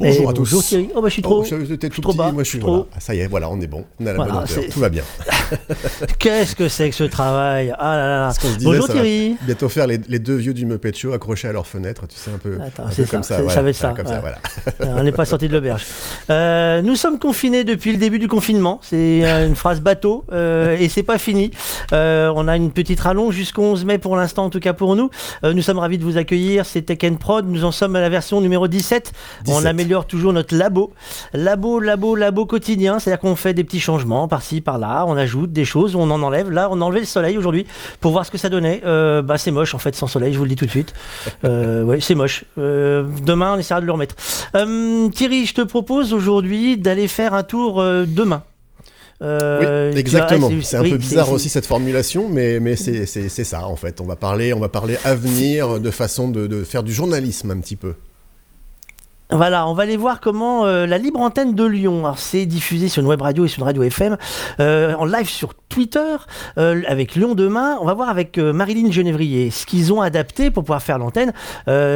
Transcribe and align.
Bonjour 0.00 0.26
Et 0.26 0.28
à 0.28 0.32
tous. 0.32 0.38
bonjour 0.42 0.62
Thierry. 0.62 0.88
Oh 0.94 1.02
bah 1.02 1.08
je 1.08 1.12
suis 1.14 1.22
trop, 1.22 1.42
Oh, 1.42 1.44
tout 1.44 2.00
trop 2.00 2.10
petit, 2.12 2.18
bas. 2.18 2.30
moi 2.30 2.44
je 2.44 2.48
suis 2.48 2.58
trop- 2.60 2.70
voilà. 2.70 2.84
Ah, 2.94 3.00
ça 3.00 3.14
y 3.16 3.18
est, 3.20 3.26
voilà, 3.26 3.50
on 3.50 3.60
est 3.60 3.66
bon. 3.66 3.84
On 4.00 4.06
a 4.06 4.10
la 4.10 4.14
Voilà, 4.14 4.32
bonne 4.32 4.42
hauteur. 4.44 4.64
Tout 4.70 4.78
va 4.78 4.88
bien. 4.90 5.02
Qu'est-ce 6.20 6.54
que 6.54 6.68
c'est 6.68 6.88
que 6.90 6.94
ce 6.94 7.02
travail? 7.04 7.74
Ah 7.78 7.96
là 7.96 8.06
là. 8.26 8.32
Se 8.32 8.46
disait, 8.46 8.64
Bonjour 8.64 8.88
Thierry. 8.88 9.36
Bientôt 9.42 9.68
faire 9.68 9.88
les, 9.88 9.98
les 10.08 10.20
deux 10.20 10.36
vieux 10.36 10.54
du 10.54 10.66
Muppet 10.66 10.92
Show 10.92 11.12
accrochés 11.14 11.48
à 11.48 11.52
leur 11.52 11.66
fenêtre, 11.66 12.06
tu 12.06 12.16
sais, 12.16 12.30
un 12.30 12.38
peu, 12.38 12.58
Attends, 12.64 12.84
un 12.84 12.88
peu 12.88 12.92
c'est 12.94 13.04
ça, 13.06 13.10
comme 13.10 13.22
ça. 13.24 13.36
voilà, 13.38 13.54
ça 13.54 13.62
va 13.62 13.70
être 13.70 13.76
ça, 13.76 13.94
Comme 13.96 14.06
ça, 14.06 14.20
voilà. 14.20 14.38
Euh, 14.82 14.94
On 15.00 15.02
n'est 15.02 15.10
pas 15.12 15.24
sorti 15.24 15.48
de 15.48 15.52
l'auberge. 15.54 15.84
Euh, 16.30 16.80
nous 16.82 16.94
sommes 16.94 17.18
confinés 17.18 17.64
depuis 17.64 17.90
le 17.90 17.98
début 17.98 18.20
du 18.20 18.28
confinement. 18.28 18.78
C'est 18.82 19.24
euh, 19.24 19.48
une 19.48 19.56
phrase 19.56 19.80
bateau 19.80 20.24
euh, 20.32 20.76
et 20.78 20.88
c'est 20.88 21.02
pas 21.02 21.18
fini. 21.18 21.50
Euh, 21.92 22.32
on 22.36 22.46
a 22.46 22.56
une 22.56 22.70
petite 22.70 23.00
rallonge 23.00 23.34
jusqu'au 23.34 23.62
11 23.62 23.84
mai 23.84 23.98
pour 23.98 24.16
l'instant, 24.16 24.44
en 24.44 24.50
tout 24.50 24.60
cas 24.60 24.74
pour 24.74 24.94
nous. 24.94 25.10
Nous 25.42 25.62
sommes 25.62 25.78
ravis 25.78 25.98
de 25.98 26.04
vous 26.04 26.18
accueillir. 26.18 26.66
C'est 26.66 26.82
Tech 26.82 26.98
Prod. 27.18 27.46
Nous 27.48 27.64
en 27.64 27.72
sommes 27.72 27.96
à 27.96 28.00
la 28.00 28.08
version 28.08 28.40
numéro 28.40 28.68
17. 28.68 29.12
On 29.48 29.52
17. 29.62 29.64
Améliore 29.88 30.06
toujours 30.06 30.34
notre 30.34 30.54
labo. 30.54 30.92
Labo, 31.32 31.80
labo, 31.80 32.14
labo 32.14 32.44
quotidien. 32.44 32.98
C'est-à-dire 32.98 33.20
qu'on 33.20 33.36
fait 33.36 33.54
des 33.54 33.64
petits 33.64 33.80
changements 33.80 34.28
par-ci, 34.28 34.60
par-là. 34.60 35.04
On 35.08 35.16
ajoute 35.16 35.50
des 35.52 35.64
choses, 35.64 35.96
on 35.96 36.10
en 36.10 36.22
enlève. 36.22 36.50
Là, 36.50 36.68
on 36.70 36.80
a 36.82 36.84
enlevé 36.84 37.00
le 37.00 37.06
soleil 37.06 37.38
aujourd'hui 37.38 37.66
pour 38.00 38.12
voir 38.12 38.26
ce 38.26 38.30
que 38.30 38.36
ça 38.38 38.50
donnait. 38.50 38.82
Euh, 38.84 39.22
bah, 39.22 39.38
c'est 39.38 39.50
moche 39.50 39.74
en 39.74 39.78
fait 39.78 39.94
sans 39.94 40.06
soleil, 40.06 40.32
je 40.34 40.38
vous 40.38 40.44
le 40.44 40.50
dis 40.50 40.56
tout 40.56 40.66
de 40.66 40.70
suite. 40.70 40.92
Euh, 41.44 41.84
ouais, 41.84 42.00
c'est 42.00 42.14
moche. 42.14 42.44
Euh, 42.58 43.04
demain, 43.24 43.54
on 43.54 43.58
essaiera 43.58 43.80
de 43.80 43.86
le 43.86 43.92
remettre. 43.92 44.14
Thierry, 44.52 45.46
je 45.46 45.54
te 45.54 45.62
propose 45.62 46.12
aujourd'hui 46.12 46.76
d'aller 46.76 47.08
faire 47.08 47.32
un 47.32 47.42
tour 47.42 47.82
demain. 47.82 48.42
Euh, 49.22 49.90
oui, 49.92 49.98
exactement. 49.98 50.50
C'est 50.62 50.76
un 50.76 50.82
oui, 50.82 50.90
peu 50.90 50.96
bizarre 50.98 51.32
aussi 51.32 51.48
cette 51.48 51.66
formulation, 51.66 52.28
mais, 52.28 52.60
mais 52.60 52.76
c'est 52.76 53.04
c'est- 53.04 53.28
c'est 53.28 53.42
ça 53.42 53.66
en 53.66 53.74
fait. 53.74 54.00
On 54.00 54.04
va 54.04 54.14
parler, 54.14 54.52
on 54.54 54.60
va 54.60 54.68
parler 54.68 54.96
avenir 55.04 55.80
de 55.80 55.90
façon 55.90 56.28
de, 56.28 56.46
de 56.46 56.62
faire 56.62 56.84
du 56.84 56.92
journalisme 56.92 57.50
un 57.50 57.58
petit 57.58 57.74
peu. 57.74 57.94
Voilà, 59.30 59.68
on 59.68 59.74
va 59.74 59.82
aller 59.82 59.98
voir 59.98 60.20
comment 60.20 60.64
euh, 60.64 60.86
la 60.86 60.96
libre 60.96 61.20
antenne 61.20 61.54
de 61.54 61.64
Lyon, 61.64 61.98
alors 62.06 62.18
c'est 62.18 62.46
diffusé 62.46 62.88
sur 62.88 63.02
une 63.02 63.08
web 63.08 63.20
radio 63.20 63.44
et 63.44 63.48
sur 63.48 63.60
une 63.60 63.66
radio 63.66 63.82
FM, 63.82 64.16
euh, 64.58 64.94
en 64.94 65.04
live 65.04 65.28
sur 65.28 65.52
Twitter, 65.68 66.16
euh, 66.56 66.80
avec 66.88 67.14
Lyon 67.14 67.34
demain. 67.34 67.76
On 67.82 67.84
va 67.84 67.92
voir 67.92 68.08
avec 68.08 68.38
Marilyn 68.38 68.90
Genevrier 68.90 69.50
ce 69.50 69.66
qu'ils 69.66 69.92
ont 69.92 70.00
adapté 70.00 70.50
pour 70.50 70.64
pouvoir 70.64 70.82
faire 70.82 70.96
l'antenne. 70.98 71.34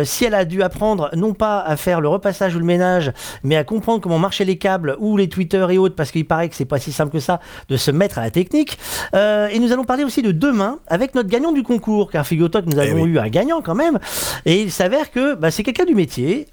Si 0.05 0.27
elle 0.27 0.35
a 0.35 0.45
dû 0.45 0.63
apprendre 0.63 1.09
non 1.17 1.33
pas 1.33 1.61
à 1.61 1.77
faire 1.79 2.03
le 2.03 2.09
repassage 2.09 2.55
ou 2.55 2.59
le 2.59 2.67
ménage, 2.67 3.11
mais 3.45 3.57
à 3.57 3.65
comprendre 3.65 4.03
comment 4.03 4.19
marchaient 4.19 4.45
les 4.45 4.59
câbles 4.59 4.97
ou 4.99 5.17
les 5.17 5.31
Twitter 5.31 5.67
et 5.71 5.79
autres, 5.79 5.95
parce 5.97 6.11
qu'il 6.11 6.27
paraît 6.27 6.51
que 6.51 6.55
c'est 6.55 6.67
pas 6.67 6.79
si 6.79 6.93
simple 6.93 7.13
que 7.13 7.19
ça 7.19 7.41
de 7.71 7.79
se 7.79 7.91
mettre 7.91 8.19
à 8.19 8.23
la 8.23 8.31
technique. 8.31 8.79
Et 9.15 9.59
nous 9.59 9.73
allons 9.73 9.85
parler 9.85 10.05
aussi 10.05 10.21
de 10.21 10.33
demain 10.33 10.81
avec 10.87 11.15
notre 11.15 11.31
gagnant 11.31 11.53
du 11.53 11.63
concours, 11.63 12.11
car 12.11 12.27
figure-toi 12.27 12.61
que 12.61 12.67
nous 12.67 12.79
Eh 12.79 12.91
avons 12.91 13.03
oui. 13.05 13.11
eu 13.13 13.19
un 13.19 13.29
gagnant 13.29 13.63
quand 13.63 13.75
même. 13.75 13.99
Et 14.45 14.61
il 14.61 14.71
s'avère 14.71 15.11
que 15.11 15.35
bah, 15.35 15.51
c'est 15.51 15.63
quelqu'un 15.63 15.87
du 15.87 15.95
métier. 15.95 16.47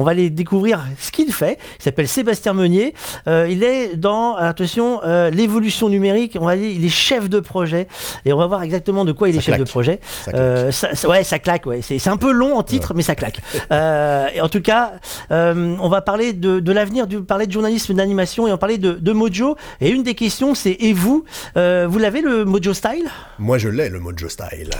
On 0.00 0.02
va 0.02 0.12
aller 0.12 0.30
découvrir 0.30 0.82
ce 0.98 1.10
qu'il 1.10 1.30
fait. 1.30 1.58
Il 1.78 1.82
s'appelle 1.82 2.08
Sébastien 2.08 2.54
Meunier. 2.54 2.94
Euh, 3.28 3.46
il 3.50 3.62
est 3.62 3.96
dans, 3.96 4.34
attention, 4.34 5.02
euh, 5.04 5.28
l'évolution 5.28 5.90
numérique. 5.90 6.38
On 6.40 6.46
va 6.46 6.56
dire, 6.56 6.70
il 6.70 6.82
est 6.82 6.88
chef 6.88 7.28
de 7.28 7.38
projet. 7.38 7.86
Et 8.24 8.32
on 8.32 8.38
va 8.38 8.46
voir 8.46 8.62
exactement 8.62 9.04
de 9.04 9.12
quoi 9.12 9.28
il 9.28 9.36
est 9.36 9.42
chef 9.42 9.58
de 9.58 9.64
projet. 9.64 10.00
Ça. 10.24 10.30
Euh, 10.32 10.72
ça, 10.72 10.88
ouais, 11.06 11.22
ça 11.22 11.38
claque. 11.38 11.66
Ouais. 11.66 11.82
C'est 11.82 12.08
un 12.08 12.16
peu 12.16 12.32
long 12.32 12.56
en 12.56 12.62
titre, 12.62 12.94
mais 12.96 13.02
ça 13.02 13.14
claque. 13.14 13.42
Et 13.70 14.40
en 14.40 14.48
tout 14.48 14.62
cas, 14.62 14.92
on 15.28 15.88
va 15.90 16.00
parler 16.00 16.32
de, 16.32 16.60
de 16.60 16.72
l'avenir, 16.72 17.06
du 17.06 17.20
parler 17.20 17.46
de 17.46 17.52
journalisme, 17.52 17.92
d'animation, 17.92 18.46
et 18.46 18.50
on 18.50 18.54
va 18.54 18.58
parler 18.58 18.78
de, 18.78 18.92
de 18.92 19.12
Mojo. 19.12 19.56
Et 19.82 19.90
une 19.90 20.02
des 20.02 20.14
questions, 20.14 20.54
c'est 20.54 20.78
et 20.80 20.94
vous, 20.94 21.26
vous 21.56 21.98
l'avez 21.98 22.22
le 22.22 22.46
Mojo 22.46 22.72
Style? 22.72 23.10
Moi 23.38 23.58
je 23.58 23.68
l'ai 23.68 23.90
le 23.90 24.00
Mojo 24.00 24.30
Style. 24.30 24.70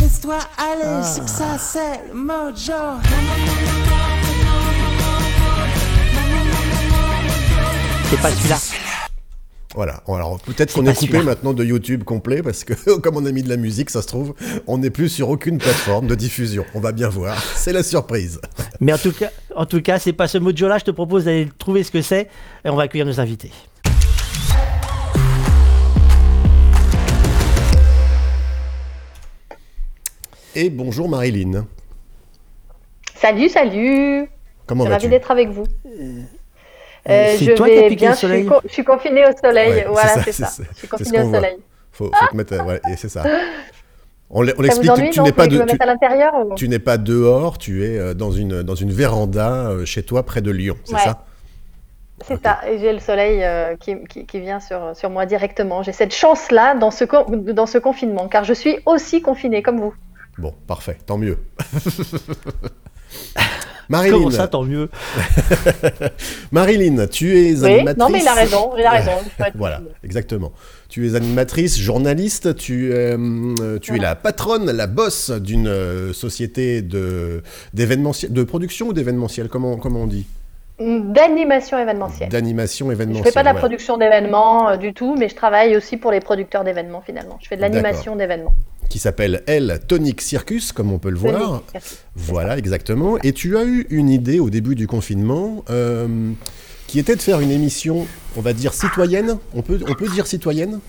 Laisse-toi 0.00 0.38
aller, 0.56 1.04
c'est 1.04 1.24
que 1.24 1.30
ça, 1.30 1.58
c'est 1.58 2.08
le 2.08 2.14
mojo. 2.14 2.72
C'est 8.10 8.20
pas 8.22 8.30
celui-là. 8.30 8.56
Voilà. 9.74 10.02
Alors 10.08 10.40
peut-être 10.40 10.72
qu'on 10.72 10.82
pas 10.82 10.90
est 10.90 10.94
coupé 10.94 11.22
maintenant 11.22 11.52
de 11.52 11.62
YouTube 11.62 12.02
complet 12.02 12.42
parce 12.42 12.64
que 12.64 12.98
comme 13.00 13.16
on 13.16 13.26
a 13.26 13.32
mis 13.32 13.42
de 13.42 13.48
la 13.48 13.56
musique, 13.56 13.90
ça 13.90 14.02
se 14.02 14.06
trouve, 14.06 14.34
on 14.66 14.78
n'est 14.78 14.90
plus 14.90 15.08
sur 15.08 15.28
aucune 15.28 15.58
plateforme 15.58 16.06
de 16.06 16.14
diffusion. 16.14 16.64
On 16.74 16.80
va 16.80 16.92
bien 16.92 17.08
voir. 17.08 17.40
C'est 17.54 17.72
la 17.72 17.82
surprise. 17.82 18.40
Mais 18.80 18.92
en 18.92 18.98
tout 18.98 19.12
cas, 19.12 19.30
en 19.54 19.66
tout 19.66 19.82
cas, 19.82 19.98
c'est 19.98 20.12
pas 20.12 20.28
ce 20.28 20.38
mojo-là. 20.38 20.78
Je 20.78 20.84
te 20.84 20.90
propose 20.90 21.24
d'aller 21.24 21.48
trouver 21.58 21.82
ce 21.82 21.90
que 21.90 22.00
c'est 22.00 22.28
et 22.64 22.70
on 22.70 22.76
va 22.76 22.84
accueillir 22.84 23.06
nos 23.06 23.20
invités. 23.20 23.50
Et 30.54 30.70
bonjour 30.70 31.08
Marilyn. 31.08 31.66
Salut, 33.14 33.48
salut. 33.48 34.28
Comment 34.66 34.84
vas-tu 34.84 35.08
d'être 35.08 35.30
avec 35.30 35.48
vous. 35.50 35.64
Euh, 35.86 36.20
Euh, 37.08 37.34
c'est 37.38 37.44
je 37.46 37.52
toi 37.52 37.66
qui 37.68 37.74
vais 37.74 37.88
piqué 37.88 37.96
bien. 38.06 38.08
le 38.10 38.14
Je 38.14 38.18
suis, 38.18 38.26
soleil. 38.26 38.48
je 38.66 38.72
suis 38.72 38.84
confinée 38.84 39.24
au 39.26 39.30
soleil. 39.42 39.70
Ouais, 39.72 39.86
voilà, 39.88 40.22
c'est 40.24 40.32
ça, 40.32 40.46
ça. 40.46 40.52
c'est- 40.62 40.68
Je 40.74 40.78
suis 40.78 40.88
confinée 40.88 41.22
au 41.22 41.32
soleil. 41.32 41.56
Faut, 41.92 42.10
faut 42.12 42.26
te 42.26 42.36
mettre. 42.36 42.66
ouais, 42.66 42.80
et 42.90 42.96
c'est 42.96 43.08
ça. 43.08 43.24
On 44.28 44.42
l'explique. 44.42 45.10
Tu 45.12 45.20
n'es 45.22 45.32
pas 45.32 45.46
de. 45.46 45.64
tu- 46.54 46.68
n'es 46.68 46.78
pas 46.78 46.98
dehors, 46.98 47.56
tu 47.56 47.84
es 47.86 47.96
euh, 47.98 48.12
dans 48.14 48.30
une, 48.30 48.62
dans 48.62 48.74
une 48.74 48.90
véranda 48.92 49.70
euh, 49.70 49.84
chez 49.86 50.02
toi 50.02 50.22
près 50.26 50.42
de 50.42 50.50
Lyon, 50.50 50.76
c'est 50.84 50.94
Ouais. 50.96 51.00
ça? 51.00 51.24
C'est 52.26 52.42
ça. 52.42 52.58
Et 52.68 52.78
j'ai 52.78 52.92
le 52.92 52.98
soleil 52.98 53.42
euh, 53.42 53.76
qui, 53.76 53.96
qui, 54.10 54.26
qui 54.26 54.40
vient 54.40 54.60
sur, 54.60 54.94
sur 54.94 55.08
moi 55.08 55.24
directement. 55.24 55.82
J'ai 55.82 55.92
cette 55.92 56.12
chance-là 56.14 56.74
dans 56.74 56.90
ce, 56.90 57.04
dans 57.52 57.66
ce 57.66 57.78
confinement, 57.78 58.28
car 58.28 58.44
je 58.44 58.52
suis 58.52 58.80
aussi 58.86 59.22
confinée 59.22 59.62
comme 59.62 59.78
vous. 59.80 59.94
Bon, 60.38 60.54
parfait, 60.66 60.96
tant 61.04 61.18
mieux. 61.18 61.38
Marilyn, 63.88 64.18
Comment 64.18 64.30
ça, 64.30 64.48
tant 64.48 64.64
mieux? 64.64 64.90
Marilyn, 66.52 67.06
tu 67.06 67.38
es 67.38 67.58
Oui, 67.62 67.72
animatrice. 67.72 67.96
non, 67.98 68.10
mais 68.10 68.20
il 68.20 68.28
a 68.28 68.34
raison. 68.34 68.70
Il 68.76 68.84
a 68.84 68.90
raison. 68.90 69.12
Voilà, 69.54 69.80
exactement. 70.04 70.52
Tu 70.90 71.08
es 71.08 71.14
animatrice, 71.14 71.78
journaliste, 71.78 72.54
tu, 72.56 72.92
es, 72.92 73.16
euh, 73.18 73.78
tu 73.78 73.96
es 73.96 73.98
la 73.98 74.14
patronne, 74.14 74.70
la 74.70 74.86
boss 74.86 75.30
d'une 75.30 75.68
euh, 75.68 76.12
société 76.12 76.82
de, 76.82 77.42
de 77.72 78.42
production 78.44 78.88
ou 78.88 78.92
d'événementiel, 78.92 79.48
comment, 79.48 79.76
comment 79.78 80.00
on 80.02 80.06
dit? 80.06 80.26
D'animation 80.78 81.78
événementielle. 81.78 82.28
D'animation 82.28 82.88
Je 82.88 82.92
événementielle. 82.92 83.24
fais 83.26 83.32
pas 83.32 83.40
de 83.40 83.46
la 83.48 83.54
production 83.54 83.96
d'événements 83.96 84.68
euh, 84.68 84.76
du 84.76 84.92
tout, 84.92 85.16
mais 85.16 85.28
je 85.30 85.34
travaille 85.34 85.76
aussi 85.76 85.96
pour 85.96 86.12
les 86.12 86.20
producteurs 86.20 86.62
d'événements 86.62 87.00
finalement. 87.04 87.38
Je 87.42 87.48
fais 87.48 87.56
de 87.56 87.62
l'animation 87.62 88.14
d'événements. 88.16 88.54
Qui 88.88 88.98
s'appelle, 88.98 89.42
elle, 89.46 89.80
Tonic 89.86 90.20
Circus, 90.22 90.72
comme 90.72 90.92
on 90.92 90.98
peut 90.98 91.10
le 91.10 91.18
voir. 91.18 91.62
Voilà, 92.16 92.56
exactement. 92.56 93.18
Et 93.18 93.32
tu 93.32 93.56
as 93.58 93.64
eu 93.64 93.86
une 93.90 94.08
idée 94.08 94.40
au 94.40 94.48
début 94.48 94.74
du 94.74 94.86
confinement 94.86 95.62
euh, 95.68 96.32
qui 96.86 96.98
était 96.98 97.14
de 97.14 97.20
faire 97.20 97.40
une 97.40 97.50
émission, 97.50 98.06
on 98.36 98.40
va 98.40 98.54
dire 98.54 98.72
citoyenne. 98.72 99.36
On 99.54 99.60
peut, 99.60 99.78
on 99.86 99.94
peut 99.94 100.08
dire 100.08 100.26
citoyenne 100.26 100.80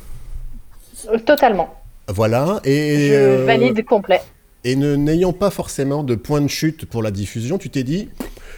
Euh, 1.11 1.19
Totalement. 1.19 1.73
Voilà. 2.07 2.61
Et, 2.63 3.09
Je 3.09 3.13
euh, 3.13 3.45
valide 3.45 3.83
complet. 3.85 4.21
et 4.63 4.77
ne 4.77 4.95
n'ayant 4.95 5.33
pas 5.33 5.49
forcément 5.49 6.03
de 6.03 6.15
point 6.15 6.39
de 6.41 6.47
chute 6.47 6.85
pour 6.85 7.03
la 7.03 7.11
diffusion, 7.11 7.57
tu 7.57 7.69
t'es 7.69 7.83
dit, 7.83 8.07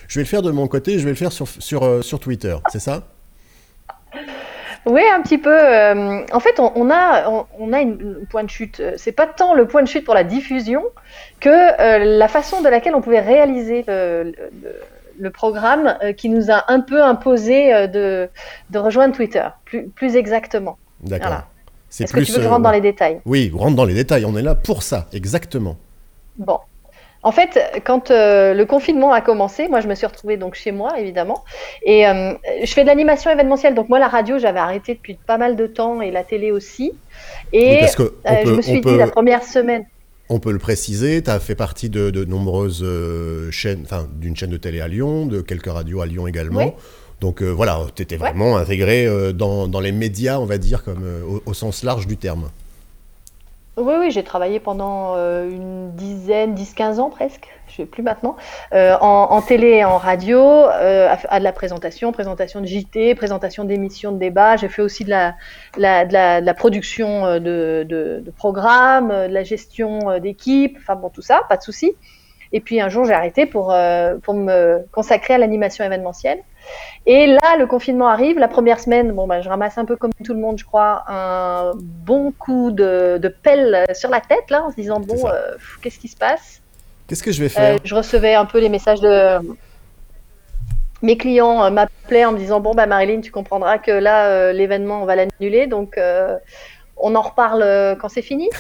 je 0.08 0.20
vais 0.20 0.24
le 0.24 0.30
faire 0.30 0.44
de 0.44 0.52
mon 0.52 0.68
côté, 0.68 1.00
je 1.00 1.04
vais 1.04 1.10
le 1.12 1.16
faire 1.16 1.32
sur, 1.32 1.48
sur, 1.48 2.04
sur 2.04 2.20
Twitter. 2.20 2.56
C'est 2.72 2.80
ça? 2.80 3.08
Oui, 4.86 5.02
un 5.14 5.22
petit 5.22 5.38
peu. 5.38 5.54
euh, 5.56 6.22
en 6.32 6.40
fait, 6.40 6.60
on, 6.60 6.72
on 6.76 6.90
a, 6.90 7.30
on, 7.30 7.46
on 7.60 7.72
a 7.74 7.82
une, 7.82 8.26
point 8.30 8.44
de 8.44 8.50
chute. 8.50 8.80
Euh, 8.80 8.94
C'est 8.98 9.12
pas 9.12 9.28
tant 9.28 9.54
le 9.54 9.68
point 9.68 9.84
de 9.84 9.88
chute 9.88 10.04
pour 10.06 10.16
la 10.16 10.24
diffusion 10.24 10.84
que 11.40 11.50
euh, 11.50 12.18
la 12.18 12.28
façon 12.28 12.62
de 12.62 12.70
laquelle 12.70 12.96
on 12.96 13.02
pouvait 13.02 13.20
réaliser 13.20 13.84
le, 13.88 14.24
le- 14.24 14.52
le- 14.64 14.82
le 15.20 15.30
programme 15.30 15.98
euh, 16.04 16.14
qui 16.14 16.30
nous 16.30 16.50
a 16.50 16.64
un 16.72 16.80
peu 16.80 17.04
imposé 17.04 17.88
de, 17.90 18.28
de 18.72 18.80
rejoindre 18.80 19.14
Twitter, 19.14 19.44
plus, 19.66 19.88
plus 19.90 20.16
exactement. 20.16 20.78
D'accord. 21.02 21.28
Voilà. 21.28 21.46
C'est 21.90 22.06
Est-ce 22.06 22.14
que 22.14 22.22
tu 22.22 22.32
veux 22.32 22.38
que 22.38 22.44
je 22.44 22.48
rentre 22.48 22.64
dans 22.64 22.72
les 22.72 22.82
détails? 22.82 23.20
Oui, 23.26 23.52
rentre 23.54 23.76
dans 23.76 23.86
les 23.86 23.94
détails. 23.94 24.26
On 24.26 24.36
est 24.38 24.42
là 24.42 24.56
pour 24.56 24.82
ça, 24.82 25.08
exactement. 25.14 25.76
Bon. 26.38 26.58
En 27.24 27.32
fait, 27.32 27.60
quand 27.86 28.10
euh, 28.10 28.56
le 28.56 28.66
confinement 28.66 29.14
a 29.14 29.22
commencé, 29.22 29.68
moi 29.68 29.80
je 29.80 29.88
me 29.88 29.94
suis 29.94 30.08
retrouvée 30.08 30.38
donc 30.38 30.56
chez 30.56 30.72
moi 30.72 31.00
évidemment, 31.00 31.44
et 31.86 32.08
euh, 32.08 32.34
je 32.64 32.74
fais 32.74 32.82
de 32.82 32.88
l'animation 32.88 33.30
événementielle. 33.30 33.76
Donc 33.76 33.90
moi 33.90 34.00
la 34.00 34.08
radio 34.08 34.40
j'avais 34.40 34.60
arrêté 34.60 34.96
depuis 34.96 35.20
pas 35.28 35.38
mal 35.38 35.56
de 35.56 35.68
temps 35.68 36.02
et 36.02 36.10
la 36.10 36.24
télé 36.24 36.52
aussi. 36.52 36.94
Et 37.54 37.80
parce 37.82 37.96
que 37.96 38.04
euh, 38.04 38.34
je 38.46 38.52
me 38.52 38.62
suis 38.64 38.82
dit 38.82 38.98
la 38.98 39.08
première 39.08 39.44
semaine. 39.44 39.86
On 40.30 40.40
peut 40.40 40.52
le 40.52 40.60
préciser, 40.60 41.22
tu 41.22 41.30
as 41.30 41.40
fait 41.40 41.56
partie 41.56 41.90
de, 41.90 42.10
de 42.10 42.26
nombreuses 42.26 42.86
chaînes, 43.52 43.82
enfin 43.84 44.08
d'une 44.16 44.36
chaîne 44.36 44.50
de 44.50 44.58
télé 44.58 44.82
à 44.82 44.88
Lyon, 44.88 45.28
de 45.28 45.42
quelques 45.42 45.72
radios 45.72 46.02
à 46.02 46.08
Lyon 46.08 46.26
également. 46.26 46.60
Oui. 46.60 46.72
Donc 47.20 47.44
voilà, 47.44 47.82
tu 47.96 48.02
étais 48.02 48.16
vraiment 48.16 48.58
intégré 48.58 49.06
euh, 49.06 49.32
dans, 49.32 49.68
dans 49.68 49.80
les 49.80 49.92
médias, 49.92 50.40
on 50.40 50.46
va 50.46 50.58
dire, 50.58 50.84
comme 50.84 51.04
au, 51.30 51.44
au 51.46 51.54
sens 51.54 51.84
large 51.84 52.08
du 52.08 52.18
terme. 52.18 52.50
Oui, 53.78 53.94
oui, 53.98 54.12
j'ai 54.12 54.24
travaillé 54.24 54.60
pendant 54.60 55.16
euh, 55.16 55.50
une 55.50 55.96
dizaine, 55.96 56.56
10-15 56.56 57.00
ans 57.00 57.10
presque, 57.10 57.48
je 57.68 57.78
sais 57.78 57.86
plus 57.86 58.04
maintenant, 58.04 58.36
euh, 58.74 58.98
en, 59.00 59.28
en 59.32 59.42
télé 59.42 59.68
et 59.68 59.86
en 59.86 59.98
radio, 59.98 60.40
euh, 60.40 61.08
à, 61.08 61.18
à 61.34 61.40
de 61.40 61.44
la 61.46 61.54
présentation, 61.54 62.12
présentation 62.12 62.60
de 62.60 62.66
JT, 62.66 63.16
présentation 63.16 63.64
d'émissions 63.64 64.12
de 64.12 64.20
débat. 64.20 64.58
J'ai 64.58 64.68
fait 64.68 64.82
aussi 64.82 65.06
de 65.06 65.10
la, 65.10 65.36
de 65.78 65.82
la, 65.82 66.06
de 66.42 66.46
la 66.46 66.54
production 66.54 67.26
euh, 67.26 67.40
de, 67.40 67.86
de, 67.88 68.32
programmes, 68.32 69.10
euh, 69.10 69.30
de 69.30 69.34
la 69.34 69.44
gestion 69.44 70.20
d'équipe, 70.20 70.76
enfin 70.78 70.96
bon, 70.96 71.10
tout 71.10 71.22
ça, 71.22 71.42
pas 71.48 71.56
de 71.56 71.64
souci. 71.64 71.94
Et 72.52 72.60
puis 72.60 72.82
un 72.82 72.90
jour, 72.90 73.06
j'ai 73.06 73.14
arrêté 73.14 73.46
pour, 73.46 73.74
pour 74.24 74.34
me 74.34 74.86
consacrer 74.92 75.36
à 75.36 75.38
l'animation 75.38 75.86
événementielle. 75.86 76.44
Et 77.06 77.28
là, 77.28 77.58
le 77.58 77.66
confinement 77.66 78.08
arrive. 78.08 78.38
La 78.38 78.48
première 78.48 78.80
semaine, 78.80 79.12
bon, 79.12 79.28
bah, 79.28 79.42
je 79.42 79.50
ramasse 79.50 79.78
un 79.78 79.86
peu 79.86 79.96
comme 79.96 80.12
tout 80.24 80.34
le 80.34 80.40
monde, 80.40 80.60
je 80.60 80.66
crois, 80.66 81.04
un 81.08 81.72
bon 81.76 82.32
coup 82.32 82.72
de, 82.72 83.18
de 83.18 83.28
pelle 83.28 83.86
sur 83.94 84.10
la 84.10 84.22
tête, 84.22 84.50
là, 84.50 84.64
en 84.64 84.70
se 84.70 84.76
disant, 84.76 85.00
bon, 85.00 85.28
euh, 85.28 85.56
qu'est-ce 85.82 86.00
qui 86.00 86.08
se 86.08 86.18
passe? 86.18 86.62
Qu'est-ce 87.08 87.24
que 87.24 87.32
je 87.32 87.40
vais 87.44 87.48
Euh, 87.48 87.50
faire 87.50 87.78
Je 87.84 87.96
recevais 87.96 88.36
un 88.36 88.46
peu 88.46 88.60
les 88.60 88.70
messages 88.70 89.02
de 89.02 89.40
mes 91.02 91.18
clients 91.18 91.64
euh, 91.64 91.70
m'appelaient 91.72 92.26
en 92.26 92.32
me 92.34 92.38
disant, 92.38 92.60
bon, 92.60 92.74
bah, 92.74 92.86
Marilyn, 92.86 93.22
tu 93.22 93.32
comprendras 93.32 93.80
que 93.80 93.92
là, 93.92 94.28
euh, 94.28 94.54
l'événement, 94.54 95.02
on 95.02 95.06
va 95.06 95.16
l'annuler, 95.16 95.68
donc 95.68 95.98
euh, 95.98 96.38
on 96.98 97.16
en 97.16 97.22
reparle 97.22 97.62
euh, 97.64 97.96
quand 97.96 98.10
c'est 98.10 98.22
fini. 98.22 98.50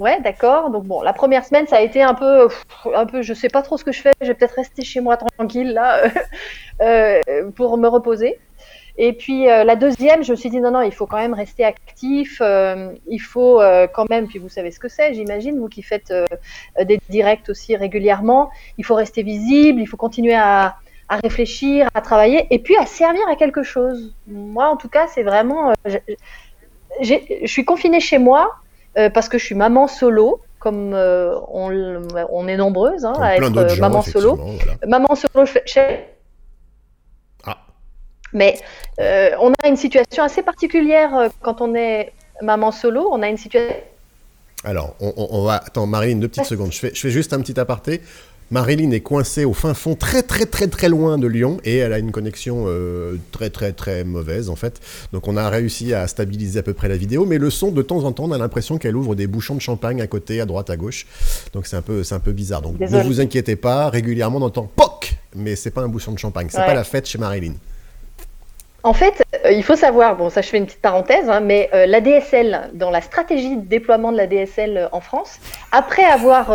Ouais, 0.00 0.20
d'accord. 0.22 0.70
Donc 0.70 0.84
bon, 0.84 1.02
la 1.02 1.12
première 1.12 1.44
semaine, 1.44 1.66
ça 1.66 1.76
a 1.76 1.80
été 1.80 2.02
un 2.02 2.14
peu, 2.14 2.48
un 2.94 3.06
peu, 3.06 3.22
je 3.22 3.32
sais 3.34 3.48
pas 3.48 3.62
trop 3.62 3.76
ce 3.76 3.84
que 3.84 3.92
je 3.92 4.00
fais. 4.00 4.12
Je 4.20 4.26
vais 4.26 4.34
peut-être 4.34 4.56
rester 4.56 4.82
chez 4.82 5.00
moi 5.00 5.16
tranquille 5.16 5.72
là 5.72 6.02
euh, 6.80 7.20
pour 7.54 7.76
me 7.78 7.86
reposer. 7.88 8.38
Et 8.96 9.12
puis 9.12 9.48
euh, 9.50 9.64
la 9.64 9.76
deuxième, 9.76 10.22
je 10.22 10.32
me 10.32 10.36
suis 10.36 10.50
dit 10.50 10.60
non 10.60 10.70
non, 10.70 10.80
il 10.82 10.92
faut 10.92 11.06
quand 11.06 11.18
même 11.18 11.34
rester 11.34 11.64
actif. 11.64 12.38
euh, 12.40 12.92
il 13.08 13.18
faut 13.18 13.60
quand 13.92 14.08
même, 14.08 14.26
puis 14.26 14.38
vous 14.38 14.48
savez 14.48 14.70
ce 14.70 14.80
que 14.80 14.88
c'est, 14.88 15.14
j'imagine, 15.14 15.58
vous 15.58 15.68
qui 15.68 15.82
faites 15.82 16.12
des 16.80 16.98
directs 17.08 17.48
aussi 17.48 17.76
régulièrement. 17.76 18.50
Il 18.78 18.84
faut 18.84 18.94
rester 18.94 19.22
visible. 19.22 19.80
Il 19.80 19.86
faut 19.86 19.96
continuer 19.96 20.34
à 20.34 20.76
à 21.06 21.16
réfléchir, 21.18 21.86
à 21.92 22.00
travailler, 22.00 22.46
et 22.50 22.58
puis 22.58 22.74
à 22.78 22.86
servir 22.86 23.20
à 23.30 23.36
quelque 23.36 23.62
chose. 23.62 24.14
Moi, 24.26 24.66
en 24.66 24.78
tout 24.78 24.88
cas, 24.88 25.06
c'est 25.06 25.22
vraiment. 25.22 25.74
je- 25.84 25.98
je 27.00 27.46
suis 27.46 27.64
confinée 27.64 28.00
chez 28.00 28.18
moi 28.18 28.50
euh, 28.98 29.10
parce 29.10 29.28
que 29.28 29.38
je 29.38 29.44
suis 29.44 29.54
maman 29.54 29.88
solo, 29.88 30.40
comme 30.58 30.92
euh, 30.94 31.34
on, 31.48 32.48
est 32.48 32.56
nombreuses 32.56 33.04
hein, 33.04 33.12
à 33.20 33.36
être 33.36 33.56
euh, 33.56 33.68
gens, 33.68 33.80
maman 33.80 34.02
solo. 34.02 34.36
voilà. 34.36 34.72
Maman 34.86 35.14
solo, 35.14 35.44
je 35.46 35.52
fais- 35.52 35.62
je- 35.66 35.80
Ah. 37.46 37.58
mais 38.32 38.58
on 38.98 39.52
a 39.62 39.68
une 39.68 39.76
situation 39.76 40.22
assez 40.22 40.42
particulière 40.42 41.28
quand 41.42 41.60
on 41.60 41.74
est 41.74 42.12
maman 42.42 42.70
solo. 42.72 43.08
On 43.12 43.20
a 43.22 43.28
une 43.28 43.36
situation. 43.36 43.76
Alors, 44.64 44.94
on, 45.00 45.12
on- 45.16 45.28
on 45.30 45.44
va. 45.44 45.56
Attends, 45.56 45.86
Marilyn, 45.86 46.16
deux 46.16 46.28
petites 46.28 46.46
secondes. 46.46 46.72
Je 46.72 46.78
fais, 46.78 46.90
je 46.94 47.00
fais 47.00 47.10
juste 47.10 47.32
un 47.34 47.40
petit 47.40 47.58
aparté. 47.60 48.00
Marilyn 48.50 48.90
est 48.92 49.00
coincée 49.00 49.44
au 49.44 49.52
fin 49.54 49.74
fond, 49.74 49.94
très 49.94 50.22
très 50.22 50.46
très 50.46 50.66
très 50.68 50.88
loin 50.88 51.18
de 51.18 51.26
Lyon, 51.26 51.58
et 51.64 51.78
elle 51.78 51.92
a 51.92 51.98
une 51.98 52.12
connexion 52.12 52.64
euh, 52.68 53.16
très 53.32 53.50
très 53.50 53.72
très 53.72 54.04
mauvaise 54.04 54.48
en 54.50 54.56
fait. 54.56 54.80
Donc 55.12 55.26
on 55.28 55.36
a 55.36 55.48
réussi 55.48 55.94
à 55.94 56.06
stabiliser 56.06 56.60
à 56.60 56.62
peu 56.62 56.74
près 56.74 56.88
la 56.88 56.96
vidéo, 56.96 57.24
mais 57.26 57.38
le 57.38 57.50
son, 57.50 57.72
de 57.72 57.82
temps 57.82 58.04
en 58.04 58.12
temps, 58.12 58.24
on 58.24 58.32
a 58.32 58.38
l'impression 58.38 58.78
qu'elle 58.78 58.96
ouvre 58.96 59.14
des 59.14 59.26
bouchons 59.26 59.54
de 59.54 59.60
champagne 59.60 60.00
à 60.02 60.06
côté, 60.06 60.40
à 60.40 60.46
droite, 60.46 60.70
à 60.70 60.76
gauche. 60.76 61.06
Donc 61.52 61.66
c'est 61.66 61.76
un 61.76 61.82
peu, 61.82 62.04
c'est 62.04 62.14
un 62.14 62.20
peu 62.20 62.32
bizarre. 62.32 62.62
Donc 62.62 62.78
ne 62.78 63.02
vous 63.02 63.20
inquiétez 63.20 63.56
pas, 63.56 63.88
régulièrement 63.88 64.38
on 64.38 64.42
entend 64.42 64.70
POC, 64.76 65.14
mais 65.34 65.56
c'est 65.56 65.70
pas 65.70 65.80
un 65.82 65.88
bouchon 65.88 66.12
de 66.12 66.18
champagne, 66.18 66.48
c'est 66.50 66.58
Ouais. 66.58 66.66
pas 66.66 66.74
la 66.74 66.84
fête 66.84 67.06
chez 67.06 67.18
Marilyn. 67.18 67.54
En 68.82 68.92
fait, 68.92 69.22
euh, 69.46 69.50
il 69.50 69.62
faut 69.64 69.76
savoir, 69.76 70.14
bon, 70.16 70.28
ça 70.28 70.42
je 70.42 70.48
fais 70.48 70.58
une 70.58 70.66
petite 70.66 70.82
parenthèse, 70.82 71.28
hein, 71.30 71.40
mais 71.40 71.70
euh, 71.72 71.86
la 71.86 72.02
DSL, 72.02 72.70
dans 72.74 72.90
la 72.90 73.00
stratégie 73.00 73.56
de 73.56 73.62
déploiement 73.66 74.12
de 74.12 74.18
la 74.18 74.26
DSL 74.26 74.90
en 74.92 75.00
France, 75.00 75.38
après 75.72 76.04
avoir 76.04 76.50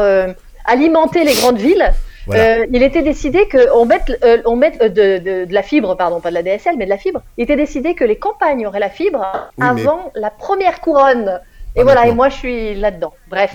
euh, 0.69 0.73
alimenté 0.73 1.23
les 1.23 1.33
grandes 1.33 1.57
villes, 1.57 1.91
Voilà. 2.27 2.59
euh, 2.59 2.65
il 2.71 2.83
était 2.83 3.01
décidé 3.01 3.47
qu'on 3.49 3.85
mette, 3.85 4.17
euh, 4.23 4.41
on 4.45 4.55
mette 4.55 4.81
euh, 4.81 4.89
de, 4.89 5.17
de- 5.17 5.45
de 5.45 5.53
la 5.53 5.63
fibre, 5.63 5.95
pardon, 5.95 6.19
pas 6.19 6.29
de 6.29 6.35
la 6.35 6.43
DSL, 6.43 6.75
mais 6.77 6.85
de 6.85 6.89
la 6.89 6.97
fibre. 6.97 7.21
Il 7.37 7.43
était 7.43 7.55
décidé 7.55 7.95
que 7.95 8.03
les 8.03 8.17
campagnes 8.17 8.65
auraient 8.67 8.79
la 8.79 8.89
fibre 8.89 9.25
Oui, 9.57 9.65
mais- 9.73 9.81
avant 9.81 10.11
la 10.15 10.29
première 10.29 10.81
couronne. 10.81 11.39
Et 11.75 11.83
voilà, 11.83 12.07
et 12.07 12.11
moi 12.13 12.29
je 12.29 12.35
suis 12.35 12.75
là-dedans. 12.75 13.13
Bref. 13.29 13.53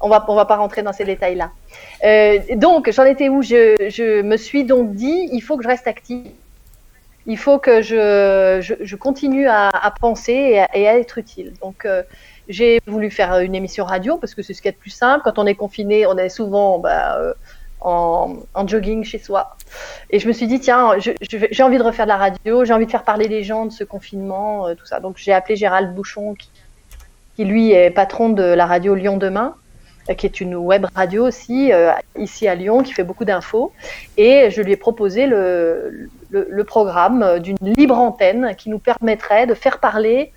On 0.00 0.08
va, 0.08 0.24
on 0.28 0.34
va 0.34 0.44
pas 0.44 0.56
rentrer 0.56 0.82
dans 0.82 0.92
ces 0.92 1.04
détails-là. 1.04 1.50
Euh, 2.04 2.38
donc, 2.56 2.90
j'en 2.90 3.04
étais 3.04 3.28
où? 3.28 3.40
Je, 3.40 3.76
je 3.88 4.20
me 4.22 4.36
suis 4.36 4.64
donc 4.64 4.94
dit, 4.94 5.28
il 5.32 5.40
faut 5.40 5.56
que 5.56 5.62
je 5.62 5.68
reste 5.68 5.86
active. 5.86 6.26
Il 7.24 7.38
faut 7.38 7.58
que 7.58 7.80
je, 7.80 8.58
je, 8.60 8.74
je 8.80 8.96
continue 8.96 9.46
à, 9.46 9.68
à 9.68 9.90
penser 9.92 10.32
et 10.32 10.58
à, 10.60 10.68
et 10.76 10.88
à 10.88 10.98
être 10.98 11.18
utile. 11.18 11.52
Donc, 11.62 11.84
euh, 11.86 12.02
j'ai 12.52 12.80
voulu 12.86 13.10
faire 13.10 13.38
une 13.38 13.54
émission 13.54 13.84
radio 13.84 14.16
parce 14.16 14.34
que 14.34 14.42
c'est 14.42 14.54
ce 14.54 14.62
qu'il 14.62 14.68
y 14.68 14.74
a 14.74 14.76
de 14.76 14.80
plus 14.80 14.90
simple. 14.90 15.22
Quand 15.24 15.38
on 15.38 15.46
est 15.46 15.54
confiné, 15.54 16.06
on 16.06 16.16
est 16.16 16.28
souvent 16.28 16.78
bah, 16.78 17.16
euh, 17.18 17.32
en, 17.80 18.66
jogging 18.66 19.04
chez 19.04 19.18
soi. 19.18 19.56
Et 20.10 20.18
je 20.18 20.28
me 20.28 20.32
suis 20.32 20.46
dit, 20.46 20.60
tiens, 20.60 20.92
j'ai 20.98 21.62
envie 21.62 21.78
de 21.78 21.82
refaire 21.82 22.06
de 22.06 22.10
la 22.10 22.16
radio, 22.16 22.64
j'ai 22.64 22.72
envie 22.72 22.86
de 22.86 22.90
faire 22.90 23.04
parler 23.04 23.28
les 23.28 23.42
gens 23.42 23.66
de 23.66 23.72
ce 23.72 23.84
confinement, 23.84 24.66
euh, 24.66 24.74
tout 24.74 24.86
ça. 24.86 25.00
Donc, 25.00 25.16
j'ai 25.16 25.32
appelé 25.32 25.56
Gérald 25.56 25.94
Bouchon, 25.94 26.34
qui, 26.34 26.50
lui 27.44 27.72
est 27.72 27.90
patron 27.90 28.28
de 28.28 28.44
la 28.44 28.66
radio 28.66 28.94
Lyon 28.94 29.16
Demain 29.16 29.56
euh, 30.08 30.14
qui 30.14 30.26
est 30.26 30.40
une 30.40 30.54
web 30.54 30.86
radio 30.94 31.26
aussi, 31.26 31.72
ici 32.16 32.46
à 32.46 32.54
Lyon, 32.54 32.84
qui 32.84 32.92
fait 32.92 33.02
beaucoup 33.02 33.24
d'infos. 33.24 33.72
Et 34.16 34.48
je 34.50 34.62
lui 34.62 34.72
ai 34.72 34.76
proposé 34.76 35.26
le, 35.26 36.08
programme 36.66 37.40
d'une 37.40 37.56
libre 37.62 37.98
antenne 37.98 38.54
qui 38.56 38.70
nous 38.70 38.78
permettrait 38.78 39.46
de 39.46 39.54
faire 39.54 39.78
parler 39.78 40.32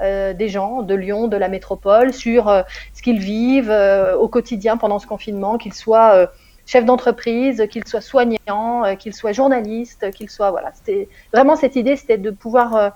euh, 0.00 0.32
des 0.32 0.48
gens 0.48 0.82
de 0.82 0.94
Lyon, 0.94 1.28
de 1.28 1.36
la 1.36 1.48
métropole, 1.48 2.12
sur 2.12 2.48
euh, 2.48 2.62
ce 2.94 3.02
qu'ils 3.02 3.18
vivent 3.18 3.70
euh, 3.70 4.16
au 4.16 4.28
quotidien 4.28 4.76
pendant 4.76 4.98
ce 4.98 5.06
confinement, 5.06 5.58
qu'ils 5.58 5.74
soient 5.74 6.28
chefs 6.66 6.84
d'entreprise, 6.84 7.66
qu'ils 7.70 7.86
soient 7.86 8.00
soignants, 8.00 8.96
qu'ils 8.98 9.14
soient 9.14 9.32
journalistes, 9.32 10.10
qu'ils 10.12 10.30
soient... 10.30 10.50
Voilà, 10.50 10.72
c'était 10.74 11.08
vraiment 11.32 11.56
cette 11.56 11.76
idée, 11.76 11.96
c'était 11.96 12.18
de 12.18 12.30
pouvoir... 12.30 12.92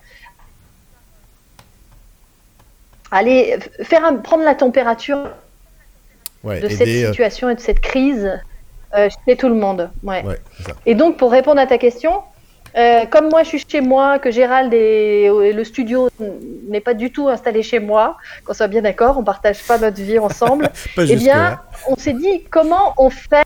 aller 3.12 3.58
faire 3.82 4.04
un- 4.04 4.16
prendre 4.16 4.44
la 4.44 4.54
température 4.54 5.28
Ouais, 6.42 6.58
de 6.60 6.68
cette 6.68 6.88
situation 6.88 7.50
et 7.50 7.54
de 7.54 7.60
cette 7.60 7.80
crise 7.80 8.40
chez 8.94 9.36
tout 9.36 9.48
le 9.48 9.54
monde. 9.54 9.90
Ouais. 10.02 10.24
Et 10.86 10.94
donc, 10.94 11.16
pour 11.18 11.30
répondre 11.30 11.60
à 11.60 11.66
ta 11.66 11.76
question, 11.76 12.22
euh, 12.76 13.06
comme 13.06 13.28
moi 13.28 13.42
je 13.42 13.48
suis 13.48 13.64
chez 13.66 13.80
moi, 13.80 14.18
que 14.18 14.30
Gérald 14.30 14.72
et, 14.72 15.28
le 15.52 15.64
studio 15.64 16.08
n'est 16.68 16.80
pas 16.80 16.94
du 16.94 17.10
tout 17.10 17.28
installé 17.28 17.62
chez 17.62 17.80
moi, 17.80 18.16
qu'on 18.44 18.54
soit 18.54 18.68
bien 18.68 18.82
d'accord, 18.82 19.18
on 19.18 19.24
partage 19.24 19.62
pas 19.64 19.78
notre 19.78 20.00
vie 20.00 20.18
ensemble, 20.18 20.70
eh 20.98 21.16
bien, 21.16 21.36
là. 21.36 21.62
on 21.88 21.96
s'est 21.96 22.12
dit 22.12 22.44
comment 22.50 22.94
on 22.96 23.10
fait. 23.10 23.42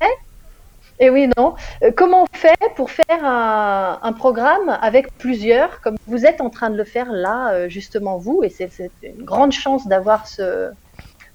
Et 1.01 1.11
oui, 1.11 1.29
non. 1.37 1.55
Euh, 1.83 1.91
comment 1.97 2.23
on 2.23 2.39
fait 2.39 2.55
pour 2.77 2.89
faire 2.91 3.25
un, 3.25 3.99
un 4.01 4.13
programme 4.13 4.79
avec 4.81 5.13
plusieurs, 5.19 5.81
comme 5.81 5.97
vous 6.07 6.25
êtes 6.25 6.41
en 6.41 6.51
train 6.51 6.71
de 6.71 6.77
le 6.77 6.85
faire 6.85 7.11
là, 7.11 7.53
euh, 7.53 7.69
justement 7.69 8.17
vous, 8.19 8.43
et 8.45 8.49
c'est 8.49 8.71
une 9.03 9.25
grande 9.25 9.51
chance 9.51 9.89
d'avoir 9.89 10.29
ce, 10.29 10.71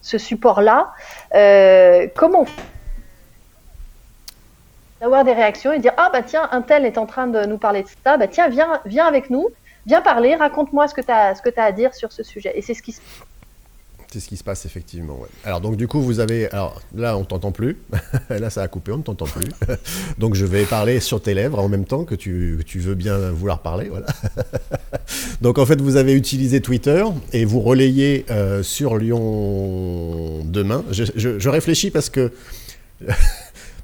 ce 0.02 0.18
support-là. 0.18 0.94
Comment 2.16 2.42
on 2.42 2.46
fait 2.46 2.79
d'avoir 5.02 5.24
des 5.24 5.34
réactions 5.34 5.72
et 5.74 5.80
dire 5.80 5.94
ah 5.98 6.10
bah 6.12 6.22
tiens 6.24 6.48
un 6.52 6.62
tel 6.62 6.86
est 6.86 6.98
en 6.98 7.06
train 7.06 7.28
de 7.28 7.46
nous 7.46 7.58
parler 7.58 7.84
de 7.84 7.88
ça 8.06 8.18
bah 8.18 8.28
tiens 8.28 8.50
viens 8.50 8.80
viens 8.86 9.06
avec 9.06 9.30
nous 9.30 9.48
viens 9.86 10.02
parler 10.02 10.36
raconte-moi 10.36 10.88
ce 10.88 10.94
que 10.94 11.02
tu 11.02 11.12
as 11.12 11.36
ce 11.36 11.42
que 11.42 11.50
as 11.58 11.64
à 11.64 11.72
dire 11.72 11.94
sur 11.94 12.12
ce 12.12 12.24
sujet 12.24 12.52
et 12.56 12.62
c'est 12.62 12.74
ce 12.74 12.82
qui 12.84 12.92
se 12.92 13.00
C'est 14.12 14.20
ce 14.20 14.28
qui 14.28 14.38
se 14.38 14.44
passe 14.44 14.66
effectivement. 14.66 15.20
Alors 15.46 15.62
donc 15.62 15.76
du 15.78 15.88
coup 15.88 16.02
vous 16.02 16.20
avez, 16.20 16.50
alors 16.52 16.82
là 16.96 17.16
on 17.16 17.24
t'entend 17.26 17.52
plus, 17.52 17.78
là 18.30 18.50
ça 18.50 18.62
a 18.64 18.68
coupé, 18.68 18.92
on 18.92 18.98
ne 18.98 19.04
t'entend 19.04 19.26
plus. 19.28 19.48
donc 20.18 20.34
je 20.36 20.46
vais 20.46 20.66
parler 20.66 21.00
sur 21.00 21.22
tes 21.22 21.34
lèvres 21.36 21.60
en 21.60 21.70
même 21.70 21.86
temps 21.86 22.04
que 22.06 22.16
tu, 22.16 22.60
tu 22.66 22.80
veux 22.80 22.96
bien 22.96 23.18
vouloir 23.32 23.60
parler, 23.60 23.88
voilà. 23.90 24.08
donc 25.42 25.60
en 25.60 25.66
fait 25.66 25.80
vous 25.80 25.96
avez 25.96 26.14
utilisé 26.14 26.60
Twitter 26.60 27.04
et 27.34 27.46
vous 27.46 27.60
relayez 27.62 28.26
euh, 28.32 28.64
sur 28.64 28.98
Lyon 28.98 30.42
demain. 30.44 30.84
Je- 30.92 31.38
je 31.40 31.50
réfléchis 31.50 31.92
parce 31.92 32.10
que 32.10 32.32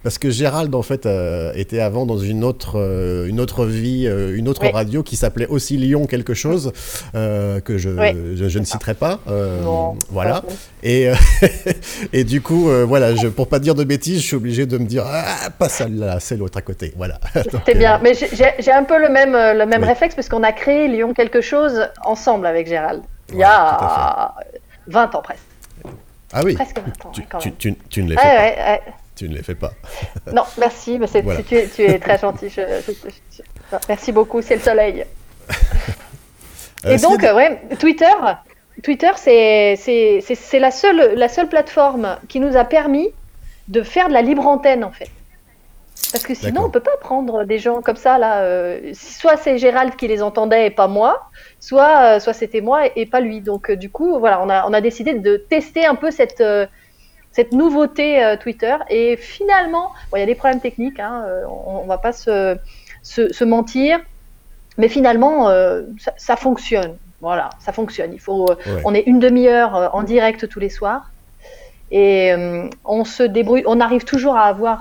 parce 0.05 0.17
que 0.19 0.29
Gérald 0.29 0.73
en 0.75 0.81
fait 0.83 1.05
euh, 1.07 1.51
était 1.55 1.79
avant 1.81 2.05
dans 2.05 2.17
une 2.19 2.43
autre 2.43 2.79
euh, 2.79 3.25
une 3.27 3.39
autre 3.41 3.65
vie, 3.65 4.05
euh, 4.07 4.37
une 4.37 4.47
autre 4.47 4.61
Oui. 4.63 4.69
radio 4.71 5.01
qui 5.03 5.15
s'appelait 5.15 5.47
aussi 5.47 5.77
Lyon 5.77 6.05
quelque 6.05 6.33
chose 6.35 6.71
euh, 7.15 7.59
que 7.59 7.77
je, 7.79 7.89
Oui. 7.89 8.15
je, 8.35 8.47
je 8.47 8.59
ne 8.59 8.63
citerai 8.65 8.93
pas. 8.93 9.19
Euh, 9.27 9.61
Non, 9.63 9.97
voilà. 10.11 10.41
pas- 10.41 10.47
Et, 10.83 11.09
euh, 11.09 11.15
et 12.13 12.23
du 12.23 12.39
coup, 12.41 12.69
voilà, 12.87 13.15
je, 13.15 13.27
pour 13.27 13.47
pas 13.49 13.57
dire 13.57 13.73
de 13.73 13.83
bêtises, 13.83 14.21
je 14.21 14.25
suis 14.27 14.35
obligé 14.35 14.67
de 14.67 14.77
me 14.77 14.85
dire 14.85 15.03
ah, 15.07 15.49
pas 15.57 15.67
celle-là, 15.69 16.19
c'est 16.19 16.37
l'autre 16.37 16.59
à 16.59 16.61
côté. 16.61 16.93
Voilà. 16.95 17.19
Euh, 17.35 17.73
bien, 17.73 17.99
mais 18.03 18.13
j'ai- 18.13 18.71
un 18.71 18.83
peu 18.83 18.99
le 19.01 19.09
même, 19.09 19.31
le 19.33 19.65
même 19.65 19.81
Oui. 19.81 19.87
réflexe 19.87 20.13
parce 20.15 20.29
qu'on 20.29 20.43
a 20.43 20.51
créé 20.51 20.87
Lyon 20.87 21.13
quelque 21.15 21.41
chose 21.41 21.87
ensemble 22.05 22.45
avec 22.45 22.67
Gérald. 22.67 23.01
Il 23.33 23.39
y 23.39 23.43
a 23.43 24.33
20 24.87 25.15
ans 25.15 25.21
presque. 25.23 25.41
Ah 26.31 26.41
oui. 26.43 26.53
Presque 26.53 26.77
20 26.77 27.05
ans, 27.07 27.11
Tu, 27.11 27.21
quand 27.29 27.37
tu, 27.39 27.47
même. 27.49 27.57
tu, 27.57 27.75
tu 27.89 28.03
ne 28.03 28.09
les 28.09 28.15
fais 28.17 28.21
pas. 28.21 28.27
ouais, 28.29 28.55
ouais. 28.57 28.81
Tu 29.15 29.29
ne 29.29 29.35
les 29.35 29.43
fais 29.43 29.55
pas. 29.55 29.71
Non, 30.33 30.43
merci, 30.57 30.99
mais 30.99 31.07
c'est- 31.07 31.21
Voilà. 31.21 31.41
tu, 31.43 31.55
es, 31.55 31.67
tu 31.67 31.83
es 31.83 31.99
très 31.99 32.17
gentil. 32.17 32.49
je- 32.49 32.61
je- 32.85 32.91
je- 32.91 33.09
je- 33.37 33.77
merci 33.87 34.11
beaucoup, 34.11 34.41
c'est 34.41 34.55
le 34.55 34.61
soleil. 34.61 35.05
Euh, 36.85 36.91
Et 36.91 36.97
donc, 36.97 37.21
ouais, 37.21 37.61
Twitter, 37.79 38.05
Twitter, 38.83 39.11
c'est 39.15 40.59
la 40.59 40.71
seule, 40.71 41.13
la 41.15 41.29
seule 41.29 41.49
plateforme 41.49 42.17
qui 42.27 42.39
nous 42.39 42.55
a 42.57 42.63
permis 42.65 43.09
de 43.67 43.81
faire 43.81 44.07
de 44.09 44.13
la 44.13 44.21
libre 44.21 44.45
antenne, 44.45 44.83
en 44.83 44.91
fait. 44.91 45.09
Parce 46.11 46.23
que 46.25 46.35
sinon, 46.35 46.65
on 46.65 46.69
peut 46.69 46.81
pas 46.81 46.97
prendre 46.99 47.45
des 47.45 47.57
gens 47.57 47.81
comme 47.81 47.95
ça, 47.95 48.17
là. 48.17 48.41
euh, 48.43 48.91
soit 48.93 49.37
c'est 49.37 49.57
Gérald 49.57 49.95
qui 49.95 50.07
les 50.07 50.21
entendait 50.21 50.67
et 50.67 50.69
pas 50.69 50.87
moi, 50.87 51.29
soit, 51.59 51.97
euh, 52.15 52.19
soit 52.19 52.33
c'était 52.33 52.61
moi 52.61 52.85
et, 52.87 52.91
et 52.97 53.05
pas 53.05 53.21
lui. 53.21 53.41
Donc, 53.41 53.69
euh, 53.71 53.75
du 53.75 53.89
coup, 53.89 54.19
voilà, 54.19 54.41
on 54.43 54.49
a, 54.49 54.67
on 54.67 54.73
a 54.73 54.81
décidé 54.81 55.13
de 55.15 55.37
tester 55.37 55.85
un 55.85 55.95
peu 55.95 56.11
cette, 56.11 56.41
cette 57.35 57.51
nouveauté 57.51 58.23
euh, 58.23 58.37
Twitter. 58.37 58.75
Et 58.89 59.17
finalement, 59.17 59.91
bon, 60.09 60.17
il 60.17 60.21
y 60.21 60.23
a 60.23 60.25
des 60.25 60.35
problèmes 60.35 60.61
techniques, 60.61 60.99
hein, 61.01 61.23
euh, 61.27 61.43
on, 61.49 61.81
on 61.83 61.85
va 61.85 61.97
pas 61.97 62.13
se, 62.13 62.55
se, 63.03 63.31
se 63.33 63.43
mentir, 63.43 63.99
mais 64.77 64.87
finalement, 64.87 65.49
euh, 65.49 65.81
ça, 65.99 66.13
ça 66.17 66.35
fonctionne. 66.37 66.95
Voilà, 67.19 67.49
ça 67.59 67.71
fonctionne. 67.73 68.11
Il 68.13 68.19
faut, 68.21 68.45
Ouais. 68.49 68.81
on 68.85 68.93
est 68.93 69.01
une 69.05 69.19
demi-heure 69.19 69.89
en 69.93 70.03
direct 70.03 70.47
tous 70.47 70.59
les 70.61 70.69
soirs. 70.69 71.11
Et 71.91 72.31
euh, 72.33 72.67
on 72.85 73.03
se 73.05 73.23
débrouille, 73.23 73.63
on 73.67 73.79
arrive 73.79 74.05
toujours 74.05 74.35
à 74.37 74.43
avoir 74.45 74.77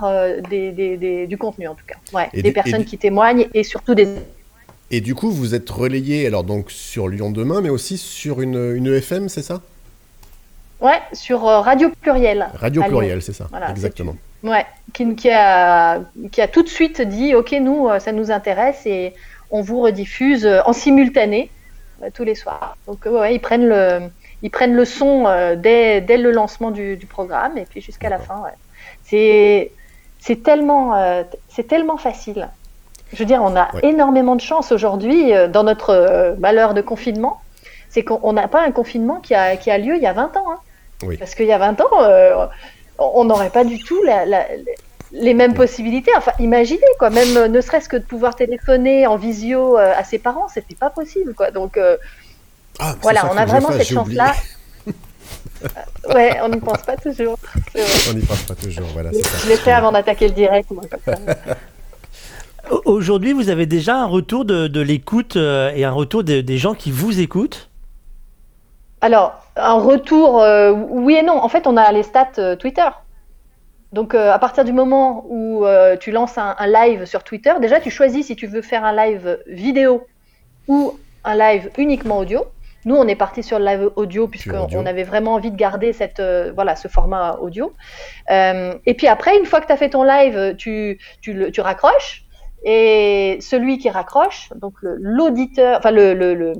des, 0.49 0.71
des- 0.71 0.97
des- 0.97 1.27
du 1.27 1.37
contenu 1.37 1.67
en 1.67 1.75
tout 1.75 1.85
cas. 1.85 1.95
Ouais, 2.13 2.29
Et 2.33 2.41
des 2.41 2.49
du- 2.49 2.53
personnes 2.53 2.81
du- 2.81 2.85
qui 2.87 2.97
témoignent 2.97 3.47
et 3.53 3.63
surtout 3.63 3.95
des 3.95 4.07
Et 4.91 5.01
du 5.01 5.13
coup, 5.13 5.29
vous 5.29 5.53
êtes 5.55 5.69
relayé 5.69 6.25
alors 6.25 6.43
donc 6.43 6.71
sur 6.71 7.07
Lyon 7.07 7.31
demain, 7.31 7.61
mais 7.61 7.69
aussi 7.69 7.97
sur 7.97 8.41
une, 8.41 8.73
une 8.75 8.87
EFM, 8.87 9.27
c'est 9.29 9.41
ça? 9.43 9.61
Ouais, 10.81 10.99
sur 11.13 11.47
euh, 11.47 11.61
Radio 11.61 11.89
Pluriel. 12.01 12.47
Radio. 12.55 12.83
Pluriel, 12.83 13.21
c'est 13.21 13.33
ça. 13.33 13.47
Voilà, 13.49 13.69
Exactement. 13.69 14.15
Ouais, 14.43 14.65
qui, 14.93 15.15
qui 15.15 15.31
a, 15.31 16.01
qui 16.31 16.41
a 16.41 16.47
tout 16.47 16.61
de 16.63 16.67
suite 16.67 17.01
dit 17.01 17.33
Ok, 17.33 17.51
nous, 17.53 17.87
euh, 17.87 17.99
ça 17.99 18.11
nous 18.11 18.29
intéresse 18.31 18.85
et 18.85 19.13
on 19.51 19.61
vous 19.61 19.81
rediffuse 19.81 20.45
euh, 20.45 20.61
en 20.65 20.73
simultané 20.73 21.49
tous 22.13 22.23
les 22.25 22.35
soirs. 22.35 22.75
Donc, 22.87 23.05
ouais, 23.05 23.33
ils 23.33 23.39
prennent 23.39 23.67
le, 23.67 24.01
ils 24.43 24.51
prennent 24.51 24.75
le 24.75 24.83
son 24.85 25.23
dès, 25.57 26.01
dès 26.01 26.17
le 26.17 26.31
lancement 26.31 26.69
du, 26.69 26.97
du 26.97 27.05
programme 27.05 27.57
et 27.57 27.63
puis 27.65 27.79
jusqu'à 27.79 28.09
la 28.09 28.19
fin. 28.19 28.35
Ouais. 28.43 28.51
C'est, 29.03 29.71
c'est, 30.19 30.43
tellement, 30.43 31.23
c'est 31.47 31.67
tellement 31.67 31.95
facile. 31.95 32.49
Je 33.13 33.17
veux 33.19 33.25
dire, 33.25 33.41
on 33.41 33.55
a 33.55 33.73
Ouais. 33.73 33.79
énormément 33.83 34.35
de 34.35 34.41
chance 34.41 34.73
aujourd'hui 34.73 35.31
dans 35.49 35.63
notre 35.63 36.35
malheur 36.37 36.73
de 36.73 36.81
confinement. 36.81 37.39
C'est 37.95 38.03
qu'on 38.03 38.19
on 38.23 38.33
n'a 38.33 38.49
pas 38.49 38.61
un 38.61 38.71
confinement 38.71 39.21
qui 39.21 39.33
a, 39.33 39.55
qui 39.55 39.71
a 39.71 39.77
lieu 39.77 39.95
il 39.95 40.01
y 40.03 40.05
a 40.05 40.11
20 40.11 40.35
ans. 40.35 40.51
hein. 40.51 40.59
Oui. 41.03 41.15
Parce 41.15 41.33
qu'il 41.33 41.45
y 41.45 41.53
a 41.53 41.57
20 41.57 41.79
ans, 41.79 42.03
euh, 42.03 42.45
on 42.99 43.23
n'aurait 43.23 43.49
pas 43.51 43.63
du 43.63 43.79
tout 43.79 44.03
la- 44.03 44.25
la- 44.25 44.45
les 45.13 45.33
mêmes 45.33 45.53
possibilités. 45.53 46.11
Enfin, 46.17 46.33
imaginez, 46.39 46.81
quoi, 46.99 47.09
même 47.09 47.37
euh, 47.37 47.47
ne 47.47 47.61
serait-ce 47.61 47.87
que 47.87 47.95
de 47.95 48.03
pouvoir 48.03 48.35
téléphoner 48.35 49.07
en 49.07 49.15
visio 49.15 49.77
euh, 49.77 49.93
à 49.95 50.03
ses 50.03 50.19
parents, 50.19 50.47
c'était 50.53 50.75
pas 50.75 50.89
possible, 50.89 51.33
quoi. 51.33 51.51
Donc, 51.51 51.77
euh, 51.77 51.95
Ah, 52.79 52.95
voilà, 53.01 53.29
on 53.31 53.37
a 53.37 53.45
vraiment 53.45 53.69
fasse, 53.69 53.77
cette 53.77 53.93
chance-là. 53.95 54.33
Ouais, 56.13 56.37
on 56.43 56.49
n'y 56.49 56.59
pense 56.59 56.81
pas 56.83 56.97
toujours. 56.97 57.37
On 58.09 58.13
n'y 58.13 58.21
pense 58.25 58.41
pas 58.43 58.55
toujours, 58.55 58.87
voilà, 58.93 59.11
ça. 59.13 59.19
Je 59.43 59.49
l'ai 59.49 59.55
fait 59.55 59.71
avant 59.71 59.91
d'attaquer 59.93 60.27
le 60.27 60.33
direct, 60.33 60.69
moi, 60.69 60.83
comme 60.91 60.99
ça. 61.15 61.15
Au- 62.71 62.81
Aujourd'hui, 62.85 63.31
vous 63.33 63.49
avez 63.49 63.65
déjà 63.65 63.95
un 63.95 64.05
retour 64.05 64.43
de, 64.45 64.67
de 64.67 64.81
l'écoute 64.81 65.37
euh, 65.37 65.71
et 65.73 65.85
un 65.85 65.91
retour 65.91 66.23
de- 66.25 66.41
des 66.41 66.57
gens 66.57 66.73
qui 66.75 66.91
vous 66.91 67.19
écoutent? 67.21 67.69
Alors, 69.01 69.39
un 69.55 69.73
retour, 69.79 70.41
euh, 70.41 70.71
oui 70.71 71.15
et 71.15 71.23
non. 71.23 71.37
En 71.37 71.49
fait, 71.49 71.67
on 71.67 71.77
a 71.77 71.91
les 71.91 72.03
stats 72.03 72.31
euh, 72.39 72.55
Twitter. 72.55 72.87
Donc, 73.91 74.13
euh, 74.13 74.31
à 74.31 74.39
partir 74.39 74.65
du 74.65 74.73
moment 74.73 75.25
où 75.29 75.65
euh, 75.65 75.95
tu 75.95 76.11
lances 76.11 76.37
un, 76.37 76.55
un 76.57 76.67
live 76.67 77.05
sur 77.05 77.23
Twitter, 77.23 77.53
déjà, 77.61 77.79
tu 77.79 77.89
choisis 77.91 78.27
si 78.27 78.35
tu 78.35 78.47
veux 78.47 78.61
faire 78.61 78.83
un 78.83 78.93
live 78.93 79.39
vidéo 79.47 80.05
ou 80.67 80.97
un 81.23 81.35
live 81.35 81.69
uniquement 81.77 82.17
audio. 82.19 82.45
Nous, 82.85 82.95
on 82.95 83.07
est 83.07 83.15
parti 83.15 83.41
sur 83.41 83.57
le 83.57 83.65
live 83.65 83.89
audio 83.95 84.27
puisqu'on 84.27 84.85
avait 84.85 85.03
vraiment 85.03 85.33
envie 85.33 85.49
de 85.51 85.55
garder 85.55 85.91
cette, 85.93 86.19
euh, 86.19 86.51
voilà, 86.53 86.75
ce 86.75 86.87
format 86.87 87.37
audio. 87.41 87.73
Et 88.29 88.93
puis 88.95 89.07
après, 89.07 89.37
une 89.37 89.45
fois 89.45 89.61
que 89.61 89.67
tu 89.67 89.71
as 89.73 89.77
fait 89.77 89.89
ton 89.89 90.03
live, 90.03 90.55
tu, 90.57 90.99
tu, 91.21 91.33
le- 91.33 91.51
tu 91.51 91.61
raccroches. 91.61 92.24
Et 92.67 93.37
celui 93.41 93.77
qui 93.77 93.91
raccroche, 93.91 94.49
donc 94.55 94.73
l'auditeur, 94.81 95.77
enfin 95.77 95.91
le, 95.91 96.53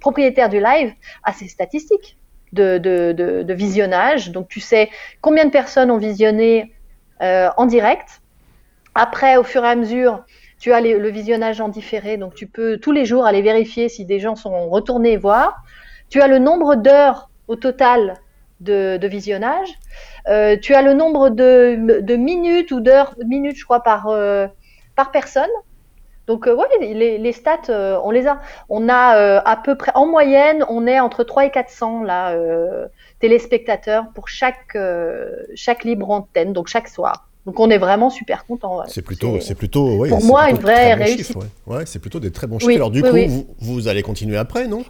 propriétaire 0.00 0.48
du 0.48 0.60
live, 0.60 0.92
a 1.24 1.32
ses 1.32 1.48
statistiques 1.48 2.16
de, 2.52 3.52
visionnage. 3.52 4.30
Donc 4.30 4.48
tu 4.48 4.60
sais 4.60 4.90
combien 5.20 5.44
de 5.44 5.50
personnes 5.50 5.90
ont 5.90 5.98
visionné 5.98 6.72
euh, 7.20 7.48
en 7.56 7.66
direct. 7.66 8.22
Après, 8.94 9.36
au 9.36 9.42
fur 9.42 9.64
et 9.64 9.68
à 9.68 9.74
mesure, 9.74 10.22
tu 10.60 10.72
as 10.72 10.80
le 10.80 11.08
visionnage 11.08 11.60
en 11.60 11.68
différé. 11.68 12.16
Donc 12.16 12.34
tu 12.34 12.46
peux 12.46 12.78
tous 12.78 12.92
les 12.92 13.04
jours 13.04 13.26
aller 13.26 13.42
vérifier 13.42 13.88
si 13.88 14.04
des 14.04 14.20
gens 14.20 14.36
sont 14.36 14.68
retournés 14.68 15.16
voir. 15.16 15.64
Tu 16.10 16.20
as 16.20 16.28
le 16.28 16.38
nombre 16.38 16.76
d'heures 16.76 17.28
au 17.48 17.56
total 17.56 18.14
de, 18.60 19.06
visionnage. 19.06 19.68
Euh, 20.28 20.56
tu 20.60 20.74
as 20.74 20.82
le 20.82 20.94
nombre 20.94 21.30
de, 21.30 22.00
de 22.00 22.16
minutes 22.16 22.70
ou 22.72 22.80
d'heures, 22.80 23.14
minutes, 23.26 23.56
je 23.56 23.64
crois, 23.64 23.82
par, 23.82 24.08
euh, 24.08 24.46
par 25.00 25.10
personne. 25.12 25.48
Donc, 26.26 26.46
euh, 26.46 26.54
ouais, 26.54 26.66
les, 26.80 27.16
les 27.16 27.32
stats, 27.32 27.70
euh, 27.70 27.98
on 28.04 28.10
les 28.10 28.26
a. 28.26 28.38
On 28.68 28.88
a 28.90 29.16
euh, 29.16 29.40
à 29.46 29.56
peu 29.56 29.74
près, 29.76 29.92
en 29.94 30.06
moyenne, 30.06 30.62
on 30.68 30.86
est 30.86 31.00
entre 31.00 31.24
3 31.24 31.46
et 31.46 31.50
400 31.50 32.02
là, 32.02 32.36
téléspectateurs 33.18 34.04
pour 34.14 34.28
chaque, 34.28 34.76
chaque 35.54 35.84
libre 35.84 36.10
antenne, 36.10 36.52
donc 36.52 36.68
chaque 36.68 36.88
soir. 36.88 37.26
Donc, 37.46 37.58
on 37.58 37.70
est 37.70 37.78
vraiment 37.78 38.10
super 38.10 38.44
content. 38.44 38.82
C'est 38.86 39.00
plutôt, 39.00 39.40
c'est 39.40 39.54
plutôt, 39.54 39.96
ouais, 39.96 40.10
pour 40.10 40.22
moi, 40.22 40.42
plutôt 40.44 40.56
une 40.58 40.62
vraie 40.62 40.92
réussite. 40.94 41.34
ouais. 41.36 41.76
Ouais, 41.76 41.86
c'est 41.86 41.98
plutôt 41.98 42.20
des 42.20 42.30
très 42.30 42.46
bons 42.46 42.56
Oui, 42.56 42.74
chiffres. 42.74 42.76
Alors 42.76 42.90
du 42.90 43.00
oui, 43.02 43.08
coup, 43.08 43.14
oui. 43.16 43.26
Vous, 43.26 43.46
vous 43.58 43.88
allez 43.88 44.02
continuer 44.02 44.36
après, 44.36 44.68
non? 44.68 44.84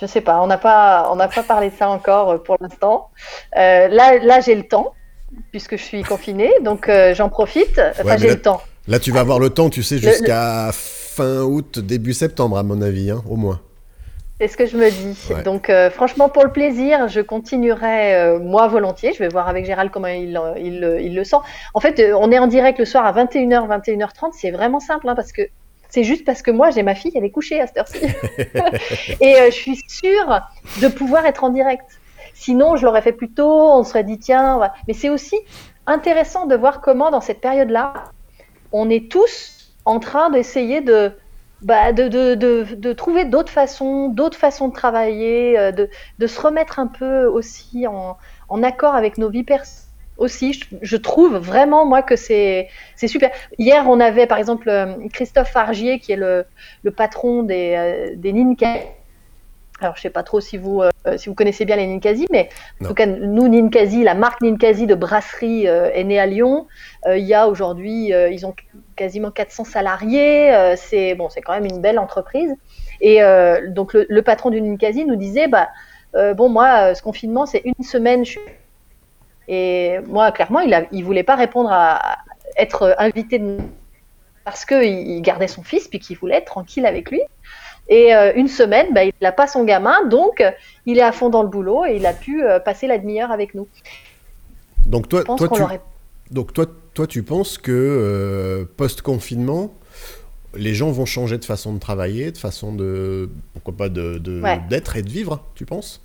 Je 0.00 0.06
sais 0.06 0.22
pas, 0.22 0.40
on 0.40 0.46
n'a 0.46 0.58
pas, 0.58 1.08
on 1.12 1.16
n'a 1.16 1.28
pas 1.28 1.42
parlé 1.42 1.68
de 1.70 1.74
ça 1.74 1.90
encore 1.90 2.42
pour 2.42 2.56
l'instant. 2.60 3.10
Là, 3.54 4.18
là, 4.18 4.40
j'ai 4.40 4.54
le 4.54 4.66
temps 4.66 4.94
puisque 5.50 5.76
je 5.76 5.82
suis 5.82 6.02
confinée, 6.02 6.52
donc 6.62 6.88
euh, 6.88 7.14
j'en 7.14 7.28
profite. 7.28 7.78
Enfin, 7.90 8.04
Ouais, 8.04 8.18
j'ai 8.18 8.28
le 8.28 8.40
temps. 8.40 8.60
Là, 8.86 8.98
tu 8.98 9.12
vas 9.12 9.20
avoir 9.20 9.38
le 9.38 9.50
temps, 9.50 9.68
tu 9.70 9.82
sais, 9.82 9.96
Le- 9.96 10.00
jusqu'à 10.00 10.70
fin 10.72 11.42
août, 11.42 11.78
début 11.78 12.14
septembre, 12.14 12.56
à 12.58 12.62
mon 12.62 12.80
avis, 12.80 13.10
hein, 13.10 13.22
au 13.28 13.36
moins. 13.36 13.60
C'est 14.40 14.48
ce 14.48 14.56
que 14.56 14.66
je 14.66 14.76
me 14.76 14.88
dis. 14.88 15.18
Ouais. 15.34 15.42
Donc, 15.42 15.68
euh, 15.68 15.90
franchement, 15.90 16.28
pour 16.28 16.44
le 16.44 16.52
plaisir, 16.52 17.08
je 17.08 17.20
continuerai 17.20 18.14
euh, 18.14 18.38
moi 18.38 18.68
volontiers. 18.68 19.12
Je 19.12 19.18
vais 19.18 19.28
voir 19.28 19.48
avec 19.48 19.66
Gérald 19.66 19.90
comment 19.90 20.06
il, 20.06 20.40
il, 20.58 20.80
le- 20.80 21.00
il 21.00 21.14
le 21.16 21.24
sent. 21.24 21.38
En 21.74 21.80
fait, 21.80 22.00
on 22.16 22.30
est 22.30 22.38
en 22.38 22.46
direct 22.46 22.78
le 22.78 22.84
soir 22.84 23.04
à 23.04 23.12
21h, 23.12 23.66
21h30. 23.66 24.30
C'est 24.40 24.52
vraiment 24.52 24.78
simple 24.80 25.08
hein, 25.08 25.16
parce 25.16 25.32
que 25.32 25.42
c'est 25.90 26.04
juste 26.04 26.24
parce 26.24 26.42
que 26.42 26.50
moi, 26.52 26.70
j'ai 26.70 26.84
ma 26.84 26.94
fille, 26.94 27.10
elle 27.16 27.24
est 27.24 27.30
couchée 27.30 27.60
à 27.60 27.66
cette 27.66 27.78
heure-ci. 27.78 27.98
Et 29.20 29.34
euh, 29.40 29.46
je 29.46 29.54
suis 29.56 29.76
sûre 29.88 30.40
de 30.80 30.88
pouvoir 30.88 31.26
être 31.26 31.42
en 31.42 31.50
direct. 31.50 31.84
Sinon, 32.38 32.76
je 32.76 32.86
l'aurais 32.86 33.02
fait 33.02 33.12
plus 33.12 33.32
tôt. 33.32 33.50
On 33.50 33.82
se 33.82 33.90
serait 33.90 34.04
dit, 34.04 34.18
tiens, 34.18 34.60
mais 34.86 34.94
c'est 34.94 35.10
aussi 35.10 35.36
intéressant 35.86 36.46
de 36.46 36.54
voir 36.54 36.80
comment, 36.80 37.10
dans 37.10 37.20
cette 37.20 37.40
période-là, 37.40 37.94
on 38.70 38.88
est 38.88 39.10
tous 39.10 39.74
en 39.84 39.98
train 39.98 40.30
d'essayer 40.30 40.80
de, 40.80 41.10
bah, 41.62 41.92
de, 41.92 42.06
de, 42.36 42.92
trouver 42.92 43.24
d'autres 43.24 43.50
façons, 43.50 44.08
d'autres 44.08 44.38
façons 44.38 44.68
de 44.68 44.72
travailler, 44.72 45.58
euh, 45.58 45.72
de, 45.72 46.26
se 46.28 46.40
remettre 46.40 46.78
un 46.78 46.86
peu 46.86 47.24
aussi 47.24 47.88
en, 47.88 48.16
en 48.48 48.62
accord 48.62 48.94
avec 48.94 49.18
nos 49.18 49.30
vies 49.30 49.42
personnelles. 49.42 49.86
Aussi, 50.16 50.60
je, 50.82 50.96
trouve 50.96 51.36
vraiment 51.36 51.86
moi 51.86 52.02
que 52.02 52.16
c'est 52.16 52.68
super. 53.06 53.30
Hier, 53.56 53.84
on 53.88 54.00
avait 54.00 54.26
par 54.26 54.38
exemple 54.38 54.68
euh, 54.68 54.94
Christophe 55.12 55.50
Fargier 55.50 56.00
qui 56.00 56.10
est 56.10 56.16
le, 56.16 56.44
le 56.82 56.90
patron 56.90 57.44
des, 57.44 57.74
euh, 57.76 58.16
des. 58.16 58.32
Alors, 59.80 59.94
je 59.96 60.00
sais 60.02 60.10
pas 60.10 60.24
trop 60.24 60.40
si 60.40 60.56
vous 60.58 60.82
euh, 60.82 60.90
si 61.16 61.28
vous 61.28 61.36
connaissez 61.36 61.64
bien 61.64 61.76
les 61.76 61.86
Ninkasi, 61.86 62.26
mais 62.32 62.48
en 62.80 62.84
Non. 62.84 62.88
tout 62.88 62.94
cas, 62.94 63.06
nous 63.06 63.46
Ninkasi, 63.48 64.02
la 64.02 64.14
marque 64.14 64.40
Ninkasi 64.42 64.86
de 64.88 64.94
brasserie 64.96 65.68
euh, 65.68 65.90
est 65.92 66.02
née 66.02 66.18
à 66.18 66.26
Lyon. 66.26 66.66
Euh, 67.06 67.16
il 67.16 67.24
y 67.24 67.32
a 67.34 67.46
aujourd'hui, 67.48 68.12
euh, 68.12 68.28
ils 68.28 68.44
ont 68.44 68.54
quasiment 68.96 69.30
400 69.30 69.64
salariés. 69.64 70.52
euh, 70.52 70.74
c'est 70.76 71.14
bon, 71.14 71.28
c'est 71.28 71.42
quand 71.42 71.52
même 71.52 71.64
une 71.66 71.80
belle 71.80 71.98
entreprise. 72.00 72.52
Et 73.00 73.22
euh, 73.22 73.70
donc 73.70 73.92
le, 73.94 74.04
le 74.08 74.22
patron 74.22 74.50
du 74.50 74.60
Ninkasi 74.60 75.04
nous 75.04 75.14
disait, 75.16 75.46
bah 75.46 75.68
euh, 76.16 76.34
bon 76.34 76.48
moi, 76.48 76.90
euh, 76.90 76.94
ce 76.94 77.02
confinement 77.02 77.46
c'est 77.46 77.62
une 77.64 77.84
semaine. 77.84 78.24
Je. 78.24 78.40
Et 79.46 79.98
moi, 80.06 80.30
clairement, 80.32 80.60
il, 80.60 80.74
a, 80.74 80.82
il 80.92 81.04
voulait 81.04 81.22
pas 81.22 81.36
répondre 81.36 81.70
à, 81.72 81.96
à 82.14 82.18
être 82.56 82.94
invité 82.98 83.38
de... 83.38 83.58
parce 84.44 84.64
que 84.64 84.84
il 84.84 85.08
il 85.16 85.22
gardait 85.22 85.46
son 85.48 85.62
fils 85.62 85.88
puis 85.88 86.00
qu'il 86.00 86.16
voulait 86.18 86.36
être 86.36 86.46
tranquille 86.46 86.84
avec 86.84 87.10
lui. 87.10 87.20
Et 87.88 88.14
euh, 88.14 88.32
une 88.34 88.48
semaine, 88.48 88.88
bah, 88.92 89.04
il 89.04 89.12
n'a 89.22 89.32
pas 89.32 89.46
son 89.46 89.64
gamin, 89.64 90.04
donc 90.06 90.40
euh, 90.40 90.50
il 90.86 90.98
est 90.98 91.02
à 91.02 91.12
fond 91.12 91.30
dans 91.30 91.42
le 91.42 91.48
boulot 91.48 91.86
et 91.86 91.96
il 91.96 92.04
a 92.06 92.12
pu 92.12 92.44
euh, 92.44 92.60
passer 92.60 92.86
la 92.86 92.98
demi-heure 92.98 93.30
avec 93.30 93.54
nous. 93.54 93.66
Donc 94.86 95.08
toi, 95.08 95.24
toi, 95.24 95.48
tu, 95.48 95.58
l'aurait 95.60 95.80
donc 96.30 96.52
toi, 96.52 96.66
toi, 96.94 97.06
tu 97.06 97.22
penses 97.22 97.56
que 97.58 97.72
euh, 97.72 98.64
post-confinement, 98.76 99.72
les 100.54 100.74
gens 100.74 100.90
vont 100.90 101.06
changer 101.06 101.38
de 101.38 101.44
façon 101.44 101.72
de 101.72 101.78
travailler, 101.78 102.30
de 102.30 102.38
façon 102.38 102.74
de, 102.74 103.30
pourquoi 103.54 103.74
pas, 103.76 103.88
de, 103.88 104.18
de- 104.18 104.40
Ouais. 104.42 104.60
d'être 104.68 104.96
et 104.96 105.02
de 105.02 105.08
vivre, 105.10 105.42
tu 105.54 105.64
penses? 105.64 106.02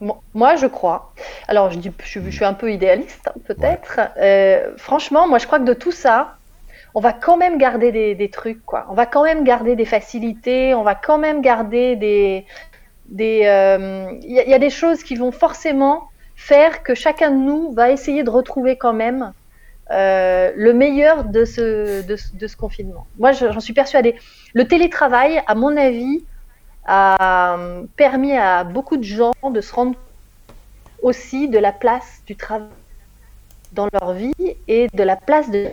Mo- 0.00 0.20
Moi, 0.34 0.56
je 0.56 0.66
crois. 0.66 1.12
Alors, 1.48 1.70
je, 1.70 1.78
dis, 1.78 1.90
je, 2.02 2.08
suis- 2.08 2.20
je 2.24 2.30
suis 2.30 2.44
un 2.44 2.54
peu 2.54 2.72
idéaliste, 2.72 3.28
hein, 3.28 3.32
peut-être. 3.46 4.00
Franchement, 4.76 5.28
moi, 5.28 5.38
je 5.38 5.46
crois 5.46 5.58
que 5.58 5.64
de 5.64 5.74
tout 5.74 5.92
ça, 5.92 6.36
on 6.94 7.00
va 7.00 7.12
quand 7.12 7.36
même 7.36 7.58
garder 7.58 8.14
des, 8.14 8.30
trucs, 8.30 8.64
quoi. 8.64 8.86
On 8.88 8.94
va 8.94 9.06
quand 9.06 9.24
même 9.24 9.42
garder 9.44 9.74
des 9.74 9.84
facilités, 9.84 10.74
on 10.74 10.82
va 10.82 10.94
quand 10.94 11.18
même 11.18 11.40
garder 11.42 11.96
des... 11.96 12.46
des, 13.06 13.42
euh, 13.46 14.06
Il 14.22 14.32
y, 14.32 14.38
a- 14.38 14.46
il 14.46 14.58
des 14.60 14.70
choses 14.70 15.02
qui 15.02 15.16
vont 15.16 15.32
forcément 15.32 16.08
faire 16.36 16.82
que 16.82 16.94
chacun 16.94 17.30
de 17.32 17.36
nous 17.36 17.72
va 17.72 17.90
essayer 17.90 18.22
de 18.22 18.30
retrouver 18.30 18.76
quand 18.76 18.92
même 18.92 19.32
euh, 19.90 20.52
le 20.56 20.72
meilleur 20.72 21.24
de 21.24 21.44
ce, 21.44 22.56
confinement. 22.56 23.06
Moi, 23.18 23.32
je- 23.32 23.50
j'en 23.52 23.60
suis 23.60 23.74
persuadée. 23.74 24.14
Le 24.54 24.66
télétravail, 24.66 25.42
à 25.46 25.54
mon 25.56 25.76
avis, 25.76 26.24
a 26.86 27.56
euh, 27.58 27.84
permis 27.96 28.36
à 28.36 28.62
beaucoup 28.62 28.96
de 28.96 29.02
gens 29.04 29.32
de 29.50 29.60
se 29.60 29.74
rendre 29.74 29.96
aussi 31.02 31.48
de 31.48 31.58
la 31.58 31.72
place 31.72 32.22
du 32.26 32.36
travail 32.36 32.68
dans 33.72 33.88
leur 33.92 34.12
vie 34.12 34.32
et 34.68 34.86
de 34.94 35.02
la 35.02 35.16
place 35.16 35.50
de 35.50 35.68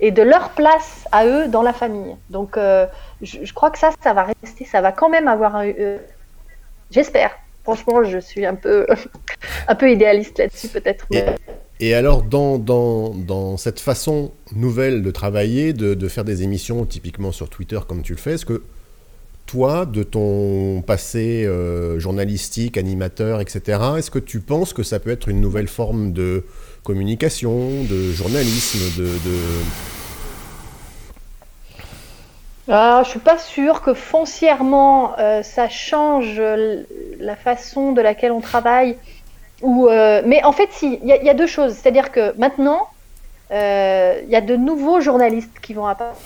et 0.00 0.10
de 0.10 0.22
leur 0.22 0.50
place 0.50 1.06
à 1.12 1.26
eux 1.26 1.48
dans 1.48 1.62
la 1.62 1.72
famille. 1.72 2.14
Donc, 2.30 2.56
euh, 2.56 2.86
je, 3.22 3.52
crois 3.52 3.70
que 3.70 3.78
ça, 3.78 3.90
ça 4.02 4.12
va 4.12 4.24
rester, 4.42 4.64
ça 4.64 4.80
va 4.80 4.92
quand 4.92 5.08
même 5.08 5.28
avoir 5.28 5.56
un. 5.56 5.68
Euh, 5.68 5.98
j'espère. 6.90 7.30
Franchement, 7.62 8.04
je 8.04 8.18
suis 8.18 8.44
un 8.44 8.54
peu, 8.54 8.86
un 9.68 9.74
peu 9.74 9.90
idéaliste 9.90 10.38
là-dessus, 10.38 10.68
peut-être. 10.68 11.06
Et, 11.80 11.94
alors, 11.94 12.22
dans, 12.22 12.58
dans, 12.58 13.10
dans, 13.10 13.56
cette 13.56 13.80
façon 13.80 14.32
nouvelle 14.54 15.02
de 15.02 15.10
travailler, 15.10 15.72
de, 15.72 15.94
de, 15.94 16.08
faire 16.08 16.24
des 16.24 16.42
émissions 16.42 16.84
typiquement 16.84 17.32
sur 17.32 17.48
Twitter 17.48 17.78
comme 17.88 18.02
tu 18.02 18.12
le 18.12 18.18
fais, 18.18 18.34
est-ce 18.34 18.44
que 18.44 18.62
toi, 19.46 19.86
de 19.86 20.02
ton 20.02 20.82
passé 20.82 21.44
euh, 21.44 21.98
journalistique, 21.98 22.76
animateur, 22.76 23.40
etc., 23.40 23.78
est-ce 23.98 24.10
que 24.10 24.18
tu 24.18 24.40
penses 24.40 24.72
que 24.72 24.82
ça 24.82 24.98
peut 24.98 25.10
être 25.10 25.28
une 25.28 25.40
nouvelle 25.40 25.68
forme 25.68 26.12
de 26.12 26.44
communication, 26.84 27.82
de 27.90 28.12
journalisme, 28.12 28.78
de... 28.96 29.06
de... 29.06 29.38
Ah, 32.68 33.02
je 33.04 33.10
suis 33.10 33.18
pas 33.18 33.38
sûre 33.38 33.82
que 33.82 33.92
foncièrement 33.92 35.18
euh, 35.18 35.42
ça 35.42 35.68
change 35.68 36.40
la 37.20 37.36
façon 37.36 37.92
de 37.92 38.00
laquelle 38.00 38.32
on 38.32 38.40
travaille. 38.40 38.96
Ou, 39.60 39.88
euh, 39.88 40.22
mais 40.24 40.42
en 40.44 40.52
fait, 40.52 40.68
si, 40.70 41.00
il 41.02 41.08
y, 41.08 41.28
a 41.28 41.34
deux 41.34 41.46
choses. 41.46 41.72
C'est-à-dire 41.74 42.12
que 42.12 42.36
maintenant, 42.38 42.88
il 43.50 44.28
y 44.28 44.36
a 44.36 44.40
de 44.40 44.56
nouveaux 44.56 45.00
journalistes 45.00 45.58
qui 45.60 45.74
vont 45.74 45.86
apparaître. 45.86 46.20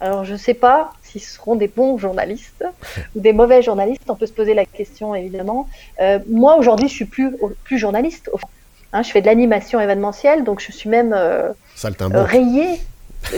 Alors, 0.00 0.24
je 0.24 0.32
ne 0.32 0.38
sais 0.38 0.54
pas 0.54 0.92
seront 1.18 1.56
des 1.56 1.68
bons 1.68 1.98
journalistes 1.98 2.64
ou 3.16 3.20
des 3.20 3.32
mauvais 3.32 3.62
journalistes. 3.62 4.02
On 4.08 4.16
peut 4.16 4.26
se 4.26 4.32
poser 4.32 4.54
la 4.54 4.64
question 4.64 5.14
évidemment. 5.14 5.68
Euh, 6.00 6.18
moi 6.28 6.56
aujourd'hui, 6.56 6.88
je 6.88 6.94
suis 6.94 7.04
plus 7.04 7.36
plus 7.64 7.78
journaliste. 7.78 8.30
Hein, 8.96 9.02
je 9.02 9.10
fais 9.10 9.20
de 9.20 9.26
l'animation 9.26 9.78
événementielle, 9.78 10.42
donc 10.42 10.60
je 10.60 10.72
suis 10.72 10.88
même 10.88 11.12
euh, 11.12 11.50
euh 11.84 12.22
rayée. 12.22 12.80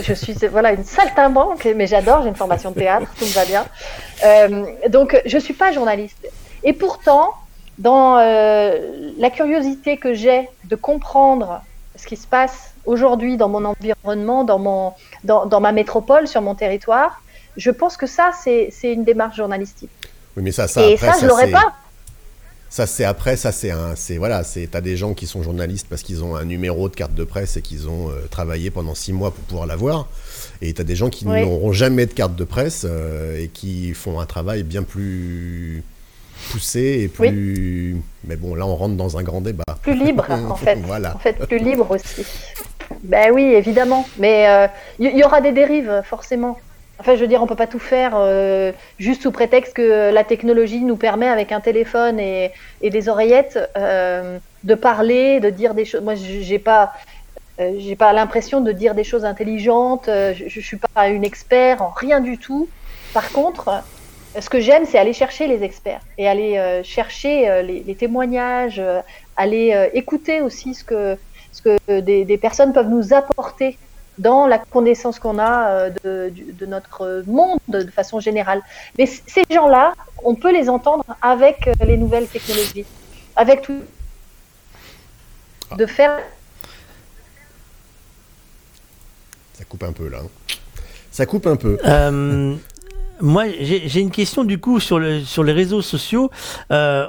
Je 0.01 0.13
suis 0.13 0.33
voilà 0.51 0.71
une 0.71 0.85
saltimbanque, 0.85 1.67
mais 1.75 1.85
j'adore. 1.85 2.21
J'ai 2.23 2.29
une 2.29 2.35
formation 2.35 2.71
de 2.71 2.75
théâtre, 2.79 3.07
tout 3.17 3.25
me 3.25 3.33
va 3.33 3.43
bien. 3.43 3.65
Euh, 4.23 4.65
donc 4.87 5.21
je 5.25 5.37
suis 5.37 5.53
pas 5.53 5.73
journaliste. 5.73 6.29
Et 6.63 6.71
pourtant, 6.71 7.33
dans 7.77 8.15
la 8.15 9.29
curiosité 9.29 9.97
que 9.97 10.13
j'ai 10.13 10.49
de 10.65 10.75
comprendre 10.75 11.61
ce 11.97 12.07
qui 12.07 12.15
se 12.15 12.27
passe 12.27 12.73
aujourd'hui 12.85 13.35
dans 13.35 13.49
mon 13.49 13.65
environnement, 13.65 14.45
dans, 14.45 14.59
mon, 14.59 14.93
dans, 15.25 15.45
dans, 15.45 15.59
ma 15.59 15.73
métropole, 15.73 16.27
sur 16.27 16.41
mon 16.41 16.55
territoire, 16.55 17.21
je 17.57 17.71
pense 17.71 17.97
que 17.97 18.07
ça, 18.07 18.31
c'est 18.33 18.71
une 18.83 19.03
démarche 19.03 19.35
journalistique. 19.35 19.91
Oui, 20.37 20.43
mais 20.43 20.51
ça, 20.53 20.69
ça, 20.69 20.87
Et 20.87 20.95
ça, 20.95 21.13
je 21.19 21.25
l'aurais 21.25 21.51
pas. 21.51 21.73
Ça, 22.69 22.85
c'est 22.85 23.03
après, 23.03 23.35
ça, 23.35 23.51
c'est 23.51 23.71
un. 23.71 23.95
Voilà, 24.17 24.43
t'as 24.71 24.81
des 24.81 24.95
gens 24.95 25.13
qui 25.13 25.25
sont 25.25 25.41
journalistes 25.41 25.87
parce 25.89 26.03
qu'ils 26.03 26.23
ont 26.23 26.35
un 26.35 26.45
numéro 26.45 26.87
de 26.87 26.95
carte 26.95 27.15
de 27.15 27.23
presse 27.23 27.57
et 27.57 27.61
qu'ils 27.63 27.89
ont 27.89 28.09
euh, 28.09 28.27
travaillé 28.29 28.69
pendant 28.69 28.93
six 28.93 29.11
mois 29.11 29.31
pour 29.31 29.43
pouvoir 29.45 29.65
l'avoir. 29.65 30.07
Et 30.61 30.73
t'as 30.73 30.83
des 30.83 30.95
gens 30.95 31.09
qui 31.09 31.25
n'auront 31.25 31.71
jamais 31.71 32.05
de 32.05 32.13
carte 32.13 32.35
de 32.35 32.43
presse 32.43 32.85
euh, 32.87 33.41
et 33.41 33.47
qui 33.47 33.93
font 33.93 34.19
un 34.19 34.25
travail 34.27 34.61
bien 34.61 34.83
plus 34.83 35.83
poussé 36.51 37.01
et 37.03 37.07
plus. 37.07 37.97
Mais 38.25 38.35
bon, 38.35 38.53
là, 38.53 38.67
on 38.67 38.75
rentre 38.75 38.95
dans 38.95 39.17
un 39.17 39.23
grand 39.23 39.41
débat. 39.41 39.63
Plus 39.81 39.95
libre, 39.95 40.27
en 40.29 40.55
fait. 40.55 40.77
voilà. 40.83 41.15
En 41.15 41.19
fait, 41.19 41.33
plus 41.47 41.59
libre 41.59 41.89
aussi. 41.89 42.23
Ben 43.03 43.31
oui, 43.33 43.43
évidemment. 43.43 44.07
Mais 44.19 44.45
il 44.99 45.07
euh, 45.07 45.11
y, 45.11 45.23
aura 45.23 45.41
des 45.41 45.53
dérives, 45.53 46.01
forcément. 46.03 46.59
Enfin, 46.99 47.15
je 47.15 47.21
veux 47.21 47.27
dire, 47.27 47.41
on 47.41 47.47
peut 47.47 47.55
pas 47.55 47.67
tout 47.67 47.79
faire 47.79 48.11
euh, 48.15 48.73
juste 48.97 49.21
sous 49.21 49.31
prétexte 49.31 49.73
que 49.73 50.11
la 50.11 50.23
technologie 50.25 50.81
nous 50.81 50.97
permet, 50.97 51.29
avec 51.29 51.53
un 51.53 51.61
téléphone 51.61 52.19
et, 52.19 52.51
des 52.81 53.07
oreillettes, 53.07 53.57
euh, 53.77 54.37
de 54.65 54.75
parler, 54.75 55.39
de 55.39 55.49
dire 55.49 55.73
des 55.73 55.85
choses. 55.85 56.01
Moi, 56.01 56.15
j'ai 56.15 56.59
pas, 56.59 56.91
euh, 57.61 57.71
j'ai 57.77 57.95
pas 57.95 58.11
l'impression 58.11 58.59
de 58.59 58.73
dire 58.73 58.95
des 58.95 59.05
choses 59.05 59.23
intelligentes. 59.23 60.07
je, 60.07 60.43
je 60.47 60.59
suis 60.59 60.77
pas 60.93 61.07
une 61.07 61.23
expert 61.23 61.81
en 61.81 61.89
rien 61.95 62.19
du 62.19 62.37
tout. 62.37 62.67
Par 63.13 63.31
contre, 63.31 63.81
ce 64.37 64.49
que 64.49 64.59
j'aime, 64.59 64.83
c'est 64.85 64.99
aller 64.99 65.13
chercher 65.13 65.47
les 65.47 65.63
experts 65.63 66.01
et 66.17 66.27
aller 66.27 66.81
chercher 66.83 67.63
les, 67.63 67.95
témoignages, 67.95 68.81
aller 69.37 69.89
écouter 69.93 70.41
aussi 70.41 70.75
ce 70.75 70.83
que, 70.83 71.17
ce 71.51 71.61
que 71.61 71.99
des, 72.01 72.25
des 72.25 72.37
personnes 72.37 72.73
peuvent 72.73 72.89
nous 72.89 73.13
apporter 73.13 73.77
dans 74.19 74.45
la 74.45 74.59
connaissance 74.59 75.17
qu'on 75.17 75.39
a 75.39 75.89
euh, 76.05 76.29
de, 76.29 76.65
notre 76.65 77.23
monde 77.25 77.59
de 77.67 77.89
façon 77.89 78.19
générale. 78.19 78.61
Mais 78.97 79.05
ces 79.05 79.43
gens-là, 79.49 79.93
on 80.23 80.35
peut 80.35 80.51
les 80.51 80.69
entendre 80.69 81.05
avec 81.21 81.67
euh, 81.67 81.73
les 81.85 81.97
nouvelles 81.97 82.27
technologies, 82.27 82.85
avec 83.35 83.63
tout. 83.63 83.81
De 85.77 85.85
faire. 85.85 86.19
Ça 89.53 89.65
coupe 89.65 89.83
un 89.83 89.91
peu 89.91 90.09
là. 90.09 90.19
Hein. 90.23 90.55
Ça 91.11 91.25
coupe 91.25 91.45
un 91.45 91.55
peu. 91.55 91.77
Euh, 91.85 92.55
moi, 93.21 93.45
j'ai 93.61 93.99
une 93.99 94.11
question 94.11 94.43
du 94.43 94.59
coup 94.59 94.79
sur, 94.79 94.99
le, 94.99 95.21
sur 95.21 95.43
les 95.43 95.53
réseaux 95.53 95.81
sociaux. 95.81 96.29
Euh, 96.71 97.05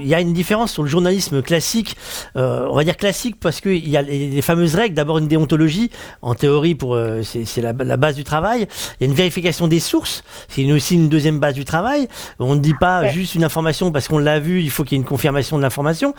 il 0.00 0.06
y 0.06 0.14
a 0.14 0.20
une 0.20 0.32
différence 0.32 0.72
sur 0.72 0.82
le 0.82 0.88
journalisme 0.88 1.42
classique, 1.42 1.96
euh, 2.36 2.66
on 2.70 2.76
va 2.76 2.84
dire 2.84 2.96
classique 2.96 3.36
parce 3.40 3.60
qu'il 3.60 3.88
y 3.88 3.96
a 3.96 4.02
les, 4.02 4.42
fameuses 4.42 4.74
règles. 4.74 4.94
D'abord 4.94 5.18
une 5.18 5.28
déontologie, 5.28 5.90
en 6.22 6.34
théorie 6.34 6.74
pour 6.74 6.94
euh, 6.94 7.22
c'est 7.22 7.60
la, 7.60 7.72
la, 7.72 7.96
base 7.96 8.16
du 8.16 8.24
travail. 8.24 8.66
Il 9.00 9.04
y 9.04 9.06
a 9.06 9.10
une 9.10 9.16
vérification 9.16 9.68
des 9.68 9.80
sources, 9.80 10.24
c'est 10.48 10.70
aussi 10.70 10.94
une 10.94 11.08
deuxième 11.08 11.38
base 11.38 11.54
du 11.54 11.64
travail. 11.64 12.08
On 12.38 12.54
ne 12.54 12.60
dit 12.60 12.74
pas 12.78 13.08
juste 13.08 13.34
une 13.34 13.44
information 13.44 13.92
parce 13.92 14.08
qu'on 14.08 14.18
l'a 14.18 14.40
vu, 14.40 14.60
il 14.60 14.70
faut 14.70 14.84
qu'il 14.84 14.96
y 14.96 15.00
ait 15.00 15.02
une 15.02 15.08
confirmation 15.08 15.56
de 15.56 15.62
l'information. 15.62 16.14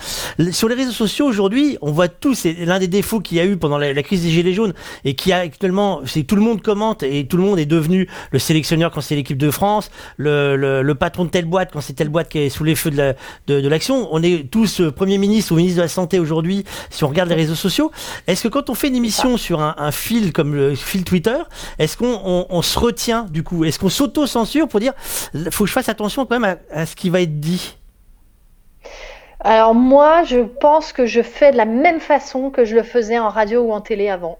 Sur 0.51 0.67
les 0.67 0.75
réseaux 0.75 0.91
sociaux 0.91 1.25
aujourd'hui, 1.25 1.77
on 1.81 1.91
voit 1.91 2.07
tout. 2.07 2.33
C'est 2.33 2.53
l'un 2.53 2.79
des 2.79 2.87
défauts 2.87 3.19
qu'il 3.19 3.37
y 3.37 3.39
a 3.39 3.45
eu 3.45 3.57
pendant 3.57 3.77
la, 3.77 3.93
la, 3.93 4.03
crise 4.03 4.23
des 4.23 4.29
gilets 4.29 4.53
jaunes 4.53 4.73
et 5.05 5.13
qui 5.13 5.31
a 5.31 5.39
actuellement, 5.39 6.01
c'est 6.05 6.23
tout 6.23 6.35
le 6.35 6.41
monde 6.41 6.61
commente 6.61 7.03
et 7.03 7.25
tout 7.27 7.37
le 7.37 7.43
monde 7.43 7.59
est 7.59 7.65
devenu 7.65 8.07
le 8.31 8.39
sélectionneur 8.39 8.91
quand 8.91 9.01
c'est 9.01 9.15
l'équipe 9.27 9.37
de 9.37 9.51
France, 9.51 9.91
le, 10.17 10.93
patron 10.93 11.25
de 11.25 11.29
telle 11.29 11.45
boîte, 11.45 11.71
quand 11.73 11.81
c'est 11.81 11.93
telle 11.93 12.09
boîte 12.09 12.29
qui 12.29 12.39
est 12.39 12.49
sous 12.49 12.63
les 12.63 12.75
feux 12.75 12.91
de 12.91 13.67
l'action. 13.67 14.07
on 14.11 14.23
est 14.23 14.49
tous 14.49 14.79
euh, 14.79 14.91
Premier 14.91 15.17
ministre 15.17 15.51
ou 15.51 15.55
ministre 15.55 15.77
de 15.77 15.81
la 15.81 15.87
Santé 15.87 16.17
aujourd'hui, 16.19 16.63
si 16.89 17.03
on 17.03 17.09
regarde 17.09 17.29
les 17.29 17.35
réseaux 17.35 17.55
sociaux. 17.55 17.91
Est-ce 18.25 18.43
que 18.43 18.47
quand 18.47 18.69
on 18.69 18.73
fait 18.73 18.87
une 18.87 18.95
émission 18.95 19.37
sur 19.37 19.61
un, 19.61 19.91
fil 19.91 20.31
comme 20.31 20.55
le 20.55 20.75
fil 20.75 21.03
Twitter, 21.03 21.37
est-ce 21.77 21.97
qu'on 21.97 22.61
se 22.61 22.79
retient 22.79 23.23
du 23.29 23.43
coup? 23.43 23.65
Est-ce 23.65 23.79
qu'on 23.79 23.89
s'auto-censure 23.89 24.67
pour 24.67 24.79
dire 24.79 24.93
faut 25.51 25.63
que 25.63 25.67
je 25.67 25.73
fasse 25.73 25.89
attention 25.89 26.25
quand 26.25 26.39
même 26.39 26.57
à, 26.71 26.85
ce 26.85 26.95
qui 26.95 27.09
va 27.09 27.21
être 27.21 27.39
dit? 27.39 27.77
Alors 29.41 29.75
moi, 29.75 30.23
je 30.23 30.39
pense 30.39 30.93
que 30.93 31.05
je 31.05 31.21
fais 31.21 31.51
de 31.51 31.57
la 31.57 31.65
même 31.65 31.99
façon 31.99 32.49
que 32.49 32.65
je 32.65 32.75
le 32.75 32.83
faisais 32.83 33.19
en 33.19 33.29
radio 33.29 33.61
ou 33.61 33.71
en 33.71 33.81
télé 33.81 34.09
avant. 34.09 34.39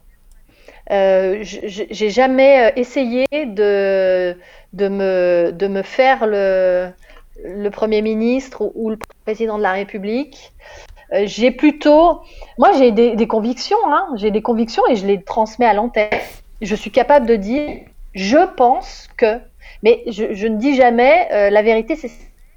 Euh, 0.91 1.39
j'ai 1.41 2.10
jamais 2.10 2.67
euh, 2.67 2.71
essayé 2.76 3.26
de, 3.32 4.38
de, 4.73 4.88
me, 4.88 5.52
de 5.52 5.67
me 5.67 5.82
faire 5.82 6.26
le, 6.26 6.89
le 7.43 7.69
Premier 7.69 8.02
ministre 8.02 8.71
ou, 8.73 8.89
le 8.89 8.97
président 9.26 9.58
de 9.58 9.63
la 9.63 9.73
République. 9.73 10.54
Euh, 11.13 11.23
j'ai 11.26 11.52
plutôt, 11.52 12.21
moi 12.58 12.71
j'ai 12.78 12.91
des, 12.91 13.28
convictions, 13.28 13.78
hein, 13.86 14.08
j'ai 14.15 14.32
des 14.32 14.41
convictions 14.41 14.84
et 14.89 14.95
je 14.95 15.06
les 15.06 15.21
transmets 15.21 15.65
à 15.65 15.73
l'antenne. 15.73 16.10
Je 16.62 16.76
suis 16.76 16.91
capable 16.91 17.26
de 17.26 17.36
dire, 17.36 17.82
je 18.13 18.45
pense 18.56 19.10
que, 19.17 19.39
mais 19.84 20.04
je, 20.08 20.47
ne 20.47 20.58
dis 20.58 20.76
jamais 20.76 21.50
la 21.52 21.62
vérité, 21.62 21.95
c'est 21.95 22.10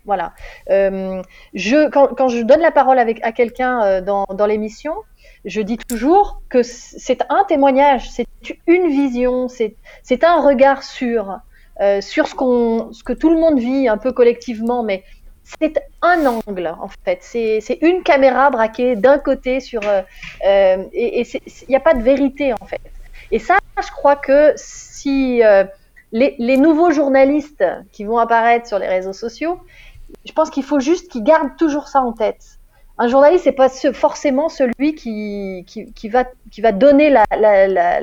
voilà. 0.07 0.33
Je, 0.69 1.89
quand, 1.91 2.09
quand, 2.17 2.29
je 2.29 2.43
donne 2.43 2.61
la 2.61 2.71
parole 2.71 2.99
avec, 2.99 3.21
à 3.23 3.33
quelqu'un 3.33 4.01
dans, 4.01 4.25
dans 4.33 4.47
l'émission, 4.47 4.95
je 5.45 5.61
dis 5.61 5.79
toujours 5.79 6.43
que 6.49 6.63
c'est 6.63 7.23
un 7.29 7.45
témoignage, 7.45 8.11
c'est 8.11 8.27
une 8.67 8.89
vision, 8.89 9.49
c'est 9.49 10.25
un 10.25 10.41
regard 10.41 10.83
sur, 10.83 11.39
euh, 11.81 12.01
sur 12.01 12.27
ce, 12.27 12.35
ce 12.93 13.03
que 13.03 13.13
tout 13.13 13.31
le 13.31 13.37
monde 13.37 13.59
vit 13.59 13.89
un 13.89 13.97
peu 13.97 14.13
collectivement, 14.13 14.83
mais 14.83 15.03
c'est 15.59 15.83
un 16.03 16.27
angle 16.27 16.75
en 16.81 16.89
fait. 17.05 17.19
C'est 17.23 17.79
une 17.81 18.03
caméra 18.03 18.51
braquée 18.51 18.97
d'un 18.97 19.19
côté 19.19 19.61
sur 19.61 19.81
euh, 19.85 20.03
euh 20.47 20.85
et 20.93 21.23
il 21.23 21.69
n'y 21.69 21.77
a 21.77 21.81
pas 21.81 21.95
de 21.95 22.03
vérité 22.03 22.53
en 22.53 22.67
fait. 22.67 22.81
Et 23.31 23.39
ça, 23.39 23.59
je 23.83 23.91
crois 23.91 24.17
que 24.17 24.53
si 24.57 25.43
les, 26.13 26.35
les, 26.39 26.57
nouveaux 26.57 26.91
journalistes 26.91 27.65
qui 27.93 28.05
vont 28.05 28.19
apparaître 28.19 28.67
sur 28.67 28.79
les 28.79 28.89
réseaux 28.89 29.13
sociaux, 29.13 29.61
je 30.25 30.33
pense 30.33 30.51
qu'il 30.51 30.65
faut 30.65 30.81
juste 30.81 31.11
qu'ils 31.11 31.23
gardent 31.23 31.57
toujours 31.57 31.89
ça 31.89 32.01
en 32.01 32.13
tête 32.13 32.60
un 33.01 33.09
journaliste, 33.09 33.45
c'est 33.45 33.53
pas 33.53 33.71
forcément 33.95 34.51
celui 34.51 34.95
qui, 34.95 35.65
qui, 35.67 36.09
va, 36.11 36.25
qui 36.51 36.61
va 36.61 36.71
donner 36.71 37.09
la, 37.09 37.25
la, 37.31 37.67
la, 37.67 38.01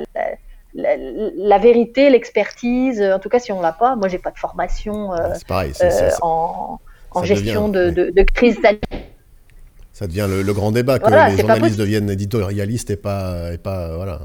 la 0.74 1.58
vérité, 1.58 2.10
l'expertise. 2.10 3.00
En 3.00 3.20
tout 3.20 3.28
cas, 3.28 3.38
si 3.38 3.52
on 3.52 3.60
l'a 3.60 3.72
pas, 3.72 3.94
moi, 3.94 4.08
j'ai 4.08 4.18
pas 4.18 4.32
de 4.32 4.38
formation 4.38 5.14
euh, 5.14 5.34
pareil, 5.46 5.72
euh, 5.82 6.10
en, 6.20 6.80
en 7.12 7.22
gestion 7.22 7.68
de, 7.68 7.90
de, 7.90 8.10
de, 8.10 8.22
crise 8.22 8.58
Ça 9.92 10.08
devient 10.08 10.26
le, 10.28 10.52
grand 10.52 10.72
débat 10.72 10.98
que 10.98 11.08
les 11.08 11.38
journalistes 11.38 11.78
deviennent 11.78 12.10
éditorialistes 12.10 12.90
et 12.90 12.96
pas, 12.96 13.52
et 13.52 13.58
pas 13.58 13.94
voilà. 13.94 14.22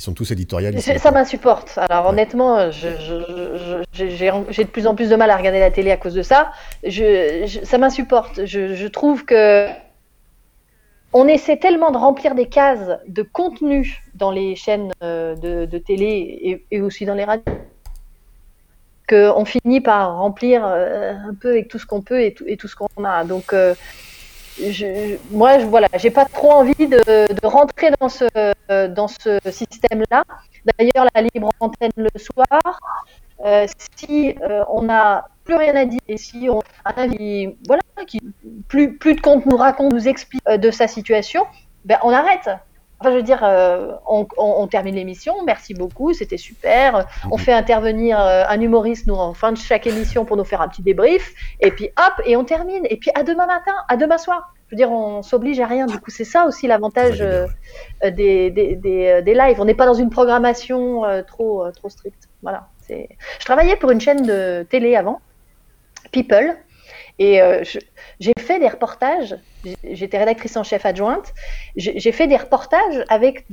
Ils 0.00 0.02
sont 0.02 0.14
tous 0.14 0.30
éditorialistes. 0.30 0.96
Ça 0.96 1.10
m'insupporte. 1.10 1.76
Alors 1.76 2.06
honnêtement, 2.06 2.70
j'ai 2.70 2.88
de 3.92 4.64
plus 4.64 4.86
en 4.86 4.94
plus 4.94 5.10
de 5.10 5.16
mal 5.16 5.28
à 5.28 5.36
regarder 5.36 5.60
la 5.60 5.70
télé 5.70 5.90
à 5.90 5.98
cause 5.98 6.14
de 6.14 6.22
ça. 6.22 6.52
Je, 6.82 7.60
ça 7.64 7.76
m'insupporte. 7.76 8.46
Je, 8.46 8.86
trouve 8.86 9.26
que 9.26 9.66
on 11.12 11.28
essaie 11.28 11.58
tellement 11.58 11.90
de 11.90 11.98
remplir 11.98 12.34
des 12.34 12.48
cases 12.48 12.98
de 13.08 13.20
contenu 13.20 14.00
dans 14.14 14.30
les 14.30 14.56
chaînes 14.56 14.90
euh, 15.02 15.36
de, 15.36 15.78
télé 15.78 16.64
et, 16.70 16.80
aussi 16.80 17.04
dans 17.04 17.14
les 17.14 17.24
radios 17.24 17.44
qu'on 19.06 19.44
finit 19.44 19.82
par 19.82 20.16
remplir 20.16 20.64
euh, 20.64 21.12
un 21.12 21.34
peu 21.34 21.50
avec 21.50 21.68
tout 21.68 21.78
ce 21.78 21.84
qu'on 21.84 22.00
peut 22.00 22.22
et 22.22 22.32
tout, 22.32 22.68
ce 22.68 22.74
qu'on 22.74 23.04
a. 23.04 23.24
Donc, 23.24 23.52
euh, 23.52 23.74
moi, 25.30 25.58
je, 25.58 25.66
voilà, 25.66 25.88
j'ai 25.96 26.10
pas 26.10 26.24
trop 26.24 26.52
envie 26.52 26.86
de, 26.86 27.46
rentrer 27.46 27.90
dans 28.00 28.08
ce, 28.08 28.26
dans 28.88 29.08
ce 29.08 29.38
système-là. 29.50 30.24
D'ailleurs, 30.78 31.06
la 31.14 31.22
libre 31.22 31.50
antenne 31.60 31.92
le 31.96 32.10
soir, 32.16 32.80
si 33.98 34.34
on 34.68 34.82
n'a 34.82 35.28
plus 35.44 35.54
rien 35.54 35.74
à 35.76 35.84
dire 35.84 36.00
et 36.08 36.16
si 36.16 36.48
on 36.50 36.60
a 36.84 37.00
un 37.00 37.04
avis, 37.04 37.56
voilà, 37.66 37.82
qui, 38.06 38.20
plus, 38.68 38.96
plus 38.96 39.14
de 39.14 39.20
compte 39.20 39.46
nous 39.46 39.56
raconte, 39.56 39.92
nous 39.92 40.08
explique 40.08 40.44
de 40.46 40.70
sa 40.70 40.86
situation, 40.86 41.46
ben, 41.84 41.98
on 42.02 42.10
arrête. 42.10 42.50
Enfin, 43.00 43.12
je 43.12 43.16
veux 43.16 43.22
dire, 43.22 43.42
euh, 43.42 43.92
on, 44.06 44.66
termine 44.66 44.94
l'émission. 44.94 45.34
Merci 45.46 45.72
beaucoup, 45.72 46.12
c'était 46.12 46.36
super. 46.36 47.06
On 47.30 47.38
fait 47.38 47.52
intervenir 47.52 48.20
euh, 48.20 48.44
un 48.46 48.60
humoriste 48.60 49.06
nous 49.06 49.14
en 49.14 49.32
fin 49.32 49.52
de 49.52 49.56
chaque 49.56 49.86
émission 49.86 50.26
pour 50.26 50.36
nous 50.36 50.44
faire 50.44 50.60
un 50.60 50.68
petit 50.68 50.82
débrief. 50.82 51.32
Et 51.60 51.70
puis 51.70 51.86
hop, 51.86 52.22
et 52.26 52.36
on 52.36 52.44
termine. 52.44 52.86
Et 52.90 52.98
puis 52.98 53.10
à 53.14 53.22
demain 53.22 53.46
matin, 53.46 53.72
à 53.88 53.96
demain 53.96 54.18
soir. 54.18 54.52
Je 54.68 54.74
veux 54.74 54.76
dire, 54.76 54.92
on 54.92 55.22
s'oblige 55.22 55.58
à 55.60 55.66
rien. 55.66 55.86
Du 55.86 55.98
coup, 55.98 56.10
c'est 56.10 56.24
ça 56.24 56.44
aussi 56.44 56.66
l'avantage 56.66 57.22
euh, 57.22 57.46
des, 58.02 58.50
des, 58.50 58.76
des, 58.76 59.22
des, 59.22 59.34
lives. 59.34 59.60
On 59.60 59.64
n'est 59.64 59.74
pas 59.74 59.86
dans 59.86 59.94
une 59.94 60.10
programmation 60.10 61.02
trop, 61.26 61.64
trop 61.72 61.88
stricte. 61.88 62.28
Voilà. 62.42 62.68
Je 62.88 63.44
travaillais 63.44 63.76
pour 63.76 63.90
une 63.90 64.00
chaîne 64.00 64.22
de 64.22 64.66
télé 64.68 64.94
avant, 64.94 65.20
People. 66.12 66.56
Et 67.20 67.40
j'ai 68.18 68.32
fait 68.38 68.58
des 68.58 68.68
reportages. 68.68 69.36
J'étais 69.84 70.18
rédactrice 70.18 70.56
en 70.56 70.64
chef 70.64 70.86
adjointe, 70.86 71.34
j'ai 71.76 72.12
fait 72.12 72.26
des 72.26 72.36
reportages 72.36 73.04
avec 73.08 73.44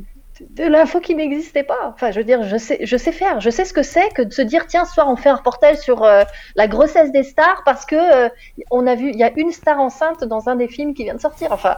de 0.42 0.64
l'info 0.64 1.00
qui 1.00 1.16
n'existait 1.16 1.64
pas. 1.64 1.92
Enfin, 1.94 2.12
je 2.12 2.20
veux 2.20 2.24
dire, 2.24 2.44
je 2.44 2.58
sais, 2.58 3.12
faire, 3.12 3.40
je 3.40 3.50
sais 3.50 3.66
ce 3.66 3.74
que 3.74 3.84
c'est 3.84 4.10
que 4.14 4.22
de 4.22 4.34
se 4.34 4.42
dire, 4.42 4.68
tiens, 4.68 4.86
ce 4.86 4.94
soir 4.94 5.10
on 5.10 5.16
fait 5.16 5.30
un 5.30 5.36
reportage 5.36 5.78
sur 5.78 6.04
euh, 6.04 6.24
la 6.56 6.68
grossesse 6.68 7.12
des 7.12 7.24
stars 7.24 7.62
parce 7.66 7.86
que 7.86 7.96
euh, 7.96 8.30
on 8.72 8.88
a 8.88 8.96
vu, 8.96 9.10
il 9.10 9.18
y 9.18 9.24
a 9.24 9.32
une 9.36 9.52
star 9.52 9.80
enceinte 9.80 10.24
dans 10.24 10.50
un 10.50 10.56
des 10.56 10.68
films 10.68 10.94
qui 10.94 11.04
vient 11.04 11.16
de 11.16 11.22
sortir. 11.22 11.52
Enfin, 11.52 11.78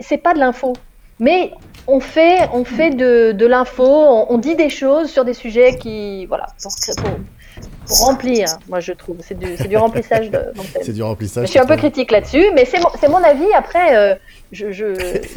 c'est 0.00 0.18
pas 0.18 0.34
de 0.34 0.38
l'info, 0.38 0.74
mais 1.18 1.52
on 1.86 2.00
fait, 2.00 2.48
on 2.52 2.64
fait 2.64 2.90
de, 2.90 3.32
de 3.32 3.46
l'info, 3.46 3.84
on, 3.84 4.38
dit 4.38 4.54
des 4.54 4.70
choses 4.70 5.10
sur 5.10 5.24
des 5.24 5.34
sujets 5.34 5.76
qui, 5.76 6.26
voilà, 6.26 6.46
pour, 6.62 6.72
pour, 6.96 7.10
remplir, 7.88 8.46
moi 8.68 8.80
je 8.80 8.92
trouve. 8.92 9.16
C'est 9.20 9.38
du, 9.38 9.56
du, 9.68 9.76
remplissage 9.76 10.30
de 10.30 10.40
C'est 10.82 10.92
du 10.92 11.02
remplissage. 11.02 11.46
je 11.46 11.50
suis 11.50 11.58
un 11.58 11.66
peu 11.66 11.76
critique 11.76 12.10
là-dessus, 12.10 12.44
mais 12.54 12.64
c'est 12.64 12.78
mon, 12.78 13.18
mon, 13.18 13.24
avis. 13.24 13.52
Après, 13.54 13.96
euh, 13.96 14.14
je, 14.52 14.72
je, 14.72 14.84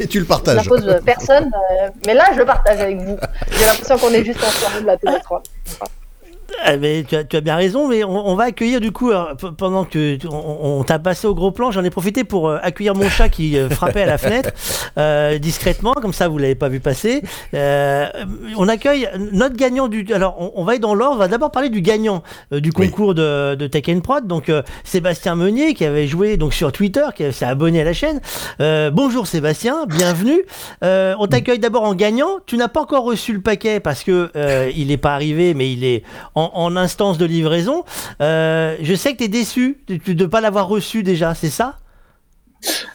Et 0.02 0.06
tu 0.06 0.20
le 0.20 0.26
partages. 0.26 0.64
Je 0.64 0.70
n'impose 0.70 1.00
personne, 1.04 1.50
euh, 1.82 1.88
mais 2.06 2.14
là 2.14 2.24
je 2.32 2.38
le 2.38 2.44
partage 2.44 2.80
avec 2.80 2.98
vous. 2.98 3.16
J'ai 3.52 3.64
l'impression 3.64 3.98
qu'on 3.98 4.12
est 4.12 4.24
juste 4.24 4.42
en 4.42 4.50
soirée 4.50 4.82
de 4.82 4.86
la 4.86 4.96
télé 4.96 5.16
3. 5.22 5.42
Ah, 6.64 6.76
mais 6.76 7.04
tu, 7.08 7.16
as, 7.16 7.24
tu, 7.24 7.36
as, 7.36 7.40
bien 7.40 7.56
raison, 7.56 7.88
mais 7.88 8.04
on, 8.04 8.34
va 8.34 8.44
accueillir 8.44 8.80
du 8.80 8.92
coup, 8.92 9.10
pendant 9.56 9.84
que 9.84 10.18
on, 10.30 10.82
t'a 10.84 10.98
passé 10.98 11.26
au 11.26 11.34
gros 11.34 11.50
plan, 11.50 11.70
j'en 11.70 11.84
ai 11.84 11.90
profité 11.90 12.24
pour 12.24 12.48
euh, 12.48 12.58
accueillir 12.62 12.94
mon 12.94 13.08
chat 13.08 13.28
qui 13.28 13.58
euh, 13.58 13.68
frappait 13.70 14.02
à 14.02 14.06
la 14.06 14.18
fenêtre 14.18 14.50
euh, 14.98 15.38
discrètement, 15.38 15.92
comme 15.94 16.12
ça 16.12 16.28
vous 16.28 16.38
l'avez 16.38 16.54
pas 16.54 16.68
vu 16.68 16.80
passer. 16.80 17.22
on 17.52 18.68
accueille 18.68 19.08
notre 19.32 19.56
gagnant 19.56 19.88
du. 19.88 20.06
Alors 20.12 20.52
on, 20.54 20.64
va 20.64 20.74
être 20.74 20.80
dans 20.80 20.94
l'ordre, 20.94 21.16
on 21.16 21.18
va 21.18 21.28
d'abord 21.28 21.50
parler 21.50 21.70
du 21.70 21.80
gagnant 21.80 22.22
du 22.52 22.72
concours 22.72 23.14
de, 23.14 23.54
de, 23.54 23.66
Tech 23.66 23.84
Prod, 24.02 24.26
donc 24.26 24.52
Sébastien 24.84 25.34
Meunier 25.34 25.74
qui 25.74 25.84
avait 25.84 26.06
joué 26.06 26.36
donc 26.36 26.54
sur 26.54 26.72
Twitter, 26.72 27.04
qui 27.16 27.32
s'est 27.32 27.44
abonné 27.44 27.80
à 27.80 27.84
la 27.84 27.92
chaîne. 27.92 28.20
bonjour 28.92 29.26
Sébastien, 29.26 29.86
bienvenue. 29.86 30.42
on 30.82 31.26
t'accueille 31.26 31.58
d'abord 31.58 31.84
en 31.84 31.94
gagnant. 31.94 32.38
Tu 32.46 32.56
n'as 32.56 32.68
pas 32.68 32.82
encore 32.82 33.04
reçu 33.04 33.32
le 33.32 33.40
paquet 33.40 33.80
parce 33.80 34.04
que 34.04 34.30
il 34.74 34.88
n'est 34.88 34.96
pas 34.96 35.14
arrivé, 35.14 35.54
mais 35.54 35.72
il 35.72 35.84
est 35.84 36.02
en 36.34 36.39
en, 36.40 36.76
instance 36.76 37.18
de 37.18 37.24
livraison. 37.24 37.84
Euh, 38.20 38.76
je 38.80 38.94
sais 38.94 39.12
que 39.12 39.18
tu 39.18 39.24
es 39.24 39.28
déçu 39.28 39.78
de 39.88 40.12
ne 40.12 40.26
pas 40.26 40.40
l'avoir 40.40 40.68
reçu 40.68 41.02
déjà, 41.02 41.34
c'est 41.34 41.50
ça? 41.50 41.76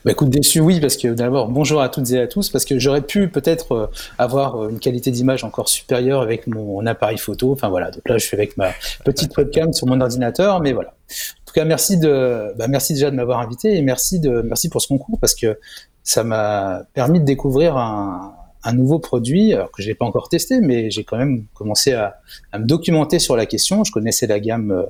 Bah 0.03 0.11
écoute, 0.11 0.29
déçu, 0.29 0.59
oui, 0.59 0.79
parce 0.79 0.95
que 0.95 1.07
d'abord, 1.07 1.49
bonjour 1.49 1.81
à 1.81 1.89
toutes 1.89 2.11
et 2.11 2.19
à 2.19 2.27
tous, 2.27 2.49
parce 2.49 2.65
que 2.65 2.77
j'aurais 2.77 3.01
pu 3.01 3.29
peut-être 3.29 3.71
euh, 3.71 3.87
avoir 4.19 4.61
euh, 4.61 4.69
une 4.69 4.79
qualité 4.79 5.09
d'image 5.09 5.43
encore 5.43 5.69
supérieure 5.69 6.21
avec 6.21 6.45
mon 6.45 6.85
appareil 6.85 7.17
photo. 7.17 7.51
Enfin 7.51 7.69
voilà, 7.69 7.89
donc 7.89 8.07
là, 8.07 8.17
je 8.19 8.25
suis 8.25 8.37
avec 8.37 8.57
ma 8.57 8.71
petite 9.03 9.35
webcam 9.35 9.73
sur 9.73 9.87
mon 9.87 9.99
ordinateur, 10.01 10.61
mais 10.61 10.73
voilà. 10.73 10.89
En 10.89 11.45
tout 11.45 11.53
cas, 11.53 11.65
merci 11.65 11.97
de, 11.97 12.53
bah, 12.57 12.67
merci 12.67 12.93
déjà 12.93 13.09
de 13.09 13.15
m'avoir 13.15 13.39
invité 13.39 13.75
et 13.75 13.81
merci 13.81 14.19
de, 14.19 14.43
merci 14.43 14.69
pour 14.69 14.81
ce 14.81 14.87
concours 14.87 15.19
parce 15.19 15.33
que 15.33 15.57
ça 16.03 16.23
m'a 16.23 16.83
permis 16.93 17.19
de 17.19 17.25
découvrir 17.25 17.77
un, 17.77 18.34
un 18.65 18.73
nouveau 18.73 18.99
produit, 18.99 19.53
alors 19.53 19.71
que 19.71 19.81
je 19.81 19.87
l'ai 19.87 19.95
pas 19.95 20.05
encore 20.05 20.27
testé, 20.27 20.59
mais 20.59 20.89
j'ai 20.89 21.03
quand 21.03 21.17
même 21.17 21.45
commencé 21.53 21.93
à, 21.93 22.19
me 22.53 22.65
documenter 22.65 23.19
sur 23.19 23.35
la 23.35 23.45
question. 23.45 23.83
Je 23.83 23.91
connaissais 23.91 24.25
la 24.25 24.39
gamme 24.39 24.71
euh, 24.71 24.83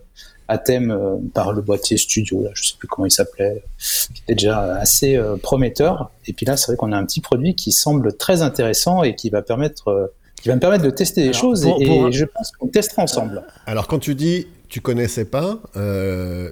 à 0.47 0.57
thème 0.57 0.91
euh, 0.91 1.17
par 1.33 1.51
le 1.51 1.61
boîtier 1.61 1.97
studio, 1.97 2.41
là, 2.41 2.51
je 2.53 2.63
sais 2.63 2.75
plus 2.79 2.87
comment 2.87 3.05
il 3.05 3.11
s'appelait, 3.11 3.63
qui 4.13 4.21
était 4.23 4.35
déjà 4.35 4.75
assez 4.75 5.17
euh, 5.17 5.35
prometteur. 5.35 6.11
Et 6.25 6.33
puis 6.33 6.45
là, 6.45 6.55
c'est 6.55 6.67
vrai 6.67 6.77
qu'on 6.77 6.93
a 6.93 6.97
un 6.97 7.05
petit 7.05 7.19
produit 7.19 7.53
qui 7.53 7.73
semble 7.73 8.15
très 8.15 8.41
intéressant 8.41 9.03
et 9.03 9.15
qui 9.15 9.29
va 9.29 9.41
permettre, 9.41 10.13
qui 10.41 10.47
va 10.47 10.55
me 10.55 10.61
permettre 10.61 10.85
de 10.85 10.89
tester 10.89 11.23
des 11.27 11.33
choses. 11.33 11.65
et, 11.65 12.11
je 12.11 12.25
pense 12.25 12.51
qu'on 12.57 12.67
testera 12.67 13.03
ensemble. 13.03 13.43
Alors 13.65 13.87
quand 13.87 13.99
tu 13.99 14.15
dis 14.15 14.47
tu 14.67 14.81
connaissais 14.81 15.25
pas, 15.25 15.59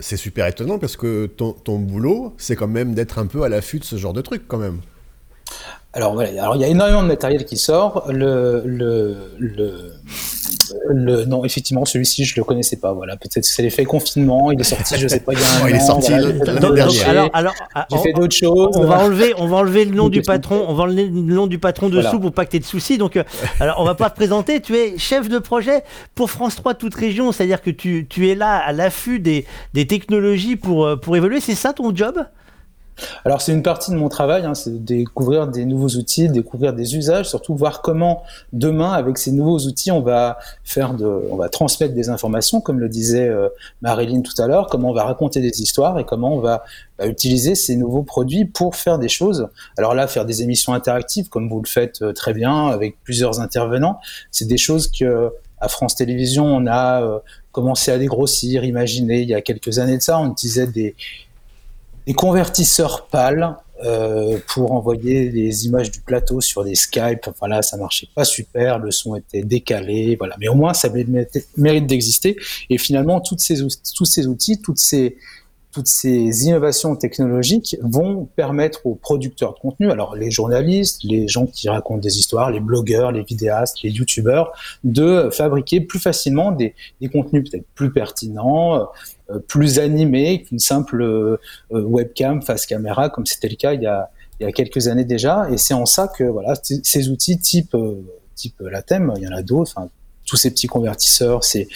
c'est 0.01 0.17
super 0.17 0.47
étonnant 0.47 0.77
parce 0.77 0.97
que 0.97 1.25
ton, 1.25 1.53
ton 1.53 1.79
boulot, 1.79 2.33
c'est 2.37 2.55
quand 2.55 2.67
même 2.67 2.93
d'être 2.93 3.17
un 3.17 3.27
peu 3.27 3.43
à 3.43 3.49
l'affût 3.49 3.79
de 3.79 3.85
ce 3.85 3.95
genre 3.95 4.13
de 4.13 4.21
truc 4.21 4.43
quand 4.47 4.59
même. 4.59 4.79
Alors 5.95 6.13
voilà, 6.13 6.41
alors 6.41 6.55
il 6.55 6.61
y 6.61 6.65
a 6.65 6.67
énormément 6.67 7.03
de 7.03 7.07
matériel 7.07 7.45
qui 7.45 7.55
sort. 7.55 8.05
Le, 8.11 8.63
le, 8.65 9.15
le, 9.37 11.25
non, 11.25 11.45
effectivement, 11.45 11.85
celui-ci 11.85 12.25
je 12.25 12.35
le 12.35 12.43
connaissais 12.43 12.77
pas. 12.77 12.93
Voilà, 12.93 13.15
peut-être 13.15 13.45
c'est 13.45 13.61
l'effet 13.61 13.85
confinement. 13.85 14.51
Il 14.51 14.59
est 14.59 14.63
sorti, 14.63 14.95
je 14.97 15.07
sais 15.07 15.19
pas. 15.19 15.33
Il, 15.33 15.39
y 15.39 15.43
a 15.43 15.63
un 15.63 15.69
il 15.69 15.75
est 15.75 15.79
sorti 15.79 16.11
l'année 16.11 16.39
dernière. 16.39 17.07
Alors, 17.07 17.29
alors, 17.33 17.53
j'ai 17.91 17.97
fait 17.99 18.13
d'autres 18.13 18.35
choses. 18.35 18.75
On 18.75 18.85
va 18.85 18.99
enlever, 18.99 19.35
on 19.37 19.45
va 19.45 19.57
enlever 19.57 19.85
le 19.85 19.95
nom 19.95 20.09
du 20.09 20.23
patron. 20.23 20.65
On 20.67 20.73
va 20.73 20.85
enlever 20.85 21.05
le 21.05 21.11
nom 21.11 21.45
du 21.45 21.59
patron 21.59 21.89
dessous 21.89 22.19
pour 22.19 22.31
pas 22.31 22.45
que 22.45 22.51
tu 22.51 22.57
aies 22.57 22.61
de 22.61 22.65
soucis. 22.65 22.97
Donc, 22.97 23.15
euh, 23.15 23.23
alors 23.59 23.75
on 23.79 23.83
va 23.83 23.93
pas 23.93 24.09
te 24.09 24.15
présenter. 24.15 24.61
Tu 24.61 24.75
es 24.75 24.97
chef 24.97 25.29
de 25.29 25.37
projet 25.37 25.83
pour 26.15 26.31
France 26.31 26.55
3 26.55 26.73
toute 26.73 26.95
région. 26.95 27.31
C'est-à-dire 27.31 27.61
que 27.61 27.69
tu, 27.69 28.07
tu 28.09 28.29
es 28.29 28.35
là 28.35 28.57
à 28.57 28.71
l'affût 28.71 29.19
des, 29.19 29.45
des 29.75 29.85
technologies 29.85 30.55
pour 30.55 30.85
euh, 30.85 30.95
pour 30.95 31.15
évoluer. 31.15 31.39
C'est 31.39 31.55
ça 31.55 31.71
ton 31.73 31.95
job? 31.95 32.15
Alors 33.25 33.41
c'est 33.41 33.51
une 33.51 33.63
partie 33.63 33.91
de 33.91 33.95
mon 33.95 34.09
travail, 34.09 34.45
hein, 34.45 34.53
c'est 34.53 34.71
de 34.71 34.77
découvrir 34.77 35.47
des 35.47 35.65
nouveaux 35.65 35.89
outils, 35.89 36.29
découvrir 36.29 36.73
des 36.73 36.95
usages, 36.95 37.29
surtout 37.29 37.55
voir 37.55 37.81
comment 37.81 38.23
demain 38.51 38.91
avec 38.91 39.17
ces 39.17 39.31
nouveaux 39.31 39.59
outils 39.59 39.91
on 39.91 40.01
va 40.01 40.37
faire 40.63 40.95
on 41.31 41.35
va 41.35 41.49
transmettre 41.49 41.93
des 41.93 42.09
informations, 42.09 42.61
comme 42.61 42.79
le 42.79 42.89
disait 42.89 43.27
euh, 43.27 43.49
Marilyn 43.81 44.21
tout 44.21 44.39
à 44.41 44.47
l'heure, 44.47 44.67
comment 44.67 44.89
on 44.89 44.93
va 44.93 45.03
raconter 45.03 45.41
des 45.41 45.61
histoires 45.61 45.99
et 45.99 46.05
comment 46.05 46.35
on 46.35 46.39
va, 46.39 46.63
bah, 46.97 47.07
utiliser 47.07 47.55
ces 47.55 47.75
nouveaux 47.75 48.03
produits 48.03 48.45
pour 48.45 48.75
faire 48.75 48.99
des 48.99 49.09
choses. 49.09 49.47
Alors 49.77 49.95
là, 49.95 50.07
faire 50.07 50.25
des 50.25 50.43
émissions 50.43 50.73
interactives 50.73 51.29
comme 51.29 51.49
vous 51.49 51.61
le 51.61 51.67
faites 51.67 52.01
euh, 52.01 52.13
très 52.13 52.33
bien 52.33 52.67
avec 52.67 52.97
plusieurs 53.03 53.39
intervenants, 53.39 53.99
c'est 54.31 54.47
des 54.47 54.57
choses 54.57 54.87
que 54.91 55.31
à 55.59 55.69
France 55.69 55.95
Télévisions 55.95 56.45
on 56.45 56.67
a 56.67 57.01
euh, 57.01 57.19
commencé 57.51 57.91
à 57.91 57.97
dégrossir, 57.97 58.63
imaginer 58.63 59.21
il 59.21 59.29
y 59.29 59.33
a 59.33 59.41
quelques 59.41 59.79
années 59.79 59.97
de 59.97 60.01
ça, 60.01 60.19
on 60.19 60.31
utilisait 60.31 60.67
des 60.67 60.95
des 62.07 62.13
convertisseurs 62.13 63.07
pâles 63.07 63.55
euh, 63.83 64.37
pour 64.47 64.71
envoyer 64.71 65.29
les 65.29 65.65
images 65.65 65.91
du 65.91 65.99
plateau 65.99 66.39
sur 66.39 66.63
des 66.63 66.75
Skype. 66.75 67.27
Enfin 67.27 67.61
ça 67.61 67.75
marchait 67.75 68.07
pas 68.15 68.23
super, 68.23 68.79
le 68.79 68.91
son 68.91 69.15
était 69.15 69.43
décalé, 69.43 70.15
voilà. 70.17 70.35
Mais 70.39 70.47
au 70.47 70.55
moins, 70.55 70.73
ça 70.73 70.89
mérite 71.57 71.87
d'exister. 71.87 72.37
Et 72.69 72.77
finalement, 72.77 73.19
ces, 73.41 73.55
tous 73.95 74.05
ces 74.05 74.27
outils, 74.27 74.61
toutes 74.61 74.77
ces 74.77 75.17
toutes 75.73 75.87
ces 75.87 76.45
innovations 76.45 76.95
technologiques 76.95 77.75
vont 77.81 78.25
permettre 78.35 78.85
aux 78.85 78.93
producteurs 78.93 79.55
de 79.55 79.59
contenu, 79.59 79.89
alors 79.89 80.15
les 80.15 80.29
journalistes, 80.29 81.03
les 81.03 81.27
gens 81.27 81.47
qui 81.47 81.67
racontent 81.67 81.99
des 81.99 82.19
histoires, 82.19 82.51
les 82.51 82.59
blogueurs, 82.59 83.11
les 83.11 83.23
vidéastes, 83.23 83.81
les 83.81 83.89
youtubeurs, 83.89 84.53
de 84.83 85.29
fabriquer 85.31 85.81
plus 85.81 85.99
facilement 85.99 86.51
des, 86.51 86.75
contenus 87.11 87.49
peut-être 87.49 87.65
plus 87.73 87.91
pertinents, 87.91 88.87
euh, 89.31 89.39
plus 89.39 89.79
animés 89.79 90.43
qu'une 90.43 90.59
simple 90.59 91.01
euh, 91.01 91.37
webcam 91.71 92.43
face 92.43 92.67
caméra, 92.67 93.09
comme 93.09 93.25
c'était 93.25 93.49
le 93.49 93.55
cas 93.55 93.73
il 93.73 93.81
y, 93.81 93.87
a, 93.87 94.11
il 94.39 94.43
y 94.43 94.45
a 94.45 94.51
quelques 94.51 94.87
années 94.87 95.05
déjà. 95.05 95.49
Et 95.51 95.57
c'est 95.57 95.73
en 95.73 95.87
ça 95.87 96.07
que 96.07 96.23
voilà, 96.23 96.53
ces 96.61 97.09
outils 97.09 97.39
type, 97.39 97.73
euh, 97.73 97.99
type 98.35 98.59
la 98.59 98.83
thème, 98.83 99.11
il 99.17 99.23
y 99.23 99.27
en 99.27 99.35
a 99.35 99.41
d'autres, 99.41 99.73
tous 100.25 100.37
ces 100.37 100.51
petits 100.51 100.67
convertisseurs, 100.67 101.43
ces 101.43 101.67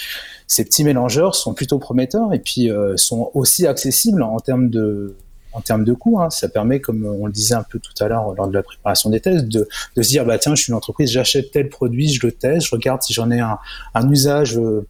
ces 0.48 0.64
petits 0.64 0.86
mélangeurs 0.86 1.36
sont 1.36 1.54
plutôt 1.54 1.78
prometteurs 1.78 2.34
et 2.34 2.40
puis 2.40 2.72
euh, 2.72 2.96
sont 2.96 3.32
aussi 3.34 3.68
accessibles 3.68 4.24
en 4.24 4.40
termes 4.40 4.70
de 4.70 5.16
en 5.54 5.62
termes 5.62 5.84
de 5.84 5.94
coûts. 5.94 6.20
Hein. 6.20 6.30
Ça 6.30 6.50
permet, 6.50 6.80
comme 6.80 7.06
on 7.06 7.26
le 7.26 7.32
disait 7.32 7.56
un 7.56 7.64
peu 7.64 7.80
tout 7.80 7.92
à 8.00 8.08
l'heure 8.08 8.34
lors 8.36 8.48
de 8.48 8.54
la 8.54 8.62
préparation 8.62 9.10
des 9.10 9.20
tests, 9.20 9.48
de, 9.48 9.68
de 9.96 10.02
se 10.02 10.10
dire 10.10 10.24
bah 10.24 10.38
tiens, 10.38 10.56
je 10.56 10.62
suis 10.62 10.72
une 10.72 10.78
entreprise, 10.78 11.10
j'achète 11.10 11.52
tel 11.52 11.70
produit, 11.70 12.10
je 12.10 12.26
le 12.26 12.32
teste, 12.32 12.68
je 12.68 12.72
regarde 12.72 13.02
si 13.02 13.14
j'en 13.14 13.32
ai 13.32 13.40
un, 13.40 13.58
un 13.94 14.10
usage 14.10 14.58
euh, 14.58 14.86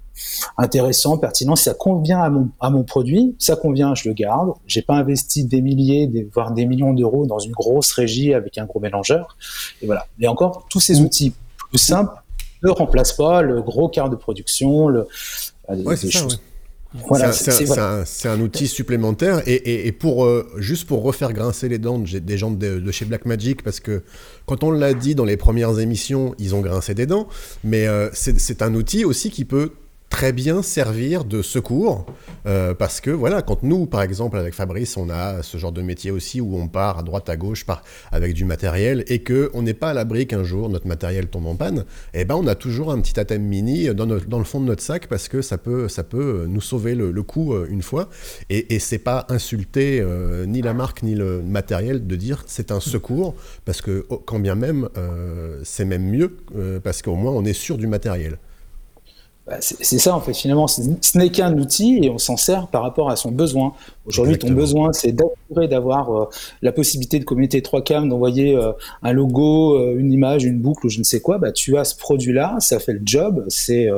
intéressant, 0.57 1.17
pertinent, 1.17 1.55
si 1.55 1.63
ça 1.63 1.73
convient 1.73 2.21
à 2.21 2.29
mon, 2.29 2.49
à 2.59 2.69
mon 2.69 2.83
produit, 2.83 3.35
ça 3.39 3.55
convient, 3.55 3.95
je 3.95 4.09
le 4.09 4.13
garde. 4.13 4.51
J'ai 4.67 4.81
pas 4.81 4.95
investi 4.95 5.45
des 5.45 5.61
milliers, 5.61 6.07
des, 6.07 6.23
voire 6.33 6.51
des 6.51 6.65
millions 6.65 6.93
d'euros 6.93 7.25
dans 7.25 7.39
une 7.39 7.53
grosse 7.53 7.93
régie 7.93 8.33
avec 8.33 8.57
un 8.57 8.65
gros 8.65 8.79
mélangeur. 8.79 9.37
Et 9.81 9.85
voilà. 9.85 10.07
Et 10.19 10.27
encore, 10.27 10.65
tous 10.69 10.81
ces 10.81 11.01
outils 11.01 11.33
plus 11.69 11.79
simples 11.79 12.13
ne 12.63 12.69
remplacent 12.69 13.15
pas 13.15 13.41
le 13.41 13.61
gros 13.61 13.89
quart 13.89 14.09
de 14.09 14.15
production, 14.15 14.87
le, 14.87 15.07
ouais, 15.69 15.95
des, 15.95 16.11
choses. 16.11 16.39
Voilà, 17.07 17.31
c'est 17.31 18.29
un, 18.29 18.39
outil 18.39 18.67
supplémentaire. 18.67 19.41
Et, 19.45 19.87
et, 19.87 19.91
pour 19.91 20.25
euh, 20.25 20.49
juste 20.57 20.87
pour 20.87 21.03
refaire 21.03 21.33
grincer 21.33 21.67
les 21.69 21.77
dents 21.79 21.99
des 21.99 22.37
gens 22.37 22.51
de, 22.51 22.79
de, 22.79 22.91
chez 22.91 23.05
Blackmagic 23.05 23.61
parce 23.61 23.79
que 23.79 24.03
quand 24.45 24.63
on 24.63 24.71
l'a 24.71 24.93
dit 24.93 25.13
dans 25.13 25.25
les 25.25 25.37
premières 25.37 25.79
émissions, 25.79 26.33
ils 26.39 26.55
ont 26.55 26.61
grincé 26.61 26.93
des 26.93 27.05
dents, 27.05 27.27
mais 27.63 27.87
euh, 27.87 28.09
c'est 28.13 28.61
un 28.61 28.73
outil 28.73 29.05
aussi 29.05 29.29
qui 29.29 29.45
peut 29.45 29.71
très 30.09 30.31
bien 30.31 30.61
servir 30.61 31.25
de 31.25 31.41
secours 31.41 32.05
euh, 32.45 32.73
parce 32.73 33.01
que 33.01 33.11
voilà 33.11 33.41
quand 33.41 33.63
nous 33.63 33.85
par 33.85 34.01
exemple 34.01 34.37
avec 34.37 34.53
Fabrice 34.53 34.95
on 34.95 35.09
a 35.09 35.43
ce 35.43 35.57
genre 35.57 35.73
de 35.73 35.81
métier 35.81 36.11
aussi 36.11 36.39
où 36.39 36.57
on 36.57 36.67
part 36.67 36.99
à 36.99 37.03
droite 37.03 37.29
à 37.29 37.35
gauche 37.35 37.65
par, 37.65 37.83
avec 38.11 38.33
du 38.33 38.45
matériel 38.45 39.03
et 39.07 39.19
que 39.19 39.51
on 39.53 39.61
n'est 39.61 39.73
pas 39.73 39.89
à 39.89 39.93
l'abri 39.93 40.25
qu'un 40.25 40.43
jour 40.43 40.69
notre 40.69 40.87
matériel 40.87 41.27
tombe 41.27 41.47
en 41.47 41.55
panne 41.55 41.79
et 42.13 42.21
eh 42.21 42.25
ben 42.25 42.35
on 42.35 42.47
a 42.47 42.55
toujours 42.55 42.91
un 42.91 43.01
petit 43.01 43.19
athème 43.19 43.43
mini 43.43 43.93
dans, 43.93 44.05
le 44.05 44.43
fond 44.45 44.61
de 44.61 44.65
notre 44.65 44.81
sac 44.81 45.07
parce 45.07 45.27
que 45.27 45.41
ça 45.41 45.57
peut 45.57 45.89
ça 45.89 46.03
peut 46.03 46.45
nous 46.47 46.61
sauver 46.61 46.95
le, 46.95 47.11
coup 47.23 47.53
euh, 47.53 47.67
une 47.69 47.81
fois. 47.81 48.09
Et, 48.49 48.75
et 48.75 48.79
c'est 48.79 48.99
pas 48.99 49.25
insulter 49.29 49.99
euh, 49.99 50.45
ni 50.45 50.61
la 50.61 50.73
marque 50.73 51.03
ni 51.03 51.15
le 51.15 51.41
matériel 51.41 52.07
de 52.07 52.15
dire 52.15 52.43
c'est 52.47 52.71
un 52.71 52.79
secours 52.79 53.35
parce 53.65 53.81
que 53.81 54.05
oh, 54.09 54.21
quand 54.25 54.39
bien 54.39 54.55
même 54.55 54.87
c'est 55.63 55.85
même 55.85 56.09
mieux 56.09 56.37
parce 56.83 57.01
qu'au 57.01 57.15
moins 57.15 57.31
on 57.31 57.43
est 57.45 57.53
sûr 57.53 57.77
du 57.77 57.87
matériel 57.87 58.37
c'est 59.61 59.99
ça 59.99 60.13
en 60.13 60.19
fait. 60.19 60.33
Finalement 60.33 60.67
ce 60.67 61.17
n'est 61.17 61.29
qu'un 61.29 61.57
outil 61.57 61.99
et 62.03 62.09
on 62.09 62.17
s'en 62.17 62.35
sert 62.35 62.67
par 62.67 62.81
rapport 62.81 63.09
à 63.09 63.15
son 63.15 63.31
besoin. 63.31 63.73
Aujourd'hui 64.05 64.37
ton 64.37 64.51
besoin 64.51 64.91
c'est 64.91 65.13
d'assurer 65.13 65.69
d'avoir 65.69 66.11
euh, 66.11 66.29
la 66.61 66.73
possibilité 66.73 67.19
de 67.19 67.23
connecter 67.23 67.61
trois 67.61 67.81
cams 67.81 68.09
d'envoyer 68.09 68.55
euh, 68.55 68.71
un 69.03 69.13
logo 69.13 69.77
euh, 69.77 69.97
une 69.97 70.11
image 70.11 70.43
une 70.43 70.59
boucle 70.59 70.87
ou 70.87 70.89
je 70.89 70.99
ne 70.99 71.03
sais 71.03 71.21
quoi. 71.21 71.37
Bah 71.37 71.53
tu 71.53 71.77
as 71.77 71.85
ce 71.85 71.95
produit 71.95 72.33
là 72.33 72.57
ça 72.59 72.79
fait 72.79 72.93
le 72.93 73.01
job. 73.05 73.45
C'est 73.47 73.89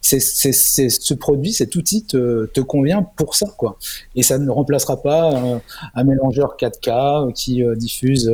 c'est 0.00 0.20
ce 0.20 1.14
produit 1.14 1.52
cet 1.52 1.74
outil 1.74 2.04
te, 2.04 2.46
te, 2.46 2.60
convient 2.60 3.02
pour 3.02 3.34
ça 3.34 3.46
quoi. 3.56 3.76
Et 4.14 4.22
ça 4.22 4.38
ne 4.38 4.48
remplacera 4.48 5.02
pas 5.02 5.60
un 5.94 6.04
mélangeur 6.04 6.56
4K 6.58 7.32
qui 7.32 7.64
diffuse 7.76 8.32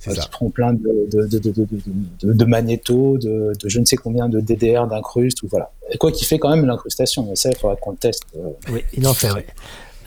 qui 0.00 0.28
prend 0.30 0.50
plein 0.50 0.72
de 0.72 1.08
de, 1.10 1.26
de, 1.26 1.38
de, 1.38 2.32
de 2.32 2.44
magnétos 2.44 3.18
de, 3.18 3.52
je 3.64 3.80
ne 3.80 3.84
sais 3.84 3.96
combien 3.96 4.28
de 4.28 4.40
DDR 4.40 4.86
d'incrustes 4.86 5.42
ou 5.42 5.48
voilà 5.48 5.70
quoi 5.98 6.12
qui 6.12 6.24
fait 6.24 6.38
quand 6.38 6.50
même 6.50 6.66
l'incrustation. 6.66 7.26
Mais 7.28 7.36
ça, 7.36 7.50
il 7.50 7.56
faudra 7.56 7.76
qu'on 7.76 7.92
le 7.92 7.96
teste. 7.96 8.24
Euh. 8.36 8.50
Oui, 8.70 8.84
il 8.92 9.06
en 9.06 9.14
fait, 9.14 9.30
oui. 9.32 9.42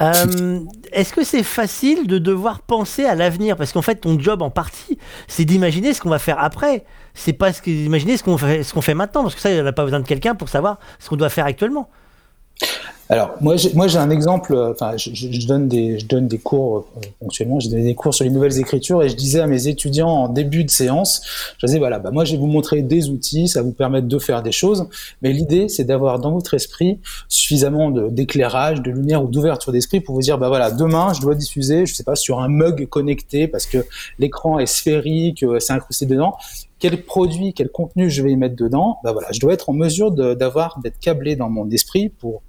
Euh, 0.01 0.61
est-ce 0.93 1.11
que 1.11 1.23
c'est 1.23 1.43
facile 1.43 2.07
de 2.07 2.17
devoir 2.19 2.61
penser 2.61 3.05
à 3.05 3.15
l'avenir? 3.15 3.57
Parce 3.57 3.73
qu'en 3.73 3.81
fait, 3.81 3.95
ton 3.95 4.17
job 4.17 4.41
en 4.41 4.49
partie, 4.49 4.97
c'est 5.27 5.43
d'imaginer 5.45 5.93
ce 5.93 6.01
qu'on 6.01 6.09
va 6.09 6.19
faire 6.19 6.39
après. 6.39 6.85
C'est 7.13 7.33
pas 7.33 7.51
d'imaginer 7.51 8.15
ce 8.15 8.23
qu'on 8.23 8.37
fait, 8.37 8.93
maintenant, 8.93 9.23
parce 9.23 9.35
que 9.35 9.41
ça, 9.41 9.51
il 9.51 9.61
n'y 9.61 9.67
a 9.67 9.73
pas 9.73 9.83
besoin 9.83 9.99
de 9.99 10.07
quelqu'un 10.07 10.35
pour 10.35 10.47
savoir 10.47 10.79
ce 10.99 11.09
qu'on 11.09 11.17
doit 11.17 11.29
faire 11.29 11.45
actuellement. 11.45 11.89
Alors 13.11 13.31
moi 13.41 13.55
j'ai, 13.55 13.73
moi 13.73 13.87
j'ai 13.87 13.97
un 13.97 14.11
exemple. 14.11 14.53
Euh, 14.53 14.71
enfin, 14.71 14.95
je, 14.95 15.09
je, 15.13 15.47
donne 15.47 15.67
des 15.67 15.97
je 15.97 16.05
donne 16.05 16.27
des 16.27 16.37
cours 16.37 16.77
euh, 16.77 17.01
ponctuellement. 17.19 17.59
J'ai 17.59 17.69
donné 17.69 17.81
des 17.81 17.95
cours 17.95 18.13
sur 18.13 18.23
les 18.23 18.29
nouvelles 18.29 18.59
écritures 18.59 19.01
et 19.01 19.09
je 19.09 19.15
disais 19.15 19.39
à 19.39 19.47
mes 19.47 19.67
étudiants 19.67 20.09
en 20.09 20.29
début 20.29 20.63
de 20.63 20.69
séance, 20.69 21.23
je 21.57 21.65
disais 21.65 21.79
voilà, 21.79 21.97
bah 21.97 22.11
moi 22.11 22.23
je 22.23 22.33
vais 22.33 22.37
vous 22.37 22.45
montrer 22.45 22.83
des 22.83 23.09
outils, 23.09 23.47
ça 23.47 23.63
vous 23.63 23.71
permettre 23.71 24.07
de 24.07 24.19
faire 24.19 24.43
des 24.43 24.51
choses. 24.51 24.87
Mais 25.23 25.33
l'idée 25.33 25.69
c'est 25.69 25.85
d'avoir 25.85 26.19
dans 26.19 26.31
votre 26.31 26.53
esprit 26.53 26.99
suffisamment 27.27 27.89
d'éclairage, 27.89 28.83
de 28.83 28.91
lumière 28.91 29.23
ou 29.23 29.27
d'ouverture 29.27 29.71
d'esprit 29.71 30.01
pour 30.01 30.13
vous 30.13 30.21
dire 30.21 30.37
bah 30.37 30.49
voilà, 30.49 30.69
demain 30.69 31.11
je 31.13 31.21
dois 31.21 31.33
diffuser, 31.33 31.87
je 31.87 31.95
sais 31.95 32.03
pas, 32.03 32.15
sur 32.15 32.41
un 32.41 32.47
mug 32.47 32.87
connecté 32.89 33.47
parce 33.47 33.65
que 33.65 33.87
l'écran 34.19 34.59
est 34.59 34.67
sphérique, 34.67 35.41
euh, 35.41 35.59
c'est 35.59 35.73
incrusté 35.73 36.05
dedans 36.05 36.35
quel 36.77 37.03
produit, 37.03 37.53
quel 37.53 37.69
contenu 37.69 38.09
je 38.09 38.23
vais 38.23 38.31
y 38.31 38.37
mettre 38.37 38.55
dedans, 38.55 38.99
bah 39.03 39.11
voilà, 39.11 39.27
je 39.33 39.39
dois 39.41 39.51
être 39.51 39.69
en 39.69 39.73
mesure 39.73 40.11
d'avoir, 40.11 40.79
d'être 40.79 40.97
câblé 40.99 41.35
dans 41.35 41.49
mon 41.49 41.69
esprit 41.69 42.07
pour 42.07 42.41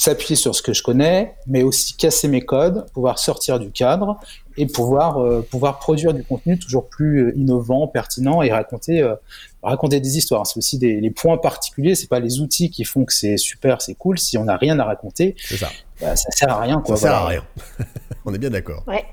s'appuyer 0.00 0.34
sur 0.34 0.54
ce 0.54 0.62
que 0.62 0.72
je 0.72 0.82
connais, 0.82 1.34
mais 1.46 1.62
aussi 1.62 1.94
casser 1.94 2.26
mes 2.26 2.40
codes, 2.40 2.86
pouvoir 2.94 3.18
sortir 3.18 3.58
du 3.58 3.70
cadre 3.70 4.18
et 4.56 4.66
pouvoir 4.66 5.18
euh, 5.18 5.42
pouvoir 5.42 5.78
produire 5.78 6.14
du 6.14 6.24
contenu 6.24 6.58
toujours 6.58 6.88
plus 6.88 7.18
euh, 7.18 7.36
innovant, 7.36 7.86
pertinent 7.86 8.40
et 8.40 8.50
raconter 8.50 9.02
euh, 9.02 9.14
raconter 9.62 10.00
des 10.00 10.16
histoires. 10.16 10.46
C'est 10.46 10.56
aussi 10.56 10.78
des 10.78 11.02
les 11.02 11.10
points 11.10 11.36
particuliers. 11.36 11.94
C'est 11.94 12.08
pas 12.08 12.18
les 12.18 12.40
outils 12.40 12.70
qui 12.70 12.84
font 12.84 13.04
que 13.04 13.12
c'est 13.12 13.36
super, 13.36 13.82
c'est 13.82 13.92
cool. 13.92 14.18
Si 14.18 14.38
on 14.38 14.44
n'a 14.44 14.56
rien 14.56 14.78
à 14.78 14.84
raconter, 14.84 15.34
ça. 15.38 15.68
Bah, 16.00 16.16
ça 16.16 16.30
sert 16.30 16.48
à 16.48 16.60
rien. 16.60 16.80
Quoi, 16.80 16.96
ça 16.96 17.02
sert 17.02 17.14
à 17.14 17.26
rien. 17.26 17.44
on 18.24 18.32
est 18.32 18.38
bien 18.38 18.48
d'accord. 18.48 18.82
Ouais. 18.86 19.04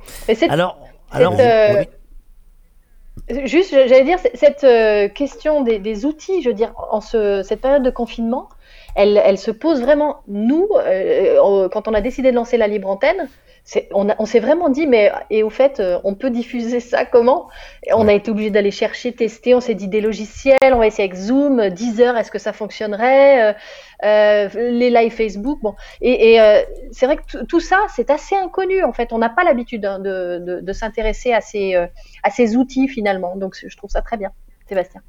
alors, 0.47 0.79
alors 1.11 1.35
Juste, 3.43 3.71
j'allais 3.71 4.05
dire, 4.05 4.19
cette 4.35 5.13
question 5.13 5.63
des, 5.63 5.79
des, 5.79 6.05
outils, 6.05 6.41
je 6.41 6.47
veux 6.47 6.55
dire, 6.55 6.71
en 6.91 7.01
ce, 7.01 7.43
cette 7.43 7.59
période 7.59 7.83
de 7.83 7.89
confinement, 7.89 8.47
elle, 8.97 9.37
se 9.37 9.51
pose 9.51 9.81
vraiment, 9.81 10.21
nous, 10.27 10.67
euh, 10.75 11.69
quand 11.69 11.87
on 11.87 11.93
a 11.93 12.01
décidé 12.01 12.31
de 12.31 12.35
lancer 12.35 12.57
la 12.57 12.67
libre 12.67 12.89
antenne, 12.89 13.29
on, 13.93 14.07
on 14.17 14.25
s'est 14.25 14.39
vraiment 14.39 14.69
dit, 14.69 14.87
mais 14.87 15.11
et 15.29 15.43
au 15.43 15.51
fait, 15.51 15.79
euh, 15.79 15.99
on 16.03 16.15
peut 16.15 16.31
diffuser 16.31 16.79
ça 16.79 17.05
comment? 17.05 17.47
On 17.93 18.07
a 18.07 18.13
été 18.13 18.31
obligé 18.31 18.49
d'aller 18.49 18.71
chercher, 18.71 19.11
tester, 19.11 19.53
on 19.53 19.59
s'est 19.59 19.75
dit 19.75 19.87
des 19.87 20.01
logiciels, 20.01 20.57
on 20.73 20.77
va 20.77 20.87
essayer 20.87 21.03
avec 21.03 21.15
Zoom, 21.15 21.69
Deezer, 21.69 22.17
est-ce 22.17 22.31
que 22.31 22.39
ça 22.39 22.53
fonctionnerait? 22.53 23.55
Euh, 24.03 24.49
Les 24.55 24.89
live 24.89 25.11
Facebook, 25.11 25.59
bon. 25.61 25.75
Et, 26.01 26.39
c'est 26.91 27.05
vrai 27.05 27.17
que 27.17 27.45
tout 27.45 27.59
ça, 27.59 27.79
c'est 27.95 28.09
assez 28.09 28.35
inconnu 28.35 28.83
en 28.83 28.93
fait. 28.93 29.13
On 29.13 29.19
n'a 29.19 29.29
pas 29.29 29.43
l'habitude 29.43 29.85
hein, 29.85 29.99
de, 29.99 30.73
s'intéresser 30.73 31.33
à 31.33 31.41
ces, 31.41 31.75
à 31.75 32.31
ces 32.31 32.55
outils 32.55 32.87
finalement. 32.87 33.35
Donc 33.35 33.55
je 33.55 33.77
trouve 33.77 33.91
ça 33.91 34.01
très 34.01 34.17
bien, 34.17 34.31
Sébastien. 34.67 35.01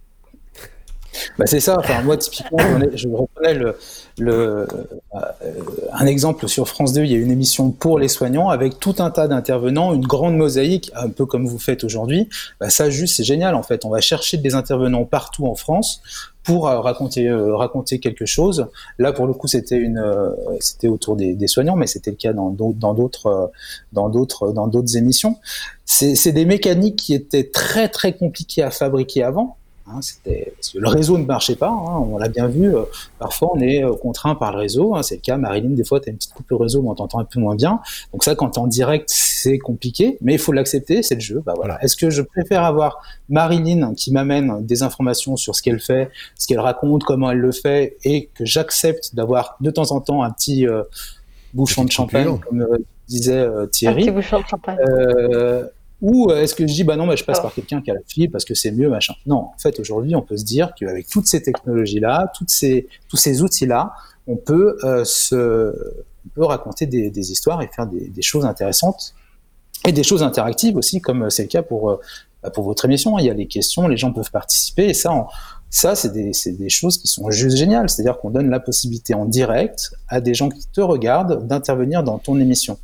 Bah 1.38 1.46
c'est 1.46 1.60
ça. 1.60 1.78
Enfin, 1.78 2.02
moi, 2.02 2.16
typiquement, 2.16 2.58
je 2.94 3.08
reconnais 3.08 3.54
le, 3.54 3.76
le, 4.18 4.66
euh, 5.14 5.26
un 5.92 6.06
exemple 6.06 6.48
sur 6.48 6.68
France 6.68 6.92
2. 6.92 7.02
Il 7.02 7.12
y 7.12 7.14
a 7.14 7.18
une 7.18 7.30
émission 7.30 7.70
pour 7.70 7.98
les 7.98 8.08
soignants 8.08 8.48
avec 8.48 8.78
tout 8.78 8.96
un 8.98 9.10
tas 9.10 9.28
d'intervenants, 9.28 9.94
une 9.94 10.06
grande 10.06 10.36
mosaïque, 10.36 10.90
un 10.94 11.08
peu 11.08 11.26
comme 11.26 11.46
vous 11.46 11.58
faites 11.58 11.84
aujourd'hui. 11.84 12.28
Bah, 12.60 12.70
ça, 12.70 12.90
juste, 12.90 13.16
c'est 13.16 13.24
génial. 13.24 13.54
En 13.54 13.62
fait, 13.62 13.84
on 13.84 13.90
va 13.90 14.00
chercher 14.00 14.36
des 14.38 14.54
intervenants 14.54 15.04
partout 15.04 15.46
en 15.46 15.54
France 15.54 16.02
pour 16.44 16.68
euh, 16.68 16.80
raconter 16.80 17.28
euh, 17.28 17.54
raconter 17.54 18.00
quelque 18.00 18.24
chose. 18.24 18.66
Là, 18.98 19.12
pour 19.12 19.26
le 19.26 19.34
coup, 19.34 19.48
c'était 19.48 19.76
une 19.76 20.02
c'était 20.60 20.88
autour 20.88 21.16
des, 21.16 21.34
des, 21.34 21.46
soignants, 21.46 21.76
mais 21.76 21.86
c'était 21.86 22.10
le 22.10 22.16
cas 22.16 22.32
dans 22.32 22.50
dans 22.50 22.94
d'autres 22.94 23.52
dans 23.92 24.08
d'autres 24.08 24.52
dans 24.52 24.66
d'autres 24.66 24.96
émissions. 24.96 25.36
C'est 25.84 26.32
des 26.32 26.44
mécaniques 26.44 26.96
qui 26.96 27.14
étaient 27.14 27.50
très 27.50 27.88
très 27.88 28.12
compliquées 28.12 28.62
à 28.62 28.70
fabriquer 28.70 29.22
avant 29.22 29.57
Hein, 29.90 30.00
c'était 30.02 30.52
parce 30.54 30.70
que 30.70 30.78
le 30.78 30.88
réseau 30.88 31.18
ne 31.18 31.24
marchait 31.24 31.56
pas. 31.56 31.68
Hein, 31.68 32.04
on 32.10 32.18
l'a 32.18 32.28
bien 32.28 32.46
vu. 32.46 32.74
Euh, 32.74 32.82
parfois, 33.18 33.52
on 33.54 33.60
est 33.60 33.82
euh, 33.82 33.94
contraint 33.94 34.34
par 34.34 34.52
le 34.52 34.58
réseau. 34.58 34.94
Hein, 34.94 35.02
c'est 35.02 35.16
le 35.16 35.20
cas. 35.20 35.36
Marilyn, 35.36 35.70
des 35.70 35.84
fois, 35.84 36.00
tu 36.00 36.08
as 36.08 36.12
une 36.12 36.18
petite 36.18 36.34
coupe 36.34 36.48
de 36.48 36.54
réseau, 36.54 36.82
mais 36.82 36.90
on 36.90 36.94
t'entend 36.94 37.20
un 37.20 37.24
peu 37.24 37.40
moins 37.40 37.54
bien. 37.54 37.80
Donc 38.12 38.24
ça, 38.24 38.34
quand 38.34 38.50
tu 38.50 38.60
en 38.60 38.66
direct, 38.66 39.08
c'est 39.08 39.58
compliqué, 39.58 40.18
mais 40.20 40.34
il 40.34 40.38
faut 40.38 40.52
l'accepter. 40.52 41.02
C'est 41.02 41.14
le 41.14 41.20
jeu. 41.20 41.42
Bah 41.44 41.54
voilà. 41.56 41.82
Est-ce 41.82 41.96
que 41.96 42.10
je 42.10 42.22
préfère 42.22 42.64
avoir 42.64 43.00
Marilyn 43.28 43.94
qui 43.94 44.12
m'amène 44.12 44.64
des 44.64 44.82
informations 44.82 45.36
sur 45.36 45.56
ce 45.56 45.62
qu'elle 45.62 45.80
fait, 45.80 46.10
ce 46.36 46.46
qu'elle 46.46 46.60
raconte, 46.60 47.04
comment 47.04 47.30
elle 47.30 47.38
le 47.38 47.52
fait, 47.52 47.96
et 48.04 48.28
que 48.34 48.44
j'accepte 48.44 49.14
d'avoir 49.14 49.56
de 49.60 49.70
temps 49.70 49.92
en 49.92 50.00
temps 50.00 50.22
un 50.22 50.30
petit 50.30 50.66
euh, 50.66 50.82
bouchon 51.54 51.84
de 51.84 51.90
champagne, 51.90 52.38
comme 52.38 52.66
disait 53.08 53.46
Thierry. 53.70 54.02
Un 54.02 54.06
petit 54.06 54.10
bouchon 54.10 54.40
de 54.40 54.46
champagne. 54.46 54.76
Ou 56.00 56.30
euh, 56.30 56.42
est-ce 56.42 56.54
que 56.54 56.66
je 56.66 56.72
dis, 56.72 56.84
bah 56.84 56.96
non, 56.96 57.06
bah, 57.06 57.16
je 57.16 57.24
passe 57.24 57.40
par 57.40 57.52
quelqu'un 57.52 57.80
qui 57.82 57.90
a 57.90 57.94
la 57.94 58.00
fibre 58.06 58.32
parce 58.32 58.44
que 58.44 58.54
c'est 58.54 58.70
mieux, 58.70 58.88
machin. 58.88 59.14
Non, 59.26 59.36
en 59.36 59.58
fait, 59.58 59.80
aujourd'hui, 59.80 60.14
on 60.14 60.22
peut 60.22 60.36
se 60.36 60.44
dire 60.44 60.72
qu'avec 60.78 61.08
toutes 61.08 61.26
ces 61.26 61.42
technologies-là, 61.42 62.30
toutes 62.36 62.50
ces, 62.50 62.86
tous 63.08 63.16
ces 63.16 63.42
outils-là, 63.42 63.92
on 64.28 64.36
peut 64.36 64.78
euh, 64.84 65.04
se, 65.04 65.74
on 66.26 66.28
peut 66.34 66.44
raconter 66.44 66.86
des, 66.86 67.10
des, 67.10 67.32
histoires 67.32 67.62
et 67.62 67.68
faire 67.74 67.86
des, 67.86 68.08
des, 68.08 68.22
choses 68.22 68.44
intéressantes 68.44 69.14
et 69.86 69.92
des 69.92 70.04
choses 70.04 70.22
interactives 70.22 70.76
aussi, 70.76 71.00
comme 71.00 71.24
euh, 71.24 71.30
c'est 71.30 71.42
le 71.42 71.48
cas 71.48 71.62
pour, 71.62 71.98
bah, 72.44 72.50
pour 72.50 72.62
votre 72.62 72.84
émission. 72.84 73.18
Il 73.18 73.24
y 73.24 73.30
a 73.30 73.34
les 73.34 73.48
questions, 73.48 73.88
les 73.88 73.96
gens 73.96 74.12
peuvent 74.12 74.30
participer 74.30 74.90
et 74.90 74.94
ça, 74.94 75.26
ça, 75.68 75.96
c'est 75.96 76.12
des, 76.12 76.30
des, 76.52 76.68
choses 76.68 76.98
qui 76.98 77.08
sont 77.08 77.28
juste 77.30 77.56
géniales. 77.56 77.90
C'est-à-dire 77.90 78.18
qu'on 78.18 78.30
donne 78.30 78.50
la 78.50 78.60
possibilité 78.60 79.14
en 79.14 79.24
direct 79.24 79.90
à 80.06 80.20
des 80.20 80.34
gens 80.34 80.48
qui 80.48 80.66
te 80.68 80.80
regardent 80.80 81.44
d'intervenir 81.44 82.04
dans 82.04 82.18
ton 82.18 82.38
émission. 82.38 82.78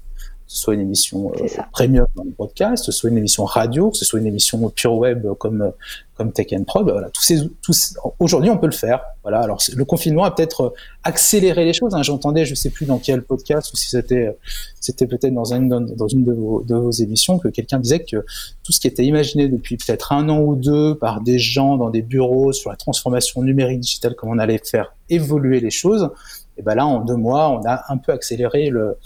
Ce 0.47 0.61
soit 0.63 0.75
une 0.75 0.81
émission 0.81 1.33
euh, 1.33 1.47
premium 1.73 2.07
dans 2.15 2.25
le 2.25 2.31
podcast, 2.31 2.87
que 2.87 2.93
ce 2.93 2.99
soit 2.99 3.11
une 3.11 3.19
émission 3.19 3.45
radio, 3.45 3.91
que 3.91 3.97
ce 3.97 4.05
soit 4.05 4.21
une 4.21 4.27
émission 4.27 4.69
pure 4.71 4.95
web 4.95 5.27
comme 5.39 5.63
euh, 5.63 5.71
comme 6.17 6.33
Tech 6.33 6.47
and 6.53 6.65
Prod. 6.65 6.89
Voilà, 6.89 7.11
tous 7.11 7.23
ces, 7.23 7.41
tous, 7.63 7.97
aujourd'hui, 8.19 8.51
on 8.51 8.59
peut 8.59 8.67
le 8.67 8.73
faire. 8.73 9.03
Voilà. 9.23 9.41
Alors, 9.41 9.61
le 9.75 9.85
confinement 9.85 10.25
a 10.25 10.31
peut-être 10.31 10.61
euh, 10.61 10.71
accéléré 11.03 11.65
les 11.65 11.73
choses. 11.73 11.95
hein. 11.95 12.03
J'entendais, 12.03 12.45
je 12.45 12.55
sais 12.55 12.71
plus 12.71 12.87
dans 12.87 12.99
quel 12.99 13.23
podcast 13.23 13.73
ou 13.73 13.77
si 13.77 13.89
c'était, 13.89 14.29
euh, 14.29 14.33
c'était 14.81 15.07
peut-être 15.07 15.35
dans 15.35 15.53
une, 15.53 15.69
dans, 15.69 15.81
dans 15.81 16.09
une 16.09 16.25
de 16.25 16.33
vos, 16.33 16.63
de 16.63 16.75
vos 16.75 16.91
émissions 16.91 17.39
que 17.39 17.49
quelqu'un 17.49 17.79
disait 17.81 18.01
que 18.01 18.25
tout 18.63 18.73
ce 18.73 18.81
qui 18.81 18.87
était 18.87 19.05
imaginé 19.05 19.49
depuis 19.49 19.77
peut-être 19.77 20.13
un 20.13 20.29
an 20.29 20.41
ou 20.41 20.55
deux 20.57 20.95
par 20.95 21.21
des 21.21 21.39
gens 21.39 21.77
dans 21.77 21.91
des 21.91 22.03
bureaux 22.03 22.53
sur 22.53 22.71
la 22.71 22.77
transformation 22.77 23.43
numérique 23.43 23.81
digitale, 23.81 24.15
comment 24.15 24.33
on 24.33 24.39
allait 24.39 24.59
faire 24.59 24.95
évoluer 25.11 25.61
les 25.61 25.71
choses. 25.71 26.11
Et 26.57 26.63
ben 26.63 26.77
là, 26.77 26.87
en 26.87 27.01
deux 27.01 27.17
mois, 27.17 27.51
on 27.51 27.67
a 27.67 27.83
un 27.89 27.97
peu 27.97 28.13
accéléré 28.13 28.71
le, 28.71 28.97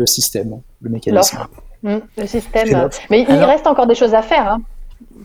le 0.00 0.06
système, 0.06 0.60
le 0.80 0.90
mécanisme. 0.90 1.38
Mm, 1.82 1.96
le 2.16 2.26
système. 2.26 2.88
Mais 3.10 3.20
il 3.22 3.30
Alors- 3.30 3.48
reste 3.50 3.66
encore 3.66 3.86
des 3.86 3.94
choses 3.94 4.14
à 4.14 4.22
faire. 4.22 4.46
hein. 4.52 4.60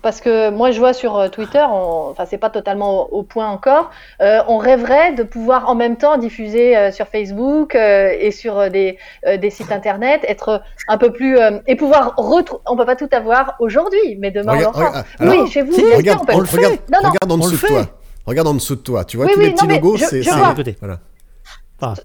Parce 0.01 0.21
que 0.21 0.49
moi, 0.51 0.71
je 0.71 0.79
vois 0.79 0.93
sur 0.93 1.17
euh, 1.17 1.27
Twitter, 1.27 1.63
on... 1.69 2.09
enfin, 2.11 2.25
c'est 2.29 2.37
pas 2.37 2.49
totalement 2.49 2.91
au, 3.11 3.19
au 3.19 3.23
point 3.23 3.47
encore. 3.49 3.89
euh, 4.21 4.39
on 4.47 4.57
rêverait 4.57 5.13
de 5.13 5.23
pouvoir 5.23 5.67
en 5.69 5.75
même 5.75 5.97
temps 5.97 6.17
diffuser 6.17 6.77
euh, 6.77 6.91
sur 6.91 7.07
Facebook 7.07 7.75
euh, 7.75 8.13
et 8.25 8.31
sur 8.31 8.57
euh, 8.57 8.69
des, 8.69 8.97
euh, 9.25 9.35
des 9.37 9.49
sites 9.49 9.71
internet, 9.73 10.21
être 10.27 10.61
un 10.87 10.97
peu 10.97 11.11
plus 11.11 11.37
euh, 11.37 11.59
et 11.67 11.75
pouvoir 11.75 12.13
retrouver. 12.17 12.61
On 12.67 12.77
peut 12.77 12.85
pas 12.85 12.95
tout 12.95 13.09
avoir 13.11 13.55
aujourd'hui, 13.59 14.17
mais 14.19 14.31
demain 14.31 14.53
Regarde- 14.53 14.75
on 14.75 14.79
l'aura. 14.79 14.89
regarde- 14.91 15.05
alors, 15.19 15.43
oui, 15.43 15.51
chez 15.51 15.61
vous, 15.61 15.73
si, 15.73 15.81
bien 15.81 15.89
sûr, 15.89 15.97
regarde, 15.97 16.19
on 16.21 16.25
peut 16.25 16.33
on 16.35 16.39
le 16.39 16.45
faire. 16.45 16.59
regarde, 16.59 16.79
Non, 16.93 16.99
non. 17.03 17.09
regarde 17.09 17.31
en 17.31 17.37
dessous 17.37 17.51
de 17.51 17.57
fait. 17.57 17.67
toi. 17.67 17.85
Regarde 18.25 18.47
en 18.47 18.53
dessous 18.53 18.75
de 18.75 18.81
toi. 18.81 19.03
Tu 19.05 19.17
vois 19.17 19.25
Oui, 19.27 19.31
tous 19.33 19.39
oui, 19.39 19.45
les 19.47 19.51
petits 19.53 19.67
logos, 19.67 19.97
c'est 19.97 20.21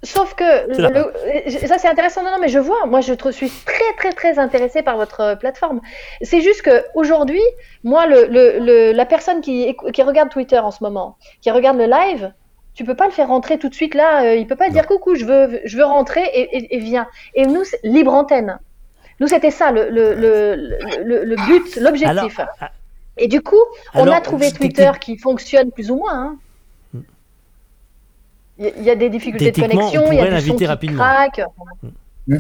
Sauf 0.03 0.35
que 0.35 0.69
le- 0.69 1.67
ça 1.67 1.79
c'est 1.79 1.89
intéressant. 1.89 2.23
Non, 2.25 2.33
non, 2.33 2.39
mais 2.41 2.49
je 2.49 2.59
vois. 2.59 2.87
Moi, 2.87 3.01
je 3.01 3.15
suis 3.31 3.51
très, 3.65 3.93
très, 3.97 4.13
très 4.13 4.39
intéressée 4.39 4.83
par 4.83 4.97
votre 4.97 5.21
euh, 5.21 5.37
plateforme. 5.37 5.81
C'est 6.23 6.41
juste 6.41 6.63
que 6.63 6.85
aujourd'hui, 6.95 7.43
moi, 7.85 8.07
le, 8.07 8.27
le, 8.27 8.59
le- 8.59 8.93
la 8.93 9.07
personne 9.07 9.41
qui, 9.41 9.75
regarde 10.03 10.29
Twitter 10.29 10.59
en 10.59 10.71
ce 10.73 10.83
moment, 10.83 11.17
qui 11.41 11.51
regarde 11.53 11.79
le 11.79 11.87
live, 11.87 12.33
tu 12.75 12.85
peux 12.85 12.97
pas 12.97 13.07
le 13.07 13.13
faire 13.13 13.29
rentrer 13.29 13.59
tout 13.59 13.69
de 13.69 13.75
suite 13.75 13.95
là. 13.95 14.25
euh, 14.25 14.35
il 14.37 14.47
peut 14.47 14.57
pas 14.57 14.67
Non. 14.69 14.73
dire 14.73 14.87
coucou, 14.87 15.15
je 15.15 15.25
veux, 15.25 15.61
je 15.65 15.77
veux 15.77 15.85
rentrer 15.85 16.23
et, 16.35 16.57
et, 16.57 16.77
et 16.77 16.79
viens. 16.79 17.07
Et 17.35 17.47
nous, 17.47 17.63
libre 17.85 18.13
antenne. 18.13 18.59
Nous, 19.21 19.29
c'était 19.29 19.51
ça 19.51 19.71
le, 19.71 19.91
but, 21.47 21.77
l'objectif. 21.77 22.39
Alors, 22.41 22.71
Et 23.19 23.29
du 23.29 23.41
coup, 23.43 23.63
on 23.95 24.03
alors, 24.03 24.15
a 24.15 24.21
trouvé 24.21 24.51
Twitter 24.51 24.91
qui 25.01 25.17
fonctionne 25.19 25.71
plus 25.71 25.91
ou 25.91 25.97
moins. 25.97 26.13
hein. 26.15 26.37
Il 28.61 28.67
y 28.67 28.69
a- 28.69 28.73
il 28.77 28.83
y 28.85 28.91
a 28.91 28.95
des 28.95 29.09
difficultés 29.09 29.51
de 29.53 29.61
connexion, 29.61 30.05
il 30.13 30.19
y 30.19 30.21
a 30.21 30.41
du 30.41 30.47
son 30.49 30.55
qui 30.57 30.67
rapidement. 30.67 31.03
craque. 31.03 31.41
Mm. 32.29 32.37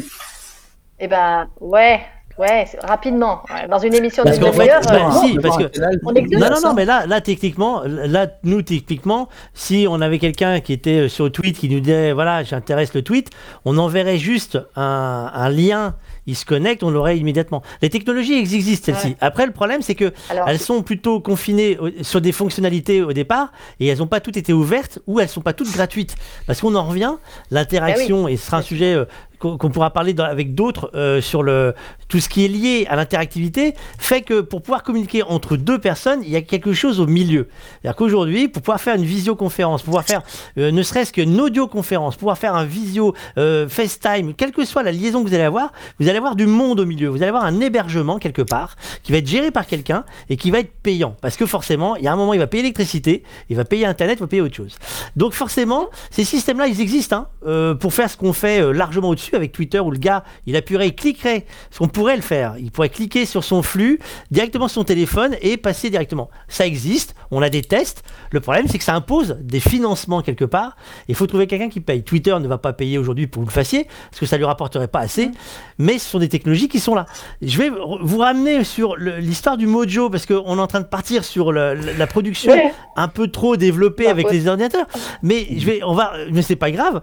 Eh 1.00 1.08
ben, 1.08 1.48
ouais, 1.60 2.00
ouais, 2.38 2.66
rapidement. 2.82 3.40
Dans 3.70 3.78
une 3.78 3.94
émission 3.94 4.22
Parce 4.22 4.38
d'une 4.38 4.48
qu'en 4.48 4.52
fait, 4.52 4.68
bah, 4.68 4.80
euh, 4.92 5.10
si, 5.12 5.34
Non, 5.36 5.40
parce 5.42 5.56
que- 5.56 5.70
On. 6.04 6.12
Non, 6.38 6.50
non, 6.50 6.56
non, 6.62 6.74
mais 6.74 6.84
là, 6.84 7.06
là, 7.06 7.22
techniquement, 7.22 7.82
là, 7.86 8.26
nous, 8.44 8.60
techniquement, 8.60 9.30
si 9.54 9.86
on 9.88 10.02
avait 10.02 10.18
quelqu'un 10.18 10.60
qui 10.60 10.74
était 10.74 11.06
euh, 11.06 11.08
sur 11.08 11.24
le 11.24 11.30
tweet 11.30 11.56
qui 11.58 11.70
nous 11.70 11.80
disait, 11.80 12.12
voilà, 12.12 12.42
j'intéresse 12.44 12.92
le 12.92 13.00
tweet, 13.02 13.30
on 13.64 13.78
enverrait 13.78 14.18
juste 14.18 14.58
un, 14.76 15.30
un 15.32 15.48
lien, 15.48 15.94
il 16.30 16.36
se 16.36 16.44
connecte, 16.44 16.82
on 16.82 16.90
l'aurait 16.90 17.18
immédiatement. 17.18 17.62
Les 17.82 17.90
technologies 17.90 18.34
existent, 18.34 18.86
celles-ci. 18.86 19.08
Ouais. 19.08 19.16
Après, 19.20 19.46
le 19.46 19.52
problème, 19.52 19.82
c'est 19.82 19.94
que 19.94 20.12
alors, 20.28 20.48
elles 20.48 20.60
sont 20.60 20.82
plutôt 20.82 21.20
confinées 21.20 21.76
sur 22.02 22.20
des 22.20 22.32
fonctionnalités 22.32 23.02
au 23.02 23.12
départ 23.12 23.52
et 23.80 23.86
elles 23.88 23.98
n'ont 23.98 24.06
pas 24.06 24.20
toutes 24.20 24.36
été 24.36 24.52
ouvertes 24.52 25.00
ou 25.06 25.20
elles 25.20 25.28
sont 25.28 25.40
pas 25.40 25.52
toutes 25.52 25.72
gratuites. 25.72 26.14
Parce 26.46 26.60
qu'on 26.60 26.74
en 26.74 26.86
revient, 26.86 27.14
l'interaction, 27.50 28.28
et 28.28 28.36
ce 28.36 28.46
sera 28.46 28.58
un 28.58 28.62
sujet 28.62 28.96
qu'on 29.40 29.70
pourra 29.70 29.90
parler 29.90 30.14
avec 30.18 30.54
d'autres 30.54 30.90
euh, 30.94 31.20
sur 31.22 31.42
le, 31.42 31.74
tout 32.08 32.20
ce 32.20 32.28
qui 32.28 32.44
est 32.44 32.48
lié 32.48 32.86
à 32.90 32.96
l'interactivité, 32.96 33.74
fait 33.98 34.20
que 34.20 34.42
pour 34.42 34.60
pouvoir 34.60 34.82
communiquer 34.82 35.22
entre 35.22 35.56
deux 35.56 35.78
personnes, 35.78 36.20
il 36.22 36.30
y 36.30 36.36
a 36.36 36.42
quelque 36.42 36.74
chose 36.74 37.00
au 37.00 37.06
milieu. 37.06 37.48
C'est-à-dire 37.80 37.96
qu'aujourd'hui, 37.96 38.48
pour 38.48 38.62
pouvoir 38.62 38.80
faire 38.80 38.96
une 38.96 39.04
visioconférence, 39.04 39.82
pouvoir 39.82 40.04
faire 40.04 40.22
euh, 40.58 40.70
ne 40.70 40.82
serait-ce 40.82 41.12
qu'une 41.12 41.40
audioconférence, 41.40 42.16
pouvoir 42.16 42.36
faire 42.36 42.54
un 42.54 42.64
visio, 42.64 43.14
euh, 43.38 43.66
FaceTime, 43.66 44.34
quelle 44.34 44.52
que 44.52 44.64
soit 44.66 44.82
la 44.82 44.92
liaison 44.92 45.24
que 45.24 45.28
vous 45.28 45.34
allez 45.34 45.44
avoir, 45.44 45.72
vous 45.98 46.08
allez 46.08 46.18
avoir 46.18 46.36
du 46.36 46.46
monde 46.46 46.80
au 46.80 46.84
milieu. 46.84 47.08
Vous 47.08 47.16
allez 47.16 47.28
avoir 47.28 47.44
un 47.44 47.60
hébergement 47.60 48.18
quelque 48.18 48.42
part 48.42 48.76
qui 49.02 49.12
va 49.12 49.18
être 49.18 49.26
géré 49.26 49.50
par 49.50 49.66
quelqu'un 49.66 50.04
et 50.28 50.36
qui 50.36 50.50
va 50.50 50.58
être 50.58 50.72
payant. 50.82 51.16
Parce 51.22 51.36
que 51.36 51.46
forcément, 51.46 51.96
il 51.96 52.04
y 52.04 52.08
a 52.08 52.12
un 52.12 52.16
moment, 52.16 52.34
il 52.34 52.40
va 52.40 52.46
payer 52.46 52.62
l'électricité, 52.62 53.22
il 53.48 53.56
va 53.56 53.64
payer 53.64 53.86
Internet, 53.86 54.18
il 54.18 54.20
va 54.20 54.26
payer 54.26 54.42
autre 54.42 54.54
chose. 54.54 54.76
Donc 55.16 55.32
forcément, 55.32 55.88
ces 56.10 56.24
systèmes-là, 56.24 56.66
ils 56.66 56.82
existent 56.82 57.26
hein, 57.46 57.76
pour 57.80 57.94
faire 57.94 58.10
ce 58.10 58.18
qu'on 58.18 58.34
fait 58.34 58.72
largement 58.72 59.08
au-dessus 59.08 59.29
avec 59.34 59.52
Twitter 59.52 59.78
où 59.80 59.90
le 59.90 59.98
gars, 59.98 60.24
il 60.46 60.56
appuierait, 60.56 60.88
il 60.88 60.94
cliquerait, 60.94 61.46
ce 61.70 61.78
qu'on 61.78 61.88
pourrait 61.88 62.16
le 62.16 62.22
faire. 62.22 62.54
Il 62.58 62.70
pourrait 62.70 62.88
cliquer 62.88 63.26
sur 63.26 63.44
son 63.44 63.62
flux 63.62 63.98
directement 64.30 64.68
sur 64.68 64.76
son 64.80 64.84
téléphone 64.84 65.36
et 65.42 65.56
passer 65.56 65.90
directement. 65.90 66.30
Ça 66.48 66.66
existe, 66.66 67.14
on 67.30 67.42
a 67.42 67.50
des 67.50 67.62
tests. 67.62 68.02
Le 68.30 68.40
problème, 68.40 68.66
c'est 68.68 68.78
que 68.78 68.84
ça 68.84 68.94
impose 68.94 69.36
des 69.42 69.60
financements 69.60 70.22
quelque 70.22 70.44
part. 70.44 70.76
Il 71.08 71.14
faut 71.14 71.26
trouver 71.26 71.46
quelqu'un 71.46 71.68
qui 71.68 71.80
paye. 71.80 72.02
Twitter 72.02 72.36
ne 72.40 72.46
va 72.48 72.58
pas 72.58 72.72
payer 72.72 72.98
aujourd'hui 72.98 73.26
pour 73.26 73.42
que 73.42 73.44
vous 73.46 73.50
le 73.50 73.54
fassiez 73.54 73.84
parce 74.10 74.20
que 74.20 74.26
ça 74.26 74.36
lui 74.36 74.44
rapporterait 74.44 74.88
pas 74.88 75.00
assez. 75.00 75.30
Mais 75.78 75.98
ce 75.98 76.08
sont 76.08 76.18
des 76.18 76.28
technologies 76.28 76.68
qui 76.68 76.80
sont 76.80 76.94
là. 76.94 77.06
Je 77.42 77.56
vais 77.58 77.70
vous 77.70 78.18
ramener 78.18 78.64
sur 78.64 78.96
l'histoire 78.96 79.56
du 79.56 79.66
Mojo 79.66 80.10
parce 80.10 80.26
qu'on 80.26 80.58
est 80.58 80.60
en 80.60 80.66
train 80.66 80.80
de 80.80 80.86
partir 80.86 81.24
sur 81.24 81.52
le- 81.52 81.74
la, 81.74 81.92
la 81.92 82.06
production 82.06 82.52
Ouais. 82.52 82.72
un 82.96 83.08
peu 83.08 83.28
trop 83.28 83.56
développée 83.56 84.04
Bah, 84.04 84.10
avec 84.10 84.26
ouais. 84.26 84.32
les 84.32 84.48
ordinateurs. 84.48 84.86
Mais 85.22 85.46
je 85.56 85.64
vais, 85.66 85.80
on 85.84 85.94
va, 85.94 86.12
mais 86.32 86.42
c'est 86.42 86.56
pas 86.56 86.70
grave. 86.70 87.00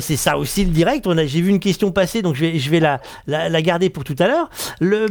C'est 0.00 0.16
ça 0.16 0.36
aussi 0.38 0.64
le 0.64 0.70
direct. 0.70 1.06
On 1.06 1.16
a, 1.18 1.24
j'ai 1.26 1.40
vu 1.40 1.50
une 1.50 1.59
question 1.60 1.92
passer, 1.92 2.22
donc 2.22 2.34
je 2.34 2.40
vais, 2.40 2.58
je 2.58 2.70
vais 2.70 2.80
la, 2.80 3.00
la, 3.26 3.48
la 3.48 3.62
garder 3.62 3.90
pour 3.90 4.02
tout 4.04 4.16
à 4.18 4.26
l'heure. 4.26 4.50
Le, 4.80 5.06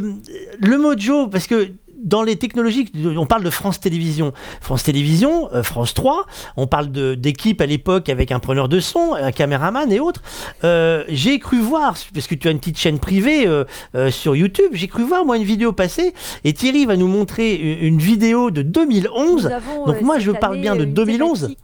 le 0.58 0.78
Mojo, 0.78 1.28
parce 1.28 1.46
que 1.46 1.70
dans 2.02 2.22
les 2.22 2.36
technologies, 2.36 2.90
on 3.18 3.26
parle 3.26 3.42
de 3.44 3.50
France 3.50 3.78
Télévisions. 3.78 4.32
France 4.62 4.84
Télévisions, 4.84 5.52
euh, 5.52 5.62
France 5.62 5.92
3, 5.92 6.24
on 6.56 6.66
parle 6.66 6.90
de- 6.90 7.14
d'équipe 7.14 7.60
à 7.60 7.66
l'époque 7.66 8.08
avec 8.08 8.32
un 8.32 8.38
preneur 8.38 8.70
de 8.70 8.80
son, 8.80 9.12
un 9.12 9.32
caméraman 9.32 9.92
et 9.92 10.00
autres. 10.00 10.22
Euh, 10.64 11.04
j'ai 11.08 11.38
cru 11.38 11.60
voir, 11.60 11.94
parce 12.14 12.26
que 12.26 12.34
tu 12.34 12.48
as 12.48 12.52
une 12.52 12.58
petite 12.58 12.78
chaîne 12.78 12.98
privée 12.98 13.46
euh, 13.46 13.64
sur 14.10 14.34
YouTube, 14.34 14.70
j'ai 14.72 14.88
cru 14.88 15.02
voir 15.04 15.26
moi 15.26 15.36
une 15.36 15.44
vidéo 15.44 15.72
passer 15.74 16.14
et 16.44 16.54
Thierry 16.54 16.86
va 16.86 16.96
nous 16.96 17.06
montrer 17.08 17.54
une, 17.56 17.88
une 17.94 17.98
vidéo 17.98 18.50
de 18.50 18.62
2011. 18.62 19.44
Nous 19.44 19.52
avons, 19.52 19.84
Donc 19.86 20.00
moi, 20.00 20.18
je 20.18 20.30
parle 20.30 20.58
bien 20.58 20.76
de 20.76 20.84
une 20.84 20.94
2011. 20.94 21.40
thématique. 21.40 21.58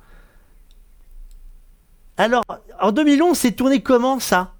Alors, 2.18 2.44
en 2.80 2.92
2011, 2.92 3.36
c'est 3.36 3.52
tourné 3.52 3.80
comment 3.80 4.20
ça? 4.20 4.52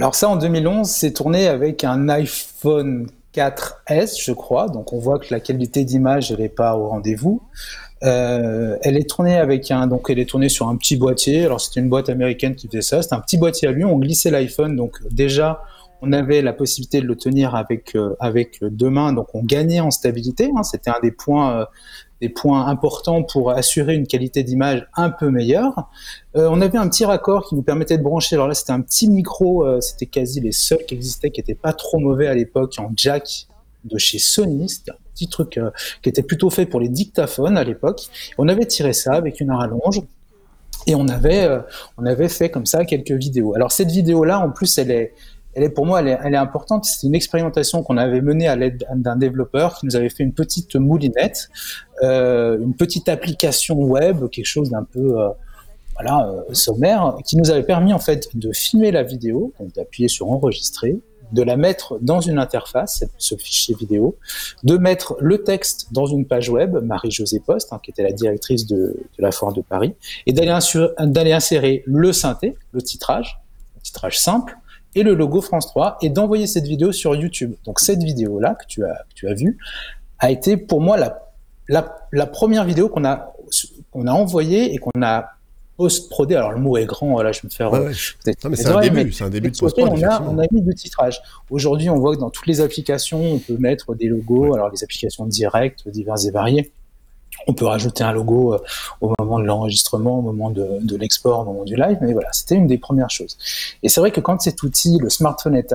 Alors 0.00 0.14
ça, 0.14 0.30
en 0.30 0.36
2011, 0.36 0.88
c'est 0.88 1.12
tourné 1.12 1.46
avec 1.46 1.84
un 1.84 2.08
iPhone 2.08 3.06
4S, 3.34 4.24
je 4.24 4.32
crois. 4.32 4.70
Donc 4.70 4.94
on 4.94 4.98
voit 4.98 5.18
que 5.18 5.26
la 5.30 5.40
qualité 5.40 5.84
d'image, 5.84 6.32
elle 6.32 6.38
n'est 6.38 6.48
pas 6.48 6.74
au 6.74 6.88
rendez-vous. 6.88 7.42
Euh, 8.02 8.78
elle 8.80 8.96
est 8.96 9.06
tournée 9.10 9.36
avec 9.36 9.70
un, 9.70 9.86
donc 9.86 10.08
elle 10.08 10.18
est 10.18 10.24
tournée 10.24 10.48
sur 10.48 10.68
un 10.68 10.76
petit 10.76 10.96
boîtier. 10.96 11.44
Alors 11.44 11.60
c'était 11.60 11.80
une 11.80 11.90
boîte 11.90 12.08
américaine 12.08 12.54
qui 12.54 12.66
faisait 12.66 12.80
ça. 12.80 13.02
C'était 13.02 13.14
un 13.14 13.20
petit 13.20 13.36
boîtier 13.36 13.68
à 13.68 13.72
lui. 13.72 13.84
On 13.84 13.98
glissait 13.98 14.30
l'iPhone. 14.30 14.74
Donc 14.74 14.96
déjà, 15.10 15.62
on 16.00 16.14
avait 16.14 16.40
la 16.40 16.54
possibilité 16.54 17.02
de 17.02 17.06
le 17.06 17.14
tenir 17.14 17.54
avec 17.54 17.94
euh, 17.94 18.16
avec 18.20 18.60
deux 18.62 18.88
mains. 18.88 19.12
Donc 19.12 19.26
on 19.34 19.42
gagnait 19.44 19.80
en 19.80 19.90
stabilité. 19.90 20.50
hein. 20.56 20.62
C'était 20.62 20.88
un 20.88 21.00
des 21.02 21.12
points 21.12 21.60
euh, 21.60 21.64
des 22.20 22.28
points 22.28 22.66
importants 22.66 23.22
pour 23.22 23.50
assurer 23.50 23.94
une 23.94 24.06
qualité 24.06 24.42
d'image 24.42 24.86
un 24.94 25.10
peu 25.10 25.30
meilleure. 25.30 25.90
Euh, 26.36 26.48
on 26.50 26.60
avait 26.60 26.78
un 26.78 26.88
petit 26.88 27.04
raccord 27.04 27.48
qui 27.48 27.54
nous 27.54 27.62
permettait 27.62 27.98
de 27.98 28.02
brancher. 28.02 28.36
Alors 28.36 28.48
là, 28.48 28.54
c'était 28.54 28.72
un 28.72 28.80
petit 28.80 29.08
micro, 29.08 29.66
euh, 29.66 29.80
c'était 29.80 30.06
quasi 30.06 30.40
les 30.40 30.52
seuls 30.52 30.84
qui 30.86 30.94
existaient, 30.94 31.30
qui 31.30 31.40
n'étaient 31.40 31.54
pas 31.54 31.72
trop 31.72 31.98
mauvais 31.98 32.26
à 32.26 32.34
l'époque, 32.34 32.74
en 32.78 32.90
jack 32.96 33.46
de 33.84 33.96
chez 33.98 34.18
Sony. 34.18 34.68
C'était 34.68 34.92
un 34.92 34.98
petit 35.14 35.28
truc 35.28 35.56
euh, 35.56 35.70
qui 36.02 36.08
était 36.08 36.22
plutôt 36.22 36.50
fait 36.50 36.66
pour 36.66 36.80
les 36.80 36.88
dictaphones 36.88 37.56
à 37.56 37.64
l'époque. 37.64 38.08
On 38.36 38.48
avait 38.48 38.66
tiré 38.66 38.92
ça 38.92 39.12
avec 39.14 39.40
une 39.40 39.50
rallonge. 39.50 40.02
Et 40.86 40.94
on 40.94 41.08
avait, 41.08 41.46
on 41.98 42.06
avait 42.06 42.30
fait 42.30 42.48
comme 42.48 42.64
ça 42.64 42.86
quelques 42.86 43.10
vidéos. 43.10 43.54
Alors 43.54 43.70
cette 43.70 43.90
vidéo-là, 43.90 44.40
en 44.40 44.50
plus, 44.50 44.78
elle 44.78 44.90
est, 44.90 45.12
elle 45.54 45.64
est 45.64 45.70
pour 45.70 45.86
moi, 45.86 46.00
elle 46.00 46.08
est, 46.08 46.18
elle 46.22 46.34
est 46.34 46.38
importante. 46.38 46.84
C'est 46.84 47.06
une 47.06 47.14
expérimentation 47.14 47.82
qu'on 47.82 47.96
avait 47.96 48.20
menée 48.20 48.46
à 48.46 48.56
l'aide 48.56 48.86
d'un 48.94 49.16
développeur 49.16 49.78
qui 49.78 49.86
nous 49.86 49.96
avait 49.96 50.08
fait 50.08 50.22
une 50.22 50.32
petite 50.32 50.76
moulinette, 50.76 51.48
euh, 52.02 52.58
une 52.60 52.74
petite 52.74 53.08
application 53.08 53.76
web, 53.76 54.28
quelque 54.28 54.44
chose 54.44 54.70
d'un 54.70 54.84
peu, 54.84 55.20
euh, 55.20 55.28
voilà, 55.94 56.28
euh, 56.28 56.54
sommaire, 56.54 57.16
qui 57.24 57.36
nous 57.36 57.50
avait 57.50 57.64
permis 57.64 57.92
en 57.92 57.98
fait 57.98 58.28
de 58.34 58.52
filmer 58.52 58.90
la 58.90 59.02
vidéo, 59.02 59.52
d'appuyer 59.74 60.08
sur 60.08 60.30
enregistrer, 60.30 60.96
de 61.32 61.42
la 61.42 61.56
mettre 61.56 61.98
dans 62.00 62.20
une 62.20 62.38
interface, 62.38 63.04
ce 63.18 63.36
fichier 63.36 63.76
vidéo, 63.78 64.16
de 64.64 64.76
mettre 64.76 65.16
le 65.20 65.44
texte 65.44 65.92
dans 65.92 66.06
une 66.06 66.26
page 66.26 66.48
web, 66.48 66.76
Marie-Josée 66.82 67.40
Post, 67.40 67.72
hein, 67.72 67.80
qui 67.82 67.90
était 67.90 68.02
la 68.02 68.12
directrice 68.12 68.66
de, 68.66 68.76
de 68.76 69.22
la 69.22 69.30
Foire 69.30 69.52
de 69.52 69.60
Paris, 69.60 69.94
et 70.26 70.32
d'aller 70.32 71.32
insérer 71.32 71.84
le 71.86 72.12
synthé, 72.12 72.56
le 72.72 72.82
titrage, 72.82 73.40
le 73.76 73.82
titrage 73.82 74.18
simple, 74.18 74.56
et 74.94 75.02
le 75.02 75.14
logo 75.14 75.40
France 75.40 75.66
3, 75.68 75.98
et 76.02 76.08
d'envoyer 76.08 76.46
cette 76.46 76.66
vidéo 76.66 76.92
sur 76.92 77.14
YouTube. 77.14 77.54
Donc 77.64 77.80
cette 77.80 78.02
vidéo-là 78.02 78.54
que 78.54 78.66
tu 78.66 78.84
as, 78.84 79.04
que 79.08 79.14
tu 79.14 79.28
as 79.28 79.34
vue 79.34 79.58
a 80.18 80.30
été 80.30 80.56
pour 80.56 80.80
moi 80.80 80.96
la, 80.96 81.30
la, 81.68 81.96
la 82.12 82.26
première 82.26 82.64
vidéo 82.64 82.88
qu'on 82.88 83.04
a, 83.04 83.32
qu'on 83.90 84.06
a 84.06 84.12
envoyée 84.12 84.74
et 84.74 84.78
qu'on 84.78 85.02
a 85.02 85.30
post-prodé. 85.76 86.34
Alors 86.34 86.52
le 86.52 86.60
mot 86.60 86.76
est 86.76 86.84
grand, 86.84 87.22
là 87.22 87.32
je 87.32 87.40
me 87.44 87.50
faire. 87.50 87.72
Ouais, 87.72 87.78
ouais. 87.78 87.92
Non, 88.44 88.50
mais 88.50 88.56
c'est 88.56 88.68
un 88.68 88.80
début, 88.80 89.12
c'est 89.12 89.24
un 89.24 89.30
début 89.30 89.50
de 89.50 89.56
post-prod. 89.56 89.88
On 89.88 89.92
a, 89.92 89.96
effectivement. 89.96 90.32
on 90.32 90.38
a 90.38 90.46
mis 90.50 90.60
du 90.62 90.74
titrage. 90.74 91.22
Aujourd'hui, 91.48 91.88
on 91.88 91.98
voit 91.98 92.14
que 92.14 92.20
dans 92.20 92.30
toutes 92.30 92.46
les 92.46 92.60
applications, 92.60 93.22
on 93.22 93.38
peut 93.38 93.56
mettre 93.56 93.94
des 93.94 94.06
logos. 94.06 94.54
Alors 94.54 94.70
les 94.70 94.84
applications 94.84 95.24
directes, 95.26 95.88
diverses 95.88 96.26
et 96.26 96.30
variées. 96.30 96.72
On 97.46 97.54
peut 97.54 97.66
rajouter 97.66 98.04
un 98.04 98.12
logo 98.12 98.54
euh, 98.54 98.58
au 99.00 99.12
moment 99.18 99.38
de 99.38 99.44
l'enregistrement, 99.44 100.18
au 100.18 100.22
moment 100.22 100.50
de, 100.50 100.96
l'export, 100.96 101.40
au 101.40 101.44
moment 101.44 101.64
du 101.64 101.76
live. 101.76 101.98
Mais 102.00 102.12
voilà, 102.12 102.32
c'était 102.32 102.54
une 102.54 102.66
des 102.66 102.78
premières 102.78 103.10
choses. 103.10 103.36
Et 103.82 103.88
c'est 103.88 104.00
vrai 104.00 104.10
que 104.10 104.20
quand 104.20 104.40
cet 104.40 104.62
outil, 104.62 104.98
le 104.98 105.10
smartphone, 105.10 105.54
est, 105.54 105.72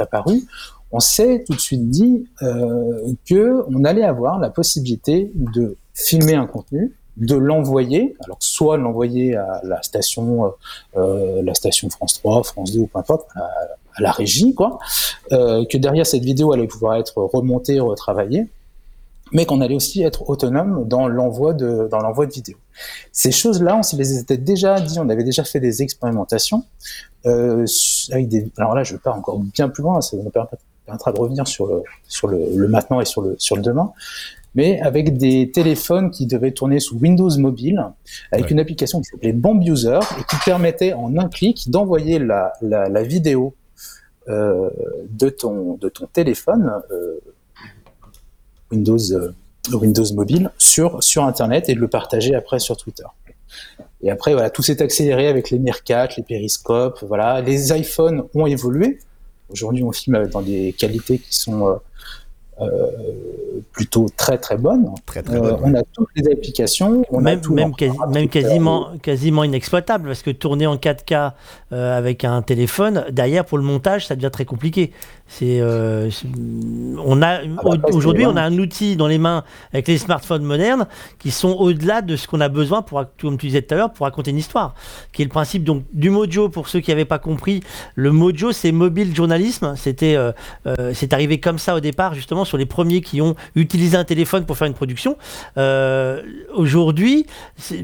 apparu, 0.00 0.42
on 0.90 1.00
s'est 1.00 1.44
tout 1.46 1.54
de 1.54 1.60
suite 1.60 1.88
dit 1.88 2.26
euh, 2.42 3.12
que 3.26 3.64
on 3.68 3.84
allait 3.84 4.04
avoir 4.04 4.38
la 4.38 4.50
possibilité 4.50 5.30
de 5.34 5.76
filmer 5.94 6.34
un 6.34 6.46
contenu, 6.46 6.92
de 7.16 7.34
l'envoyer, 7.34 8.16
alors 8.24 8.38
soit 8.40 8.76
l'envoyer 8.76 9.36
à 9.36 9.60
la 9.64 9.82
station, 9.82 10.46
euh, 10.46 10.48
euh, 10.96 11.42
la 11.42 11.54
station 11.54 11.90
France 11.90 12.14
3, 12.14 12.42
France 12.42 12.72
2 12.72 12.80
ou 12.80 12.86
peu 12.86 12.98
importe, 12.98 13.28
à, 13.34 13.40
à 13.96 14.02
la 14.02 14.10
régie, 14.10 14.54
quoi, 14.54 14.78
euh, 15.32 15.64
que 15.70 15.76
derrière 15.76 16.06
cette 16.06 16.24
vidéo 16.24 16.52
allait 16.52 16.66
pouvoir 16.66 16.96
être 16.96 17.22
remontée, 17.22 17.80
retravaillée, 17.80 18.48
mais 19.32 19.46
qu'on 19.46 19.60
allait 19.60 19.74
aussi 19.74 20.02
être 20.02 20.28
autonome 20.28 20.86
dans 20.86 21.08
l'envoi 21.08 21.54
de 21.54 21.88
dans 21.90 21.98
l'envoi 22.00 22.26
de 22.26 22.32
vidéos. 22.32 22.58
Ces 23.12 23.32
choses-là, 23.32 23.76
on 23.76 23.82
se 23.82 23.96
les 23.96 24.18
était 24.18 24.36
déjà 24.38 24.80
dit, 24.80 24.98
on 24.98 25.08
avait 25.08 25.24
déjà 25.24 25.44
fait 25.44 25.60
des 25.60 25.82
expérimentations 25.82 26.64
euh, 27.26 27.64
avec 28.10 28.28
des. 28.28 28.50
Alors 28.58 28.74
là, 28.74 28.82
je 28.84 28.96
pars 28.96 29.16
encore 29.16 29.38
bien 29.38 29.68
plus 29.68 29.82
loin, 29.82 30.00
ça 30.00 30.16
nous 30.16 30.30
permettra 30.30 31.12
de 31.12 31.18
revenir 31.18 31.46
sur 31.46 31.66
le 31.66 31.82
sur 32.08 32.28
le, 32.28 32.38
le 32.56 32.68
maintenant 32.68 33.00
et 33.00 33.04
sur 33.04 33.22
le 33.22 33.36
sur 33.38 33.56
le 33.56 33.62
demain 33.62 33.92
mais 34.54 34.80
avec 34.80 35.16
des 35.16 35.50
téléphones 35.50 36.10
qui 36.10 36.26
devaient 36.26 36.50
tourner 36.50 36.78
sous 36.78 36.98
Windows 36.98 37.30
Mobile, 37.38 37.82
avec 38.32 38.44
Ouais. 38.44 38.50
une 38.52 38.60
application 38.60 39.00
qui 39.00 39.06
s'appelait 39.06 39.32
Bomb 39.32 39.62
User 39.62 39.98
et 40.20 40.24
qui 40.28 40.36
permettait 40.44 40.92
en 40.92 41.16
un 41.16 41.28
clic 41.30 41.70
d'envoyer 41.70 42.18
la, 42.18 42.52
la, 42.60 42.90
la 42.90 43.02
vidéo 43.02 43.54
euh, 44.28 44.68
de, 45.08 45.30
ton, 45.30 45.78
de 45.80 45.88
ton 45.88 46.06
téléphone 46.06 46.70
euh, 46.90 47.18
Windows, 48.72 49.12
euh, 49.12 49.32
Windows 49.72 50.12
Mobile 50.14 50.50
sur, 50.58 51.02
sur 51.02 51.24
Internet 51.24 51.68
et 51.68 51.74
de 51.74 51.80
le 51.80 51.88
partager 51.88 52.34
après 52.34 52.58
sur 52.58 52.76
Twitter. 52.76 53.04
Et 54.02 54.10
après, 54.10 54.32
voilà, 54.32 54.50
tout 54.50 54.62
s'est 54.62 54.82
accéléré 54.82 55.28
avec 55.28 55.50
les 55.50 55.58
Meerkat, 55.60 56.08
les 56.16 56.22
périscopes, 56.24 57.04
voilà. 57.06 57.40
Les 57.40 57.72
iPhones 57.72 58.24
ont 58.34 58.46
évolué. 58.46 58.98
Aujourd'hui, 59.50 59.84
on 59.84 59.92
filme 59.92 60.26
dans 60.28 60.40
des 60.42 60.74
qualités 60.76 61.18
qui 61.18 61.34
sont 61.36 61.68
euh, 61.68 61.74
euh, 62.60 62.86
plutôt 63.72 64.06
très 64.16 64.38
très 64.38 64.56
bonnes. 64.56 64.88
Très 65.06 65.22
très 65.22 65.36
Euh, 65.36 65.56
on 65.62 65.74
a 65.74 65.82
toutes 65.92 66.08
les 66.16 66.30
applications, 66.32 67.04
on 67.10 67.18
a 67.20 67.22
même, 67.22 67.40
tout 67.40 67.54
même, 67.54 67.68
en- 67.68 67.72
quasi- 67.72 67.96
même 68.12 68.28
quasiment, 68.28 68.88
quasiment 69.02 69.44
inexploitable 69.44 70.06
parce 70.08 70.22
que 70.22 70.30
tourner 70.30 70.66
en 70.66 70.76
4K 70.76 71.32
euh, 71.72 71.96
avec 71.96 72.24
un 72.24 72.42
téléphone, 72.42 73.04
derrière 73.10 73.44
pour 73.44 73.58
le 73.58 73.64
montage, 73.64 74.06
ça 74.06 74.16
devient 74.16 74.30
très 74.32 74.44
compliqué. 74.44 74.92
C'est, 75.38 75.60
euh, 75.62 76.10
on 77.02 77.22
a 77.22 77.42
bah, 77.42 77.52
après, 77.56 77.78
c'est 77.88 77.94
aujourd'hui, 77.94 78.26
on 78.26 78.36
a 78.36 78.42
un 78.42 78.58
outil 78.58 78.96
dans 78.96 79.06
les 79.06 79.16
mains 79.16 79.44
avec 79.72 79.88
les 79.88 79.96
smartphones 79.96 80.42
modernes 80.42 80.86
qui 81.18 81.30
sont 81.30 81.52
au-delà 81.52 82.02
de 82.02 82.16
ce 82.16 82.28
qu'on 82.28 82.42
a 82.42 82.50
besoin 82.50 82.82
pour, 82.82 83.02
comme 83.18 83.38
tu 83.38 83.46
disais 83.46 83.62
tout 83.62 83.72
à 83.72 83.78
l'heure, 83.78 83.92
pour 83.94 84.04
raconter 84.04 84.30
une 84.30 84.36
histoire. 84.36 84.74
Qui 85.10 85.22
est 85.22 85.24
le 85.24 85.30
principe 85.30 85.64
donc 85.64 85.84
du 85.94 86.10
mojo 86.10 86.50
pour 86.50 86.68
ceux 86.68 86.80
qui 86.80 86.90
n'avaient 86.90 87.06
pas 87.06 87.18
compris. 87.18 87.62
Le 87.94 88.12
mojo, 88.12 88.52
c'est 88.52 88.72
mobile 88.72 89.16
journalisme. 89.16 89.72
C'était, 89.74 90.16
euh, 90.16 90.32
euh, 90.66 90.92
c'est 90.92 91.14
arrivé 91.14 91.40
comme 91.40 91.58
ça 91.58 91.74
au 91.74 91.80
départ, 91.80 92.12
justement 92.12 92.44
sur 92.44 92.58
les 92.58 92.66
premiers 92.66 93.00
qui 93.00 93.22
ont 93.22 93.34
utilisé 93.54 93.96
un 93.96 94.04
téléphone 94.04 94.44
pour 94.44 94.58
faire 94.58 94.68
une 94.68 94.74
production. 94.74 95.16
Aujourd'hui, 96.54 97.24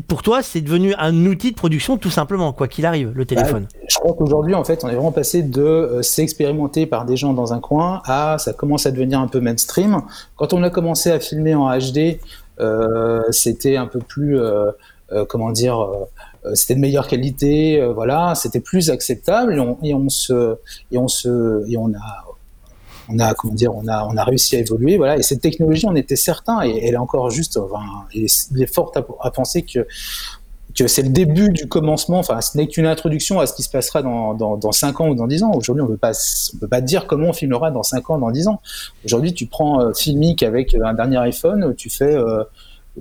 pour 0.07 0.23
toi, 0.23 0.43
c'est 0.43 0.61
devenu 0.61 0.93
un 0.99 1.25
outil 1.25 1.53
de 1.53 1.57
production 1.57 1.97
tout 1.97 2.11
simplement, 2.11 2.53
quoi 2.53 2.69
qu'il 2.69 2.85
arrive, 2.85 3.13
le 3.15 3.25
téléphone. 3.25 3.69
Je 3.89 3.97
crois 3.97 4.13
qu'aujourd'hui, 4.13 4.55
en 4.55 4.65
fait, 4.65 4.85
on 4.85 4.89
est 4.89 4.95
vraiment 4.95 5.13
passé 5.13 5.43
de 5.43 6.01
s'expérimenter 6.03 6.85
par 6.85 7.07
des 7.07 7.17
gens 7.17 7.38
dans 7.39 7.53
un 7.53 7.61
coin 7.61 8.03
à 8.05 8.37
ça 8.39 8.53
commence 8.53 8.87
à 8.87 8.91
devenir 8.91 9.21
un 9.21 9.29
peu 9.29 9.41
mainstream. 9.41 10.03
Quand 10.37 10.53
on 10.53 10.63
a 10.63 10.71
commencé 10.71 11.11
à 11.11 11.21
filmer 11.21 11.55
en 11.55 11.69
HD, 11.77 12.21
euh, 12.61 13.23
c'était 13.31 13.77
un 13.77 13.87
peu 13.87 14.01
plus, 14.01 14.39
euh, 14.39 14.71
euh, 15.13 15.25
comment 15.25 15.51
dire, 15.51 15.89
c'était 16.55 16.75
de 16.75 16.81
meilleure 16.81 17.09
qualité, 17.09 17.85
voilà, 17.95 18.35
c'était 18.35 18.61
plus 18.61 18.91
acceptable 18.91 19.55
et 19.83 19.95
on, 19.95 20.09
se, 20.09 20.57
et 20.93 20.99
on 20.99 21.09
se, 21.09 21.69
et 21.71 21.77
on 21.77 21.89
a, 21.95 22.25
on 23.09 23.19
a, 23.19 23.35
comment 23.35 23.55
dire, 23.55 23.75
on 23.75 23.87
a, 23.89 24.07
on 24.07 24.17
a 24.17 24.25
réussi 24.25 24.57
à 24.57 24.61
évoluer, 24.61 24.97
voilà. 24.99 25.17
Et 25.17 25.23
cette 25.23 25.41
technologie, 25.41 25.87
on 25.87 25.97
était 25.97 26.17
certain, 26.17 26.63
et 26.63 26.87
elle 26.87 26.95
est 26.95 26.99
encore 26.99 27.31
juste, 27.31 27.57
enfin, 27.57 27.83
il 28.15 28.25
est, 28.25 28.75
fort 28.75 28.93
à 29.21 29.31
penser 29.31 29.63
que 29.63 29.87
que 30.77 30.87
c'est 30.87 31.03
le 31.03 31.09
début 31.09 31.51
du 31.51 31.67
commencement, 31.67 32.19
enfin 32.19 32.41
ce 32.41 32.57
n'est 32.57 32.67
qu'une 32.67 32.87
introduction 32.87 33.41
à 33.41 33.47
ce 33.47 33.55
qui 33.55 33.63
se 33.63 33.71
passera 33.71 34.03
dans, 34.03 34.35
dans, 34.35 34.57
dans 34.57 34.73
5 34.73 35.01
ans 35.01 35.09
ou 35.09 35.15
dans 35.15 35.27
10 35.27 35.43
ans. 35.43 35.53
Aujourd'hui, 35.53 35.83
on 35.83 35.87
ne 35.87 35.93
peut 35.93 35.97
pas 35.97 36.13
on 36.55 36.59
peut 36.59 36.69
pas 36.69 36.81
dire 36.81 37.07
comment 37.07 37.29
on 37.29 37.33
filmera 37.33 37.71
dans 37.71 37.83
5 37.83 38.11
ans, 38.11 38.19
dans 38.19 38.31
10 38.31 38.49
ans. 38.49 38.61
Aujourd'hui, 39.05 39.33
tu 39.33 39.47
prends 39.47 39.81
euh, 39.81 39.93
Filmic 39.93 40.43
avec 40.43 40.75
un 40.75 40.95
dernier 40.95 41.19
iPhone, 41.19 41.75
tu 41.75 41.91
fais 41.91 42.15
euh, 42.15 42.45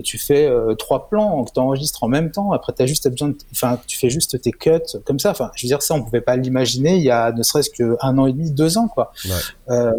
tu 0.04 0.18
fais 0.18 0.48
euh, 0.48 0.76
trois 0.76 1.10
plans 1.10 1.44
que 1.44 1.52
tu 1.52 1.60
enregistres 1.60 2.04
en 2.04 2.08
même 2.08 2.32
temps, 2.32 2.52
après 2.52 2.74
as 2.80 2.86
juste 2.86 3.08
besoin 3.10 3.30
de, 3.30 3.38
enfin 3.52 3.80
tu 3.88 3.98
fais 3.98 4.10
juste 4.10 4.40
tes 4.42 4.52
cuts 4.52 4.72
comme 5.06 5.20
ça. 5.20 5.32
Enfin, 5.32 5.52
je 5.56 5.66
veux 5.66 5.68
dire 5.68 5.82
ça, 5.82 5.94
on 5.96 6.04
pouvait 6.04 6.22
pas 6.22 6.36
l'imaginer 6.36 6.96
il 6.96 7.04
y 7.04 7.12
a 7.12 7.32
ne 7.32 7.44
serait-ce 7.44 7.70
qu'un 7.70 8.18
an 8.18 8.28
et 8.28 8.34
demi, 8.34 8.52
deux 8.52 8.78
ans 8.78 8.88
quoi. 8.88 9.12
Ouais. 9.26 9.32
Euh, 9.70 9.92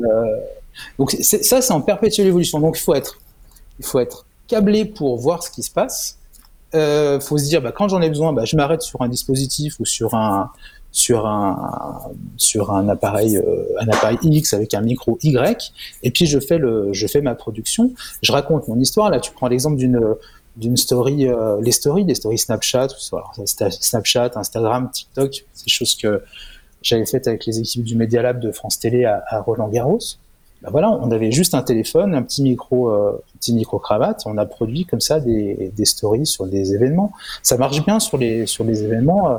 donc 0.99 1.11
ça 1.11 1.61
c'est 1.61 1.73
en 1.73 1.81
perpétuelle 1.81 2.27
évolution. 2.27 2.61
Donc 2.61 2.79
il 2.79 2.83
faut 2.83 2.95
être 2.95 3.19
il 3.79 3.85
faut 3.85 3.99
être 3.99 4.27
câblé 4.47 4.85
pour 4.85 5.17
voir 5.19 5.43
ce 5.43 5.51
qui 5.51 5.63
se 5.63 5.71
passe 5.71 6.19
euh, 6.75 7.19
faut 7.19 7.39
se 7.39 7.45
dire 7.45 7.63
bah, 7.63 7.73
quand 7.73 7.89
j'en 7.89 8.03
ai 8.03 8.09
besoin 8.09 8.33
bah, 8.33 8.45
je 8.45 8.55
m'arrête 8.55 8.83
sur 8.83 9.01
un 9.01 9.09
dispositif 9.09 9.81
ou 9.81 9.87
sur 9.87 10.15
euh, 10.15 10.45
un 12.71 12.89
appareil 12.89 13.39
X 14.23 14.53
avec 14.53 14.75
un 14.75 14.83
micro 14.83 15.19
Y 15.23 15.73
et 16.03 16.11
puis 16.11 16.27
je 16.27 16.39
fais 16.39 17.21
ma 17.23 17.35
production. 17.35 17.93
Je 18.23 18.33
raconte 18.33 18.69
mon 18.69 18.79
histoire. 18.79 19.11
Là 19.11 19.19
tu 19.21 19.33
prends 19.33 19.49
l'exemple 19.49 19.77
d'une 19.77 20.77
story 20.77 21.27
euh, 21.27 21.59
les 21.63 21.73
stories 21.73 22.05
les 22.05 22.15
stories 22.15 22.39
Snapchat 22.39 22.89
Snapchat 23.47 24.33
Instagram 24.35 24.91
TikTok 24.93 25.31
des 25.31 25.71
choses 25.71 25.97
que 25.97 26.23
j'avais 26.83 27.07
faites 27.07 27.27
avec 27.29 27.47
les 27.47 27.61
équipes 27.61 27.85
du 27.85 27.97
Media 27.97 28.23
Lab 28.23 28.41
de 28.41 28.53
France 28.53 28.79
Télé 28.79 29.05
à 29.05 29.41
Roland 29.41 29.69
Garros 29.69 30.19
ben 30.63 30.71
voilà, 30.71 30.91
on 30.91 31.11
avait 31.13 31.31
juste 31.31 31.55
un 31.55 31.63
téléphone, 31.63 32.15
un 32.15 32.23
petit 32.23 32.43
micro, 32.43 32.91
euh, 32.91 33.23
petit 33.39 33.53
micro 33.53 33.79
cravate, 33.79 34.23
on 34.27 34.37
a 34.39 34.47
produit 34.47 34.85
comme 34.85 35.01
ça 35.01 35.21
des, 35.21 35.73
des 35.77 35.85
stories 35.85 36.27
sur 36.27 36.47
des 36.47 36.75
événements. 36.75 37.13
Ça 37.43 37.57
marche 37.57 37.85
bien 37.85 38.01
sur 38.01 38.19
les 38.19 38.47
sur 38.47 38.65
les 38.65 38.83
événements 38.83 39.31
euh, 39.31 39.37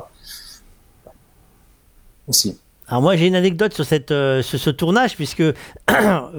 aussi. 2.26 2.58
Alors 2.90 3.02
moi 3.02 3.14
j'ai 3.14 3.28
une 3.28 3.36
anecdote 3.36 3.72
sur 3.72 3.84
cette 3.84 4.10
euh, 4.10 4.42
ce 4.42 4.68
tournage 4.68 5.14
puisque 5.14 5.44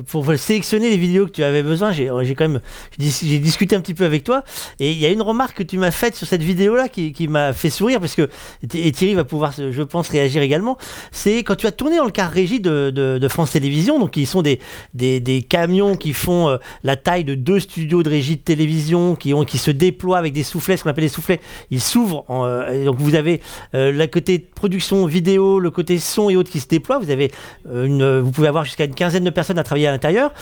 pour 0.08 0.36
sélectionner 0.36 0.90
les 0.90 0.98
vidéos 0.98 1.26
que 1.26 1.32
tu 1.32 1.46
avais 1.46 1.64
besoin 1.64 1.94
j'ai 1.94 2.12
j'ai 2.24 2.36
quand 2.36 2.50
même 2.50 2.60
j'ai 2.92 3.06
dis- 3.06 3.20
j'ai 3.24 3.40
discuté 3.40 3.74
un 3.74 3.80
petit 3.80 3.94
peu 3.94 4.04
avec 4.04 4.26
toi 4.26 4.44
et 4.82 4.92
il 4.92 4.98
y 4.98 5.06
a 5.06 5.10
une 5.10 5.22
remarque 5.22 5.56
que 5.60 5.64
tu 5.64 5.78
m'as 5.78 5.92
faite 5.92 6.14
sur 6.14 6.28
cette 6.28 6.44
vidéo 6.44 6.76
là 6.76 6.90
qui, 6.90 7.14
qui 7.14 7.30
m'a 7.30 7.54
fait 7.54 7.70
sourire 7.70 8.02
parce 8.02 8.16
que 8.16 8.30
et 8.74 8.92
Thierry 8.92 9.16
va 9.16 9.24
pouvoir 9.24 9.54
je 9.54 9.82
pense 9.82 10.10
réagir 10.10 10.42
également. 10.42 10.78
C'est 11.12 11.38
quand 11.38 11.56
tu 11.56 11.68
as 11.68 11.72
tourné 11.72 11.96
dans 11.96 12.06
le 12.06 12.12
car 12.12 12.30
régie 12.30 12.60
de, 12.60 12.90
de, 12.90 13.28
France 13.30 13.52
Télévisions 13.52 13.98
donc 13.98 14.12
qui 14.12 14.26
sont 14.26 14.42
des, 14.42 14.60
des, 14.94 15.22
des 15.22 15.44
camions 15.44 15.96
qui 15.96 16.12
font 16.12 16.50
euh, 16.50 16.58
la 16.84 16.98
taille 16.98 17.24
de 17.24 17.34
deux 17.36 17.62
studios 17.62 18.04
de 18.04 18.10
régie 18.10 18.36
de 18.36 18.42
télévision 18.42 19.16
qui 19.16 19.34
ont 19.34 19.46
qui 19.46 19.58
se 19.58 19.72
déploient 19.72 20.18
avec 20.18 20.34
des 20.34 20.44
soufflets 20.44 20.76
ce 20.76 20.84
qu'on 20.84 20.90
appelle 20.90 21.06
les 21.06 21.10
soufflets 21.10 21.40
ils 21.70 21.80
s'ouvrent 21.80 22.26
euh, 22.30 22.84
donc 22.84 22.98
vous 22.98 23.16
avez 23.16 23.40
euh, 23.74 23.94
le 23.94 24.08
côté 24.08 24.40
production 24.40 25.06
vidéo, 25.06 25.60
le 25.60 25.72
côté 25.72 25.98
son 25.98 26.30
et 26.30 26.41
qui 26.50 26.60
se 26.60 26.68
déploient. 26.68 27.00
Vous 27.00 27.12
avez 27.12 27.32
euh, 27.70 27.86
une, 27.86 28.20
vous 28.20 28.32
pouvez 28.32 28.48
avoir 28.48 28.66
jusqu'à 28.66 28.86
une 28.86 28.96
quinzaine 28.96 29.24
de 29.24 29.30
personnes 29.30 29.60
à 29.60 29.64
travailler 29.64 29.88
à 29.88 29.92
l'intérieur. 29.92 30.34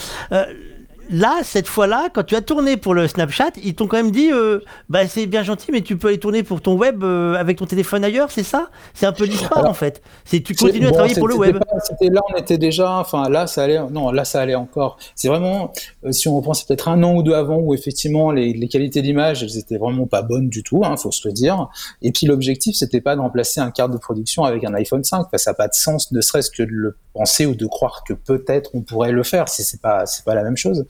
Là, 1.11 1.39
cette 1.43 1.67
fois-là, 1.67 2.09
quand 2.13 2.23
tu 2.23 2.35
as 2.35 2.41
tourné 2.41 2.77
pour 2.77 2.93
le 2.93 3.07
Snapchat, 3.07 3.51
ils 3.63 3.73
t'ont 3.73 3.87
quand 3.87 3.97
même 3.97 4.11
dit, 4.11 4.31
euh, 4.31 4.59
bah 4.89 5.07
c'est 5.07 5.25
bien 5.25 5.41
gentil, 5.41 5.71
mais 5.71 5.81
tu 5.81 5.97
peux 5.97 6.09
aller 6.09 6.19
tourner 6.19 6.43
pour 6.43 6.61
ton 6.61 6.75
web 6.77 7.03
euh, 7.03 7.33
avec 7.33 7.57
ton 7.57 7.65
téléphone 7.65 8.03
ailleurs, 8.03 8.29
c'est 8.29 8.43
ça? 8.43 8.69
C'est 8.93 9.07
un 9.07 9.11
peu 9.11 9.25
l'histoire 9.25 9.65
en 9.65 9.73
fait. 9.73 10.03
C'est 10.23 10.41
tu 10.41 10.53
continues 10.53 10.85
à 10.85 10.91
travailler 10.91 11.15
pour 11.15 11.27
le 11.27 11.35
web. 11.35 11.57
pas- 11.57 11.65
là, 12.11 12.21
on 12.31 12.37
était 12.37 12.59
déjà, 12.59 12.91
enfin 12.99 13.27
là, 13.27 13.47
ça 13.47 13.63
allait, 13.63 13.79
non, 13.89 14.11
là, 14.11 14.23
ça 14.23 14.39
allait 14.39 14.53
encore. 14.53 14.99
C'est 15.15 15.29
vraiment, 15.29 15.73
euh, 16.05 16.11
si 16.11 16.27
on 16.27 16.35
reprend, 16.35 16.53
c'est 16.53 16.67
peut-être 16.67 16.87
un 16.87 17.01
an 17.01 17.15
ou 17.15 17.23
deux 17.23 17.33
avant 17.33 17.57
où 17.57 17.73
effectivement 17.73 18.31
les, 18.31 18.53
les 18.53 18.67
qualités 18.67 19.01
d'image, 19.01 19.41
elles 19.41 19.57
étaient 19.57 19.77
vraiment 19.79 20.05
pas 20.05 20.21
bonnes 20.21 20.49
du 20.49 20.61
tout, 20.61 20.83
hein, 20.85 20.95
faut 20.95 21.11
se 21.11 21.27
le 21.27 21.33
dire. 21.33 21.69
Et 22.03 22.11
puis 22.11 22.27
l'objectif, 22.27 22.75
c'était 22.75 23.01
pas 23.01 23.15
de 23.15 23.21
remplacer 23.21 23.59
un 23.59 23.71
quart 23.71 23.89
de 23.89 23.97
production 23.97 24.43
avec 24.43 24.63
un 24.63 24.75
iPhone 24.75 25.03
5, 25.03 25.17
parce 25.17 25.31
que 25.31 25.37
ça 25.39 25.51
n'a 25.51 25.55
pas 25.55 25.67
de 25.67 25.73
sens, 25.73 26.11
ne 26.11 26.21
serait-ce 26.21 26.51
que 26.51 26.61
de 26.61 26.69
le 26.71 26.97
penser 27.13 27.45
ou 27.45 27.55
de 27.55 27.65
croire 27.65 28.03
que 28.07 28.13
peut-être 28.13 28.71
on 28.73 28.81
pourrait 28.81 29.11
le 29.11 29.23
faire, 29.23 29.49
si 29.49 29.63
c'est 29.63 29.81
pas, 29.81 30.05
c'est 30.05 30.23
pas 30.23 30.35
la 30.35 30.43
même 30.43 30.57
chose. 30.57 30.85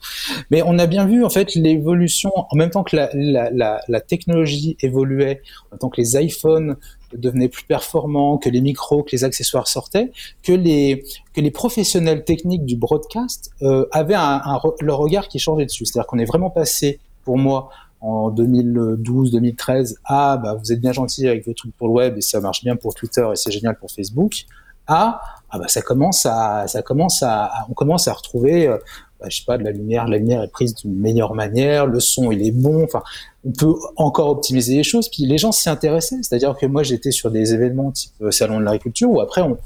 Mais 0.50 0.62
on 0.62 0.78
a 0.78 0.86
bien 0.86 1.06
vu 1.06 1.24
en 1.24 1.30
fait 1.30 1.54
l'évolution 1.54 2.30
en 2.36 2.56
même 2.56 2.70
temps 2.70 2.84
que 2.84 2.96
la, 2.96 4.00
technologie 4.00 4.76
évoluait, 4.80 5.42
en 5.66 5.74
même 5.74 5.78
temps 5.78 5.88
que 5.88 6.00
les 6.00 6.16
iPhones 6.16 6.76
devenaient 7.14 7.48
plus 7.48 7.64
performants, 7.64 8.38
que 8.38 8.48
les 8.48 8.60
micros, 8.60 9.02
que 9.02 9.12
les 9.12 9.24
accessoires 9.24 9.66
sortaient, 9.66 10.12
que 10.42 10.52
les 10.52 11.04
que 11.34 11.40
les 11.40 11.50
professionnels 11.50 12.24
techniques 12.24 12.64
du 12.64 12.76
broadcast 12.76 13.50
euh, 13.62 13.86
avaient 13.92 14.14
un, 14.14 14.40
un 14.44 14.60
leur 14.80 14.98
regard 14.98 15.28
qui 15.28 15.38
changeait 15.38 15.66
dessus. 15.66 15.86
C'est-à-dire 15.86 16.06
qu'on 16.06 16.18
est 16.18 16.24
vraiment 16.24 16.50
passé, 16.50 17.00
pour 17.24 17.38
moi, 17.38 17.70
en 18.00 18.30
2012-2013 18.30 19.96
à 20.04 20.36
bah, 20.38 20.54
vous 20.54 20.72
êtes 20.72 20.80
bien 20.80 20.92
gentil 20.92 21.28
avec 21.28 21.46
vos 21.46 21.52
trucs 21.52 21.76
pour 21.76 21.88
le 21.88 21.94
web 21.94 22.16
et 22.16 22.22
ça 22.22 22.40
marche 22.40 22.64
bien 22.64 22.76
pour 22.76 22.94
Twitter 22.94 23.26
et 23.32 23.36
c'est 23.36 23.50
génial 23.50 23.76
pour 23.78 23.90
Facebook 23.90 24.44
ah 24.90 25.58
bah 25.58 25.68
ça 25.68 25.82
commence 25.82 26.26
à 26.26 26.66
ça 26.66 26.82
commence 26.82 27.22
à, 27.22 27.50
on 27.68 27.74
commence 27.74 28.08
à 28.08 28.12
retrouver 28.12 28.66
euh, 28.68 28.78
bah, 29.20 29.26
je 29.28 29.38
sais 29.38 29.44
pas 29.44 29.58
de 29.58 29.64
la 29.64 29.72
lumière 29.72 30.06
la 30.06 30.18
lumière 30.18 30.42
est 30.42 30.48
prise 30.48 30.74
d'une 30.74 30.94
meilleure 30.94 31.34
manière 31.34 31.86
le 31.86 32.00
son 32.00 32.30
il 32.30 32.46
est 32.46 32.52
bon 32.52 32.84
enfin 32.84 33.02
on 33.44 33.52
peut 33.52 33.74
encore 33.96 34.30
optimiser 34.30 34.76
les 34.76 34.82
choses 34.82 35.08
puis 35.08 35.24
les 35.26 35.38
gens 35.38 35.52
s'y 35.52 35.68
intéressaient. 35.68 36.22
C'est-à-dire 36.22 36.56
que 36.56 36.66
moi 36.66 36.82
j'étais 36.82 37.10
sur 37.10 37.30
des 37.30 37.54
événements 37.54 37.90
type 37.90 38.12
euh, 38.22 38.30
salon 38.30 38.58
de 38.60 38.64
l'agriculture 38.64 39.10
où 39.10 39.20
après 39.20 39.42
on, 39.42 39.58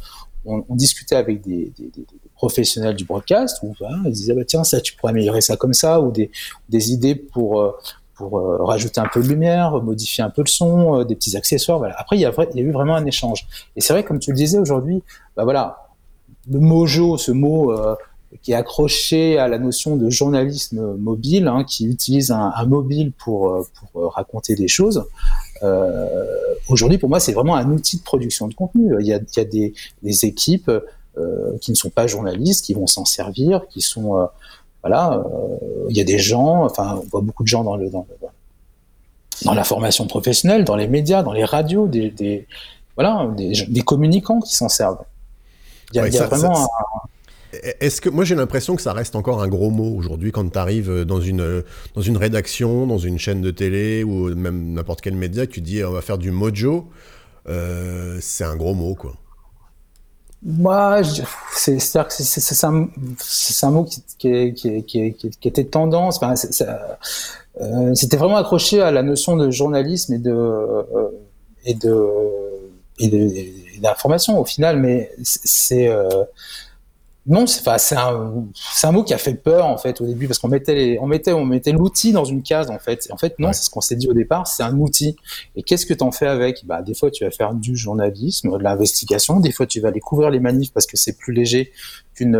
on, 0.47 0.75
discutait 0.75 1.16
avec 1.16 1.41
des, 1.41 1.72
professionnels 2.35 2.95
du 2.95 3.05
broadcast 3.05 3.59
où 3.62 3.75
bah, 3.81 3.89
ils 4.05 4.12
disaient 4.12 4.35
bah, 4.35 4.45
tiens 4.47 4.64
ça 4.64 4.81
tu 4.81 4.95
pourrais 4.95 5.11
améliorer 5.11 5.41
ça 5.41 5.57
comme 5.57 5.72
ça 5.72 6.01
ou 6.01 6.12
des, 6.12 6.31
des 6.68 6.93
idées 6.93 7.14
pour 7.14 7.61
euh, 7.61 7.72
pour 8.15 8.39
euh, 8.39 8.62
rajouter 8.62 9.01
un 9.01 9.09
peu 9.12 9.23
de 9.23 9.29
lumière, 9.29 9.83
modifier 9.83 10.23
un 10.23 10.31
peu 10.31 10.43
le 10.43 10.49
son, 10.49 11.01
euh, 11.01 11.05
des 11.05 11.15
petits 11.15 11.37
accessoires. 11.37 11.79
Voilà. 11.79 11.95
Après, 11.99 12.17
il 12.17 12.21
y, 12.21 12.27
a 12.27 12.31
eu 12.31 12.71
vraiment 12.71 12.95
un 12.95 13.05
échange. 13.05 13.47
Et 13.77 13.81
c'est 13.81 13.93
vrai, 13.93 14.05
comme 14.05 14.19
tu 14.19 14.31
le 14.31 14.37
disais 14.37 14.59
aujourd'hui, 14.59 15.03
bah 15.37 15.45
voilà, 15.45 15.89
le 16.51 16.61
mojo, 16.61 17.17
ce 17.19 17.33
mot 17.33 17.73
euh, 17.73 17.97
qui 18.43 18.53
est 18.53 18.55
accroché 18.55 19.39
à 19.39 19.49
la 19.49 19.59
notion 19.59 19.97
de 19.97 20.11
journalisme 20.11 20.97
mobile, 20.97 21.49
hein, 21.49 21.65
qui 21.65 21.87
utilise 21.87 22.31
un, 22.31 22.53
mobile 22.67 23.12
pour, 23.12 23.65
pour 23.93 24.12
raconter 24.12 24.57
des 24.57 24.69
choses. 24.69 25.05
Aujourd'hui, 26.69 26.99
pour 26.99 27.09
moi, 27.09 27.21
c'est 27.21 27.33
vraiment 27.33 27.55
un 27.55 27.71
outil 27.71 27.97
de 27.99 28.03
production 28.03 28.49
de 28.49 28.55
contenu. 28.55 28.93
Il 28.99 29.07
y 29.07 29.12
a, 29.12 29.45
des, 29.45 30.25
équipes 30.27 30.71
qui 31.61 31.71
ne 31.71 31.77
sont 31.77 31.91
pas 31.91 32.09
journalistes, 32.09 32.65
qui 32.65 32.75
vont 32.75 32.89
s'en 32.89 33.05
servir, 33.05 33.69
qui 33.69 33.81
sont 33.81 34.29
voilà, 34.85 35.14
euh, 35.14 35.57
il 35.89 35.97
y 35.97 36.01
a 36.03 36.05
des 36.05 36.18
gens, 36.18 36.62
enfin, 36.66 37.01
on 37.03 37.09
voit 37.09 37.22
beaucoup 37.22 37.43
de 37.43 37.49
gens 37.49 37.64
dans 37.64 37.76
le, 37.76 37.89
dans, 37.89 38.07
dans 39.47 39.55
la 39.55 39.64
formation 39.64 40.07
professionnelle, 40.07 40.66
dans 40.66 40.76
les 40.76 40.89
médias, 40.89 41.22
dans 41.22 41.32
les 41.32 41.47
radios, 41.47 41.89
des, 41.89 42.11
des 42.11 42.47
voilà, 42.95 43.30
des, 43.35 43.55
des, 43.66 43.80
communicants 43.80 44.41
qui 44.41 44.55
s'en 44.55 44.68
servent. 44.68 45.03
Il 45.93 45.97
y 45.97 46.01
a, 46.01 46.03
ouais, 46.03 46.11
il 46.11 46.14
y 46.14 46.18
a 46.18 46.20
ça, 46.20 46.26
vraiment. 46.26 46.55
Ça, 46.55 46.68
Est-ce 47.80 48.03
que 48.03 48.11
moi 48.11 48.24
j'ai 48.24 48.35
l'impression 48.35 48.76
que 48.76 48.82
ça 48.82 48.93
reste 48.93 49.16
encore 49.16 49.43
un 49.43 49.49
gros 49.49 49.70
mot 49.70 49.97
aujourd'hui 49.97 50.32
quand 50.32 50.47
tu 50.53 50.59
arrives 50.59 51.05
dans 51.05 51.20
une 51.20 51.64
dans 51.95 52.03
une 52.03 52.18
rédaction, 52.18 52.87
dans 52.87 52.99
une 52.99 53.18
chaîne 53.18 53.41
de 53.41 53.51
télé 53.51 54.05
ou 54.05 54.35
même 54.35 54.74
n'importe 54.74 55.01
quel 55.01 55.14
média, 55.14 55.47
tu 55.47 55.62
dis 55.62 55.82
on 55.82 55.93
va 55.93 56.03
faire 56.03 56.18
du 56.18 56.30
mojo, 56.30 56.91
euh, 57.49 58.18
c'est 58.20 58.45
un 58.45 58.57
gros 58.57 58.74
mot 58.74 58.95
quoi. 58.95 59.14
Moi, 60.45 61.01
c'est 61.53 61.78
c'est-à-dire 61.78 62.09
que 62.09 62.22
c'est 62.22 62.66
un, 62.66 62.88
un 63.62 63.70
mot 63.70 63.84
qui, 63.84 64.03
qui, 64.18 64.53
qui, 64.55 65.14
qui, 65.14 65.30
qui 65.30 65.49
était 65.49 65.64
tendance. 65.64 66.18
Enfin, 66.22 66.34
euh, 67.61 67.95
c'était 67.95 68.18
vraiment 68.18 68.36
accroché 68.36 68.82
à 68.82 68.90
la 68.90 69.03
notion 69.03 69.36
de 69.36 69.51
journalisme 69.51 70.12
et 70.12 70.18
de 70.18 70.32
euh, 70.32 71.09
et 71.64 71.74
de 71.74 72.09
et 72.99 73.78
d'information 73.80 74.38
au 74.38 74.45
final, 74.45 74.78
mais 74.78 75.11
c'est 75.22 75.88
euh, 75.88 76.24
non, 77.27 77.47
c'est 77.47 77.97
un, 77.97 78.45
un, 78.83 78.93
mot 78.93 79.03
qui 79.03 79.14
a 79.14 79.18
fait 79.18 79.35
peur 79.35 79.64
en 79.64 79.79
fait 79.79 79.99
au 80.03 80.07
début 80.07 80.27
parce 80.27 80.39
qu'on 80.39 80.49
mettait 80.49 80.75
les, 80.75 80.99
on 80.99 81.07
mettait 81.07 81.33
on 81.33 81.47
mettait 81.47 81.72
l'outil 81.72 82.12
dans 82.12 82.25
une 82.25 82.43
case 82.43 82.70
en 82.70 82.79
fait. 82.79 83.07
Et 83.09 83.12
en 83.12 83.16
fait 83.16 83.39
non, 83.39 83.49
ouais. 83.49 83.55
c'est 83.55 83.62
ce 83.64 83.70
qu'on 83.70 83.81
s'est 83.81 83.97
dit 83.97 84.09
au 84.09 84.12
départ, 84.12 84.47
c'est 84.47 84.62
un 84.62 84.77
outil. 84.79 85.16
Et 85.57 85.62
qu'est-ce 85.62 85.87
que 85.87 85.95
tu 85.95 86.05
en 86.05 86.12
fais 86.12 86.27
avec? 86.27 86.66
Bah 86.66 86.83
des 86.83 86.93
fois 86.93 87.11
tu 87.11 87.25
vas 87.25 87.31
faire 87.31 87.55
du 87.55 87.77
journalisme, 87.77 88.59
de 88.59 88.62
l'investigation, 88.62 89.41
des 89.41 89.53
fois 89.53 89.66
tu 89.66 89.81
vas 89.81 89.89
aller 89.89 90.01
couvrir 90.01 90.29
les 90.29 90.41
manifs 90.41 90.72
parce 90.72 90.87
que 90.87 90.99
c'est 90.99 91.16
plus 91.16 91.33
léger 91.33 91.72
qu'une 92.14 92.39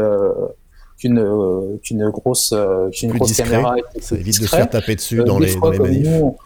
qu'une 0.99 1.79
qu'une 1.83 2.11
grosse 2.11 2.55
qu'une 2.93 3.13
grosse 3.13 3.29
discret. 3.29 3.51
caméra. 3.51 3.77
Ça 4.01 4.17
évite 4.17 4.41
de 4.41 4.47
se 4.47 4.51
faire 4.51 4.69
taper 4.69 4.97
dessus 4.97 5.21
euh, 5.21 5.25
dans, 5.25 5.39
les, 5.39 5.49
fois, 5.49 5.75
dans 5.75 5.83
les 5.85 5.91
manifs. 5.91 6.09
Nous, 6.09 6.37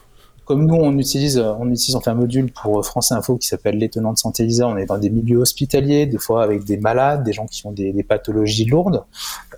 comme 0.48 0.64
nous, 0.64 0.76
on 0.76 0.96
utilise, 0.96 1.38
on 1.38 1.68
utilise, 1.68 1.94
on 1.94 2.00
fait 2.00 2.08
un 2.08 2.14
module 2.14 2.50
pour 2.50 2.82
France 2.82 3.12
Info 3.12 3.36
qui 3.36 3.46
s'appelle 3.46 3.76
l'étonnante 3.76 4.16
santé 4.16 4.46
Lisa. 4.46 4.66
On 4.66 4.78
est 4.78 4.86
dans 4.86 4.96
des 4.96 5.10
milieux 5.10 5.36
hospitaliers, 5.36 6.06
des 6.06 6.16
fois 6.16 6.42
avec 6.42 6.64
des 6.64 6.78
malades, 6.78 7.22
des 7.22 7.34
gens 7.34 7.44
qui 7.44 7.66
ont 7.66 7.70
des, 7.70 8.02
pathologies 8.02 8.64
lourdes. 8.64 9.04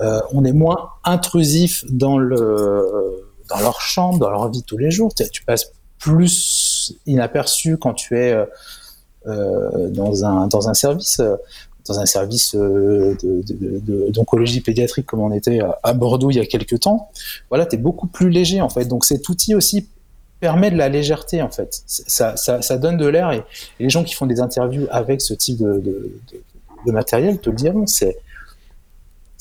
Euh, 0.00 0.18
on 0.32 0.44
est 0.44 0.52
moins 0.52 0.90
intrusif 1.04 1.84
dans 1.88 2.18
le, 2.18 3.24
dans 3.48 3.60
leur 3.60 3.80
chambre, 3.80 4.18
dans 4.18 4.30
leur 4.30 4.50
vie 4.50 4.64
tous 4.64 4.78
les 4.78 4.90
jours. 4.90 5.14
Tu, 5.14 5.44
passes 5.44 5.70
plus 6.00 6.98
inaperçu 7.06 7.76
quand 7.76 7.94
tu 7.94 8.18
es 8.18 8.34
euh, 9.28 9.88
dans 9.90 10.24
un 10.24 10.48
dans 10.48 10.68
un 10.68 10.74
service. 10.74 11.22
dans 11.86 12.00
un 12.00 12.06
service 12.06 12.56
d'oncologie 14.08 14.60
pédiatrique 14.60 15.06
comme 15.06 15.20
on 15.20 15.30
était 15.30 15.60
à 15.84 15.92
Bordeaux 15.92 16.32
il 16.32 16.36
y 16.36 16.40
a 16.40 16.46
quelques 16.46 16.80
temps, 16.80 17.10
voilà, 17.48 17.64
tu 17.64 17.76
es 17.76 17.78
beaucoup 17.78 18.08
plus 18.08 18.28
léger 18.28 18.60
en 18.60 18.70
fait. 18.70 18.86
Donc 18.86 19.04
cet 19.04 19.28
outil 19.28 19.54
aussi 19.54 19.86
permet 20.40 20.70
de 20.70 20.76
la 20.76 20.88
légèreté 20.88 21.42
en 21.42 21.50
fait. 21.50 21.82
Ça, 21.86 22.36
ça, 22.36 22.62
ça 22.62 22.78
donne 22.78 22.96
de 22.96 23.06
l'air 23.06 23.30
et, 23.32 23.42
les 23.78 23.90
gens 23.90 24.02
qui 24.02 24.14
font 24.14 24.26
des 24.26 24.40
interviews 24.40 24.86
avec 24.90 25.20
ce 25.20 25.34
type 25.34 25.58
de, 25.58 25.74
de, 25.74 25.80
de, 26.32 26.42
de 26.86 26.92
matériel 26.92 27.38
te 27.38 27.50
le 27.50 27.56
diront. 27.56 27.86
C'est 27.86 28.16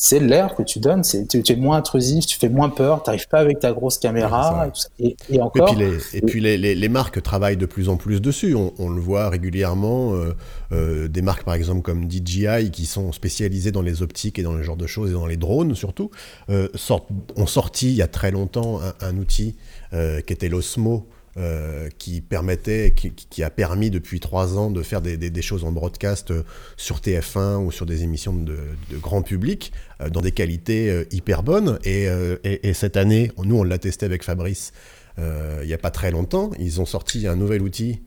c'est 0.01 0.21
l'air 0.21 0.55
que 0.55 0.63
tu 0.63 0.79
donnes, 0.79 1.03
c'est 1.03 1.27
tu, 1.27 1.43
tu, 1.43 1.51
es 1.51 1.55
moins 1.57 1.75
intrusif, 1.75 2.25
tu 2.25 2.37
fais 2.39 2.47
moins 2.47 2.69
peur, 2.69 3.03
tu 3.03 3.09
n'arrives 3.09 3.27
pas 3.27 3.39
avec 3.39 3.59
ta 3.59 3.73
grosse 3.73 3.97
caméra 3.97 4.71
et, 4.97 5.07
et, 5.07 5.17
et, 5.29 5.41
encore. 5.41 5.73
Et 5.73 5.75
puis, 5.75 5.85
les, 5.85 6.17
et 6.17 6.21
puis 6.21 6.39
les, 6.39 6.57
les, 6.57 6.73
les, 6.73 6.87
marques 6.89 7.21
travaillent 7.21 7.57
de 7.57 7.65
plus 7.65 7.89
en 7.89 7.97
plus 7.97 8.21
dessus. 8.21 8.55
On, 8.55 8.73
on 8.79 8.87
le 8.87 9.01
voit 9.01 9.27
régulièrement. 9.27 10.13
Euh, 10.13 10.33
euh, 10.71 11.07
des 11.09 11.21
marques 11.21 11.43
par 11.43 11.55
exemple 11.55 11.81
comme 11.81 12.09
DJI 12.09 12.71
qui 12.71 12.85
sont 12.85 13.11
spécialisées 13.11 13.73
dans 13.73 13.81
les 13.81 14.01
optiques 14.01 14.39
et 14.39 14.43
dans 14.43 14.53
le 14.53 14.63
genre 14.63 14.77
de 14.77 14.87
choses 14.87 15.09
et 15.09 15.13
dans 15.13 15.25
les 15.25 15.35
drones 15.35 15.75
surtout 15.75 16.11
euh, 16.49 16.69
sort, 16.75 17.07
ont 17.35 17.47
sorti 17.47 17.87
il 17.87 17.95
y 17.95 18.01
a 18.01 18.07
très 18.07 18.31
longtemps 18.31 18.79
un, 18.79 18.93
un 19.05 19.17
outil 19.17 19.57
qui 19.91 20.33
était 20.33 20.47
l'Osmo. 20.47 21.07
Euh, 21.37 21.89
qui 21.99 22.21
permettait, 22.21 22.91
qui, 22.95 23.11
qui, 23.11 23.43
a 23.43 23.51
permis 23.51 23.91
depuis 23.91 24.19
trois 24.19 24.57
ans 24.57 24.71
de 24.71 24.81
faire 24.81 24.99
des, 24.99 25.15
des, 25.15 25.29
des, 25.29 25.41
choses 25.43 25.63
en 25.63 25.71
broadcast 25.71 26.31
euh, 26.31 26.41
sur 26.75 27.01
TF1 27.01 27.57
ou 27.57 27.71
sur 27.71 27.85
des 27.85 28.01
émissions 28.01 28.33
de, 28.33 28.57
de 28.89 28.97
grand 28.97 29.21
public 29.21 29.71
euh, 30.01 30.09
dans 30.09 30.21
des 30.21 30.31
qualités 30.31 31.05
hyper 31.11 31.43
bonnes. 31.43 31.77
Et, 31.83 32.05
et, 32.43 32.67
et, 32.67 32.73
cette 32.73 32.97
année, 32.97 33.31
nous 33.43 33.57
on 33.57 33.63
l'a 33.63 33.77
testé 33.77 34.07
avec 34.07 34.23
Fabrice 34.23 34.73
il 35.17 35.67
n'y 35.67 35.73
a 35.73 35.77
pas 35.77 35.91
très 35.91 36.11
longtemps. 36.11 36.49
Ils 36.57 36.81
ont 36.81 36.85
sorti 36.85 37.27
un 37.27 37.35
nouvel 37.35 37.61
outil 37.61 38.01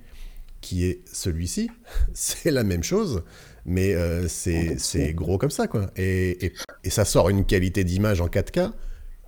qui 0.60 0.84
est 0.84 1.00
celui-ci. 1.12 1.70
C'est 2.14 2.50
la 2.50 2.64
même 2.64 2.82
chose, 2.82 3.22
mais 3.66 3.94
c'est 4.28 5.12
gros 5.14 5.38
comme 5.38 5.50
ça, 5.50 5.68
quoi. 5.68 5.90
Et, 5.96 6.52
et 6.84 6.90
ça 6.90 7.04
sort 7.04 7.28
une 7.28 7.44
qualité 7.44 7.84
d'image 7.84 8.20
en 8.20 8.26
4K 8.26 8.72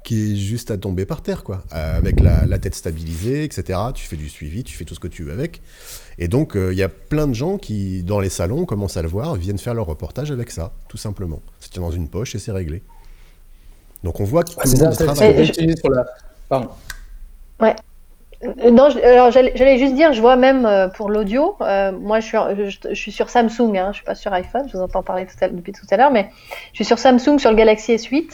qui 0.05 0.33
est 0.33 0.37
juste 0.37 0.71
à 0.71 0.77
tomber 0.77 1.07
par 1.07 1.23
terre, 1.23 1.43
quoi. 1.43 1.65
Euh, 1.73 1.97
avec 1.97 2.21
la, 2.21 2.45
la, 2.45 2.59
tête 2.59 2.75
stabilisée, 2.75 3.43
etc. 3.43 3.79
Tu 3.95 4.07
fais 4.07 4.17
du 4.17 4.29
suivi, 4.29 4.63
tu 4.63 4.77
fais 4.77 4.85
tout 4.85 4.95
ce 4.95 5.01
que 5.01 5.09
tu 5.09 5.25
veux 5.25 5.33
avec. 5.33 5.63
Et 6.19 6.29
donc, 6.29 6.53
il 6.55 6.61
euh, 6.61 6.75
y 6.75 6.83
a 6.83 6.91
plein 6.91 7.27
de 7.27 7.33
gens 7.33 7.57
qui, 7.57 8.03
dans 8.05 8.21
les 8.21 8.29
salons, 8.29 8.67
commencent 8.67 8.99
à 8.99 9.03
le 9.03 9.09
voir, 9.09 9.35
viennent 9.35 9.59
faire 9.59 9.75
leur 9.75 9.87
reportage 9.87 10.31
avec 10.31 10.51
ça, 10.51 10.73
tout 10.89 10.99
simplement. 10.99 11.43
C'est 11.59 11.71
tient 11.71 11.83
dans 11.83 11.91
une 11.91 12.09
poche 12.09 12.35
et 12.35 12.39
c'est 12.39 12.53
réglé. 12.53 12.83
Donc, 14.05 14.21
on 14.21 14.25
voit 14.25 14.45
que 14.45 14.53
ah, 14.59 14.65
tout 14.65 14.77
le 14.77 14.85
monde 14.85 14.95
travaille. 14.95 15.53
La... 15.91 16.07
Pardon. 16.51 16.69
Ouais. 17.59 17.75
Euh, 18.45 18.71
non, 18.71 18.89
alors 19.03 19.31
j'allais 19.31 19.79
juste 19.79 19.95
dire, 19.95 20.13
je 20.13 20.21
vois 20.21 20.37
même 20.37 20.67
euh, 20.67 20.89
pour 20.89 21.11
l'audio, 21.11 21.57
euh, 21.61 21.93
moi 21.93 22.21
je 22.21 22.95
suis, 22.95 23.13
sur 23.13 23.31
Samsung, 23.31 23.77
hein, 23.77 23.89
je 23.93 23.97
suis 23.97 24.05
pas 24.05 24.15
sur 24.15 24.33
iPhone, 24.33 24.67
je 24.69 24.77
vous 24.77 24.83
entends 24.83 25.03
parler 25.03 25.27
depuis 25.53 25.73
tout 25.73 25.87
à 25.91 25.97
l'heure, 25.97 26.11
mais 26.11 26.31
je 26.73 26.77
suis 26.77 26.85
sur 26.85 26.99
Samsung 26.99 27.39
sur 27.39 27.51
le 27.51 27.57
Galaxy 27.57 27.95
S8. 27.95 28.31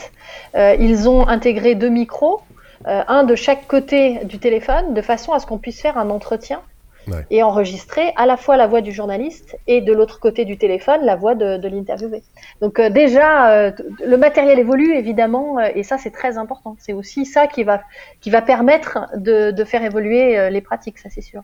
Euh, 0.57 0.77
ils 0.79 1.09
ont 1.09 1.27
intégré 1.27 1.75
deux 1.75 1.89
micros, 1.89 2.41
un 2.87 3.25
de 3.25 3.35
chaque 3.35 3.67
côté 3.67 4.25
du 4.25 4.39
téléphone, 4.39 4.95
de 4.95 5.03
façon 5.03 5.33
à 5.33 5.39
ce 5.39 5.47
qu'on 5.47 5.59
puisse 5.59 5.83
faire 5.83 5.99
un 5.99 6.09
entretien 6.09 6.63
ouais. 7.09 7.27
et 7.31 7.43
enregistrer 7.43 8.13
à 8.17 8.27
la 8.27 8.37
fois 8.37 8.57
la 8.57 8.67
voix 8.67 8.81
du 8.81 8.93
journaliste 8.93 9.57
et 9.67 9.81
de 9.81 9.93
l'autre 9.93 10.21
côté 10.21 10.45
du 10.45 10.57
téléphone 10.59 11.01
la 11.05 11.17
voix 11.17 11.35
de, 11.35 11.57
de 11.57 11.69
l'interviewé. 11.69 12.23
Donc 12.61 12.79
euh, 12.79 12.91
déjà, 12.91 13.51
euh, 13.51 13.73
le 14.05 14.17
matériel 14.17 14.59
évolue 14.59 14.95
évidemment 14.95 15.59
euh, 15.59 15.69
et 15.75 15.83
ça 15.83 15.99
c'est 15.99 16.11
très 16.11 16.39
important. 16.39 16.77
C'est 16.79 16.93
aussi 16.93 17.27
ça 17.27 17.47
qui 17.47 17.65
va, 17.65 17.83
qui 18.21 18.31
va 18.31 18.43
permettre 18.43 18.99
de, 19.17 19.51
de 19.51 19.65
faire 19.65 19.83
évoluer 19.83 20.51
les 20.51 20.61
pratiques, 20.61 20.99
ça 20.99 21.09
c'est 21.11 21.21
sûr. 21.21 21.43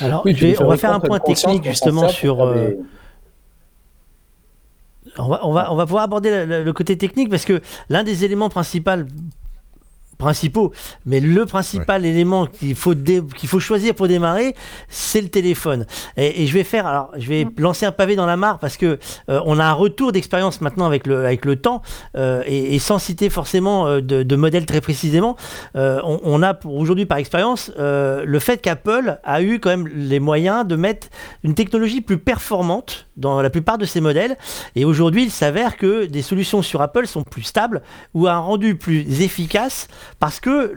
Alors, 0.00 0.22
oui, 0.24 0.32
vais, 0.32 0.60
on 0.62 0.68
va 0.68 0.76
faire 0.76 0.92
un 0.92 1.00
point 1.00 1.18
technique 1.18 1.64
justement 1.64 2.08
sur. 2.08 2.38
On 5.20 5.26
va, 5.26 5.40
on, 5.44 5.52
va, 5.52 5.72
on 5.72 5.74
va 5.74 5.84
pouvoir 5.84 6.04
aborder 6.04 6.46
le, 6.46 6.62
le 6.62 6.72
côté 6.72 6.96
technique 6.96 7.28
parce 7.28 7.44
que 7.44 7.60
l'un 7.88 8.04
des 8.04 8.24
éléments 8.24 8.50
principaux 8.50 8.92
principaux, 10.18 10.72
mais 11.06 11.20
le 11.20 11.46
principal 11.46 12.02
ouais. 12.02 12.08
élément 12.08 12.46
qu'il 12.46 12.74
faut 12.74 12.94
qu'il 12.94 13.48
faut 13.48 13.60
choisir 13.60 13.94
pour 13.94 14.08
démarrer, 14.08 14.54
c'est 14.88 15.20
le 15.20 15.28
téléphone. 15.28 15.86
Et, 16.16 16.42
et, 16.42 16.46
je 16.46 16.54
vais 16.54 16.64
faire, 16.64 16.86
alors 16.86 17.10
je 17.16 17.28
vais 17.28 17.46
lancer 17.56 17.86
un 17.86 17.92
pavé 17.92 18.16
dans 18.16 18.26
la 18.26 18.36
mare 18.36 18.58
parce 18.58 18.76
que 18.76 18.98
euh, 19.30 19.40
on 19.46 19.58
a 19.58 19.64
un 19.64 19.72
retour 19.72 20.12
d'expérience 20.12 20.60
maintenant 20.60 20.86
avec 20.86 21.06
le 21.06 21.24
avec 21.24 21.44
le 21.44 21.56
temps 21.56 21.82
euh, 22.16 22.42
et, 22.46 22.74
et, 22.74 22.78
sans 22.78 22.98
citer 22.98 23.30
forcément 23.30 23.86
euh, 23.86 24.00
de, 24.00 24.22
de 24.22 24.36
modèles 24.36 24.66
très 24.66 24.80
précisément, 24.80 25.36
euh, 25.76 26.00
on, 26.04 26.20
on, 26.24 26.42
a 26.42 26.58
aujourd'hui 26.64 27.06
par 27.06 27.18
expérience 27.18 27.70
euh, 27.78 28.24
le 28.24 28.38
fait 28.38 28.60
qu'Apple 28.60 29.18
a 29.22 29.42
eu 29.42 29.60
quand 29.60 29.70
même 29.70 29.88
les 29.88 30.20
moyens 30.20 30.66
de 30.66 30.76
mettre 30.76 31.08
une 31.44 31.54
technologie 31.54 32.00
plus 32.00 32.18
performante 32.18 33.07
dans 33.18 33.42
la 33.42 33.50
plupart 33.50 33.78
de 33.78 33.84
ces 33.84 34.00
modèles. 34.00 34.36
Et 34.76 34.84
aujourd'hui, 34.84 35.24
il 35.24 35.30
s'avère 35.30 35.76
que 35.76 36.06
des 36.06 36.22
solutions 36.22 36.62
sur 36.62 36.80
Apple 36.80 37.06
sont 37.06 37.22
plus 37.22 37.42
stables 37.42 37.82
ou 38.14 38.28
un 38.28 38.38
rendu 38.38 38.76
plus 38.76 39.20
efficace 39.20 39.88
parce 40.20 40.40
que 40.40 40.72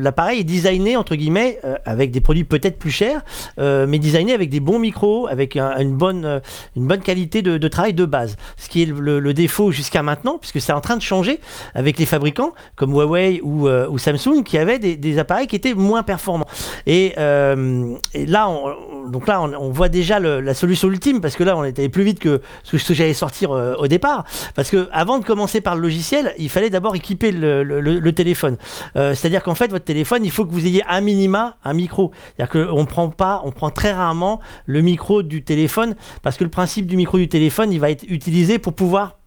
l'appareil 0.00 0.40
est 0.40 0.44
designé, 0.44 0.96
entre 0.96 1.16
guillemets, 1.16 1.58
euh, 1.64 1.74
avec 1.84 2.10
des 2.10 2.20
produits 2.20 2.44
peut-être 2.44 2.78
plus 2.78 2.90
chers, 2.90 3.22
euh, 3.58 3.86
mais 3.88 3.98
designé 3.98 4.32
avec 4.32 4.50
des 4.50 4.60
bons 4.60 4.78
micros, 4.78 5.26
avec 5.26 5.56
une, 5.56 5.96
bonne, 5.96 6.24
euh, 6.24 6.40
une 6.76 6.86
bonne 6.86 7.00
qualité 7.00 7.42
de, 7.42 7.68
travail 7.68 7.92
de 7.92 8.04
base. 8.04 8.36
Ce 8.56 8.68
qui 8.68 8.82
est 8.82 8.86
le, 8.86 9.34
défaut 9.34 9.70
jusqu'à 9.70 10.02
maintenant, 10.02 10.38
puisque 10.38 10.60
c'est 10.60 10.72
en 10.72 10.80
train 10.80 10.96
de 10.96 11.02
changer 11.02 11.40
avec 11.74 11.98
les 11.98 12.06
fabricants 12.06 12.52
comme 12.76 12.92
Huawei 12.92 13.40
ou, 13.42 13.68
Samsung 13.98 14.42
qui 14.44 14.56
avaient 14.58 14.78
des, 14.78 15.18
appareils 15.18 15.46
qui 15.46 15.56
étaient 15.56 15.74
moins 15.74 16.02
performants. 16.02 16.46
Et, 16.86 17.14
là, 17.16 18.48
on, 18.48 19.08
donc 19.10 19.26
là, 19.26 19.42
on, 19.42 19.70
voit 19.70 19.88
déjà 19.88 20.18
la 20.18 20.54
solution 20.54 20.88
ultime 20.88 21.20
parce 21.20 21.36
que 21.36 21.44
on 21.56 21.64
était 21.64 21.88
plus 21.88 22.04
vite 22.04 22.18
que 22.18 22.40
ce 22.62 22.76
que, 22.76 22.94
j'allais 22.94 23.14
sortir 23.14 23.50
au 23.50 23.86
départ. 23.86 24.24
Parce 24.54 24.70
que 24.70 24.88
avant 24.92 25.18
de 25.18 25.24
commencer 25.24 25.60
par 25.60 25.76
le 25.76 25.82
logiciel, 25.82 26.34
il 26.38 26.48
fallait 26.48 26.70
d'abord 26.70 26.96
équiper 26.96 27.32
le, 27.32 28.10
téléphone. 28.12 28.56
C'est-à-dire 28.94 29.42
qu'en 29.42 29.54
fait, 29.54 29.70
votre 29.70 29.84
téléphone, 29.84 30.24
il 30.24 30.30
faut 30.30 30.44
que 30.44 30.52
vous 30.52 30.66
ayez 30.66 30.82
un 30.88 31.00
minima 31.00 31.56
un 31.64 31.74
micro. 31.74 32.12
C'est-à-dire 32.36 32.66
qu'on 32.66 32.84
prend 32.84 33.08
pas, 33.10 33.42
on 33.44 33.52
prend 33.52 33.70
très 33.70 33.92
rarement 33.92 34.40
le 34.66 34.80
micro 34.80 35.22
du 35.22 35.42
téléphone 35.42 35.94
parce 36.22 36.36
que 36.36 36.44
le 36.44 36.50
principe 36.50 36.86
du 36.86 36.96
micro 36.96 37.18
du 37.18 37.28
téléphone, 37.28 37.72
il 37.72 37.80
va 37.80 37.90
être 37.90 38.04
utilisé 38.08 38.58
pour 38.58 38.74
pouvoir 38.74 39.17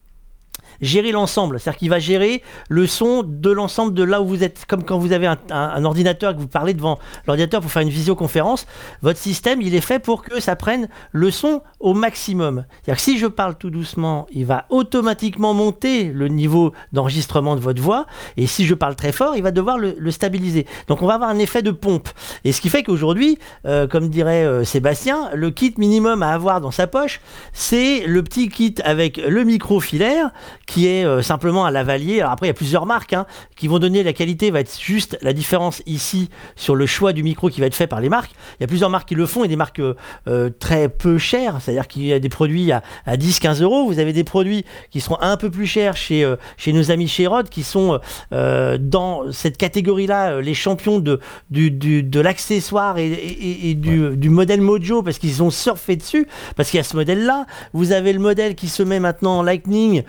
gérer 0.82 1.11
l'ensemble. 1.11 1.59
C'est-à-dire 1.59 1.79
qu'il 1.79 1.89
va 1.89 1.99
gérer 1.99 2.41
le 2.69 2.88
son 2.88 3.23
de 3.23 3.51
l'ensemble 3.51 3.93
de 3.93 4.03
là 4.03 4.21
où 4.21 4.25
vous 4.25 4.43
êtes. 4.43 4.65
Comme 4.67 4.84
quand 4.84 4.97
vous 4.97 5.13
avez 5.13 5.27
un, 5.27 5.86
ordinateur 5.86 6.36
que 6.36 6.39
vous 6.39 6.47
parlez 6.47 6.73
devant 6.73 6.99
l'ordinateur 7.27 7.61
pour 7.61 7.71
faire 7.71 7.82
une 7.82 7.89
visioconférence, 7.89 8.65
votre 9.01 9.19
système, 9.19 9.61
il 9.61 9.75
est 9.75 9.82
fait 9.82 9.99
pour 9.99 10.23
que 10.23 10.39
ça 10.39 10.55
prenne 10.55 10.89
le 11.11 11.32
son 11.32 11.61
au 11.79 11.93
maximum. 11.93 12.65
C'est-à-dire 12.71 12.95
que 12.95 13.01
si 13.01 13.17
je 13.17 13.27
parle 13.27 13.55
tout 13.55 13.69
doucement, 13.69 14.27
il 14.32 14.45
va 14.45 14.65
automatiquement 14.69 15.53
monter 15.53 16.05
le 16.05 16.27
niveau 16.27 16.73
d'enregistrement 16.91 17.55
de 17.55 17.61
votre 17.61 17.82
voix. 17.82 18.05
Et 18.38 18.47
si 18.47 18.65
je 18.65 18.73
parle 18.73 18.95
très 18.95 19.11
fort, 19.11 19.36
il 19.36 19.43
va 19.43 19.51
devoir 19.51 19.77
le, 19.77 20.11
stabiliser. 20.11 20.65
Donc 20.88 21.01
on 21.01 21.07
va 21.07 21.13
avoir 21.13 21.29
un 21.29 21.39
effet 21.39 21.61
de 21.61 21.71
pompe. 21.71 22.09
Et 22.43 22.51
ce 22.51 22.59
qui 22.59 22.69
fait 22.69 22.84
qu'aujourd'hui, 22.84 23.38
euh, 23.65 23.88
comme 23.88 24.09
dirait 24.09 24.43
euh, 24.43 24.65
Sébastien, 24.65 25.29
le 25.34 25.51
kit 25.51 25.73
minimum 25.77 26.21
à 26.21 26.29
avoir 26.29 26.59
dans 26.59 26.71
sa 26.71 26.88
poche, 26.88 27.21
c'est 27.53 28.05
le 28.05 28.23
petit 28.23 28.49
kit 28.49 28.75
avec 28.84 29.17
le 29.17 29.43
micro 29.43 29.79
filaire 29.79 30.32
qui 30.72 30.88
est 30.88 31.03
euh, 31.03 31.22
simplement 31.22 31.65
un 31.65 31.72
lavalier. 31.72 32.22
Alors 32.22 32.32
après, 32.32 32.47
il 32.47 32.49
y 32.49 32.51
a 32.51 32.53
plusieurs 32.53 32.86
marques 32.86 33.11
hein, 33.11 33.26
qui 33.57 33.67
vont 33.67 33.78
donner 33.78 34.03
la 34.03 34.13
qualité, 34.13 34.51
va 34.51 34.61
être 34.61 34.80
juste 34.80 35.17
la 35.22 35.34
différence 35.34 35.84
ici 35.86 36.30
sur 36.55 36.76
le 36.76 36.86
choix 36.86 37.11
du 37.11 37.24
micro 37.24 37.49
qui 37.49 37.59
va 37.59 37.67
être 37.67 37.76
fait 37.76 37.88
par 37.88 37.99
les 37.99 38.07
marques. 38.07 38.32
Il 38.57 38.61
y 38.61 38.63
a 38.63 38.67
plusieurs 38.67 38.89
marques 38.89 39.09
qui 39.09 39.15
le 39.15 39.26
font 39.26 39.43
et 39.43 39.49
des 39.49 39.57
marques 39.57 39.82
euh, 39.82 39.95
euh, 40.30 40.49
très 40.49 40.88
peu 40.88 41.17
chères, 41.17 41.57
c'est-à-dire 41.59 41.89
qu'il 41.89 42.05
y 42.05 42.13
a 42.13 42.19
des 42.19 42.30
produits 42.30 42.72
à, 42.72 42.82
10-15 43.05 43.61
euros. 43.63 43.86
Vous 43.86 43.99
avez 43.99 44.13
des 44.13 44.24
produits 44.24 44.63
qui 44.91 45.01
seront 45.01 45.17
un 45.19 45.36
peu 45.36 45.51
plus 45.51 45.67
chers 45.67 45.97
chez, 45.97 46.26
chez 46.55 46.72
nos 46.72 46.89
amis 46.89 47.09
chez 47.09 47.28
Rod, 47.28 47.49
qui 47.49 47.63
sont 47.63 47.99
dans 48.32 49.32
cette 49.32 49.57
catégorie-là 49.57 50.39
les 50.41 50.53
champions 50.53 50.99
de, 50.99 51.19
du, 51.49 51.69
de 51.72 52.19
l'accessoire 52.22 52.97
et, 52.97 53.74
du, 53.76 54.15
du, 54.15 54.30
modèle 54.30 54.61
Mojo 54.61 55.03
parce 55.03 55.19
qu'ils 55.19 55.43
ont 55.43 55.49
surfé 55.49 55.95
dessus, 55.95 56.28
parce 56.55 56.69
qu'il 56.69 56.78
y 56.78 56.82
a 56.82 56.84
ce 56.84 56.95
modèle-là. 56.95 57.45
Vous 57.74 57.91
avez 57.91 58.13
le 58.13 58.19
modèle 58.19 58.55
qui 58.55 58.69
se 58.69 58.84
met 58.84 58.99
maintenant 58.99 59.39
en 59.39 59.43
Lightning, 59.43 60.03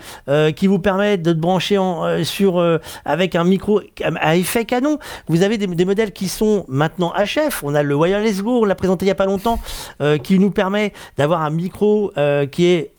qui 0.53 0.67
vous 0.67 0.79
permet 0.79 1.17
de 1.17 1.33
brancher 1.33 1.77
en, 1.77 2.05
euh, 2.05 2.23
sur, 2.23 2.59
euh, 2.59 2.79
avec 3.05 3.35
un 3.35 3.43
micro 3.43 3.81
à 4.03 4.35
effet 4.35 4.65
canon. 4.65 4.99
Vous 5.27 5.43
avez 5.43 5.57
des, 5.57 5.85
modèles 5.85 6.13
qui 6.13 6.29
sont 6.29 6.65
maintenant 6.67 7.13
HF. 7.17 7.63
On 7.63 7.75
a 7.75 7.83
le 7.83 7.95
Wireless 7.95 8.41
Go, 8.41 8.61
on 8.61 8.65
l'a 8.65 8.75
présenté 8.75 9.05
il 9.05 9.07
n'y 9.07 9.11
a 9.11 9.15
pas 9.15 9.25
longtemps, 9.25 9.59
euh, 10.01 10.17
qui 10.17 10.39
nous 10.39 10.51
permet 10.51 10.93
d'avoir 11.17 11.41
un 11.41 11.49
micro 11.49 12.11
qui 12.51 12.65
est 12.65 12.91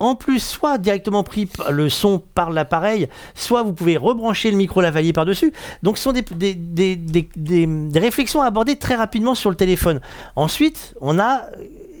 en 0.00 0.14
plus 0.14 0.40
soit 0.40 0.78
directement 0.78 1.24
pris 1.24 1.48
le 1.70 1.88
son 1.88 2.22
par 2.34 2.50
l'appareil, 2.50 3.08
soit 3.34 3.62
vous 3.62 3.72
pouvez 3.72 3.96
rebrancher 3.96 4.50
le 4.50 4.56
micro 4.56 4.80
lavalier 4.80 5.12
par-dessus. 5.12 5.52
Donc 5.82 5.98
ce 5.98 6.04
sont 6.04 6.12
des, 6.12 6.22
des, 6.22 6.54
des, 6.54 7.28
des, 7.36 7.98
réflexions 7.98 8.40
à 8.40 8.46
aborder 8.46 8.76
très 8.76 8.94
rapidement 8.94 9.34
sur 9.34 9.50
le 9.50 9.56
téléphone. 9.56 10.00
Ensuite, 10.36 10.94
on 11.00 11.18
a 11.18 11.42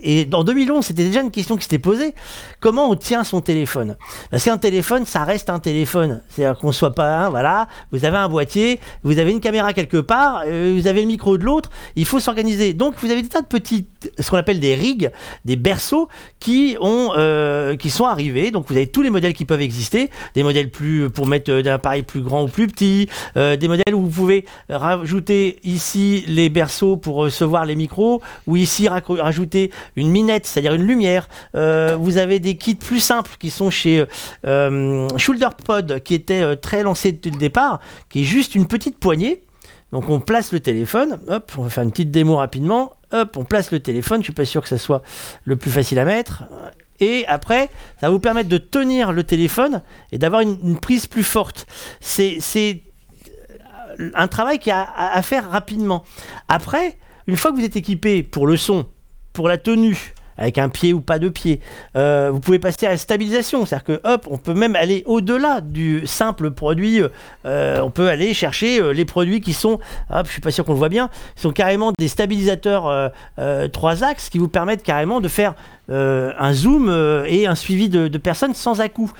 et 0.02 0.28
en 0.32 0.44
2011, 0.44 0.84
c'était 0.84 1.04
déjà 1.04 1.20
une 1.20 1.30
question 1.30 1.56
qui 1.56 1.64
s'était 1.64 1.78
posée. 1.78 2.14
Comment 2.60 2.90
on 2.90 2.94
tient 2.94 3.24
son 3.24 3.40
téléphone? 3.40 3.96
Parce 4.30 4.44
qu'un 4.44 4.58
téléphone, 4.58 5.04
ça 5.06 5.24
reste 5.24 5.50
un 5.50 5.58
téléphone. 5.58 6.22
C'est-à-dire 6.28 6.58
qu'on 6.58 6.72
soit 6.72 6.94
pas 6.94 7.26
un, 7.26 7.30
voilà, 7.30 7.68
vous 7.92 8.04
avez 8.04 8.16
un 8.16 8.28
boîtier, 8.28 8.80
vous 9.02 9.18
avez 9.18 9.32
une 9.32 9.40
caméra 9.40 9.72
quelque 9.72 9.98
part, 9.98 10.42
euh, 10.46 10.74
vous 10.76 10.86
avez 10.86 11.02
le 11.02 11.06
micro 11.06 11.38
de 11.38 11.44
l'autre, 11.44 11.70
il 11.96 12.04
faut 12.04 12.20
s'organiser. 12.20 12.74
Donc 12.74 12.94
vous 13.00 13.10
avez 13.10 13.22
des 13.22 13.28
tas 13.28 13.42
de 13.42 13.46
petits, 13.46 13.86
ce 14.18 14.30
qu'on 14.30 14.36
appelle 14.36 14.60
des 14.60 14.74
rigs, 14.74 15.10
des 15.44 15.56
berceaux 15.56 16.08
qui 16.40 16.76
ont, 16.80 17.12
euh, 17.16 17.76
qui 17.76 17.90
sont 17.90 18.04
arrivés. 18.04 18.50
Donc 18.50 18.66
vous 18.68 18.76
avez 18.76 18.86
tous 18.86 19.02
les 19.02 19.10
modèles 19.10 19.34
qui 19.34 19.44
peuvent 19.44 19.60
exister, 19.60 20.10
des 20.34 20.42
modèles 20.42 20.70
plus 20.70 21.10
pour 21.10 21.26
mettre 21.26 21.50
euh, 21.50 21.62
d'un 21.62 21.74
appareil 21.74 22.02
plus 22.02 22.20
grand 22.20 22.44
ou 22.44 22.48
plus 22.48 22.66
petit, 22.66 23.08
des 23.34 23.68
modèles 23.68 23.94
où 23.94 24.02
vous 24.02 24.10
pouvez 24.10 24.44
rajouter 24.68 25.58
ici 25.64 26.24
les 26.26 26.48
berceaux 26.48 26.96
pour 26.96 27.16
recevoir 27.16 27.64
les 27.64 27.76
micros, 27.76 28.20
ou 28.46 28.56
ici 28.56 28.88
rajouter 28.88 29.70
une 29.98 30.10
minette, 30.10 30.46
c'est-à-dire 30.46 30.74
une 30.74 30.86
lumière. 30.86 31.28
Euh, 31.54 31.96
vous 31.98 32.16
avez 32.16 32.40
des 32.40 32.56
kits 32.56 32.74
plus 32.74 33.00
simples 33.00 33.32
qui 33.38 33.50
sont 33.50 33.70
chez 33.70 34.04
euh, 34.46 35.08
ShoulderPod, 35.16 36.00
qui 36.02 36.14
était 36.14 36.42
euh, 36.42 36.56
très 36.56 36.82
lancé 36.82 37.12
depuis 37.12 37.30
le 37.30 37.38
départ, 37.38 37.80
qui 38.08 38.22
est 38.22 38.24
juste 38.24 38.54
une 38.54 38.66
petite 38.66 38.98
poignée. 38.98 39.42
Donc 39.92 40.08
on 40.10 40.20
place 40.20 40.52
le 40.52 40.60
téléphone, 40.60 41.18
hop, 41.28 41.52
on 41.56 41.62
va 41.62 41.70
faire 41.70 41.84
une 41.84 41.90
petite 41.90 42.10
démo 42.10 42.36
rapidement, 42.36 42.92
hop, 43.12 43.36
on 43.36 43.44
place 43.44 43.72
le 43.72 43.80
téléphone, 43.80 44.20
je 44.20 44.24
suis 44.24 44.34
pas 44.34 44.44
sûr 44.44 44.62
que 44.62 44.68
ça 44.68 44.76
soit 44.76 45.02
le 45.44 45.56
plus 45.56 45.70
facile 45.70 45.98
à 45.98 46.04
mettre. 46.04 46.44
Et 47.00 47.24
après, 47.26 47.70
ça 48.00 48.08
va 48.08 48.10
vous 48.10 48.18
permettre 48.18 48.48
de 48.48 48.58
tenir 48.58 49.12
le 49.12 49.22
téléphone 49.24 49.82
et 50.12 50.18
d'avoir 50.18 50.42
une, 50.42 50.78
prise 50.78 51.06
plus 51.06 51.22
forte. 51.22 51.66
C'est 52.00 52.82
un 54.14 54.28
travail 54.28 54.58
qui 54.58 54.70
a 54.70 54.86
à 54.94 55.22
faire 55.22 55.48
rapidement. 55.48 56.04
Après, 56.48 56.98
une 57.28 57.36
fois 57.36 57.52
que 57.52 57.56
vous 57.56 57.64
êtes 57.64 57.76
équipé 57.76 58.22
pour 58.22 58.46
le 58.46 58.56
son, 58.56 58.86
la 59.46 59.58
tenue, 59.58 60.14
avec 60.38 60.56
un 60.56 60.68
pied 60.68 60.92
ou 60.92 61.00
pas 61.00 61.18
de 61.18 61.28
pied. 61.28 61.60
Euh, 61.96 62.30
vous 62.32 62.40
pouvez 62.40 62.58
passer 62.58 62.86
à 62.86 62.90
la 62.90 62.96
stabilisation, 62.96 63.66
c'est-à-dire 63.66 63.84
que 63.84 64.00
hop, 64.04 64.26
on 64.30 64.38
peut 64.38 64.54
même 64.54 64.76
aller 64.76 65.02
au-delà 65.06 65.60
du 65.60 66.06
simple 66.06 66.50
produit. 66.52 67.02
Euh, 67.44 67.80
on 67.80 67.90
peut 67.90 68.08
aller 68.08 68.32
chercher 68.34 68.80
euh, 68.80 68.92
les 68.92 69.04
produits 69.04 69.40
qui 69.40 69.52
sont, 69.52 69.80
hop, 70.10 70.26
je 70.26 70.32
suis 70.32 70.40
pas 70.40 70.50
sûr 70.50 70.64
qu'on 70.64 70.72
le 70.72 70.78
voit 70.78 70.88
bien, 70.88 71.10
sont 71.36 71.52
carrément 71.52 71.92
des 71.98 72.08
stabilisateurs 72.08 73.12
trois 73.72 74.04
axes 74.04 74.28
qui 74.30 74.38
vous 74.38 74.48
permettent 74.48 74.82
carrément 74.82 75.20
de 75.20 75.28
faire 75.28 75.54
un 75.88 76.52
zoom 76.52 76.90
et 77.26 77.46
un 77.46 77.54
suivi 77.54 77.88
de, 77.88 78.08
de 78.08 78.18
personnes 78.18 78.54
sans 78.54 78.80
à-coup. 78.80 79.12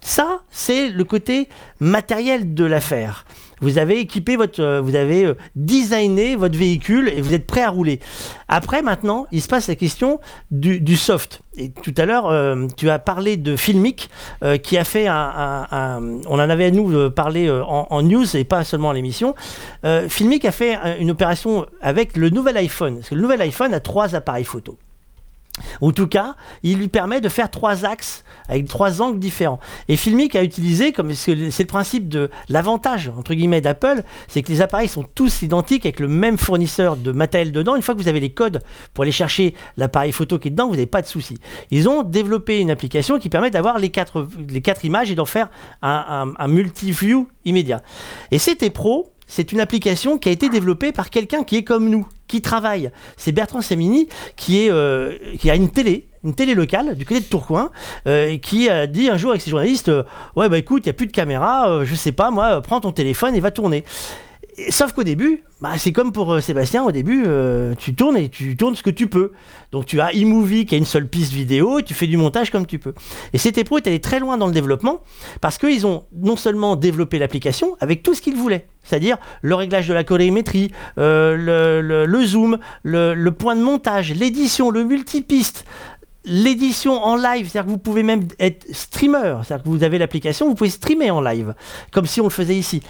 Ça, 0.00 0.40
c'est 0.50 0.88
le 0.88 1.04
côté 1.04 1.48
matériel 1.80 2.54
de 2.54 2.64
l'affaire. 2.64 3.24
Vous 3.60 3.78
avez 3.78 4.00
équipé 4.00 4.36
votre, 4.36 4.62
euh, 4.62 4.80
vous 4.82 4.96
avez 4.96 5.24
euh, 5.24 5.34
designé 5.54 6.36
votre 6.36 6.58
véhicule 6.58 7.08
et 7.08 7.22
vous 7.22 7.32
êtes 7.32 7.46
prêt 7.46 7.62
à 7.62 7.70
rouler. 7.70 8.00
Après, 8.48 8.82
maintenant, 8.82 9.26
il 9.32 9.40
se 9.40 9.48
passe 9.48 9.68
la 9.68 9.76
question 9.76 10.20
du, 10.50 10.96
soft. 10.96 11.40
Et 11.56 11.70
tout 11.70 11.94
à 11.96 12.04
l'heure, 12.04 12.26
euh, 12.26 12.66
tu 12.76 12.90
as 12.90 12.98
parlé 12.98 13.36
de 13.38 13.56
Filmic, 13.56 14.10
qui 14.62 14.76
a 14.76 14.84
fait 14.84 15.06
un, 15.08 16.00
on 16.26 16.34
en 16.34 16.38
avait 16.38 16.66
à 16.66 16.70
nous 16.70 17.10
parlé 17.10 17.50
en, 17.50 18.02
news 18.02 18.36
et 18.36 18.44
pas 18.44 18.62
seulement 18.62 18.90
à 18.90 18.94
l'émission. 18.94 19.34
Filmic 20.08 20.44
a 20.44 20.52
fait 20.52 20.78
une 21.00 21.10
opération 21.10 21.66
avec 21.80 22.16
le 22.16 22.30
nouvel 22.30 22.56
iPhone. 22.58 22.96
Parce 22.96 23.08
que 23.08 23.14
le 23.14 23.22
nouvel 23.22 23.40
iPhone 23.42 23.74
a 23.74 23.80
trois 23.80 24.14
appareils 24.14 24.44
photo. 24.44 24.78
En 25.80 25.90
tout 25.90 26.06
cas, 26.06 26.36
il 26.62 26.78
lui 26.78 26.88
permet 26.88 27.20
de 27.20 27.28
faire 27.28 27.50
trois 27.50 27.84
axes 27.84 28.24
avec 28.48 28.66
trois 28.68 29.02
angles 29.02 29.18
différents. 29.18 29.60
Et 29.88 29.96
Filmic 29.96 30.36
a 30.36 30.42
utilisé, 30.42 30.92
comme 30.92 31.14
c'est 31.14 31.34
le 31.34 31.64
principe 31.66 32.08
de 32.08 32.30
l'avantage 32.48 33.10
entre 33.16 33.34
guillemets 33.34 33.60
d'Apple, 33.60 34.02
c'est 34.28 34.42
que 34.42 34.50
les 34.50 34.60
appareils 34.60 34.88
sont 34.88 35.04
tous 35.14 35.42
identiques 35.42 35.86
avec 35.86 36.00
le 36.00 36.08
même 36.08 36.38
fournisseur 36.38 36.96
de 36.96 37.12
matériel 37.12 37.52
dedans. 37.52 37.76
Une 37.76 37.82
fois 37.82 37.94
que 37.94 38.00
vous 38.00 38.08
avez 38.08 38.20
les 38.20 38.30
codes 38.30 38.62
pour 38.94 39.02
aller 39.02 39.12
chercher 39.12 39.54
l'appareil 39.76 40.12
photo 40.12 40.38
qui 40.38 40.48
est 40.48 40.50
dedans, 40.50 40.68
vous 40.68 40.74
n'avez 40.74 40.86
pas 40.86 41.02
de 41.02 41.06
souci. 41.06 41.38
Ils 41.70 41.88
ont 41.88 42.02
développé 42.02 42.60
une 42.60 42.70
application 42.70 43.18
qui 43.18 43.28
permet 43.28 43.50
d'avoir 43.50 43.78
les 43.78 43.90
quatre, 43.90 44.26
images 44.84 45.10
et 45.10 45.14
d'en 45.14 45.24
faire 45.24 45.48
un, 45.82 46.48
multi-view 46.48 47.28
immédiat. 47.44 47.82
Et 48.30 48.38
c'était 48.38 48.70
pro, 48.70 49.12
c'est 49.26 49.52
une 49.52 49.60
application 49.60 50.18
qui 50.18 50.28
a 50.28 50.32
été 50.32 50.48
développée 50.48 50.92
par 50.92 51.10
quelqu'un 51.10 51.42
qui 51.42 51.56
est 51.56 51.64
comme 51.64 51.88
nous, 51.88 52.06
qui 52.28 52.42
travaille. 52.42 52.90
C'est 53.16 53.32
Bertrand 53.32 53.60
est, 53.60 54.70
euh, 54.70 55.16
qui 55.38 55.50
a 55.50 55.54
une 55.54 55.70
télé, 55.70 56.06
une 56.26 56.34
télé 56.34 56.54
locale 56.54 56.94
du 56.96 57.06
côté 57.06 57.20
de 57.20 57.24
Tourcoing, 57.24 57.70
euh, 58.06 58.36
qui 58.38 58.68
a 58.68 58.86
dit 58.86 59.08
un 59.08 59.16
jour 59.16 59.30
avec 59.30 59.42
ses 59.42 59.50
journalistes 59.50 59.88
euh, 59.88 60.02
Ouais, 60.34 60.48
bah 60.48 60.58
écoute, 60.58 60.82
il 60.84 60.88
n'y 60.88 60.90
a 60.90 60.94
plus 60.94 61.06
de 61.06 61.12
caméra, 61.12 61.84
je 61.84 61.94
sais 61.94 62.12
pas, 62.12 62.30
moi, 62.30 62.60
prends 62.60 62.80
ton 62.80 62.92
téléphone 62.92 63.34
et 63.34 63.40
va 63.40 63.50
tourner. 63.50 63.84
sauf 64.70 64.92
qu'au 64.92 65.04
début, 65.04 65.44
bah, 65.62 65.72
c'est 65.78 65.92
comme 65.92 66.12
pour 66.12 66.34
euh, 66.34 66.40
Sébastien 66.42 66.84
au 66.84 66.92
début, 66.92 67.24
euh, 67.26 67.74
tu 67.78 67.94
tournes 67.94 68.18
et 68.18 68.28
tu 68.28 68.56
tournes 68.58 68.76
ce 68.76 68.82
que 68.82 68.90
tu 68.90 69.06
peux. 69.06 69.32
Donc 69.72 69.86
tu 69.86 70.02
as 70.02 70.12
eMovie 70.12 70.66
qui 70.66 70.74
a 70.74 70.78
une 70.78 70.84
seule 70.84 71.08
piste 71.08 71.32
vidéo 71.32 71.80
tu 71.80 71.94
fais 71.94 72.06
du 72.06 72.18
montage 72.18 72.50
comme 72.50 72.66
tu 72.66 72.78
peux. 72.78 72.92
Et 73.32 73.38
CT 73.38 73.64
Pro 73.64 73.78
est 73.78 73.86
allé 73.86 74.00
très 74.00 74.20
loin 74.20 74.36
dans 74.36 74.46
le 74.46 74.52
développement 74.52 75.00
parce 75.40 75.56
qu'ils 75.56 75.86
ont 75.86 76.04
non 76.14 76.36
seulement 76.36 76.76
développé 76.76 77.18
l'application 77.18 77.74
avec 77.80 78.02
tout 78.02 78.12
ce 78.12 78.20
qu'ils 78.20 78.36
voulaient, 78.36 78.66
c'est-à-dire 78.82 79.16
le 79.40 79.54
réglage 79.54 79.88
de 79.88 79.94
la 79.94 80.04
colorimétrie, 80.04 80.72
euh, 80.98 82.04
le, 82.06 82.26
zoom, 82.26 82.58
le, 82.82 83.30
point 83.30 83.56
de 83.56 83.62
montage, 83.62 84.12
l'édition, 84.12 84.70
le 84.70 84.84
multipiste, 84.84 85.64
l'édition 86.26 87.02
en 87.02 87.16
live, 87.16 87.48
c'est-à-dire 87.48 87.66
que 87.66 87.70
vous 87.70 87.78
pouvez 87.78 88.02
même 88.02 88.26
être 88.38 88.66
streamer, 88.74 89.36
c'est-à-dire 89.44 89.64
que 89.64 89.68
vous 89.68 89.84
avez 89.84 89.98
l'application, 89.98 90.48
vous 90.48 90.54
pouvez 90.54 90.70
streamer 90.70 91.10
en 91.10 91.20
live, 91.20 91.54
comme 91.92 92.06
si 92.06 92.20
on 92.20 92.24
le 92.24 92.30
faisait 92.30 92.56
ici. 92.56 92.82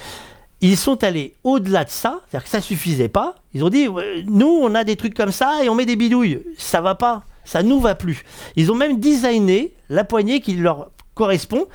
Ils 0.62 0.78
sont 0.78 1.04
allés 1.04 1.34
au-delà 1.44 1.84
de 1.84 1.90
ça, 1.90 2.20
c'est-à-dire 2.28 2.44
que 2.44 2.50
ça 2.50 2.62
suffisait 2.62 3.10
pas. 3.10 3.34
Ils 3.52 3.62
ont 3.62 3.68
dit, 3.68 3.88
nous, 4.26 4.58
on 4.62 4.74
a 4.74 4.84
des 4.84 4.96
trucs 4.96 5.14
comme 5.14 5.32
ça 5.32 5.62
et 5.62 5.68
on 5.68 5.74
met 5.74 5.84
des 5.84 5.96
bidouilles. 5.96 6.42
Ça 6.56 6.80
va 6.80 6.94
pas, 6.94 7.24
ça 7.44 7.62
nous 7.62 7.78
va 7.78 7.94
plus. 7.94 8.24
Ils 8.56 8.72
ont 8.72 8.74
même 8.74 8.98
designé 8.98 9.74
la 9.90 10.04
poignée 10.04 10.40
qui 10.40 10.54
leur 10.54 10.90
correspond, 11.14 11.66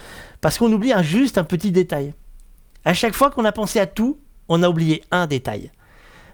parce 0.42 0.58
qu'on 0.58 0.72
oublie 0.74 0.94
un, 0.94 1.04
juste 1.04 1.38
un 1.38 1.44
petit 1.44 1.72
détail. 1.72 2.14
À 2.84 2.96
chaque 2.96 3.14
fois 3.14 3.30
qu'on 3.30 3.46
a 3.46 3.52
pensé 3.52 3.80
à 3.80 3.86
tout, 3.86 4.18
on 4.50 4.64
a 4.64 4.70
oublié 4.70 5.04
un 5.12 5.28
détail. 5.28 5.72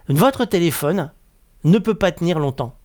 Votre 0.08 0.46
téléphone 0.46 1.12
ne 1.66 1.80
peut 1.80 1.96
pas 1.96 2.14
tenir 2.14 2.40
longtemps. 2.40 2.76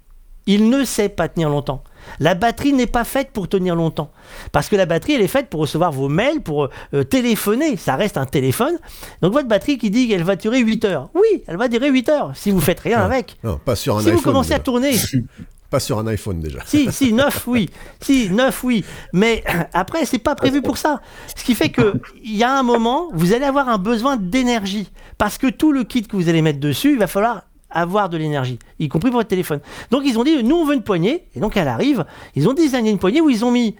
Il 0.46 0.68
ne 0.70 0.84
sait 0.84 1.08
pas 1.08 1.28
tenir 1.28 1.48
longtemps. 1.48 1.84
La 2.20 2.34
batterie 2.34 2.72
n'est 2.72 2.86
pas 2.86 3.04
faite 3.04 3.30
pour 3.32 3.48
tenir 3.48 3.74
longtemps. 3.74 4.10
Parce 4.52 4.68
que 4.68 4.76
la 4.76 4.86
batterie, 4.86 5.14
elle 5.14 5.22
est 5.22 5.28
faite 5.28 5.48
pour 5.48 5.60
recevoir 5.60 5.92
vos 5.92 6.08
mails, 6.08 6.40
pour 6.40 6.68
euh, 6.94 7.04
téléphoner. 7.04 7.76
Ça 7.76 7.96
reste 7.96 8.16
un 8.16 8.26
téléphone. 8.26 8.78
Donc 9.22 9.32
votre 9.32 9.48
batterie 9.48 9.78
qui 9.78 9.90
dit 9.90 10.08
qu'elle 10.08 10.24
va 10.24 10.36
durer 10.36 10.60
8 10.60 10.84
heures. 10.84 11.08
Oui, 11.14 11.42
elle 11.46 11.56
va 11.56 11.68
durer 11.68 11.90
8 11.90 12.08
heures 12.08 12.32
si 12.34 12.50
vous 12.50 12.60
faites 12.60 12.80
rien 12.80 12.98
Non, 12.98 13.04
avec. 13.04 13.36
Non, 13.42 13.58
pas 13.64 13.76
sur 13.76 13.96
un 13.96 14.00
Si 14.00 14.06
iPhone. 14.08 14.16
vous 14.18 14.22
commencez 14.24 14.52
à 14.52 14.58
déjà. 14.58 14.64
tourner, 14.64 14.92
Pas 15.70 15.80
sur 15.80 15.98
un 15.98 16.06
iPhone 16.08 16.38
déjà. 16.40 16.58
si, 16.66 16.92
si, 16.92 17.14
9, 17.14 17.44
oui. 17.46 17.70
Si, 18.02 18.28
9, 18.28 18.62
oui. 18.64 18.84
Mais 19.14 19.42
après, 19.72 20.04
c'est 20.04 20.18
pas 20.18 20.34
prévu 20.34 20.60
pour 20.60 20.76
ça. 20.76 21.00
Ce 21.34 21.42
qui 21.44 21.54
fait 21.54 21.70
que 21.70 21.94
il 22.22 22.36
y 22.36 22.44
a 22.44 22.52
un 22.58 22.62
moment, 22.62 23.08
vous 23.14 23.32
allez 23.32 23.46
avoir 23.46 23.70
un 23.70 23.78
besoin 23.78 24.18
d'énergie. 24.18 24.90
Parce 25.16 25.38
que 25.38 25.46
tout 25.46 25.72
le 25.72 25.84
kit 25.84 26.02
que 26.02 26.14
vous 26.16 26.28
allez 26.28 26.42
mettre 26.42 26.60
dessus, 26.60 26.92
il 26.92 26.98
va 26.98 27.06
falloir 27.06 27.44
avoir 27.72 28.08
de 28.08 28.16
l'énergie, 28.16 28.58
y 28.78 28.88
compris 28.88 29.10
pour 29.10 29.18
votre 29.20 29.28
téléphone. 29.28 29.60
Donc 29.90 30.02
ils 30.06 30.18
ont 30.18 30.24
dit, 30.24 30.42
nous 30.42 30.56
on 30.56 30.64
veut 30.64 30.74
une 30.74 30.82
poignée, 30.82 31.24
et 31.34 31.40
donc 31.40 31.56
elle 31.56 31.68
arrive. 31.68 32.04
Ils 32.34 32.48
ont 32.48 32.54
designé 32.54 32.90
une 32.90 32.98
poignée 32.98 33.20
où 33.20 33.30
ils 33.30 33.44
ont 33.44 33.50
mis 33.50 33.76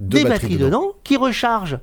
Deux 0.00 0.22
des 0.22 0.28
batteries 0.28 0.56
dedans. 0.56 0.92
qui 1.04 1.16
rechargent 1.16 1.78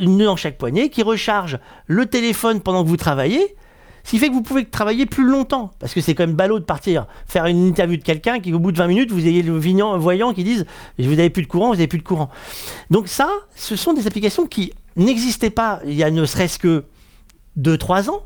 une 0.00 0.18
dans 0.18 0.36
chaque 0.36 0.56
poignée, 0.58 0.88
qui 0.88 1.02
rechargent 1.02 1.58
le 1.86 2.06
téléphone 2.06 2.60
pendant 2.60 2.82
que 2.84 2.88
vous 2.88 2.96
travaillez. 2.96 3.56
Ce 4.04 4.10
qui 4.10 4.18
fait 4.18 4.28
que 4.28 4.34
vous 4.34 4.42
pouvez 4.42 4.64
travailler 4.64 5.06
plus 5.06 5.24
longtemps. 5.24 5.70
Parce 5.78 5.94
que 5.94 6.00
c'est 6.00 6.14
quand 6.16 6.26
même 6.26 6.34
ballot 6.34 6.58
de 6.58 6.64
partir 6.64 7.06
faire 7.28 7.46
une 7.46 7.68
interview 7.68 7.96
de 7.96 8.02
quelqu'un 8.02 8.40
qui, 8.40 8.52
au 8.52 8.58
bout 8.58 8.72
de 8.72 8.78
20 8.78 8.88
minutes, 8.88 9.12
vous 9.12 9.26
ayez 9.28 9.42
le 9.42 9.56
vignant- 9.56 9.96
voyant 9.96 10.32
qui 10.32 10.42
dise 10.42 10.66
Vous 10.98 11.10
n'avez 11.14 11.30
plus 11.30 11.42
de 11.42 11.46
courant, 11.46 11.66
vous 11.68 11.74
n'avez 11.74 11.86
plus 11.86 11.98
de 11.98 12.02
courant. 12.02 12.28
Donc, 12.90 13.06
ça, 13.06 13.30
ce 13.54 13.76
sont 13.76 13.92
des 13.92 14.08
applications 14.08 14.46
qui 14.46 14.72
n'existaient 14.96 15.50
pas 15.50 15.80
il 15.86 15.94
y 15.94 16.02
a 16.02 16.10
ne 16.10 16.24
serait-ce 16.24 16.58
que 16.58 16.84
2-3 17.56 18.10
ans. 18.10 18.22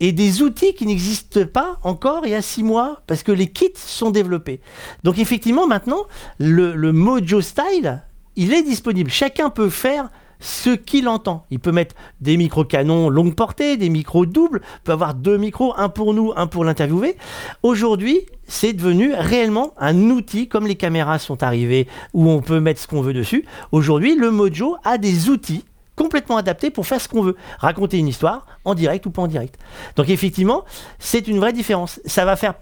Et 0.00 0.12
des 0.12 0.42
outils 0.42 0.74
qui 0.74 0.86
n'existent 0.86 1.46
pas 1.46 1.78
encore 1.82 2.26
il 2.26 2.30
y 2.30 2.34
a 2.34 2.42
6 2.42 2.62
mois. 2.62 3.02
Parce 3.06 3.22
que 3.22 3.32
les 3.32 3.48
kits 3.48 3.72
sont 3.76 4.10
développés. 4.10 4.60
Donc, 5.02 5.18
effectivement, 5.18 5.66
maintenant, 5.66 6.04
le, 6.38 6.92
Mojo 6.92 7.40
Style, 7.40 8.02
il 8.36 8.52
est 8.52 8.62
disponible. 8.62 9.10
Chacun 9.10 9.50
peut 9.50 9.70
faire 9.70 10.10
ce 10.40 10.70
qu'il 10.70 11.08
entend. 11.08 11.46
Il 11.50 11.58
peut 11.58 11.72
mettre 11.72 11.94
des 12.20 12.36
micros 12.36 12.64
canons 12.64 13.08
longue 13.08 13.34
portée, 13.34 13.76
des 13.76 13.88
micros 13.88 14.26
doubles, 14.26 14.60
peut 14.82 14.92
avoir 14.92 15.14
deux 15.14 15.38
micros, 15.38 15.72
un 15.76 15.88
pour 15.88 16.12
nous, 16.12 16.32
un 16.36 16.46
pour 16.46 16.64
l'interviewer. 16.64 17.16
Aujourd'hui, 17.62 18.20
c'est 18.46 18.74
devenu 18.74 19.14
réellement 19.14 19.72
un 19.78 20.10
outil, 20.10 20.48
comme 20.48 20.66
les 20.66 20.74
caméras 20.74 21.18
sont 21.18 21.42
arrivées, 21.42 21.88
où 22.12 22.28
on 22.28 22.42
peut 22.42 22.60
mettre 22.60 22.80
ce 22.80 22.86
qu'on 22.86 23.00
veut 23.00 23.14
dessus. 23.14 23.46
Aujourd'hui, 23.72 24.16
le 24.16 24.30
Mojo 24.30 24.76
a 24.84 24.98
des 24.98 25.30
outils 25.30 25.64
complètement 25.96 26.36
adaptés 26.36 26.70
pour 26.70 26.86
faire 26.86 27.00
ce 27.00 27.08
qu'on 27.08 27.22
veut. 27.22 27.36
Raconter 27.58 27.98
une 27.98 28.08
histoire, 28.08 28.46
en 28.64 28.74
direct 28.74 29.06
ou 29.06 29.10
pas 29.10 29.22
en 29.22 29.26
direct. 29.26 29.58
Donc 29.96 30.08
effectivement, 30.08 30.64
c'est 30.98 31.28
une 31.28 31.38
vraie 31.38 31.52
différence. 31.52 32.00
Ça 32.04 32.24
va 32.24 32.36
faire 32.36 32.54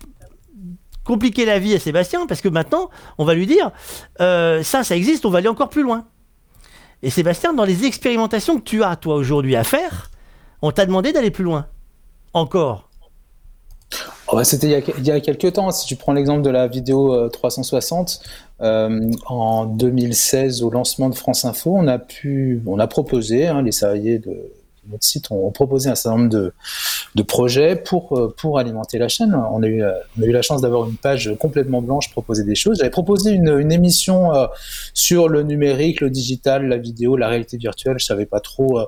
compliquer 1.04 1.44
la 1.44 1.58
vie 1.58 1.74
à 1.74 1.80
Sébastien, 1.80 2.26
parce 2.26 2.40
que 2.40 2.48
maintenant, 2.48 2.88
on 3.18 3.24
va 3.24 3.34
lui 3.34 3.46
dire, 3.46 3.70
euh, 4.20 4.62
ça, 4.62 4.84
ça 4.84 4.96
existe, 4.96 5.26
on 5.26 5.30
va 5.30 5.38
aller 5.38 5.48
encore 5.48 5.68
plus 5.68 5.82
loin. 5.82 6.06
Et 7.02 7.10
Sébastien, 7.10 7.52
dans 7.52 7.64
les 7.64 7.84
expérimentations 7.84 8.58
que 8.58 8.62
tu 8.62 8.84
as, 8.84 8.94
toi, 8.96 9.16
aujourd'hui 9.16 9.56
à 9.56 9.64
faire, 9.64 10.10
on 10.62 10.70
t'a 10.70 10.86
demandé 10.86 11.12
d'aller 11.12 11.32
plus 11.32 11.42
loin. 11.44 11.66
Encore. 12.34 12.88
Oh, 14.28 14.36
bah, 14.36 14.44
C'était 14.44 14.82
il, 14.98 15.04
y 15.04 15.10
a- 15.10 15.20
quelques 15.20 15.52
temps. 15.54 15.70
Si 15.72 15.86
tu 15.86 15.96
prends 15.96 16.12
l'exemple 16.12 16.42
de 16.42 16.50
la 16.50 16.68
vidéo 16.68 17.12
euh, 17.12 17.28
360, 17.28 18.20
euh, 18.62 19.10
en 19.26 19.66
2016, 19.66 20.62
au 20.62 20.70
lancement 20.70 21.08
de 21.08 21.14
France 21.14 21.44
Info, 21.44 21.74
on 21.74 21.88
a 21.88 21.98
pu, 21.98 22.62
on 22.66 22.78
a 22.78 22.86
proposé, 22.86 23.48
hein, 23.48 23.62
les 23.62 23.72
salariés 23.72 24.18
de, 24.18 24.52
notre 24.90 25.04
site 25.04 25.30
ont 25.30 25.50
proposé 25.50 25.88
un 25.90 25.94
certain 25.94 26.18
nombre 26.18 26.52
de, 27.14 27.22
projets 27.22 27.76
pour, 27.76 28.18
euh, 28.18 28.34
pour 28.36 28.58
alimenter 28.58 28.98
la 28.98 29.08
chaîne. 29.08 29.34
On 29.34 29.62
a 29.62 29.66
eu, 29.66 29.82
euh, 29.82 29.92
on 30.18 30.22
a 30.22 30.26
eu 30.26 30.32
la 30.32 30.42
chance 30.42 30.60
d'avoir 30.60 30.88
une 30.88 30.96
page 30.96 31.30
complètement 31.38 31.82
blanche, 31.82 32.10
proposer 32.10 32.44
des 32.44 32.54
choses. 32.54 32.78
J'avais 32.78 32.90
proposé 32.90 33.32
une, 33.32 33.70
émission 33.72 34.30
sur 34.94 35.28
le 35.28 35.42
numérique, 35.42 36.00
le 36.00 36.10
digital, 36.10 36.66
la 36.66 36.78
vidéo, 36.78 37.16
la 37.16 37.28
réalité 37.28 37.56
virtuelle. 37.56 37.96
Je 37.98 38.04
savais 38.04 38.26
pas 38.26 38.40
trop 38.40 38.80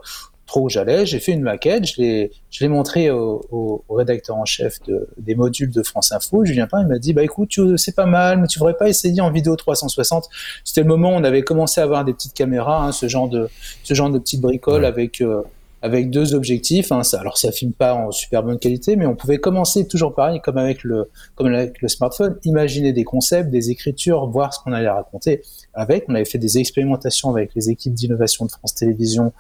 trop 0.47 0.63
où 0.63 0.69
j'allais. 0.69 1.07
J'ai 1.07 1.21
fait 1.21 1.33
une 1.33 1.41
maquette, 1.43 1.87
je 1.87 2.01
l'ai, 2.03 2.31
je 2.51 2.63
l'ai 2.65 2.69
montré 2.69 3.11
au, 3.11 3.41
au- 3.51 3.85
au 3.89 3.95
rédacteur 3.95 4.37
en 4.37 4.45
chef 4.45 4.83
de- 4.87 5.09
des 5.19 5.35
modules 5.35 5.71
de 5.71 5.83
France 5.83 6.13
Info. 6.13 6.45
Julien 6.45 6.67
Pain, 6.67 6.83
il 6.83 6.87
m'a 6.89 6.99
dit, 6.99 7.13
bah 7.13 7.23
écoute, 7.23 7.49
tu- 7.49 7.79
c'est 7.79 7.95
pas 7.97 8.07
mal, 8.07 8.41
mais 8.41 8.47
tu 8.47 8.59
voudrais 8.59 8.77
pas 8.77 8.89
essayer 8.89 9.21
en 9.21 9.31
vidéo 9.31 9.57
360. 9.57 10.29
C'était 10.65 10.83
le 10.83 10.89
moment 10.89 11.11
où 11.11 11.15
on 11.15 11.25
avait 11.25 11.43
commencé 11.43 11.81
à 11.81 11.85
avoir 11.85 12.05
des 12.05 12.13
petites 12.13 12.35
caméras, 12.35 12.87
hein, 12.87 12.93
ce 12.93 13.09
genre 13.09 13.29
de, 13.29 13.49
ce 13.83 13.95
genre 13.95 14.11
de 14.11 14.19
petites 14.19 14.41
bricoles 14.41 14.83
Ouais. 14.83 14.87
avec, 14.89 15.21
euh, 15.21 15.43
avec 15.83 16.09
deux 16.11 16.35
objectifs. 16.35 16.93
hein. 16.93 17.03
Ça, 17.03 17.21
alors 17.21 17.37
ça 17.37 17.53
filme 17.53 17.73
pas 17.73 17.93
en 17.95 18.11
super 18.11 18.43
bonne 18.43 18.59
qualité, 18.59 18.97
mais 18.97 19.05
on 19.05 19.15
pouvait 19.17 19.37
commencer 19.39 19.87
toujours 19.87 20.15
pareil, 20.15 20.41
comme 20.43 20.57
avec 20.57 20.83
le, 20.83 21.11
comme 21.35 21.47
avec 21.49 21.83
le 21.83 21.89
smartphone, 21.89 22.39
imaginer 22.45 22.93
des 22.95 23.05
concepts, 23.05 23.51
des 23.51 23.71
écritures, 23.71 24.27
voir 24.29 24.55
ce 24.55 24.61
qu'on 24.61 24.73
allait 24.73 24.89
raconter 24.89 25.43
avec. 25.75 26.05
On 26.09 26.15
avait 26.15 26.25
fait 26.25 26.39
des 26.39 26.57
expérimentations 26.59 27.29
avec 27.31 27.51
les 27.55 27.69
équipes 27.69 27.93
d'innovation 27.93 28.47
de 28.47 28.51
France 28.51 28.75
Télévisions 28.75 29.33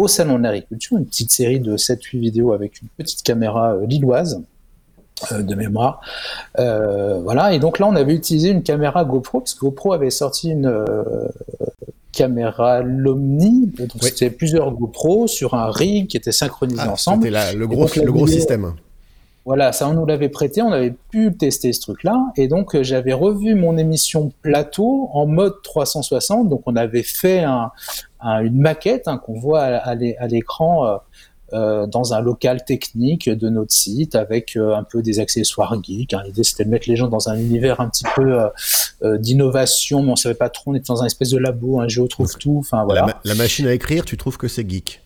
au 0.00 0.08
Salon 0.08 0.38
de 0.38 0.44
l'Agriculture, 0.44 0.96
une 0.98 1.06
petite 1.06 1.30
série 1.30 1.60
de 1.60 1.76
7-8 1.76 2.18
vidéos 2.18 2.52
avec 2.52 2.80
une 2.80 2.88
petite 2.96 3.22
caméra 3.22 3.72
euh, 3.74 3.86
lilloise 3.86 4.42
euh, 5.32 5.42
de 5.42 5.54
mémoire. 5.54 6.00
Euh, 6.58 7.20
voilà, 7.22 7.52
et 7.52 7.58
donc 7.58 7.78
là, 7.78 7.86
on 7.86 7.94
avait 7.96 8.14
utilisé 8.14 8.48
une 8.50 8.62
caméra 8.62 9.04
GoPro, 9.04 9.40
parce 9.40 9.54
que 9.54 9.60
GoPro 9.60 9.92
avait 9.92 10.10
sorti 10.10 10.50
une 10.50 10.66
euh, 10.66 11.04
caméra 12.12 12.80
L'Omni, 12.82 13.66
donc 13.78 13.90
Oui. 13.94 14.00
c'était 14.02 14.30
plusieurs 14.30 14.72
GoPro 14.72 15.26
sur 15.26 15.54
un 15.54 15.70
rig 15.70 16.08
qui 16.08 16.16
était 16.16 16.32
synchronisé 16.32 16.80
Ah, 16.84 16.92
ensemble. 16.92 17.24
C'était 17.24 17.54
le 17.54 17.66
gros, 17.66 17.84
donc, 17.84 17.96
le 17.96 18.12
gros 18.12 18.26
système. 18.26 18.72
Voilà, 19.46 19.72
ça 19.72 19.88
on 19.88 19.94
nous 19.94 20.04
l'avait 20.04 20.28
prêté, 20.28 20.60
on 20.60 20.70
avait 20.70 20.94
pu 21.10 21.32
tester 21.34 21.72
ce 21.72 21.80
truc-là, 21.80 22.26
et 22.36 22.46
donc 22.46 22.74
euh, 22.74 22.82
j'avais 22.82 23.14
revu 23.14 23.54
mon 23.54 23.78
émission 23.78 24.32
plateau 24.42 25.08
en 25.14 25.26
mode 25.26 25.54
360, 25.62 26.48
donc 26.48 26.62
on 26.66 26.76
avait 26.76 27.02
fait 27.02 27.40
un- 27.40 27.70
un- 28.22 28.40
une 28.40 28.58
maquette 28.60 29.08
hein, 29.08 29.18
qu'on 29.18 29.38
voit 29.38 29.62
à, 29.62 29.76
à 29.78 29.94
l'é- 29.94 30.16
à 30.18 30.26
l'écran 30.26 30.86
euh, 30.86 30.96
euh, 31.52 31.86
dans 31.86 32.14
un 32.14 32.20
local 32.20 32.64
technique 32.64 33.28
de 33.28 33.48
notre 33.48 33.72
site 33.72 34.14
avec 34.14 34.56
euh, 34.56 34.76
un 34.76 34.84
peu 34.84 35.02
des 35.02 35.18
accessoires 35.18 35.74
geeks. 35.82 36.14
hein. 36.14 36.22
L'idée 36.24 36.44
c'était 36.44 36.64
de 36.64 36.70
mettre 36.70 36.88
les 36.88 36.94
gens 36.96 37.08
dans 37.08 37.28
un 37.28 37.36
univers 37.36 37.80
un 37.80 37.88
petit 37.88 38.04
peu 38.14 38.40
euh, 39.02 39.18
d'innovation, 39.18 40.02
mais 40.02 40.12
on 40.12 40.16
savait 40.16 40.34
pas 40.36 40.48
trop, 40.48 40.70
on 40.70 40.74
était 40.74 40.86
dans 40.88 41.02
un 41.02 41.06
espèce 41.06 41.30
de 41.30 41.38
labo, 41.38 41.80
un 41.80 41.88
jeu 41.88 42.06
trouve 42.06 42.36
tout, 42.38 42.58
enfin 42.60 42.84
voilà. 42.84 43.00
La, 43.00 43.06
ma- 43.08 43.20
la 43.24 43.34
machine 43.34 43.66
à 43.66 43.72
écrire, 43.72 44.04
tu 44.04 44.16
trouves 44.16 44.36
que 44.38 44.46
c'est 44.48 44.68
geek 44.68 45.02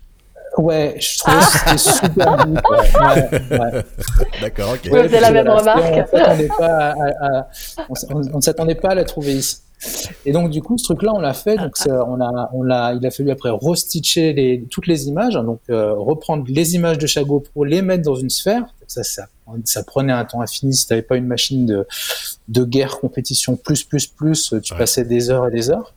Ouais, 0.58 0.94
je 1.00 1.18
trouvais 1.18 1.36
que 1.38 1.44
c'était 1.46 1.78
super 1.78 2.46
geek. 2.46 2.70
ouais, 2.70 2.78
ouais, 3.50 3.58
ouais. 3.58 3.82
D'accord, 4.40 4.74
ok. 4.74 4.92
Ouais. 4.92 5.04
faisais 5.04 5.20
la 5.20 5.30
même 5.32 5.48
remarque. 5.48 5.82
On 7.88 8.36
ne 8.36 8.40
s'attendait 8.40 8.74
pas 8.76 8.90
à 8.90 8.94
la 8.94 9.04
trouver 9.04 9.32
ici. 9.34 9.56
Et 10.24 10.32
donc 10.32 10.50
du 10.50 10.62
coup, 10.62 10.78
ce 10.78 10.84
truc-là, 10.84 11.12
on 11.14 11.20
l'a 11.20 11.34
fait. 11.34 11.56
Donc 11.56 11.76
ça, 11.76 12.04
on 12.08 12.20
a, 12.20 12.50
on 12.54 12.62
l'a, 12.62 12.94
il 12.94 13.06
a 13.06 13.10
fallu 13.10 13.30
après 13.30 13.50
restitcher 13.52 14.32
les, 14.32 14.64
toutes 14.70 14.86
les 14.86 15.08
images. 15.08 15.34
donc 15.34 15.60
euh, 15.70 15.92
reprendre 15.94 16.44
les 16.48 16.74
images 16.74 16.98
de 16.98 17.06
chaque 17.06 17.26
GoPro, 17.26 17.64
les 17.64 17.82
mettre 17.82 18.02
dans 18.02 18.14
une 18.16 18.30
sphère. 18.30 18.60
Donc 18.60 18.88
ça, 18.88 19.02
ça, 19.02 19.26
ça 19.64 19.82
prenait 19.84 20.12
un 20.12 20.24
temps 20.24 20.40
infini. 20.40 20.72
Si 20.74 20.86
t'avais 20.86 21.02
pas 21.02 21.16
une 21.16 21.26
machine 21.26 21.66
de, 21.66 21.86
de 22.48 22.64
guerre, 22.64 22.98
compétition 23.00 23.56
plus 23.56 23.84
plus 23.84 24.06
plus, 24.06 24.54
tu 24.62 24.72
Ouais. 24.72 24.78
passais 24.78 25.04
des 25.04 25.30
heures 25.30 25.48
et 25.48 25.50
des 25.50 25.70
heures. 25.70 25.92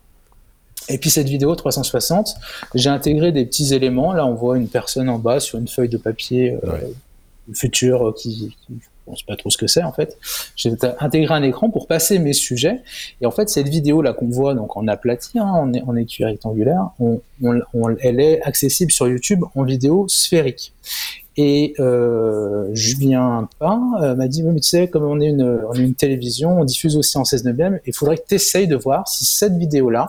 Et 0.89 0.97
puis 0.97 1.09
cette 1.09 1.27
vidéo 1.27 1.53
360, 1.55 2.35
j'ai 2.75 2.89
intégré 2.89 3.31
des 3.31 3.45
petits 3.45 3.73
éléments. 3.73 4.13
Là, 4.13 4.25
on 4.25 4.33
voit 4.35 4.57
une 4.57 4.67
personne 4.69 5.09
en 5.09 5.19
bas 5.19 5.39
sur 5.39 5.59
une 5.59 5.67
feuille 5.67 5.89
de 5.89 5.97
papier 5.97 6.57
euh, 6.63 6.71
Ouais. 6.71 6.93
futur 7.53 8.07
euh, 8.09 8.13
qui, 8.13 8.55
qui 8.67 8.73
on 9.07 9.15
sait 9.15 9.25
pas 9.27 9.35
trop 9.35 9.49
ce 9.49 9.57
que 9.57 9.67
c'est 9.67 9.83
en 9.83 9.91
fait. 9.91 10.17
J'ai 10.55 10.71
intégré 10.99 11.33
un 11.33 11.43
écran 11.43 11.69
pour 11.69 11.87
passer 11.87 12.19
mes 12.19 12.33
sujets. 12.33 12.81
Et 13.21 13.25
en 13.25 13.31
fait, 13.31 13.49
cette 13.49 13.67
vidéo 13.67 14.01
là 14.01 14.13
qu'on 14.13 14.29
voit 14.29 14.53
donc 14.53 14.77
en 14.77 14.87
aplati, 14.87 15.39
hein, 15.39 15.45
en, 15.45 15.71
en 15.73 15.95
étui 15.95 16.25
rectangulaire, 16.25 16.89
elle 18.01 18.19
est 18.19 18.41
accessible 18.41 18.91
sur 18.91 19.07
YouTube 19.07 19.43
en 19.55 19.63
vidéo 19.63 20.07
sphérique. 20.07 20.73
Et 21.39 21.75
euh, 21.79 22.73
Julien 22.73 23.47
Pain 23.59 23.91
euh, 24.01 24.15
m'a 24.15 24.27
dit, 24.27 24.43
Oui, 24.43 24.51
mais 24.53 24.59
tu 24.59 24.69
sais, 24.69 24.87
comme 24.87 25.03
on 25.03 25.19
est, 25.21 25.27
une, 25.27 25.61
on 25.69 25.73
est 25.73 25.83
une 25.83 25.93
télévision, 25.93 26.59
on 26.59 26.65
diffuse 26.65 26.97
aussi 26.97 27.15
en 27.17 27.25
16 27.25 27.45
neuvième, 27.45 27.79
il 27.85 27.93
faudrait 27.93 28.17
que 28.17 28.23
tu 28.27 28.35
essayes 28.35 28.67
de 28.67 28.75
voir 28.75 29.07
si 29.07 29.23
cette 29.23 29.55
vidéo-là, 29.55 30.07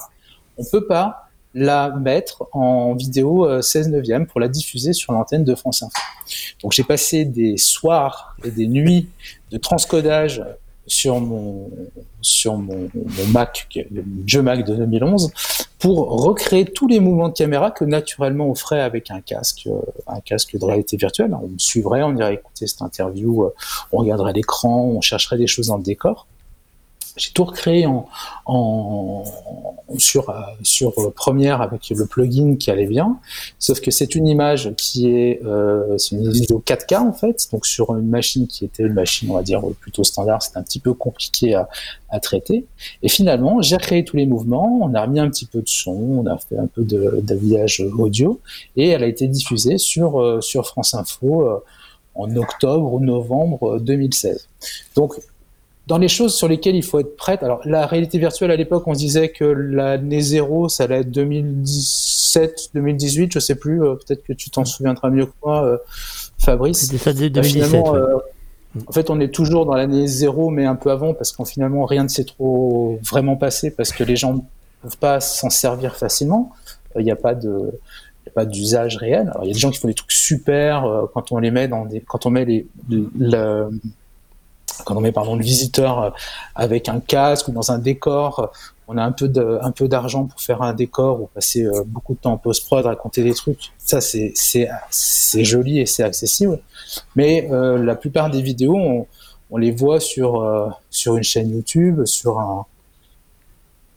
on 0.56 0.64
peut 0.64 0.86
pas 0.86 1.27
la 1.54 1.90
mettre 1.90 2.46
en 2.52 2.94
vidéo 2.94 3.46
euh, 3.46 3.62
16 3.62 3.88
neuvième 3.88 4.26
pour 4.26 4.40
la 4.40 4.48
diffuser 4.48 4.92
sur 4.92 5.12
l'antenne 5.12 5.44
de 5.44 5.54
France 5.54 5.82
Info. 5.82 6.00
Donc 6.62 6.72
j'ai 6.72 6.84
passé 6.84 7.24
des 7.24 7.56
soirs 7.56 8.36
et 8.44 8.50
des 8.50 8.66
nuits 8.66 9.08
de 9.50 9.58
transcodage 9.58 10.44
sur 10.86 11.20
mon 11.20 11.70
sur 12.20 12.56
mon, 12.56 12.88
Mac, 13.32 13.68
le 13.74 14.02
jeu 14.26 14.42
Mac 14.42 14.64
de 14.64 14.74
2011, 14.74 15.30
pour 15.78 16.22
recréer 16.22 16.64
tous 16.64 16.88
les 16.88 16.98
mouvements 16.98 17.28
de 17.28 17.34
caméra 17.34 17.70
que 17.70 17.84
naturellement 17.84 18.48
on 18.48 18.54
ferait 18.54 18.80
avec 18.80 19.10
un 19.10 19.20
casque, 19.20 19.68
un 20.06 20.20
casque 20.20 20.58
de 20.58 20.64
réalité 20.64 20.96
virtuelle. 20.96 21.36
On 21.40 21.46
me 21.46 21.58
suivrait, 21.58 22.02
on 22.02 22.16
irait 22.16 22.34
écouter 22.34 22.66
cette 22.66 22.82
interview, 22.82 23.50
on 23.92 23.98
regarderait 23.98 24.32
l'écran, 24.32 24.82
on 24.82 25.00
chercherait 25.00 25.38
des 25.38 25.46
choses 25.46 25.68
dans 25.68 25.76
le 25.76 25.84
décor 25.84 26.26
j'ai 27.18 27.30
tout 27.32 27.44
recréé 27.44 27.86
en, 27.86 29.24
sur 29.98 30.32
sur 30.62 31.12
Premiere 31.14 31.60
avec 31.60 31.90
le 31.90 32.06
plugin 32.06 32.56
qui 32.56 32.70
allait 32.70 32.86
bien. 32.86 33.18
Sauf 33.58 33.80
que 33.80 33.90
c'est 33.90 34.14
une 34.14 34.26
image 34.26 34.74
qui 34.76 35.10
est 35.10 35.42
euh, 35.44 35.98
c'est 35.98 36.16
une 36.16 36.30
vidéo 36.30 36.62
4K 36.64 36.98
en 36.98 37.12
fait, 37.12 37.48
donc 37.52 37.66
sur 37.66 37.96
une 37.96 38.08
machine 38.08 38.46
qui 38.46 38.64
était 38.64 38.84
une 38.84 38.94
machine 38.94 39.30
on 39.30 39.34
va 39.34 39.42
dire 39.42 39.62
plutôt 39.80 40.04
standard, 40.04 40.42
c'est 40.42 40.56
un 40.56 40.62
petit 40.62 40.80
peu 40.80 40.94
compliqué 40.94 41.54
à, 41.54 41.68
traiter. 42.20 42.64
Et 43.02 43.08
finalement, 43.08 43.60
j'ai 43.60 43.76
recréé 43.76 44.02
tous 44.02 44.16
les 44.16 44.26
mouvements, 44.26 44.80
on 44.82 44.94
a 44.94 45.02
remis 45.02 45.20
un 45.20 45.28
petit 45.28 45.44
peu 45.44 45.60
de 45.60 45.68
son, 45.68 45.92
on 45.92 46.26
a 46.26 46.38
fait 46.38 46.56
un 46.56 46.66
peu 46.66 46.82
d'habillage 46.82 47.84
audio, 47.98 48.40
et 48.76 48.88
elle 48.88 49.04
a 49.04 49.06
été 49.06 49.28
diffusée 49.28 49.78
sur 49.78 50.20
euh, 50.20 50.40
France 50.64 50.94
Info. 50.94 51.42
Euh, 51.42 51.58
en 52.18 52.34
octobre 52.36 52.92
ou 52.92 53.00
novembre 53.00 53.78
2016. 53.78 54.48
Donc 54.96 55.14
dans 55.88 55.96
les 55.96 56.08
choses 56.08 56.34
sur 56.34 56.48
lesquelles 56.48 56.76
il 56.76 56.84
faut 56.84 57.00
être 57.00 57.16
prête, 57.16 57.42
alors 57.42 57.62
la 57.64 57.86
réalité 57.86 58.18
virtuelle 58.18 58.50
à 58.50 58.56
l'époque, 58.56 58.86
on 58.86 58.92
disait 58.92 59.30
que 59.30 59.44
l'année 59.44 60.20
zéro, 60.20 60.68
ça 60.68 60.84
allait 60.84 61.00
être 61.00 61.10
2017, 61.10 62.70
2018, 62.74 63.32
je 63.32 63.38
sais 63.38 63.54
plus, 63.54 63.82
euh, 63.82 63.94
peut-être 63.94 64.22
que 64.22 64.34
tu 64.34 64.50
t'en 64.50 64.66
souviendras 64.66 65.08
mieux 65.08 65.24
que 65.24 65.32
moi, 65.42 65.64
euh, 65.64 65.78
Fabrice. 66.38 66.80
C'était 66.80 66.98
ça 66.98 67.14
2017. 67.14 67.72
Bah, 67.72 67.92
euh, 67.94 68.18
en 68.86 68.92
fait, 68.92 69.08
on 69.08 69.18
est 69.18 69.32
toujours 69.32 69.64
dans 69.64 69.74
l'année 69.74 70.06
zéro, 70.06 70.50
mais 70.50 70.66
un 70.66 70.76
peu 70.76 70.90
avant, 70.90 71.14
parce 71.14 71.32
qu'en 71.32 71.46
finalement, 71.46 71.86
rien 71.86 72.02
ne 72.02 72.08
s'est 72.08 72.24
trop 72.24 73.00
vraiment 73.02 73.36
passé, 73.36 73.70
parce 73.70 73.90
que 73.90 74.04
les 74.04 74.14
gens 74.14 74.34
ne 74.34 74.40
peuvent 74.82 74.98
pas 74.98 75.20
s'en 75.20 75.48
servir 75.48 75.96
facilement. 75.96 76.52
Il 76.98 77.04
n'y 77.04 77.10
a 77.10 77.16
pas 77.16 77.34
de 77.34 77.72
pas 78.34 78.44
d'usage 78.44 78.98
réel. 78.98 79.30
Alors, 79.30 79.44
il 79.44 79.48
y 79.48 79.50
a 79.52 79.54
des 79.54 79.58
gens 79.58 79.70
qui 79.70 79.78
font 79.78 79.88
des 79.88 79.94
trucs 79.94 80.12
super 80.12 80.86
quand 81.14 81.32
on 81.32 81.38
les 81.38 81.50
met 81.50 81.66
dans 81.66 81.86
des, 81.86 82.02
quand 82.02 82.26
on 82.26 82.30
met 82.30 82.44
les, 82.44 82.66
quand 84.84 84.96
on 84.96 85.00
met 85.00 85.12
pardon 85.12 85.36
le 85.36 85.42
visiteur 85.42 86.02
euh, 86.02 86.10
avec 86.54 86.88
un 86.88 87.00
casque 87.00 87.48
ou 87.48 87.52
dans 87.52 87.70
un 87.70 87.78
décor, 87.78 88.40
euh, 88.40 88.46
on 88.88 88.96
a 88.96 89.02
un 89.02 89.12
peu 89.12 89.28
de, 89.28 89.58
un 89.60 89.70
peu 89.70 89.88
d'argent 89.88 90.24
pour 90.24 90.40
faire 90.40 90.62
un 90.62 90.72
décor 90.72 91.20
ou 91.22 91.26
passer 91.26 91.64
euh, 91.64 91.82
beaucoup 91.86 92.14
de 92.14 92.20
temps 92.20 92.32
en 92.32 92.38
post 92.38 92.66
prod 92.66 92.84
raconter 92.84 93.22
des 93.22 93.34
trucs. 93.34 93.72
Ça 93.78 94.00
c'est 94.00 94.32
c'est 94.34 94.68
c'est 94.90 95.44
joli 95.44 95.80
et 95.80 95.86
c'est 95.86 96.02
accessible. 96.02 96.58
Mais 97.16 97.48
la 97.50 97.94
plupart 97.94 98.30
des 98.30 98.40
vidéos 98.40 98.76
on, 98.76 99.06
on 99.50 99.56
les 99.58 99.72
voit 99.72 100.00
sur 100.00 100.72
sur 100.90 101.16
une 101.16 101.22
chaîne 101.22 101.50
YouTube, 101.50 102.04
sur 102.06 102.38
un 102.38 102.64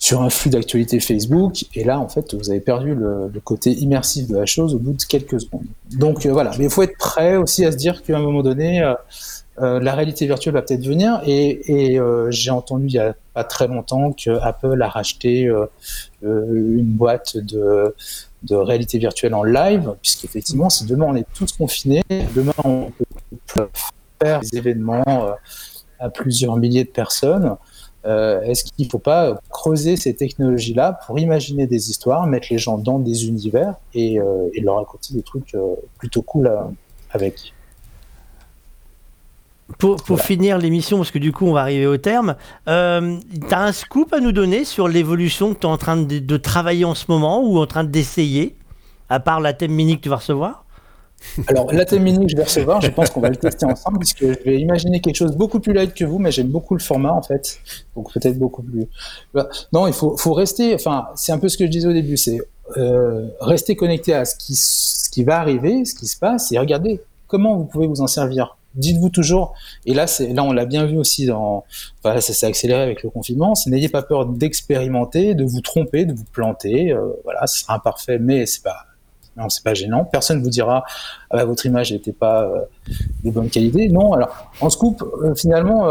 sur 0.01 0.23
un 0.23 0.32
flux 0.32 0.49
d'actualité 0.49 0.99
Facebook, 0.99 1.65
et 1.75 1.84
là, 1.84 1.99
en 1.99 2.09
fait, 2.09 2.34
vous 2.34 2.49
avez 2.49 2.59
perdu 2.59 2.95
le, 2.95 3.29
le, 3.32 3.39
côté 3.39 3.71
immersif 3.71 4.27
de 4.27 4.36
la 4.36 4.47
chose 4.47 4.73
au 4.73 4.79
bout 4.79 4.93
de 4.93 5.03
quelques 5.03 5.39
secondes. 5.39 5.67
Donc 5.91 6.25
voilà, 6.25 6.49
mais 6.57 6.65
il 6.65 6.69
faut 6.71 6.82
être 6.82 6.97
prêt 6.97 7.36
aussi 7.36 7.63
à 7.65 7.71
se 7.71 7.77
dire 7.77 8.01
qu'à 8.01 8.17
un 8.17 8.19
moment 8.19 8.41
donné, 8.41 8.82
euh, 8.82 8.95
la 9.58 9.93
réalité 9.93 10.26
virtuelle 10.26 10.54
va 10.54 10.62
peut-être 10.62 10.86
venir. 10.86 11.22
Et, 11.26 11.99
euh, 11.99 12.32
j'ai 12.32 12.52
entendu 12.52 12.86
il 12.88 12.93
y 12.93 12.99
a 12.99 13.16
pas 13.34 13.43
très 13.43 13.68
longtemps 13.68 14.14
que 14.14 14.32
Apple 14.41 14.82
a 14.82 14.89
racheté 14.89 15.45
euh, 15.45 15.68
une 16.22 16.93
boîte 16.93 17.38
de, 17.38 17.93
réalité 18.49 18.97
virtuelle 18.97 19.34
en 19.34 19.43
live, 19.43 19.93
puisqu'effectivement, 20.02 20.70
si 20.70 20.86
demain 20.86 21.06
on 21.10 21.16
est 21.16 21.28
tous 21.34 21.52
confinés, 21.54 22.02
demain 22.36 22.54
on 22.64 22.91
peut 23.47 23.68
faire 24.22 24.39
des 24.39 24.58
événements 24.58 25.36
à 25.99 26.10
plusieurs 26.10 26.58
milliers 26.58 26.84
de 26.84 26.89
personnes. 26.89 27.56
Est-ce 28.04 28.64
qu'il 28.64 28.86
ne 28.86 28.89
faut 28.89 28.99
pas 28.99 29.39
creuser 29.52 29.95
ces 29.95 30.16
technologies-là 30.16 30.99
pour 31.06 31.20
imaginer 31.20 31.68
des 31.68 31.91
histoires, 31.91 32.26
mettre 32.26 32.47
les 32.49 32.58
gens 32.58 32.80
dans 32.80 32.97
des 32.97 33.28
univers 33.28 33.76
et, 33.93 34.20
leur 34.62 34.78
raconter 34.78 35.14
des 35.14 35.22
trucs 35.22 35.56
plutôt 35.99 36.24
cool 36.24 36.52
avec? 37.12 37.54
Pour, 39.78 40.19
finir 40.19 40.57
l'émission, 40.57 40.97
parce 40.97 41.11
que 41.11 41.19
du 41.19 41.32
coup 41.32 41.45
on 41.45 41.53
va 41.53 41.61
arriver 41.61 41.88
au 41.88 41.97
terme, 41.97 42.36
euh, 42.67 43.17
tu 43.47 43.53
as 43.53 43.61
un 43.61 43.72
scoop 43.72 44.13
à 44.13 44.19
nous 44.19 44.32
donner 44.32 44.65
sur 44.65 44.88
l'évolution 44.88 45.53
que 45.53 45.59
tu 45.59 45.67
es 45.67 45.69
en 45.69 45.78
train 45.78 45.97
de, 45.97 46.38
travailler 46.38 46.86
en 46.86 46.95
ce 46.95 47.05
moment 47.09 47.41
ou 47.43 47.57
en 47.59 47.67
train 47.67 47.84
d'essayer, 47.84 48.55
à 49.09 49.19
part 49.19 49.39
la 49.39 49.53
thème 49.53 49.72
mini 49.72 49.97
que 49.97 50.01
tu 50.01 50.09
vas 50.09 50.17
recevoir? 50.17 50.65
Alors, 51.47 51.72
la 51.72 51.86
thème 51.86 52.01
mini 52.01 52.26
que 52.26 52.32
je 52.32 52.36
vais 52.36 52.43
recevoir, 52.43 52.82
je 52.82 52.89
pense 52.89 53.11
qu'on 53.11 53.22
va 53.22 53.30
le 53.30 53.36
tester 53.36 53.65
ensemble, 53.65 53.99
puisque 53.99 54.26
je 54.26 54.43
vais 54.43 54.59
imaginer 54.59 55.01
quelque 55.01 55.17
chose 55.17 55.36
beaucoup 55.36 55.59
plus 55.59 55.72
light 55.72 55.93
que 55.93 56.03
vous, 56.03 56.17
mais 56.17 56.32
j'aime 56.32 56.47
beaucoup 56.47 56.74
le 56.74 56.80
format, 56.80 57.11
en 57.11 57.22
fait. 57.22 57.59
Donc, 57.95 58.11
peut-être 58.11 58.39
beaucoup 58.39 58.63
plus. 58.63 58.88
Bah, 59.32 59.47
non, 59.72 59.86
il 59.86 59.93
faut, 59.93 60.17
faut 60.17 60.34
rester. 60.34 60.74
Enfin, 60.74 61.09
c'est 61.15 61.32
un 61.32 61.38
peu 61.38 61.47
ce 61.47 61.57
que 61.57 61.65
je 61.65 61.69
disais 61.69 61.88
au 61.88 61.93
début 61.93 62.17
c'est 62.17 62.39
euh, 62.78 63.28
rester 63.39 63.76
connecté 63.76 64.13
à 64.13 64.26
ce 64.26 64.36
qui, 64.36 64.55
ce 64.55 65.09
qui 65.11 65.24
va 65.24 65.39
arriver, 65.39 65.86
ce 65.86 65.93
qui 65.93 66.07
se 66.07 66.17
passe, 66.17 66.51
et 66.51 66.59
regarder 66.59 67.01
comment 67.28 67.55
vous 67.55 67.65
pouvez 67.65 67.88
vous 67.88 68.01
en 68.01 68.07
servir 68.07 68.57
dites-vous 68.76 69.09
toujours, 69.09 69.53
et 69.86 69.93
là, 69.93 70.05
là, 70.34 70.43
on 70.43 70.53
l'a 70.53 70.65
bien 70.65 70.86
vu 70.86 70.97
aussi 70.97 71.26
dans, 71.26 71.65
enfin, 72.03 72.19
ça 72.19 72.34
s'est 72.34 72.45
accéléré 72.45 72.82
avec 72.82 73.03
le 73.03 73.09
confinement, 73.09 73.53
n'ayez 73.67 73.89
pas 73.89 74.01
peur 74.01 74.26
d'expérimenter, 74.26 75.36
de 75.36 75.43
vous 75.43 75.61
tromper, 75.61 76.05
de 76.05 76.13
vous 76.13 76.26
planter, 76.26 76.91
euh, 76.91 77.09
voilà, 77.24 77.47
ce 77.47 77.59
sera 77.59 77.76
imparfait, 77.76 78.19
mais 78.19 78.45
c'est 78.45 78.63
pas, 78.63 78.86
non, 79.38 79.49
c'est 79.49 79.63
pas 79.63 79.74
gênant. 79.74 80.03
Personne 80.03 80.41
vous 80.43 80.49
dira, 80.49 80.84
ah 81.30 81.38
bah, 81.38 81.45
votre 81.45 81.65
image 81.65 81.93
n'était 81.93 82.11
pas 82.11 82.43
euh, 82.43 82.61
de 83.24 83.32
bonne 83.32 83.49
qualité. 83.49 83.88
Non, 83.88 84.13
alors, 84.13 84.51
en 84.59 84.69
scoop, 84.69 85.01
euh, 85.01 85.34
finalement, 85.36 85.89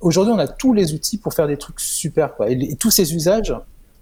aujourd'hui, 0.00 0.32
on 0.34 0.38
a 0.38 0.48
tous 0.48 0.72
les 0.72 0.94
outils 0.94 1.18
pour 1.18 1.32
faire 1.32 1.46
des 1.46 1.56
trucs 1.56 1.80
super, 1.80 2.30
et 2.48 2.76
tous 2.76 2.90
ces 2.90 3.14
usages, 3.14 3.54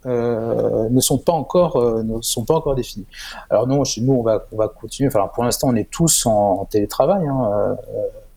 euh, 0.04 0.88
ne 0.88 1.00
sont 1.00 1.18
pas 1.18 1.32
encore 1.32 1.76
euh, 1.76 2.02
ne 2.02 2.20
sont 2.22 2.44
pas 2.44 2.54
encore 2.54 2.74
définis. 2.74 3.06
Alors 3.50 3.68
non, 3.68 3.84
chez 3.84 4.00
nous 4.00 4.14
on 4.14 4.22
va 4.22 4.46
on 4.52 4.56
va 4.56 4.68
continuer. 4.68 5.08
Enfin, 5.08 5.30
pour 5.32 5.44
l'instant 5.44 5.68
on 5.68 5.76
est 5.76 5.88
tous 5.88 6.26
en, 6.26 6.64
télétravail 6.64 7.26
hein, 7.26 7.50
euh, 7.52 7.74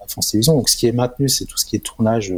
à 0.04 0.08
France 0.08 0.30
Télévisions. 0.30 0.56
Donc 0.56 0.70
ce 0.70 0.78
qui 0.78 0.88
est 0.88 0.92
maintenu 0.92 1.28
c'est 1.28 1.46
tout 1.46 1.58
ce 1.58 1.66
qui 1.66 1.76
est 1.76 1.80
tournage 1.80 2.34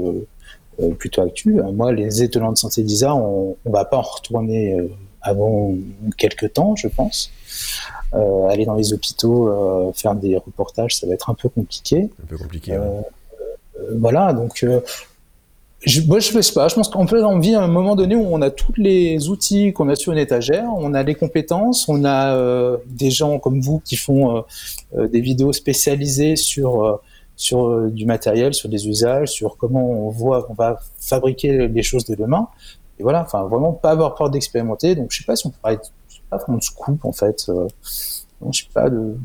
plutôt 0.98 1.22
actuel. 1.22 1.62
Moi 1.74 1.92
les 1.92 2.24
étonnants 2.24 2.54
de 2.54 2.58
santé 2.58 2.84
d'ISA 2.84 3.14
on, 3.16 3.58
on 3.66 3.72
va 3.72 3.84
pas 3.84 3.98
en 3.98 4.02
retourner 4.02 4.78
avant 5.22 5.74
quelques 6.18 6.54
temps 6.54 6.76
je 6.76 6.88
pense. 6.88 7.32
aller 8.14 8.66
dans 8.66 8.76
les 8.76 8.94
hôpitaux 8.94 9.92
faire 9.94 10.16
des 10.16 10.38
reportages 10.38 10.96
ça 10.96 11.08
va 11.08 11.14
être 11.14 11.30
un 11.30 11.34
peu 11.34 11.50
compliqué. 11.50 12.10
Un 12.24 12.28
peu 12.28 12.38
compliqué. 12.38 12.80
voilà 13.92 14.32
donc 14.32 14.66
moi, 16.08 16.20
je 16.20 16.42
sais 16.42 16.54
pas. 16.54 16.68
Je 16.68 16.76
pense 16.76 16.90
qu'en 16.90 17.06
fait, 17.06 17.22
on 17.22 17.38
vit 17.40 17.54
à 17.54 17.62
un 17.62 17.68
moment 17.68 17.96
donné 17.96 18.16
où 18.16 18.26
on 18.32 18.42
a 18.42 18.50
tous 18.50 18.74
les 18.78 19.30
outils 19.30 19.74
qu'on 19.74 19.90
a 19.90 19.96
sur 19.96 20.12
une 20.12 20.18
étagère, 20.18 20.66
on 20.76 20.94
a 20.94 21.04
les 21.04 21.14
compétences, 21.14 21.88
on 21.88 22.04
a 22.04 22.36
euh, 22.36 22.78
des 22.88 23.12
gens 23.12 23.38
comme 23.38 23.62
vous 23.62 23.80
qui 23.80 23.96
font 23.96 24.38
euh, 24.38 24.42
euh, 24.98 25.08
des 25.08 25.22
vidéos 25.22 25.54
spécialisées 25.54 26.36
sur 26.36 27.00
sur 27.36 27.92
du 27.92 28.08
matériel, 28.08 28.56
sur 28.56 28.68
des 28.68 28.88
usages, 28.88 29.30
sur 29.30 29.58
comment 29.58 29.88
on 29.88 30.10
voit, 30.10 30.48
on 30.50 30.56
va 30.56 30.80
fabriquer 31.00 31.68
les 31.68 31.84
choses 31.84 32.06
de 32.06 32.16
demain. 32.16 32.48
Et 32.98 33.04
voilà, 33.04 33.22
enfin, 33.22 33.44
vraiment 33.44 33.74
pas 33.74 33.92
avoir 33.92 34.16
peur 34.16 34.32
d'expérimenter. 34.32 34.96
Donc, 34.96 35.12
je 35.12 35.20
sais 35.20 35.24
pas 35.24 35.36
si 35.36 35.46
on 35.46 35.52
pourrait 35.52 35.78
je 36.10 36.16
sais 36.16 36.22
pas 36.32 36.44
on 36.48 36.60
se 36.60 36.72
coupe 36.72 37.06
en 37.06 37.12
fait. 37.12 37.46
je 38.52 38.58
sais 38.58 38.66
pas 38.74 38.90
de. 38.90 39.16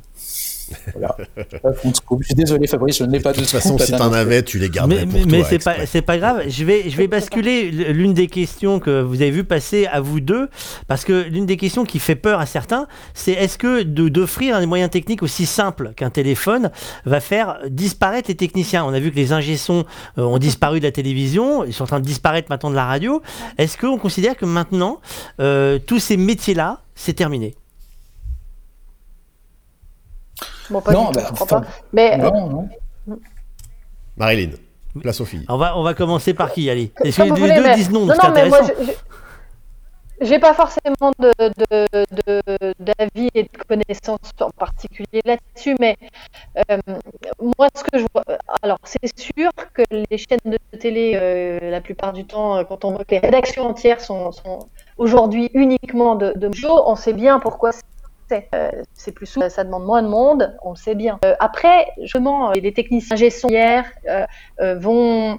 Voilà. 0.93 1.17
je 1.65 2.25
suis 2.25 2.35
désolé 2.35 2.67
Fabrice, 2.67 2.99
je 2.99 3.05
n'ai 3.05 3.21
pas 3.21 3.33
de 3.33 3.39
toute 3.39 3.49
façon, 3.49 3.79
si 3.79 3.93
t'en 3.93 4.13
avais, 4.13 4.43
tu 4.43 4.59
les 4.59 4.69
gardais 4.69 5.07
mais, 5.07 5.21
pour 5.21 5.31
mais 5.31 5.45
c'est 5.45 5.63
pas, 5.63 5.87
c'est 5.87 6.03
pas 6.03 6.19
grave. 6.19 6.43
Je 6.49 6.65
vais, 6.65 6.89
je 6.89 6.97
vais 6.97 7.09
basculer 7.09 7.71
l'une 7.71 8.15
des 8.15 8.27
questions 8.27 8.81
que 8.81 9.03
vous 9.03 9.23
avez 9.23 9.31
vu 9.31 9.45
passer 9.45 9.87
à 9.87 10.01
vous 10.01 10.21
deux, 10.21 10.49
parce 10.89 11.05
que 11.05 11.29
l'une 11.29 11.47
des 11.47 11.57
questions 11.57 11.85
qui 11.85 11.99
fait 11.99 12.17
peur 12.17 12.41
à 12.41 12.47
certains, 12.47 12.87
c'est 13.15 13.33
est-ce 13.33 13.59
que 13.59 13.83
d'offrir 13.83 14.57
un 14.57 14.67
moyen 14.67 14.89
technique 14.89 15.23
aussi 15.23 15.47
simple 15.47 15.93
qu'un 15.97 16.11
téléphone 16.11 16.71
va 17.05 17.21
faire 17.21 17.59
disparaître 17.69 18.29
les 18.29 18.37
techniciens? 18.37 18.85
On 18.85 18.93
a 18.93 19.01
vu 19.01 19.11
que 19.11 19.17
les 19.17 19.33
ingé 19.33 19.57
euh, 19.71 19.83
ont 20.17 20.39
disparu 20.39 20.79
de 20.79 20.85
la 20.85 20.93
télévision, 20.93 21.65
ils 21.65 21.73
sont 21.73 21.85
en 21.85 21.87
train 21.87 22.01
de 22.01 22.07
disparaître 22.07 22.49
maintenant 22.51 22.71
de 22.71 22.77
la 22.77 22.87
radio. 22.87 23.23
Est-ce 23.59 23.77
qu'on 23.77 23.99
considère 23.99 24.37
que 24.37 24.47
maintenant, 24.47 25.01
euh, 25.41 25.79
tous 25.85 25.99
ces 25.99 26.17
métiers-là, 26.17 26.81
c'est 26.95 27.15
terminé? 27.15 27.55
Non, 30.73 31.11
bah, 31.13 31.23
pas. 31.49 31.63
Mais, 31.93 32.17
non, 32.17 32.49
non. 32.49 32.69
Marilyn, 34.17 34.51
la 35.03 35.13
Sophie. 35.13 35.45
On 35.49 35.57
va, 35.57 35.77
on 35.79 35.83
va 35.83 35.95
commencer 35.95 36.35
par 36.35 36.53
qui, 36.53 36.69
allez? 36.71 36.93
Est-ce 37.05 37.23
que 37.23 37.35
les 37.35 37.55
deux 37.55 37.75
disent 37.75 37.91
non, 37.91 38.07
non, 38.07 38.15
non 38.15 38.31
mais 38.35 38.49
moi, 38.49 38.61
j'ai 40.23 40.39
pas 40.39 40.55
forcément 40.55 41.11
d'avis 41.19 41.51
de, 41.67 42.43
de, 42.79 43.31
et 43.35 43.43
de 43.43 43.49
connaissances 43.69 44.31
en 44.41 44.51
particulier 44.51 45.21
là-dessus, 45.25 45.75
mais 45.81 45.97
euh, 46.71 46.79
moi, 47.59 47.69
ce 47.75 47.83
que 47.83 47.99
je 47.99 48.07
vois, 48.13 48.25
alors 48.63 48.79
c'est 48.85 49.21
sûr 49.21 49.51
que 49.75 49.83
les 49.91 50.19
chaînes 50.19 50.39
de 50.45 50.59
télé, 50.79 51.13
euh, 51.17 51.71
la 51.71 51.81
plupart 51.81 52.13
du 52.13 52.25
temps, 52.25 52.57
euh, 52.57 52.65
quand 52.65 52.85
on 52.85 52.93
voit 52.93 53.05
que 53.05 53.17
les 53.17 53.19
rédactions 53.19 53.67
entières 53.67 54.01
sont, 54.01 54.31
sont 54.33 54.69
aujourd'hui 54.97 55.51
uniquement 55.55 56.15
de, 56.15 56.33
de 56.37 56.51
on 56.65 56.95
sait 56.95 57.15
bien 57.15 57.41
pourquoi 57.41 57.73
euh, 58.55 58.71
c'est 58.95 59.13
plus 59.13 59.27
ça 59.27 59.65
demande 59.65 59.85
moins 59.85 60.03
de 60.03 60.09
monde, 60.09 60.57
on 60.63 60.71
le 60.71 60.77
sait 60.77 60.95
bien. 60.95 61.19
Euh, 61.25 61.35
après, 61.41 61.87
justement, 62.01 62.51
les 62.53 62.73
techniciens 62.73 63.17
gestion 63.17 63.49
euh, 63.51 64.75
vont 64.79 65.39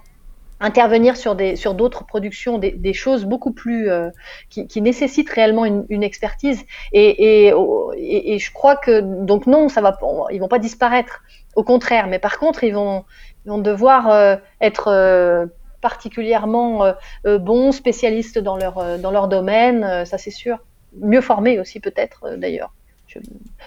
intervenir 0.59 1.17
sur 1.17 1.35
sur 1.55 1.73
d'autres 1.73 2.05
productions, 2.05 2.57
des, 2.57 2.93
choses 2.93 3.25
beaucoup 3.25 3.51
plus 3.51 3.89
euh, 3.89 4.09
qui, 4.49 4.81
nécessitent 4.81 5.29
réellement 5.29 5.65
une, 5.65 6.03
expertise. 6.03 6.63
Et, 6.93 7.47
et, 7.47 8.39
je 8.39 8.53
crois 8.53 8.75
que 8.75 9.01
donc 9.01 9.45
non, 9.45 9.67
ça 9.67 9.81
va, 9.81 9.97
ils 10.31 10.39
vont 10.39 10.47
pas 10.47 10.59
disparaître. 10.59 11.21
Au 11.55 11.63
contraire, 11.63 12.07
mais 12.07 12.17
par 12.17 12.39
contre, 12.39 12.63
ils 12.63 12.73
vont 12.73 13.03
vont 13.45 13.57
devoir 13.57 14.09
euh, 14.09 14.35
être 14.61 14.87
euh, 14.87 15.45
particulièrement 15.81 16.85
euh, 17.25 17.37
bons, 17.39 17.71
spécialistes 17.71 18.39
dans 18.39 18.57
leur 18.57 18.99
dans 18.99 19.11
leur 19.11 19.27
domaine, 19.27 20.05
ça 20.05 20.17
c'est 20.17 20.31
sûr. 20.31 20.59
Mieux 20.95 21.21
formés 21.21 21.59
aussi 21.59 21.79
peut-être 21.79 22.37
d'ailleurs. 22.37 22.73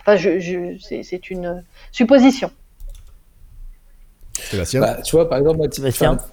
Enfin, 0.00 0.16
je, 0.16 0.38
je, 0.38 0.76
c'est 0.80 1.30
une 1.30 1.64
supposition. 1.92 2.50
Bah, 4.52 4.98
tu 5.02 5.16
vois, 5.16 5.28
par 5.28 5.38
exemple, 5.38 5.66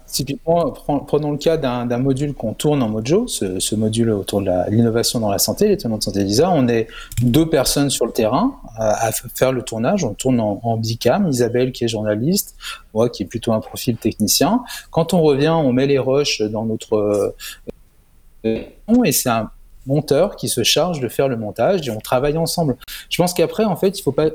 typiquement, 0.08 0.72
prenons 0.72 1.32
le 1.32 1.38
cas 1.38 1.58
d'un 1.58 1.98
module 1.98 2.34
qu'on 2.34 2.54
tourne 2.54 2.84
en 2.84 2.90
Mojo, 2.90 3.28
ce, 3.28 3.60
ce 3.60 3.76
module 3.76 4.12
autour 4.12 4.42
de 4.42 4.52
l'innovation 4.70 5.20
dans 5.20 5.32
la 5.32 5.38
santé, 5.38 5.68
les 5.68 5.78
tenants 5.78 5.98
de 5.98 6.04
santé 6.04 6.24
d'ISA. 6.24 6.50
On 6.52 6.68
est 6.68 6.88
deux 7.22 7.50
personnes 7.50 7.90
sur 7.90 8.06
le 8.06 8.12
terrain 8.12 8.56
à, 8.78 9.12
faire 9.34 9.52
le 9.52 9.62
tournage. 9.62 10.04
On 10.04 10.14
tourne 10.14 10.40
en, 10.40 10.60
en, 10.64 10.78
bicam. 10.78 11.28
Isabelle 11.28 11.72
qui 11.72 11.86
est 11.86 11.88
journaliste, 11.88 12.56
moi 12.94 13.10
qui 13.10 13.24
est 13.24 13.26
plutôt 13.26 13.54
un 13.54 13.62
profil 13.62 13.96
technicien. 13.98 14.64
Quand 14.92 15.14
on 15.14 15.22
revient, 15.22 15.50
on 15.50 15.72
met 15.72 15.88
les 15.88 16.00
rushs 16.00 16.42
dans 16.42 16.66
notre 16.66 17.34
euh, 18.46 18.64
et 19.06 19.12
c'est 19.12 19.30
un 19.30 19.50
monteur 19.86 20.36
qui 20.36 20.50
se 20.50 20.64
charge 20.64 21.00
de 21.00 21.08
faire 21.08 21.28
le 21.28 21.38
montage 21.38 21.88
et 21.88 21.92
on 21.92 22.00
travaille 22.00 22.38
ensemble. 22.38 22.78
Je 23.10 23.18
pense 23.18 23.34
qu'après, 23.34 23.64
en 23.64 23.76
fait, 23.76 24.00
il 24.00 24.02
faut 24.02 24.12
pas 24.12 24.30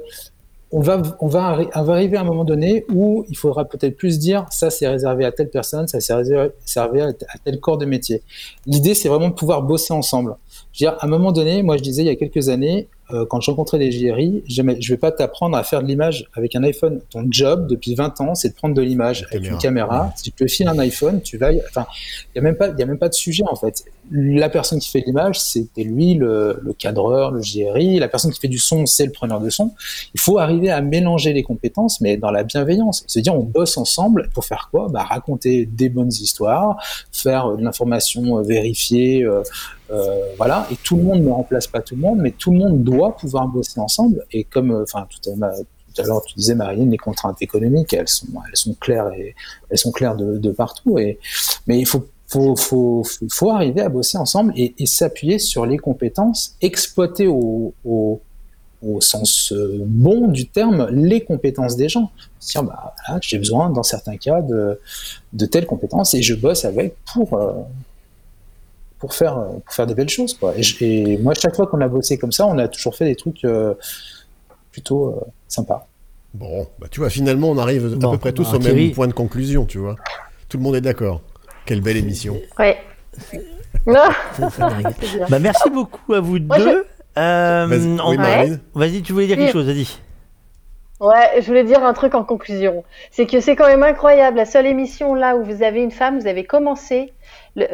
on 0.70 0.80
va, 0.80 1.00
on, 1.20 1.28
va 1.28 1.56
arriver 1.64 2.16
à 2.16 2.20
un 2.20 2.24
moment 2.24 2.44
donné 2.44 2.84
où 2.90 3.24
il 3.28 3.36
faudra 3.36 3.64
peut-être 3.64 3.96
plus 3.96 4.18
dire 4.18 4.44
ça 4.50 4.68
c'est 4.70 4.86
réservé 4.86 5.24
à 5.24 5.32
telle 5.32 5.48
personne, 5.48 5.88
ça 5.88 6.00
c'est 6.00 6.12
réservé 6.12 7.00
à 7.02 7.12
tel 7.42 7.58
corps 7.58 7.78
de 7.78 7.86
métier. 7.86 8.22
L'idée 8.66 8.94
c'est 8.94 9.08
vraiment 9.08 9.28
de 9.28 9.34
pouvoir 9.34 9.62
bosser 9.62 9.94
ensemble. 9.94 10.36
Je 10.72 10.84
veux 10.84 10.90
dire, 10.90 10.98
à 11.00 11.06
un 11.06 11.08
moment 11.08 11.32
donné, 11.32 11.62
moi 11.62 11.76
je 11.78 11.82
disais 11.82 12.02
il 12.02 12.06
y 12.06 12.10
a 12.10 12.16
quelques 12.16 12.50
années, 12.50 12.88
euh, 13.10 13.24
quand 13.24 13.40
je 13.40 13.50
rencontrais 13.50 13.78
des 13.78 13.90
JRI, 13.90 14.44
je 14.46 14.60
ne 14.60 14.74
vais 14.74 14.96
pas 14.98 15.10
t'apprendre 15.10 15.56
à 15.56 15.64
faire 15.64 15.82
de 15.82 15.86
l'image 15.86 16.28
avec 16.34 16.54
un 16.54 16.62
iPhone. 16.62 17.00
Ton 17.08 17.26
job 17.30 17.66
depuis 17.66 17.94
20 17.94 18.20
ans, 18.20 18.34
c'est 18.34 18.50
de 18.50 18.54
prendre 18.54 18.74
de 18.74 18.82
l'image 18.82 19.26
avec 19.30 19.48
une 19.48 19.56
caméra. 19.56 20.12
Si 20.16 20.24
tu 20.24 20.32
te 20.32 20.46
files 20.46 20.68
un 20.68 20.78
iPhone, 20.78 21.22
tu 21.22 21.38
vas. 21.38 21.50
Enfin, 21.68 21.86
il 22.34 22.40
n'y 22.42 22.46
a, 22.46 22.50
même 22.50 22.56
pas, 22.56 22.66
a 22.66 22.84
même 22.84 22.98
pas 22.98 23.08
de 23.08 23.14
sujet 23.14 23.44
en 23.50 23.56
fait. 23.56 23.84
La 24.10 24.48
personne 24.48 24.78
qui 24.78 24.88
fait 24.88 25.02
l'image, 25.06 25.40
c'était 25.40 25.84
lui, 25.84 26.14
le, 26.14 26.58
le, 26.62 26.72
cadreur, 26.72 27.30
le 27.30 27.42
JRI. 27.42 27.98
La 27.98 28.08
personne 28.08 28.32
qui 28.32 28.40
fait 28.40 28.48
du 28.48 28.58
son, 28.58 28.86
c'est 28.86 29.06
le 29.06 29.12
preneur 29.12 29.40
de 29.40 29.50
son. 29.50 29.72
Il 30.14 30.20
faut 30.20 30.38
arriver 30.38 30.70
à 30.70 30.80
mélanger 30.80 31.32
les 31.32 31.42
compétences, 31.42 32.00
mais 32.00 32.16
dans 32.16 32.30
la 32.30 32.44
bienveillance. 32.44 33.04
Se 33.06 33.18
dire, 33.18 33.34
on 33.34 33.42
bosse 33.42 33.76
ensemble 33.76 34.28
pour 34.34 34.44
faire 34.44 34.68
quoi? 34.70 34.88
Bah, 34.90 35.02
Raconter 35.02 35.66
des 35.66 35.88
bonnes 35.88 36.12
histoires, 36.12 36.82
faire 37.12 37.56
de 37.56 37.62
l'information 37.62 38.38
euh, 38.38 38.42
vérifiée. 38.42 39.24
Euh, 39.24 39.42
euh, 39.90 40.34
voilà, 40.36 40.66
et 40.70 40.76
tout 40.76 40.96
le 40.96 41.02
monde 41.02 41.22
ne 41.22 41.30
remplace 41.30 41.66
pas 41.66 41.80
tout 41.80 41.94
le 41.94 42.02
monde, 42.02 42.18
mais 42.20 42.32
tout 42.32 42.52
le 42.52 42.58
monde 42.58 42.84
doit 42.84 43.16
pouvoir 43.16 43.48
bosser 43.48 43.80
ensemble. 43.80 44.24
Et 44.32 44.44
comme, 44.44 44.70
euh, 44.70 44.82
enfin, 44.82 45.06
tout 45.10 45.30
à 45.30 46.04
l'heure, 46.04 46.22
tu 46.24 46.34
disais, 46.34 46.54
Marine, 46.54 46.90
les 46.90 46.98
contraintes 46.98 47.40
économiques, 47.40 47.94
elles 47.94 48.08
sont, 48.08 48.26
elles 48.48 48.56
sont 48.56 48.74
claires 48.74 49.10
et 49.12 49.34
elles 49.70 49.78
sont 49.78 49.92
claires 49.92 50.16
de, 50.16 50.38
de 50.38 50.50
partout. 50.50 50.98
Et, 50.98 51.18
mais 51.66 51.78
il 51.78 51.86
faut, 51.86 52.06
faut, 52.28 52.54
faut, 52.56 53.02
faut 53.30 53.50
arriver 53.50 53.80
à 53.80 53.88
bosser 53.88 54.18
ensemble 54.18 54.52
et, 54.56 54.74
et 54.78 54.86
s'appuyer 54.86 55.38
sur 55.38 55.66
les 55.66 55.78
compétences, 55.78 56.54
exploiter 56.60 57.26
au, 57.26 57.74
au, 57.84 58.20
au 58.82 59.00
sens 59.00 59.52
euh, 59.52 59.82
bon 59.84 60.28
du 60.28 60.46
terme 60.46 60.88
les 60.90 61.22
compétences 61.22 61.76
des 61.76 61.88
gens. 61.88 62.10
Dire, 62.40 62.62
bah, 62.62 62.94
j'ai 63.22 63.38
besoin, 63.38 63.70
dans 63.70 63.82
certains 63.82 64.16
cas, 64.16 64.42
de, 64.42 64.78
de 65.32 65.46
telles 65.46 65.66
compétences 65.66 66.14
et 66.14 66.22
je 66.22 66.34
bosse 66.34 66.64
avec 66.64 66.94
pour, 67.12 67.38
pour 68.98 69.14
faire, 69.14 69.44
pour 69.64 69.74
faire 69.74 69.86
des 69.86 69.94
belles 69.94 70.08
choses. 70.08 70.34
Quoi. 70.34 70.54
Et, 70.80 71.16
moi, 71.18 71.34
chaque 71.34 71.56
fois 71.56 71.66
qu'on 71.66 71.80
a 71.80 71.88
bossé 71.88 72.18
comme 72.18 72.32
ça, 72.32 72.46
on 72.46 72.58
a 72.58 72.68
toujours 72.68 72.94
fait 72.94 73.06
des 73.06 73.16
trucs 73.16 73.44
euh, 73.44 73.74
plutôt 74.70 75.08
euh, 75.08 75.20
sympas. 75.48 75.86
Bon, 76.34 76.66
bah, 76.78 76.88
tu 76.90 77.00
vois, 77.00 77.10
finalement, 77.10 77.50
on 77.50 77.58
arrive 77.58 77.96
à 78.02 78.10
peu 78.10 78.18
près 78.18 78.32
tous 78.32 78.52
au 78.52 78.58
même 78.58 78.92
point 78.92 79.08
de 79.08 79.12
conclusion, 79.12 79.64
tu 79.64 79.78
vois. 79.78 79.96
Tout 80.48 80.58
le 80.58 80.62
monde 80.62 80.76
est 80.76 80.80
d'accord. 80.80 81.22
Quelle 81.68 81.82
belle 81.82 81.98
émission. 81.98 82.40
Ouais. 82.58 82.78
bah, 83.86 85.38
merci 85.38 85.68
beaucoup 85.68 86.14
à 86.14 86.20
vous 86.20 86.38
deux. 86.38 86.86
Euh, 87.18 87.66
vas-y, 88.74 89.02
tu 89.02 89.12
voulais 89.12 89.26
dire 89.26 89.36
quelque 89.36 89.52
chose, 89.52 89.66
vas-y. 89.66 89.86
Ouais, 90.98 91.42
je 91.42 91.46
voulais 91.46 91.64
dire 91.64 91.84
un 91.84 91.92
truc 91.92 92.14
en 92.14 92.24
conclusion. 92.24 92.84
C'est 93.10 93.26
que 93.26 93.40
c'est 93.40 93.54
quand 93.54 93.66
même 93.66 93.82
incroyable. 93.82 94.38
La 94.38 94.46
seule 94.46 94.64
émission 94.64 95.12
là 95.12 95.36
où 95.36 95.44
vous 95.44 95.62
avez 95.62 95.82
une 95.82 95.90
femme, 95.90 96.18
vous 96.18 96.26
avez 96.26 96.44
commencé 96.44 97.12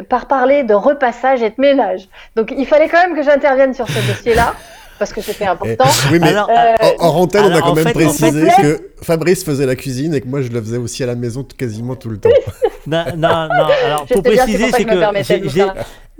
par 0.08 0.26
parler 0.26 0.64
de 0.64 0.74
repassage 0.74 1.40
et 1.42 1.50
de 1.50 1.56
ménage. 1.58 2.08
Donc 2.34 2.52
il 2.58 2.66
fallait 2.66 2.88
quand 2.88 3.00
même 3.00 3.14
que 3.14 3.22
j'intervienne 3.22 3.74
sur 3.74 3.86
ce 3.86 4.08
dossier-là. 4.08 4.56
Parce 4.98 5.12
que 5.12 5.20
c'était 5.20 5.46
important. 5.46 5.84
oui, 6.10 6.18
mais 6.20 6.28
alors, 6.28 6.50
en, 6.98 7.08
antenne, 7.20 7.44
on 7.44 7.54
a 7.54 7.60
quand 7.60 7.74
même 7.74 7.92
précisé 7.92 8.48
que 8.60 8.90
Fabrice 9.02 9.44
faisait 9.44 9.66
la 9.66 9.76
cuisine 9.76 10.14
et 10.14 10.20
que 10.20 10.26
moi 10.26 10.40
je 10.40 10.48
le 10.48 10.60
faisais 10.60 10.78
aussi 10.78 11.02
à 11.04 11.06
la 11.06 11.14
maison 11.14 11.44
quasiment 11.44 11.94
tout 11.94 12.08
le 12.08 12.18
temps. 12.18 12.30
non, 12.86 13.04
non, 13.16 13.48
non, 13.48 13.66
alors 13.84 14.06
pour 14.06 14.22
préciser, 14.22 14.70
c'est 14.72 14.84
que, 14.84 15.48
j'ai 15.48 15.66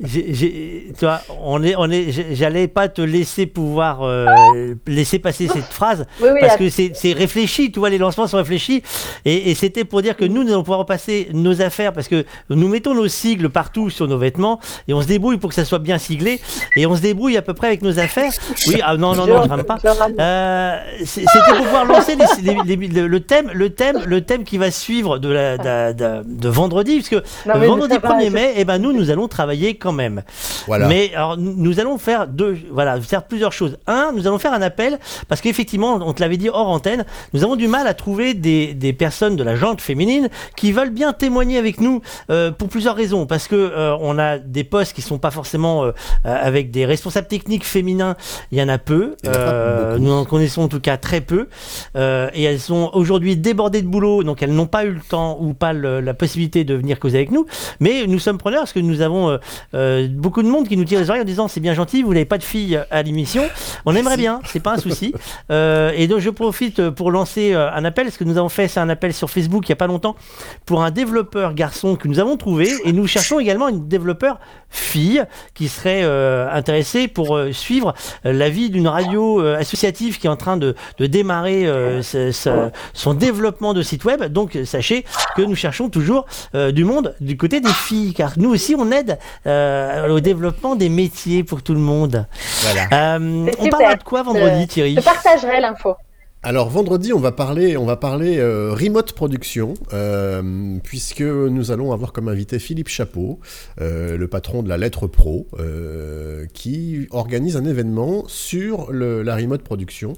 tu 0.03 0.93
vois, 1.01 1.21
on 1.41 1.63
est, 1.63 1.77
on 1.77 1.89
est, 1.89 2.35
j'allais 2.35 2.67
pas 2.67 2.89
te 2.89 3.01
laisser 3.01 3.47
pouvoir 3.47 4.03
euh, 4.03 4.75
laisser 4.89 5.21
passer 5.21 5.47
cette 5.47 5.67
phrase 5.67 6.05
parce 6.41 6.57
que 6.57 6.69
c'est 6.69 7.13
réfléchi, 7.13 7.71
tu 7.71 7.79
vois, 7.79 7.91
les 7.91 7.99
lancements 7.99 8.27
sont 8.27 8.39
réfléchis 8.39 8.83
et, 9.25 9.53
et 9.53 9.55
c'était 9.55 9.85
pour 9.85 10.03
dire 10.03 10.17
que 10.17 10.25
nous, 10.25 10.43
nous 10.43 10.51
allons 10.51 10.65
pouvoir 10.65 10.85
passer 10.85 11.29
nos 11.33 11.63
affaires 11.63 11.93
parce 11.93 12.09
que 12.09 12.25
nous 12.51 12.67
mettons 12.67 12.93
nos 12.95 13.07
sigles 13.07 13.51
partout 13.51 13.89
sur 13.89 14.09
nos 14.09 14.19
vêtements 14.19 14.59
et 14.89 14.95
on 14.95 15.01
se 15.01 15.07
débrouille 15.07 15.37
pour 15.37 15.51
que 15.51 15.55
ça 15.55 15.65
soit 15.65 15.79
bien 15.79 15.99
siglé 15.99 16.41
et 16.75 16.87
on 16.87 16.97
se 16.97 17.01
débrouille 17.01 17.37
à 17.37 17.43
peu 17.43 17.55
près 17.55 17.69
avec 17.69 17.83
nos 17.83 18.01
affaires. 18.01 18.33
Oui, 18.67 18.81
ah 18.83 18.97
non, 18.97 19.15
non, 19.15 19.29
non, 19.29 19.45
je 19.45 19.49
rame 19.49 19.63
pas. 19.63 19.79
Euh, 20.19 20.77
c'était 21.05 21.27
pour 21.49 21.65
pouvoir 21.67 21.85
lancer 21.85 22.17
les, 22.17 22.77
les, 22.77 22.89
le 22.89 23.21
thème, 23.21 23.49
le 23.55 23.71
thème, 23.71 24.01
le 24.05 24.23
thème 24.23 24.43
qui 24.43 24.59
va 24.59 24.73
suivre 24.73 25.19
de, 25.19 25.29
la, 25.29 25.57
de, 25.57 25.93
de, 25.93 26.23
de 26.27 26.49
vendredi, 26.49 26.97
parce 26.97 27.09
que 27.11 27.23
le 27.47 27.67
vendredi 27.67 27.95
1er 27.95 28.31
mai, 28.31 28.53
et 28.57 28.61
eh 28.61 28.65
ben 28.65 28.79
nous, 28.79 28.93
nous 28.93 29.11
allons 29.11 29.29
travailler 29.29 29.77
quand 29.85 29.93
même. 29.93 30.23
Voilà. 30.67 30.89
Mais 30.89 31.13
alors, 31.15 31.37
nous 31.37 31.79
allons 31.79 31.99
faire 31.99 32.27
deux, 32.27 32.57
voilà, 32.73 32.99
faire 33.03 33.25
plusieurs 33.25 33.53
choses. 33.53 33.77
Un, 33.87 34.13
nous 34.15 34.27
allons 34.27 34.39
faire 34.39 34.55
un 34.55 34.63
appel 34.63 34.99
parce 35.29 35.43
qu'effectivement, 35.43 36.01
on 36.01 36.15
te 36.15 36.23
l'avait 36.23 36.39
dit 36.39 36.49
hors 36.49 36.69
antenne, 36.69 37.05
nous 37.35 37.45
avons 37.45 37.55
du 37.55 37.69
mal 37.69 37.87
à 37.87 37.93
trouver 37.93 38.33
des, 38.33 38.73
des 38.73 38.95
personnes 38.95 39.37
de 39.37 39.45
la 39.45 39.57
jante 39.57 39.83
féminine 39.83 40.31
qui 40.57 40.73
veulent 40.73 40.91
bien 40.91 41.13
témoigner 41.13 41.59
avec 41.59 41.81
nous 41.81 42.01
euh, 42.31 42.51
pour 42.51 42.69
plusieurs 42.69 42.97
raisons. 42.97 43.27
Parce 43.27 43.47
que 43.47 43.57
euh, 43.57 43.95
on 44.01 44.19
a 44.19 44.39
des 44.39 44.65
postes 44.65 44.95
qui 44.95 45.03
sont 45.03 45.19
pas 45.19 45.31
forcément 45.31 45.85
euh, 45.85 45.93
avec 46.25 46.71
des 46.71 46.87
responsables 46.87 47.29
techniques 47.29 47.65
féminins. 47.65 48.17
Il 48.51 48.59
y 48.59 48.63
en 48.63 48.69
a 48.71 48.79
peu. 48.79 49.17
Nous 49.99 50.13
en 50.13 50.25
connaissons 50.25 50.63
en 50.63 50.69
tout 50.69 50.81
cas 50.81 50.97
très 50.97 51.21
peu. 51.21 51.49
et 51.95 52.43
elles 52.43 52.61
sont 52.61 52.91
aujourd'hui 52.95 53.37
débordées 53.37 53.83
de 53.83 53.87
boulot, 53.87 54.23
donc 54.23 54.43
elles 54.43 54.55
n'ont 54.55 54.67
pas 54.67 54.85
eu 54.87 54.93
le 54.93 55.01
temps 55.01 55.37
ou 55.41 55.53
pas 55.53 55.75
le, 55.75 56.01
la 56.01 56.15
possibilité 56.15 56.65
de 56.65 56.75
venir 56.75 56.99
causer 56.99 57.19
avec 57.19 57.31
nous. 57.31 57.45
Mais 57.81 58.07
nous 58.07 58.19
sommes 58.19 58.39
preneurs 58.39 58.61
parce 58.61 58.73
que 58.73 58.81
nous 58.81 59.03
avons 59.03 59.39
euh, 59.75 60.09
beaucoup 60.09 60.43
de 60.43 60.49
monde 60.49 60.69
qui 60.69 60.77
nous 60.77 60.85
tire 60.85 61.01
les 61.01 61.11
oreilles 61.11 61.23
en 61.23 61.27
disant 61.27 61.49
c'est 61.49 61.61
bien 61.61 61.75
gentil, 61.75 62.03
vous 62.03 62.13
n'avez 62.13 62.25
pas 62.25 62.39
de 62.39 62.43
filles 62.43 62.81
à 62.91 63.03
l'émission. 63.03 63.43
On 63.85 63.95
aimerait 63.95 64.17
bien, 64.17 64.41
c'est 64.47 64.61
pas 64.61 64.75
un 64.75 64.79
souci. 64.79 65.13
Euh, 65.51 65.93
et 65.95 66.07
donc 66.07 66.21
je 66.21 66.31
profite 66.31 66.91
pour 66.91 67.11
lancer 67.11 67.53
euh, 67.53 67.71
un 67.71 67.85
appel, 67.85 68.11
ce 68.11 68.19
que 68.19 68.25
nous 68.25 68.39
avons 68.39 68.49
fait, 68.49 68.69
c'est 68.69 68.81
un 68.81 68.89
appel 68.89 69.13
sur 69.13 69.31
Facebook 69.31 69.69
il 69.69 69.73
n'y 69.73 69.75
a 69.75 69.77
pas 69.77 69.87
longtemps 69.87 70.17
pour 70.65 70.83
un 70.83 70.91
développeur 70.91 71.55
garçon 71.55 71.97
que 71.97 72.09
nous 72.09 72.19
avons 72.19 72.37
trouvé 72.37 72.71
et 72.85 72.93
nous 72.93 73.07
cherchons 73.07 73.41
également 73.41 73.69
une 73.69 73.89
développeur 73.89 74.39
fille 74.71 75.25
qui 75.55 75.69
serait 75.69 76.03
euh, 76.05 76.49
intéressée 76.51 77.09
pour 77.09 77.39
suivre 77.53 77.95
la 78.25 78.49
vie 78.49 78.71
d'une 78.71 78.89
radio 78.89 79.41
associative 79.41 80.19
qui 80.19 80.27
est 80.27 80.31
en 80.31 80.37
train 80.37 80.57
de, 80.57 80.75
de 80.99 81.07
démarrer 81.07 81.69
son 82.03 83.15
développement 83.15 83.75
de 83.75 83.83
site 83.83 84.05
web. 84.05 84.25
Donc 84.25 84.59
sachez 84.65 85.05
que 85.37 85.43
nous 85.43 85.57
cherchons 85.57 85.91
toujours 85.91 86.27
du 86.55 86.85
monde 86.85 87.15
du 87.21 87.37
côté 87.37 87.61
des 87.61 87.73
filles 87.73 88.15
car 88.15 88.35
nous 88.37 88.51
aussi 88.51 88.75
on 88.79 88.91
aide 88.91 89.19
euh, 89.47 89.64
au 90.09 90.21
développement 90.21 90.77
des 90.77 90.89
métiers 90.89 91.45
pour 91.45 91.63
tout 91.63 91.75
le 91.75 91.81
monde. 91.81 92.27
Voilà. 92.63 93.17
Euh, 93.17 93.51
on 93.59 93.69
parlera 93.69 93.97
de 93.97 94.03
quoi 94.03 94.23
vendredi, 94.23 94.67
Thierry 94.67 94.95
Je 94.97 95.01
partagerai 95.01 95.61
l'info. 95.61 95.95
Alors 96.43 96.69
vendredi, 96.69 97.15
on 97.15 97.21
va 97.21 97.33
parler, 97.33 97.79
on 97.79 97.87
va 97.87 97.97
parler 97.97 98.37
euh, 98.37 98.75
remote 98.75 99.15
production, 99.15 99.73
puisque 100.83 101.23
nous 101.23 101.71
allons 101.71 101.93
avoir 101.93 102.13
comme 102.13 102.29
invité 102.29 102.59
Philippe 102.59 102.89
Chapeau, 102.89 103.41
le 103.79 104.27
patron 104.27 104.63
de 104.63 104.69
la 104.69 104.77
Lettre 104.77 105.07
Pro, 105.07 105.47
qui 106.53 107.07
organise 107.11 107.57
un 107.57 107.65
événement 107.65 108.25
sur 108.27 108.93
le, 108.93 109.23
la 109.23 109.37
remote 109.37 109.63
production 109.63 110.13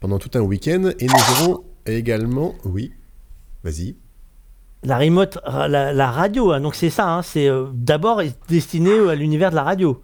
pendant 0.00 0.18
tout 0.18 0.30
un 0.34 0.42
week-end. 0.42 0.90
Et 0.98 1.06
nous 1.06 1.42
aurons 1.42 1.64
également, 1.86 2.54
oui, 2.64 2.92
vas-y. 3.64 3.96
La 4.82 6.10
radio, 6.10 6.52
hein, 6.52 6.60
donc 6.60 6.74
c'est 6.74 6.90
ça, 6.90 7.08
hein, 7.12 7.22
c'est 7.22 7.48
euh, 7.48 7.66
d'abord 7.74 8.22
destiné 8.48 8.92
à 9.10 9.14
l'univers 9.14 9.50
de 9.50 9.56
la 9.56 9.62
radio. 9.62 10.02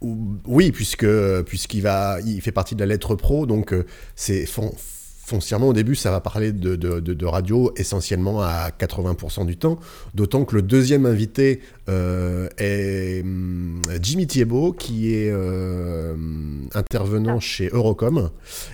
Oui, 0.00 0.70
puisque 0.72 1.06
puisqu'il 1.42 1.82
va, 1.82 2.18
il 2.24 2.40
fait 2.40 2.52
partie 2.52 2.74
de 2.74 2.80
la 2.80 2.86
lettre 2.86 3.16
pro, 3.16 3.46
donc 3.46 3.72
euh, 3.72 3.84
c'est 4.14 4.46
foncièrement, 5.26 5.68
au 5.68 5.72
début, 5.74 5.94
ça 5.94 6.10
va 6.10 6.20
parler 6.20 6.52
de- 6.52 6.76
de 6.76 7.26
radio 7.26 7.70
essentiellement 7.76 8.40
à 8.40 8.70
80% 8.70 9.44
du 9.44 9.58
temps, 9.58 9.78
d'autant 10.14 10.44
que 10.46 10.54
le 10.56 10.62
deuxième 10.62 11.04
invité 11.04 11.60
euh, 11.88 12.48
est 12.58 13.22
hum, 13.22 13.80
Jimmy 14.02 14.26
Thiebaud, 14.26 14.72
qui 14.72 15.14
est 15.14 15.30
euh, 15.30 16.14
intervenant 16.74 17.40
chez 17.40 17.68
Eurocom 17.72 18.30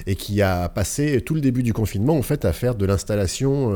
et 0.07 0.17
qui 0.17 0.43
a 0.43 0.69
passé 0.69 1.21
tout 1.21 1.35
le 1.35 1.41
début 1.41 1.63
du 1.63 1.73
confinement 1.73 2.17
en 2.17 2.23
fait 2.23 2.45
à 2.45 2.53
faire 2.53 2.75
de 2.75 2.87
l'installation 2.87 3.73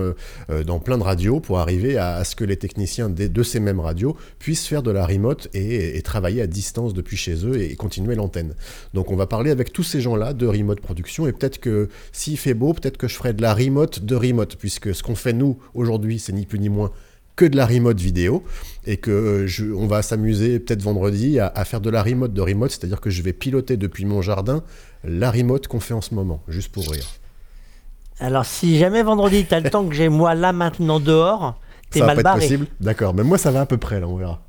euh, 0.50 0.64
dans 0.64 0.78
plein 0.78 0.98
de 0.98 1.02
radios 1.02 1.40
pour 1.40 1.58
arriver 1.58 1.96
à, 1.96 2.24
ce 2.24 2.34
que 2.36 2.44
les 2.44 2.56
techniciens 2.56 3.08
de 3.08 3.42
ces 3.42 3.60
mêmes 3.60 3.80
radios 3.80 4.16
puissent 4.38 4.66
faire 4.66 4.82
de 4.82 4.90
la 4.90 5.06
remote 5.06 5.48
et, 5.54 5.96
et 5.96 6.02
travailler 6.02 6.42
à 6.42 6.46
distance 6.46 6.94
depuis 6.94 7.16
chez 7.16 7.46
eux 7.46 7.60
et, 7.60 7.76
continuer 7.76 8.14
l'antenne. 8.14 8.54
Donc 8.94 9.10
on 9.10 9.16
va 9.16 9.26
parler 9.26 9.50
avec 9.50 9.72
tous 9.72 9.84
ces 9.84 10.00
gens-là 10.00 10.32
de 10.32 10.46
remote 10.46 10.80
production 10.80 11.26
et 11.26 11.32
peut-être 11.32 11.58
que 11.58 11.88
s'il 12.12 12.36
fait 12.38 12.54
beau, 12.54 12.72
peut-être 12.72 12.96
que 12.96 13.08
je 13.08 13.14
ferai 13.14 13.32
de 13.32 13.42
la 13.42 13.54
remote 13.54 14.04
de 14.04 14.14
remote 14.16 14.56
puisque 14.56 14.94
ce 14.94 15.02
qu'on 15.02 15.14
fait 15.14 15.32
nous 15.32 15.58
aujourd'hui, 15.74 16.18
c'est 16.18 16.32
ni 16.32 16.44
plus 16.44 16.58
ni 16.58 16.68
moins 16.68 16.90
que 17.38 17.44
de 17.46 17.56
la 17.56 17.64
remote 17.66 17.98
vidéo 18.00 18.42
et 18.86 18.96
que 18.98 19.10
euh, 19.10 19.46
je, 19.46 19.64
on 19.72 19.86
va 19.86 20.02
s'amuser 20.02 20.58
peut-être 20.58 20.82
vendredi 20.82 21.38
à, 21.38 21.50
à 21.54 21.64
faire 21.64 21.80
de 21.80 21.88
la 21.90 22.02
remote 22.02 22.32
de 22.32 22.40
remote, 22.42 22.70
c'est-à-dire 22.70 23.00
que 23.00 23.10
je 23.10 23.22
vais 23.22 23.32
piloter 23.32 23.76
depuis 23.76 24.04
mon 24.04 24.20
jardin 24.22 24.62
la 25.04 25.30
remote 25.30 25.68
qu'on 25.68 25.80
fait 25.80 25.94
en 25.94 26.00
ce 26.00 26.14
moment, 26.14 26.42
juste 26.48 26.72
pour 26.72 26.90
rire. 26.90 27.06
Alors, 28.20 28.44
si 28.44 28.78
jamais 28.78 29.02
vendredi, 29.02 29.44
t'as 29.48 29.60
le 29.60 29.70
temps 29.74 29.86
que 29.86 29.94
j'ai 29.94 30.08
moi 30.08 30.34
là 30.34 30.52
maintenant 30.52 30.98
dehors, 31.00 31.58
t'es 31.90 32.00
Ça 32.00 32.06
va 32.06 32.14
mal 32.14 32.16
pas 32.16 32.20
être 32.20 32.24
barré. 32.24 32.40
possible 32.40 32.66
D'accord, 32.80 33.14
mais 33.14 33.22
moi 33.22 33.38
ça 33.38 33.50
va 33.50 33.60
à 33.62 33.66
peu 33.66 33.76
près 33.76 34.00
là, 34.00 34.08
on 34.08 34.16
verra. 34.16 34.40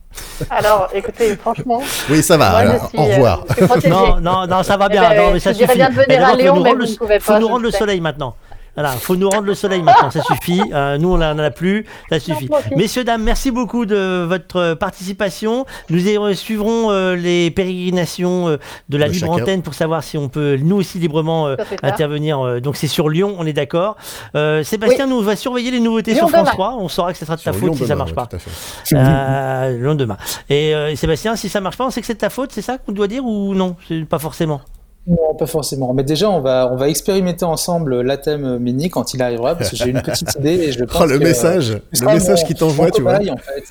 Alors, 0.49 0.89
écoutez, 0.95 1.35
franchement, 1.35 1.83
Oui, 2.09 2.23
ça 2.23 2.35
va, 2.35 2.49
moi, 2.49 2.59
alors, 2.59 2.81
je 2.85 2.87
suis, 2.89 2.97
au 2.97 3.03
revoir. 3.03 3.45
euh, 3.61 3.65
protégée. 3.67 3.89
Non, 3.89 4.19
non, 4.19 4.47
non, 4.47 4.63
ça 4.63 4.75
va 4.75 4.87
Eh 4.87 4.93
bien. 4.93 5.07
ben, 5.09 5.17
non, 5.27 5.33
mais 5.33 5.39
ça 5.39 5.53
je 5.53 5.59
suffit. 5.59 5.75
bien 5.75 5.89
de 5.89 5.93
venir 5.93 6.05
Mais 6.09 6.17
d'abord, 6.17 6.29
à 6.29 6.31
nous 6.31 6.41
mais 6.43 6.49
rendre 6.49 6.69
vous 6.71 6.75
le- 6.77 6.87
ne 6.91 6.95
pouvez 6.97 7.19
faut 7.19 7.37
nous 7.39 7.47
rendre 7.47 7.61
le 7.63 7.71
sais. 7.71 7.77
soleil 7.77 8.01
maintenant. 8.01 8.35
Voilà, 8.75 8.91
faut 8.91 9.15
nous 9.15 9.29
rendre 9.29 9.45
le 9.47 9.55
soleil 9.55 9.81
maintenant, 9.81 10.09
ça 10.11 10.21
suffit. 10.23 10.61
Euh, 10.73 10.97
nous, 10.97 11.11
on 11.13 11.17
n'en 11.17 11.37
a 11.37 11.51
plus, 11.51 11.85
ça 12.09 12.19
suffit. 12.19 12.49
Messieurs, 12.75 13.03
dames, 13.03 13.23
merci 13.23 13.51
beaucoup 13.51 13.85
de 13.85 14.23
votre 14.27 14.73
participation. 14.75 15.65
Nous 15.89 16.07
y- 16.07 16.35
suivrons 16.35 16.91
euh, 16.91 17.15
les 17.15 17.51
pérégrinations 17.51 18.47
euh, 18.47 18.57
de 18.89 18.97
la 18.97 19.07
De 19.07 19.13
libre 19.13 19.27
chacun. 19.33 19.41
antenne 19.43 19.61
pour 19.63 19.73
savoir 19.73 20.03
si 20.03 20.17
on 20.17 20.29
peut, 20.29 20.57
nous 20.61 20.77
aussi, 20.77 20.97
librement 20.99 21.47
euh, 21.47 21.55
Ça 21.57 21.65
ça. 21.81 21.87
intervenir. 21.87 22.61
donc, 22.61 22.77
c'est 22.77 22.87
sur 22.87 23.09
Lyon, 23.09 23.35
on 23.37 23.45
est 23.45 23.53
d'accord. 23.53 23.97
Euh, 24.35 24.63
Sébastien 24.63 25.07
nous 25.07 25.21
va 25.21 25.35
surveiller 25.35 25.71
les 25.71 25.79
nouveautés 25.79 26.11
Lyon 26.13 26.27
sur 26.27 26.29
France 26.29 26.41
demain. 26.43 26.51
3. 26.53 26.77
On 26.79 26.87
saura 26.87 27.11
que 27.11 27.19
ce 27.19 27.25
sera 27.25 27.35
de 27.35 27.41
ta 27.41 27.51
Sur 27.51 27.59
faute 27.59 27.69
Lyon 27.69 27.73
si 27.73 27.79
ça 27.87 27.95
demain, 27.95 28.05
marche 28.05 28.11
ouais, 28.11 28.15
pas. 28.15 28.97
Euh, 28.97 29.77
le 29.77 29.83
lendemain. 29.83 30.17
Et 30.49 30.73
euh, 30.73 30.95
Sébastien, 30.95 31.35
si 31.35 31.49
ça 31.49 31.59
marche 31.61 31.77
pas, 31.77 31.85
on 31.85 31.89
sait 31.89 32.01
que 32.01 32.07
c'est 32.07 32.13
de 32.13 32.19
ta 32.19 32.29
faute, 32.29 32.51
c'est 32.53 32.61
ça 32.61 32.77
qu'on 32.77 32.91
doit 32.91 33.07
dire 33.07 33.25
ou 33.25 33.53
non? 33.55 33.75
C'est 33.87 34.05
pas 34.05 34.19
forcément. 34.19 34.61
Non, 35.07 35.33
pas 35.33 35.47
forcément. 35.47 35.93
Mais 35.93 36.03
déjà, 36.03 36.29
on 36.29 36.39
va, 36.41 36.69
on 36.71 36.75
va 36.75 36.87
expérimenter 36.87 37.43
ensemble 37.45 38.01
la 38.01 38.17
thème 38.17 38.59
mini 38.59 38.89
quand 38.89 39.13
il 39.15 39.21
arrivera, 39.23 39.55
parce 39.55 39.71
que 39.71 39.75
j'ai 39.75 39.89
une 39.89 40.01
petite 40.01 40.35
idée 40.35 40.51
et 40.65 40.71
je 40.71 40.83
pense 40.85 41.01
Oh, 41.01 41.05
le 41.05 41.17
que, 41.17 41.23
message, 41.23 41.79
le 41.99 42.05
message 42.07 42.43
qui 42.45 42.53
t'envoie, 42.53 42.91
tu 42.91 43.01
vois. 43.01 43.15
en 43.15 43.37
fait. 43.37 43.63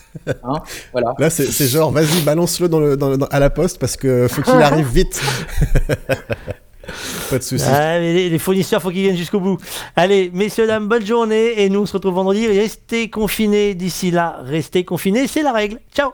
Hein, 0.43 0.55
voilà. 0.93 1.15
Là, 1.19 1.31
c'est 1.31 1.47
c'est 1.47 1.69
genre, 1.69 1.93
vas-y, 1.93 2.23
balance-le 2.23 2.69
dans 2.69 2.81
le, 2.81 2.97
dans, 2.97 3.17
dans- 3.17 3.27
à 3.27 3.39
la 3.39 3.51
poste 3.51 3.79
parce 3.79 3.97
que 3.97 4.27
faut 4.27 4.43
qu'il 4.43 4.53
arrive 4.55 4.89
vite. 4.89 5.21
Pas 7.31 7.39
de 7.39 7.43
soucis. 7.43 7.65
Ah, 7.69 7.99
mais 8.01 8.15
les, 8.15 8.31
les 8.31 8.39
fournisseurs, 8.39 8.81
faut 8.81 8.89
qu'ils 8.91 9.03
viennent 9.03 9.17
jusqu'au 9.17 9.41
bout. 9.41 9.59
Allez, 9.95 10.31
messieurs, 10.33 10.67
dames, 10.67 10.89
bonne 10.89 11.05
journée 11.05 11.63
et 11.63 11.69
nous 11.69 11.81
on 11.83 11.87
se 11.87 11.93
retrouve 11.93 12.15
vendredi. 12.15 12.47
Restez 12.49 13.11
confinés 13.11 13.75
d'ici 13.75 14.11
là, 14.11 14.39
restez 14.45 14.85
confinés, 14.85 15.27
c'est 15.27 15.43
la 15.43 15.53
règle. 15.53 15.79
Ciao 15.95 16.11